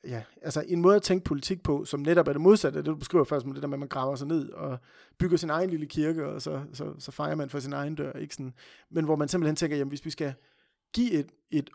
ja, 0.05 0.23
altså 0.43 0.65
en 0.67 0.81
måde 0.81 0.97
at 0.97 1.03
tænke 1.03 1.25
politik 1.25 1.63
på, 1.63 1.85
som 1.85 2.01
netop 2.01 2.29
er 2.29 2.33
det 2.33 2.41
modsatte 2.41 2.79
af 2.79 2.85
det, 2.85 2.91
du 2.91 2.97
beskriver 2.97 3.25
først 3.25 3.47
med 3.47 3.55
det 3.55 3.63
der 3.63 3.69
med, 3.69 3.75
at 3.75 3.81
man 3.81 3.89
graver 3.89 4.17
sig 4.17 4.29
ned 4.29 4.51
og 4.51 4.79
bygger 5.19 5.37
sin 5.37 5.51
egen 5.51 5.71
lille 5.71 5.87
kirke, 5.87 6.27
og 6.27 6.43
så, 6.43 6.63
så, 6.73 6.95
så 6.99 7.13
fejrer 7.13 7.35
man 7.35 7.51
for 7.51 7.59
sin 7.59 7.73
egen 7.73 7.95
dør, 7.95 8.13
ikke 8.13 8.35
sådan. 8.35 8.55
Men 8.91 9.05
hvor 9.05 9.17
man 9.17 9.29
simpelthen 9.29 9.57
tænker, 9.57 9.77
jamen 9.77 9.89
hvis 9.89 10.05
vi 10.05 10.11
skal 10.11 10.35
give 10.95 11.13
et, 11.13 11.31
et 11.51 11.71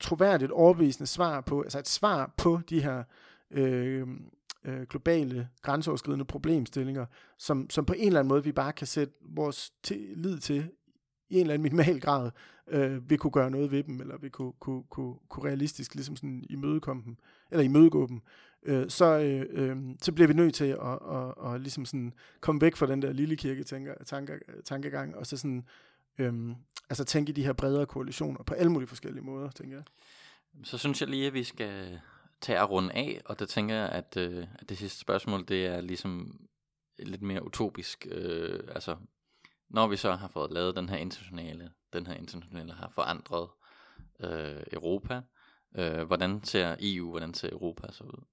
troværdigt, 0.00 0.50
overbevisende 0.50 1.06
svar 1.06 1.40
på, 1.40 1.62
altså 1.62 1.78
et 1.78 1.88
svar 1.88 2.34
på 2.36 2.60
de 2.70 2.82
her 2.82 3.02
øh, 3.50 4.08
øh, 4.64 4.82
globale, 4.82 5.48
grænseoverskridende 5.62 6.24
problemstillinger, 6.24 7.06
som, 7.38 7.70
som 7.70 7.84
på 7.84 7.92
en 7.92 8.06
eller 8.06 8.20
anden 8.20 8.28
måde 8.28 8.44
vi 8.44 8.52
bare 8.52 8.72
kan 8.72 8.86
sætte 8.86 9.14
vores 9.20 9.72
lid 10.14 10.38
til 10.38 10.70
i 11.28 11.34
en 11.34 11.40
eller 11.40 11.54
anden 11.54 11.62
minimal 11.62 12.00
grad, 12.00 12.30
øh, 12.68 13.10
vi 13.10 13.16
kunne 13.16 13.30
gøre 13.30 13.50
noget 13.50 13.70
ved 13.70 13.82
dem, 13.82 14.00
eller 14.00 14.18
vi 14.18 14.28
kunne, 14.28 14.52
kunne, 14.52 14.82
kunne, 14.90 15.14
kunne 15.28 15.48
realistisk 15.48 15.94
ligesom 15.94 16.16
sådan 16.16 16.44
imødekomme 16.50 17.02
dem, 17.06 17.16
eller 17.50 17.64
imødegå 17.64 18.06
dem, 18.06 18.20
øh, 18.62 18.90
så, 18.90 19.18
øh, 19.18 19.46
øh, 19.50 19.76
så 20.02 20.12
bliver 20.12 20.28
vi 20.28 20.34
nødt 20.34 20.54
til 20.54 20.64
at, 20.64 20.78
at, 20.78 20.98
at, 21.46 21.54
at 21.54 21.60
ligesom 21.60 21.84
sådan 21.84 22.12
komme 22.40 22.60
væk 22.60 22.76
fra 22.76 22.86
den 22.86 23.02
der 23.02 23.12
lille 23.12 23.36
kirke 23.36 23.64
tanke, 23.64 23.94
tanker, 24.06 24.34
tankegang, 24.64 25.16
og 25.16 25.26
så 25.26 25.36
sådan, 25.36 25.64
øh, 26.18 26.50
altså 26.90 27.04
tænke 27.04 27.30
i 27.30 27.32
de 27.32 27.44
her 27.44 27.52
bredere 27.52 27.86
koalitioner 27.86 28.42
på 28.42 28.54
alle 28.54 28.72
mulige 28.72 28.88
forskellige 28.88 29.24
måder, 29.24 29.50
tænker 29.50 29.76
jeg. 29.76 29.84
Så 30.64 30.78
synes 30.78 31.00
jeg 31.00 31.08
lige, 31.08 31.26
at 31.26 31.34
vi 31.34 31.44
skal 31.44 32.00
tage 32.40 32.58
at 32.58 32.70
runde 32.70 32.94
af, 32.94 33.20
og 33.24 33.38
der 33.38 33.46
tænker 33.46 33.74
jeg, 33.74 33.88
at, 33.88 34.16
øh, 34.16 34.46
at 34.54 34.68
det 34.68 34.78
sidste 34.78 35.00
spørgsmål, 35.00 35.48
det 35.48 35.66
er 35.66 35.80
ligesom 35.80 36.40
lidt 36.98 37.22
mere 37.22 37.44
utopisk. 37.44 38.06
Øh, 38.10 38.60
altså, 38.68 38.96
når 39.68 39.86
vi 39.86 39.96
så 39.96 40.12
har 40.12 40.28
fået 40.28 40.52
lavet 40.52 40.76
den 40.76 40.88
her 40.88 40.96
internationale, 40.96 41.70
den 41.92 42.06
her 42.06 42.14
internationale 42.14 42.72
har 42.72 42.88
forandret 42.88 43.48
øh, 44.20 44.62
Europa, 44.72 45.22
øh, 45.76 46.02
hvordan 46.02 46.44
ser 46.44 46.76
EU, 46.80 47.10
hvordan 47.10 47.34
ser 47.34 47.48
Europa 47.52 47.92
så 47.92 48.04
ud? 48.04 48.24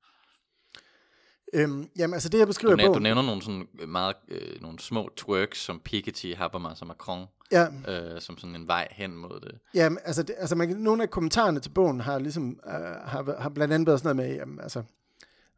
Øhm, 1.54 1.90
jamen, 1.98 2.14
altså 2.14 2.30
det, 2.30 2.40
jeg 2.40 2.48
beskriver 2.48 2.76
du, 2.76 2.78
nævner, 2.78 2.94
du 2.94 3.00
nævner 3.00 3.22
nogle, 3.22 3.42
sådan 3.42 3.68
meget, 3.88 4.16
øh, 4.30 4.62
nogle 4.62 4.80
små 4.80 5.10
twerks, 5.18 5.60
som 5.60 5.80
Piketty, 5.80 6.34
Habermas 6.38 6.82
og 6.82 6.88
Macron, 6.88 7.26
ja. 7.52 7.68
øh, 7.88 8.22
som 8.22 8.38
sådan 8.38 8.56
en 8.56 8.68
vej 8.68 8.88
hen 8.92 9.18
mod 9.18 9.40
det. 9.40 9.60
Jamen, 9.74 10.00
altså, 10.06 10.24
det, 10.24 10.36
altså 10.38 10.56
man, 10.56 10.70
nogle 10.70 11.04
af 11.04 11.10
kommentarerne 11.10 11.60
til 11.60 11.70
bogen 11.70 12.00
har, 12.00 12.20
ligesom, 12.20 12.60
øh, 12.68 12.74
har, 13.06 13.42
har 13.42 13.50
blandt 13.50 13.74
andet 13.74 13.88
været 13.88 14.00
sådan 14.00 14.16
noget 14.16 14.30
med, 14.30 14.38
jamen, 14.38 14.60
altså, 14.60 14.84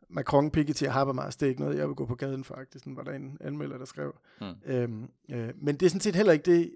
Macron, 0.10 0.52
Piketty 0.52 0.84
og 0.84 0.94
Habermas, 0.94 1.36
det 1.36 1.46
er 1.46 1.50
ikke 1.50 1.62
noget, 1.62 1.78
jeg 1.78 1.88
vil 1.88 1.96
gå 1.96 2.06
på 2.06 2.16
gaden 2.16 2.44
for, 2.44 2.56
faktisk. 2.56 2.86
Var 2.88 3.04
der 3.04 3.12
en 3.12 3.38
anmelder, 3.42 3.78
der 3.78 3.86
skrev. 3.86 4.16
Hmm. 4.40 4.56
Øhm, 4.66 5.10
øh, 5.32 5.50
men 5.62 5.76
det 5.76 5.86
er 5.86 5.90
sådan 5.90 6.02
set 6.02 6.16
heller 6.16 6.34
ikke 6.34 6.52
det, 6.52 6.72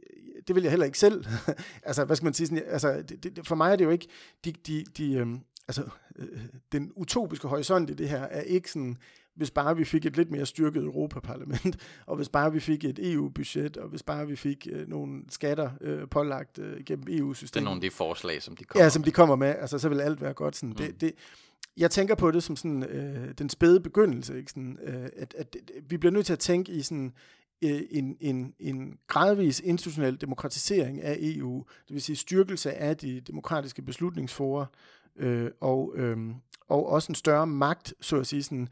det 0.48 0.56
vil 0.56 0.64
jeg 0.64 0.72
heller 0.72 0.86
ikke 0.86 1.00
selv. 1.00 1.26
altså, 1.84 2.06
hvad 2.06 2.16
skal 2.16 2.26
man 2.26 2.34
sige? 2.34 2.48
Sådan, 2.48 2.64
altså, 2.68 3.04
det, 3.10 3.24
det, 3.24 3.48
for 3.48 3.56
mig 3.56 3.72
er 3.72 3.76
det 3.76 3.86
jo 3.86 3.90
ikke, 3.90 4.08
de, 4.46 4.52
de, 4.52 4.86
de, 4.98 5.14
øhm, 5.14 5.40
altså, 5.68 5.84
øh, 6.16 6.40
den 6.72 6.92
utopiske 6.96 7.48
horisont 7.48 7.90
i 7.90 7.94
det 7.94 8.10
her 8.10 8.22
er 8.22 8.42
ikke 8.42 8.72
sådan, 8.72 8.98
hvis 9.36 9.52
bare 9.52 9.78
vi 9.78 9.86
fik 9.86 10.06
et 10.06 10.18
lidt 10.18 10.32
mere 10.32 10.46
styrket 10.46 10.84
Europaparlament, 10.84 11.78
og 12.08 12.16
hvis 12.16 12.30
bare 12.30 12.52
vi 12.54 12.60
fik 12.60 12.86
et 12.86 13.14
EU-budget, 13.14 13.78
og 13.78 13.90
hvis 13.90 14.04
bare 14.04 14.28
vi 14.28 14.36
fik 14.36 14.68
øh, 14.72 14.90
nogle 14.90 15.24
skatter 15.30 15.72
øh, 15.82 16.08
pålagt 16.10 16.60
øh, 16.60 16.84
gennem 16.86 17.06
EU-systemet. 17.10 17.54
Det 17.54 17.60
er 17.60 17.64
nogle 17.64 17.78
af 17.78 17.82
de 17.82 17.92
forslag, 17.92 18.42
som 18.42 18.56
de 18.56 18.64
kommer 18.64 18.84
Ja, 18.84 18.90
som 18.90 19.00
med. 19.00 19.06
de 19.06 19.12
kommer 19.12 19.36
med. 19.36 19.56
Altså, 19.60 19.80
så 19.80 19.90
vil 19.90 20.02
alt 20.02 20.22
være 20.22 20.34
godt. 20.34 20.56
Sådan. 20.56 20.70
Mm. 20.70 20.76
Det, 20.76 21.02
det, 21.02 21.12
jeg 21.78 21.92
tænker 21.92 22.16
på 22.16 22.32
det 22.32 22.44
som 22.44 22.56
sådan, 22.56 22.84
øh, 22.84 23.34
den 23.38 23.50
spæde 23.50 23.80
begyndelse. 23.80 24.38
Ikke? 24.38 24.50
Sådan, 24.50 24.78
øh, 24.84 25.04
at, 25.04 25.34
at, 25.38 25.56
at 25.78 25.84
vi 25.90 25.98
bliver 25.98 26.12
nødt 26.12 26.26
til 26.26 26.34
at 26.34 26.40
tænke 26.40 26.72
i 26.72 26.82
sådan 26.82 27.14
øh, 27.64 27.82
en, 27.92 28.18
en, 28.20 28.54
en 28.60 28.98
gradvis 29.08 29.60
institutionel 29.60 30.22
demokratisering 30.22 31.02
af 31.02 31.18
EU, 31.20 31.66
det 31.88 31.94
vil 31.94 32.02
sige 32.02 32.16
styrkelse 32.16 32.74
af 32.74 32.98
de 32.98 33.20
demokratiske 33.20 33.82
beslutningsforer, 33.82 34.66
øh, 35.16 35.52
og, 35.62 35.94
øh, 35.96 36.18
og 36.68 36.90
også 36.90 37.12
en 37.12 37.16
større 37.16 37.48
magt, 37.48 37.94
så 38.02 38.20
at 38.20 38.28
sige, 38.28 38.44
sådan, 38.44 38.68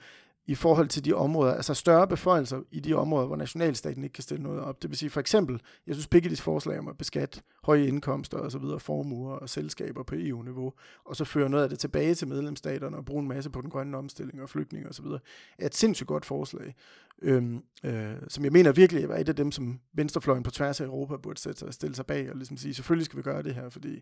i 0.45 0.55
forhold 0.55 0.87
til 0.87 1.05
de 1.05 1.13
områder, 1.13 1.53
altså 1.53 1.73
større 1.73 2.07
beføjelser 2.07 2.61
i 2.71 2.79
de 2.79 2.93
områder, 2.93 3.27
hvor 3.27 3.35
nationalstaten 3.35 4.03
ikke 4.03 4.13
kan 4.13 4.23
stille 4.23 4.43
noget 4.43 4.59
op. 4.59 4.81
Det 4.81 4.89
vil 4.89 4.97
sige 4.97 5.09
for 5.09 5.19
eksempel, 5.19 5.61
jeg 5.87 5.95
synes 5.95 6.07
Picketty's 6.15 6.41
forslag 6.41 6.79
om 6.79 6.87
at 6.87 6.97
beskatte 6.97 7.41
høje 7.63 7.87
indkomster 7.87 8.37
og 8.37 8.51
så 8.51 8.57
videre, 8.57 8.79
formuer 8.79 9.33
og 9.35 9.49
selskaber 9.49 10.03
på 10.03 10.15
EU-niveau, 10.17 10.73
og 11.05 11.15
så 11.15 11.25
føre 11.25 11.49
noget 11.49 11.63
af 11.63 11.69
det 11.69 11.79
tilbage 11.79 12.15
til 12.15 12.27
medlemsstaterne 12.27 12.97
og 12.97 13.05
bruge 13.05 13.21
en 13.21 13.27
masse 13.27 13.49
på 13.49 13.61
den 13.61 13.69
grønne 13.69 13.97
omstilling 13.97 14.41
og 14.41 14.49
flygtninge 14.49 14.89
og 14.89 14.95
så 14.95 15.01
videre, 15.01 15.19
er 15.59 15.65
et 15.65 15.75
sindssygt 15.75 16.07
godt 16.07 16.25
forslag, 16.25 16.75
øhm, 17.21 17.63
øh, 17.83 18.13
som 18.27 18.43
jeg 18.43 18.51
mener 18.51 18.71
virkelig 18.71 19.03
er 19.03 19.15
et 19.15 19.29
af 19.29 19.35
dem, 19.35 19.51
som 19.51 19.79
venstrefløjen 19.93 20.43
på 20.43 20.51
tværs 20.51 20.81
af 20.81 20.85
Europa 20.85 21.17
burde 21.17 21.39
sætte 21.39 21.59
sig 21.59 21.67
og 21.67 21.73
stille 21.73 21.95
sig 21.95 22.05
bag 22.05 22.29
og 22.29 22.35
ligesom 22.35 22.57
sige, 22.57 22.73
selvfølgelig 22.73 23.05
skal 23.05 23.17
vi 23.17 23.23
gøre 23.23 23.43
det 23.43 23.55
her, 23.55 23.69
fordi 23.69 24.01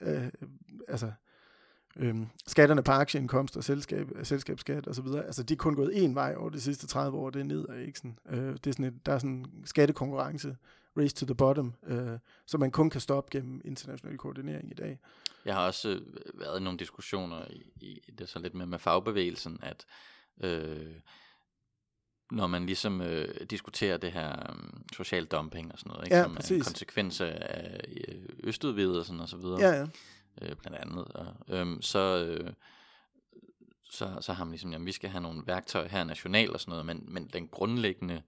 øh, 0.00 0.26
altså, 0.88 1.12
øhm, 1.96 2.26
skatterne 2.46 2.82
på 2.82 2.92
aktieindkomst 2.92 3.56
og 3.56 3.64
selskab, 3.64 4.10
selskabsskat 4.22 4.86
og 4.86 5.04
videre, 5.04 5.24
altså 5.24 5.42
de 5.42 5.52
er 5.54 5.56
kun 5.58 5.74
gået 5.74 6.04
en 6.04 6.14
vej 6.14 6.34
over 6.36 6.50
de 6.50 6.60
sidste 6.60 6.86
30 6.86 7.18
år, 7.18 7.30
det 7.30 7.40
er 7.40 7.44
nedad, 7.44 7.78
ikke 7.78 7.98
sådan? 7.98 8.18
Øh, 8.30 8.52
det 8.52 8.66
er 8.66 8.72
sådan 8.72 8.84
et, 8.84 9.06
der 9.06 9.12
er 9.12 9.18
sådan 9.18 9.30
en 9.30 9.62
skattekonkurrence, 9.64 10.56
race 10.98 11.16
to 11.16 11.26
the 11.26 11.34
bottom, 11.34 11.74
øh, 11.86 12.18
som 12.46 12.60
man 12.60 12.70
kun 12.70 12.90
kan 12.90 13.00
stoppe 13.00 13.30
gennem 13.38 13.60
international 13.64 14.18
koordinering 14.18 14.70
i 14.70 14.74
dag. 14.74 14.98
Jeg 15.44 15.54
har 15.54 15.66
også 15.66 15.88
øh, 15.88 16.00
været 16.40 16.60
i 16.60 16.62
nogle 16.62 16.78
diskussioner 16.78 17.44
i, 17.50 17.62
i 17.80 18.10
det 18.18 18.28
så 18.28 18.38
lidt 18.38 18.54
med, 18.54 18.66
med 18.66 18.78
fagbevægelsen, 18.78 19.58
at 19.62 19.84
øh, 20.44 20.86
når 22.30 22.46
man 22.46 22.66
ligesom 22.66 23.00
øh, 23.00 23.34
diskuterer 23.50 23.96
det 23.96 24.12
her 24.12 24.50
um, 24.50 24.82
social 24.96 25.24
dumping 25.24 25.72
og 25.72 25.78
sådan 25.78 25.90
noget, 25.90 26.04
ikke, 26.04 26.16
Ja, 26.16 26.22
som 26.22 26.32
er 26.32 26.36
præcis. 26.36 26.56
en 26.58 26.64
konsekvens 26.64 27.20
af 27.20 27.80
øh, 28.08 28.14
østudvidelsen 28.44 29.20
og 29.20 29.28
så 29.28 29.36
videre, 29.36 29.60
Ja, 29.60 29.70
ja. 29.80 29.86
Øh, 30.42 30.56
blandt 30.56 30.78
andet, 30.78 31.04
og, 31.04 31.34
øhm, 31.48 31.82
så, 31.82 32.24
øh, 32.24 32.52
så, 33.90 34.18
så 34.20 34.32
har 34.32 34.44
man 34.44 34.52
ligesom, 34.52 34.72
jamen 34.72 34.86
vi 34.86 34.92
skal 34.92 35.10
have 35.10 35.22
nogle 35.22 35.42
værktøjer 35.46 35.88
her 35.88 36.04
nationalt 36.04 36.50
og 36.50 36.60
sådan 36.60 36.70
noget, 36.70 36.86
men, 36.86 37.04
men 37.08 37.28
den 37.28 37.48
grundlæggende 37.48 38.22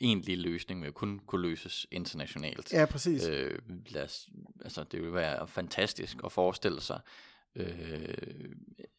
egentlige 0.00 0.36
løsning 0.36 0.80
vil 0.80 0.86
jo 0.86 0.92
kun 0.92 1.20
kunne 1.26 1.42
løses 1.42 1.86
internationalt. 1.90 2.72
Ja, 2.72 2.86
præcis. 2.86 3.26
Øh, 3.26 3.58
lad 3.86 4.02
os, 4.02 4.28
altså, 4.60 4.84
det 4.84 5.02
vil 5.02 5.12
være 5.14 5.48
fantastisk 5.48 6.16
at 6.24 6.32
forestille 6.32 6.80
sig 6.80 7.00
øh, 7.54 8.14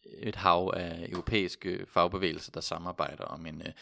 et 0.06 0.36
hav 0.36 0.74
af 0.76 1.08
europæiske 1.10 1.86
fagbevægelser, 1.88 2.52
der 2.52 2.62
samarbejder 2.62 3.24
om 3.24 3.46
en 3.46 3.62
øh, 3.62 3.74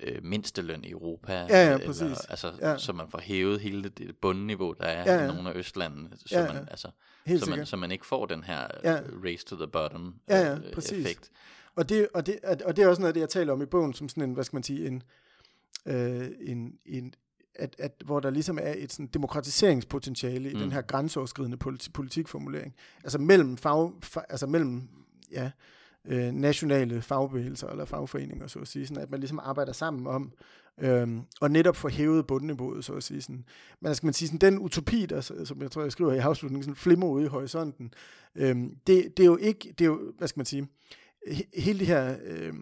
øh, 0.00 0.24
mindsteløn 0.24 0.84
i 0.84 0.90
Europa. 0.90 1.32
Ja, 1.32 1.46
ja, 1.50 1.74
eller, 1.74 1.86
præcis. 1.86 2.24
Altså, 2.28 2.52
Ja. 2.60 2.78
Så 2.78 2.92
man 2.92 3.08
får 3.10 3.18
hævet 3.20 3.60
hele 3.60 3.88
det, 3.88 4.16
bundniveau, 4.16 4.72
der 4.72 4.86
er 4.86 5.12
Ja, 5.14 5.24
ja, 5.24 5.30
i 5.30 5.34
nogle 5.34 5.50
af 5.50 5.54
østlandene, 5.56 6.08
så, 6.16 6.38
Ja, 6.38 6.44
ja, 6.44 6.52
man, 6.52 6.68
altså, 6.70 6.88
Helt 7.26 7.44
så, 7.44 7.50
man, 7.50 7.66
så 7.66 7.76
man 7.76 7.90
ikke 7.90 8.06
får 8.06 8.26
den 8.26 8.44
her 8.44 8.66
Ja. 8.84 9.00
race 9.24 9.44
to 9.46 9.56
the 9.56 9.66
bottom 9.66 10.14
Ja, 10.28 10.38
ja, 10.40 10.54
øh, 10.56 10.72
præcis. 10.72 10.98
effekt. 11.06 11.30
Og 11.76 11.88
det, 11.88 12.08
og, 12.14 12.26
det, 12.26 12.38
og 12.64 12.76
det 12.76 12.82
er 12.84 12.88
også 12.88 13.00
noget 13.02 13.08
af 13.08 13.14
det, 13.14 13.20
jeg 13.20 13.28
taler 13.28 13.52
om 13.52 13.62
i 13.62 13.66
bogen, 13.66 13.94
som 13.94 14.08
sådan 14.08 14.22
en, 14.22 14.32
hvad 14.34 14.44
skal 14.44 14.56
man 14.56 14.62
sige, 14.62 14.86
en, 14.86 15.02
øh, 15.86 16.28
en, 16.40 16.72
en 16.86 17.14
at, 17.54 17.76
at, 17.78 17.92
hvor 18.04 18.20
der 18.20 18.30
ligesom 18.30 18.58
er 18.62 18.74
et 18.76 18.92
sådan 18.92 19.06
demokratiseringspotentiale 19.06 20.50
i 20.50 20.52
mm. 20.52 20.58
Mm. 20.58 20.62
den 20.62 20.72
her 20.72 20.82
grænseoverskridende 20.82 21.56
politi- 21.56 21.90
politikformulering. 21.90 22.74
Altså 23.04 23.18
mellem, 23.18 23.56
fag, 23.56 23.92
fa, 24.02 24.20
altså 24.28 24.46
mellem 24.46 24.88
ja, 25.32 25.50
øh, 26.08 26.32
nationale 26.32 27.02
fagbevægelser 27.02 27.68
eller 27.68 27.84
fagforeninger, 27.84 28.46
så 28.46 28.58
at 28.58 28.68
sige. 28.68 28.86
Sådan, 28.86 29.02
at 29.02 29.10
man 29.10 29.20
ligesom 29.20 29.40
arbejder 29.42 29.72
sammen 29.72 30.06
om 30.06 30.32
øh, 30.80 31.08
og 31.40 31.50
netop 31.50 31.76
få 31.76 31.88
hævet 31.88 32.26
bundniveauet, 32.26 32.84
så 32.84 32.92
at 32.92 33.02
sige. 33.02 33.22
Sådan. 33.22 33.44
Men 33.80 33.86
altså, 33.86 33.96
skal 33.96 34.06
man 34.06 34.14
sige, 34.14 34.28
sådan, 34.28 34.52
den 34.52 34.58
utopi, 34.58 35.06
der, 35.06 35.20
som 35.20 35.62
jeg 35.62 35.70
tror, 35.70 35.82
jeg 35.82 35.92
skriver 35.92 36.12
i 36.12 36.18
afslutningen, 36.18 36.62
sådan 36.62 36.76
flimmer 36.76 37.06
ude 37.06 37.24
i 37.24 37.28
horisonten, 37.28 37.94
øh, 38.34 38.56
det, 38.86 39.16
det 39.16 39.20
er 39.20 39.24
jo 39.24 39.36
ikke, 39.36 39.74
det 39.78 39.84
er 39.84 39.88
jo, 39.88 40.12
hvad 40.18 40.28
skal 40.28 40.38
man 40.38 40.46
sige, 40.46 40.68
he- 41.26 41.60
hele 41.60 41.78
det 41.78 41.86
her, 41.86 42.16
øh, 42.24 42.54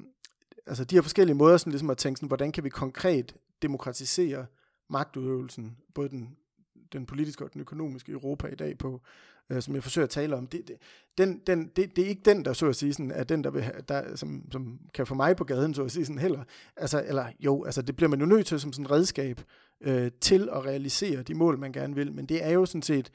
altså 0.66 0.84
de 0.84 0.94
her 0.94 1.02
forskellige 1.02 1.36
måder 1.36 1.56
sådan 1.56 1.70
ligesom 1.70 1.90
at 1.90 1.98
tænke 1.98 2.18
sådan, 2.18 2.28
hvordan 2.28 2.52
kan 2.52 2.64
vi 2.64 2.68
konkret 2.68 3.36
demokratisere 3.62 4.46
magtudøvelsen, 4.90 5.76
både 5.94 6.08
den, 6.08 6.36
den 6.92 7.06
politiske 7.06 7.44
og 7.44 7.52
den 7.52 7.60
økonomiske 7.60 8.12
Europa 8.12 8.46
i 8.46 8.54
dag 8.54 8.78
på, 8.78 9.00
øh, 9.50 9.62
som 9.62 9.74
jeg 9.74 9.82
forsøger 9.82 10.06
at 10.06 10.10
tale 10.10 10.36
om, 10.36 10.46
det, 10.46 10.68
det, 10.68 10.76
den, 11.18 11.40
den, 11.46 11.70
det, 11.76 11.96
det 11.96 12.04
er 12.04 12.08
ikke 12.08 12.22
den, 12.24 12.44
der 12.44 12.52
så 12.52 12.66
at 12.66 12.76
sige, 12.76 12.92
sådan, 12.92 13.10
er 13.10 13.24
den, 13.24 13.44
der, 13.44 13.50
vil 13.50 13.62
have, 13.62 13.74
der 13.88 14.16
som, 14.16 14.42
som 14.52 14.78
kan 14.94 15.06
få 15.06 15.14
mig 15.14 15.36
på 15.36 15.44
gaden, 15.44 15.74
så 15.74 15.84
at 15.84 15.90
sige 15.90 16.06
sådan 16.06 16.18
heller. 16.18 16.44
Altså, 16.76 17.04
eller 17.06 17.26
jo, 17.40 17.64
altså 17.64 17.82
det 17.82 17.96
bliver 17.96 18.08
man 18.08 18.20
jo 18.20 18.26
nødt 18.26 18.46
til 18.46 18.60
som 18.60 18.72
sådan 18.72 18.90
redskab 18.90 19.40
øh, 19.80 20.10
til 20.20 20.48
at 20.52 20.64
realisere 20.64 21.22
de 21.22 21.34
mål, 21.34 21.58
man 21.58 21.72
gerne 21.72 21.94
vil, 21.94 22.12
men 22.12 22.26
det 22.26 22.44
er 22.44 22.50
jo 22.50 22.66
sådan 22.66 22.82
set, 22.82 23.10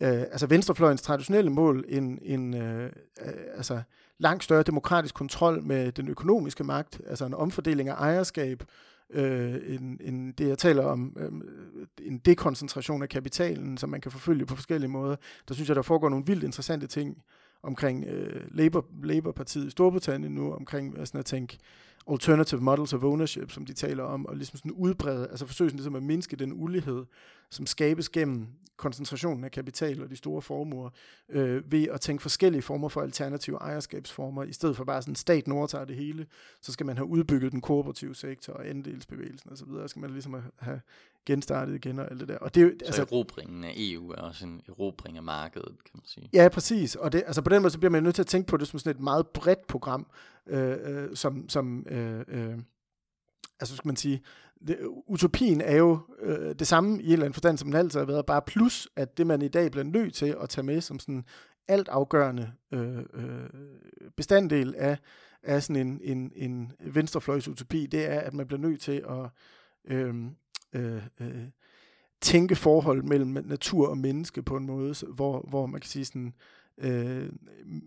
øh, 0.00 0.20
altså 0.20 0.46
venstrefløjens 0.46 1.02
traditionelle 1.02 1.50
mål, 1.50 1.84
en, 1.88 2.18
en 2.22 2.54
øh, 2.54 2.84
øh, 3.22 3.32
altså 3.56 3.82
langt 4.18 4.44
større 4.44 4.62
demokratisk 4.62 5.14
kontrol 5.14 5.62
med 5.62 5.92
den 5.92 6.08
økonomiske 6.08 6.64
magt, 6.64 7.00
altså 7.06 7.26
en 7.26 7.34
omfordeling 7.34 7.88
af 7.88 7.94
ejerskab, 7.94 8.62
øh, 8.62 8.66
Øh, 9.12 9.54
en, 9.66 10.00
en, 10.00 10.32
det 10.32 10.48
jeg 10.48 10.58
taler 10.58 10.84
om, 10.84 11.16
øh, 11.16 11.32
en 12.06 12.18
dekoncentration 12.18 13.02
af 13.02 13.08
kapitalen, 13.08 13.78
som 13.78 13.90
man 13.90 14.00
kan 14.00 14.10
forfølge 14.10 14.46
på 14.46 14.54
forskellige 14.54 14.90
måder. 14.90 15.16
Der 15.48 15.54
synes 15.54 15.68
jeg, 15.68 15.76
der 15.76 15.82
foregår 15.82 16.08
nogle 16.08 16.26
vildt 16.26 16.44
interessante 16.44 16.86
ting 16.86 17.22
omkring 17.62 18.04
øh, 18.04 18.42
Labour, 18.50 18.86
Labour-partiet 19.02 19.66
i 19.66 19.70
Storbritannien 19.70 20.32
nu, 20.32 20.52
omkring 20.52 20.98
øh, 20.98 21.06
sådan 21.06 21.18
at 21.18 21.26
tænke 21.26 21.58
alternative 22.10 22.60
models 22.60 22.92
of 22.92 23.02
ownership, 23.02 23.50
som 23.50 23.66
de 23.66 23.72
taler 23.72 24.04
om, 24.04 24.26
og 24.26 24.36
ligesom 24.36 24.56
sådan 24.56 24.72
udbrede, 24.72 25.28
altså 25.30 25.46
forsøge 25.46 25.70
sådan 25.70 25.76
ligesom 25.76 25.96
at 25.96 26.02
mindske 26.02 26.36
den 26.36 26.52
ulighed, 26.52 27.04
som 27.50 27.66
skabes 27.66 28.08
gennem 28.08 28.46
koncentrationen 28.76 29.44
af 29.44 29.50
kapital 29.50 30.02
og 30.02 30.10
de 30.10 30.16
store 30.16 30.42
formuer, 30.42 30.90
øh, 31.28 31.72
ved 31.72 31.88
at 31.88 32.00
tænke 32.00 32.22
forskellige 32.22 32.62
former 32.62 32.88
for 32.88 33.00
alternative 33.00 33.56
ejerskabsformer, 33.56 34.44
i 34.44 34.52
stedet 34.52 34.76
for 34.76 34.84
bare 34.84 35.02
sådan, 35.02 35.14
staten 35.14 35.52
overtager 35.52 35.84
det 35.84 35.96
hele, 35.96 36.26
så 36.62 36.72
skal 36.72 36.86
man 36.86 36.96
have 36.96 37.06
udbygget 37.06 37.52
den 37.52 37.60
kooperative 37.60 38.14
sektor 38.14 38.52
og 38.52 38.68
andelsbevægelsen 38.68 39.52
osv., 39.52 39.68
så 39.68 39.88
skal 39.88 40.00
man 40.00 40.10
ligesom 40.10 40.36
have 40.58 40.80
genstartet 41.26 41.74
igen 41.74 41.98
og 41.98 42.10
alt 42.10 42.20
det 42.20 42.28
der. 42.28 42.38
Og 42.38 42.54
det 42.54 42.76
Så 42.80 42.86
altså, 42.86 43.02
erobringen 43.02 43.64
af 43.64 43.72
EU 43.76 44.10
er 44.10 44.16
også 44.22 44.46
en 44.46 44.60
erobring 44.68 45.16
af 45.16 45.22
markedet, 45.22 45.76
kan 45.84 45.92
man 45.94 46.02
sige. 46.04 46.28
Ja, 46.32 46.48
præcis. 46.48 46.96
Og 46.96 47.12
det, 47.12 47.22
altså 47.26 47.42
på 47.42 47.50
den 47.50 47.62
måde, 47.62 47.70
så 47.70 47.78
bliver 47.78 47.90
man 47.90 48.02
nødt 48.02 48.14
til 48.14 48.22
at 48.22 48.26
tænke 48.26 48.46
på 48.46 48.56
det 48.56 48.68
som 48.68 48.78
sådan 48.78 48.96
et 48.96 49.02
meget 49.02 49.26
bredt 49.26 49.66
program, 49.66 50.06
øh, 50.46 50.76
øh, 50.82 51.16
som, 51.16 51.48
som 51.48 51.86
øh, 51.88 52.24
øh, 52.28 52.58
altså 53.60 53.76
skal 53.76 53.88
man 53.88 53.96
sige, 53.96 54.22
det, 54.68 54.78
utopien 55.06 55.60
er 55.60 55.76
jo 55.76 55.98
øh, 56.22 56.54
det 56.54 56.66
samme 56.66 57.02
i 57.02 57.06
en 57.06 57.12
eller 57.12 57.24
anden 57.24 57.34
forstand, 57.34 57.58
som 57.58 57.68
den 57.68 57.76
altid 57.76 57.98
har 57.98 58.06
været, 58.06 58.26
bare 58.26 58.42
plus, 58.46 58.88
at 58.96 59.18
det 59.18 59.26
man 59.26 59.42
i 59.42 59.48
dag 59.48 59.70
bliver 59.70 59.84
nødt 59.84 60.14
til 60.14 60.36
at 60.42 60.48
tage 60.48 60.64
med 60.64 60.80
som 60.80 60.98
sådan 60.98 61.24
alt 61.68 61.88
afgørende 61.88 62.52
øh, 62.72 62.98
øh, 62.98 63.48
bestanddel 64.16 64.74
af, 64.78 64.98
af 65.42 65.62
sådan 65.62 65.86
en, 65.86 66.00
en, 66.02 66.32
en 66.36 66.72
venstrefløjs 66.80 67.48
utopi, 67.48 67.86
det 67.86 68.10
er, 68.10 68.20
at 68.20 68.34
man 68.34 68.46
bliver 68.46 68.60
nødt 68.60 68.80
til 68.80 69.04
at 69.08 69.30
øh, 69.84 70.14
øh, 70.72 71.02
øh, 71.20 71.44
tænke 72.20 72.56
forhold 72.56 73.02
mellem 73.02 73.28
natur 73.28 73.88
og 73.88 73.98
menneske 73.98 74.42
på 74.42 74.56
en 74.56 74.66
måde, 74.66 74.94
hvor, 75.08 75.46
hvor 75.48 75.66
man 75.66 75.80
kan 75.80 75.90
sige 75.90 76.04
sådan, 76.04 76.34
øh, 76.78 77.32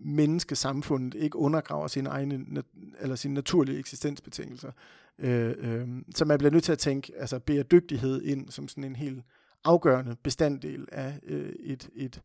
menneskesamfundet 0.04 1.14
ikke 1.14 1.38
undergraver 1.38 1.86
sine 1.86 2.08
egne 2.08 2.44
nat- 2.48 3.00
eller 3.00 3.16
sine 3.16 3.34
naturlige 3.34 3.78
eksistensbetingelser. 3.78 4.70
Øh, 5.18 5.54
øh, 5.58 5.88
så 6.14 6.24
man 6.24 6.38
bliver 6.38 6.50
nødt 6.50 6.64
til 6.64 6.72
at 6.72 6.78
tænke 6.78 7.12
altså 7.16 7.38
bæredygtighed 7.38 8.22
ind 8.22 8.50
som 8.50 8.68
sådan 8.68 8.84
en 8.84 8.96
helt 8.96 9.22
afgørende 9.64 10.16
bestanddel 10.22 10.88
af 10.92 11.20
øh, 11.22 11.52
et, 11.60 11.88
et, 11.94 12.20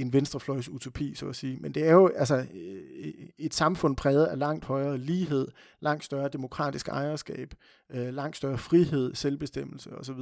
en 0.00 0.12
venstrefløjs 0.12 0.68
utopi, 0.68 1.14
så 1.14 1.28
at 1.28 1.36
sige. 1.36 1.56
Men 1.56 1.72
det 1.72 1.88
er 1.88 1.92
jo 1.92 2.06
altså 2.06 2.36
øh, 2.36 3.12
et 3.38 3.54
samfund 3.54 3.96
præget 3.96 4.26
af 4.26 4.38
langt 4.38 4.64
højere 4.64 4.98
lighed, 4.98 5.48
langt 5.80 6.04
større 6.04 6.28
demokratisk 6.28 6.88
ejerskab, 6.88 7.54
øh, 7.90 8.14
langt 8.14 8.36
større 8.36 8.58
frihed, 8.58 9.14
selvbestemmelse 9.14 9.96
osv. 9.96 10.20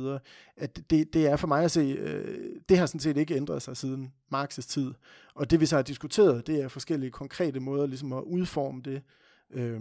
At 0.56 0.90
det, 0.90 1.14
det 1.14 1.26
er 1.26 1.36
for 1.36 1.46
mig 1.46 1.64
at 1.64 1.70
se, 1.70 1.80
øh, 1.80 2.50
det 2.68 2.78
har 2.78 2.86
sådan 2.86 3.00
set 3.00 3.16
ikke 3.16 3.34
ændret 3.34 3.62
sig 3.62 3.76
siden 3.76 4.12
Marx's 4.34 4.68
tid. 4.68 4.94
Og 5.34 5.50
det 5.50 5.60
vi 5.60 5.66
så 5.66 5.76
har 5.76 5.82
diskuteret, 5.82 6.46
det 6.46 6.62
er 6.62 6.68
forskellige 6.68 7.10
konkrete 7.10 7.60
måder 7.60 7.86
ligesom 7.86 8.12
at 8.12 8.22
udforme 8.22 8.82
det, 8.82 9.02
øh, 9.50 9.80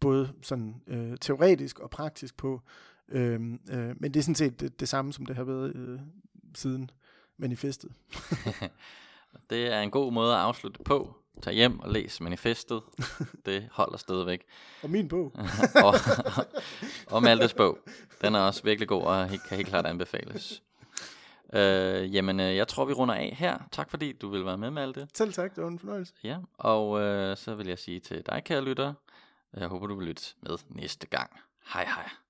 både 0.00 0.32
sådan 0.42 0.74
øh, 0.86 1.16
teoretisk 1.20 1.78
og 1.78 1.90
praktisk 1.90 2.36
på. 2.36 2.60
Øh, 3.08 3.40
øh, 3.70 3.94
men 4.00 4.14
det 4.14 4.16
er 4.16 4.22
sådan 4.22 4.34
set 4.34 4.60
det, 4.60 4.80
det 4.80 4.88
samme, 4.88 5.12
som 5.12 5.26
det 5.26 5.36
har 5.36 5.44
været 5.44 5.76
øh, 5.76 6.00
siden 6.54 6.90
manifestet. 7.38 7.92
Det 9.50 9.72
er 9.72 9.80
en 9.80 9.90
god 9.90 10.12
måde 10.12 10.34
at 10.34 10.40
afslutte 10.40 10.80
på. 10.84 11.16
Tag 11.42 11.54
hjem 11.54 11.80
og 11.80 11.90
læs 11.90 12.20
manifestet. 12.20 12.82
Det 13.46 13.68
holder 13.72 13.96
stadigvæk. 13.98 14.44
Og 14.82 14.90
min 14.90 15.08
bog. 15.08 15.32
og, 15.86 15.94
og 17.06 17.22
Maltes 17.22 17.54
bog. 17.54 17.78
Den 18.22 18.34
er 18.34 18.40
også 18.40 18.62
virkelig 18.62 18.88
god 18.88 19.02
og 19.02 19.28
kan 19.28 19.56
helt 19.56 19.68
klart 19.68 19.86
anbefales. 19.86 20.62
Øh, 21.52 22.14
jamen, 22.14 22.40
øh, 22.40 22.56
jeg 22.56 22.68
tror, 22.68 22.84
vi 22.84 22.92
runder 22.92 23.14
af 23.14 23.36
her. 23.38 23.58
Tak 23.72 23.90
fordi 23.90 24.12
du 24.12 24.28
vil 24.28 24.44
være 24.44 24.58
med, 24.58 24.70
Malte. 24.70 25.08
Selv 25.14 25.32
tak, 25.32 25.56
det 25.56 25.62
var 25.62 25.70
en 25.70 25.78
fornøjelse. 25.78 26.14
Ja, 26.24 26.36
og 26.58 27.00
øh, 27.00 27.36
så 27.36 27.54
vil 27.54 27.66
jeg 27.66 27.78
sige 27.78 28.00
til 28.00 28.26
dig, 28.26 28.42
kære 28.44 28.64
lytter, 28.64 28.94
jeg 29.56 29.68
håber, 29.68 29.86
du 29.86 29.94
vil 29.94 30.06
lytte 30.06 30.22
med 30.40 30.56
næste 30.68 31.06
gang. 31.06 31.30
Hej 31.74 31.84
hej. 31.84 32.21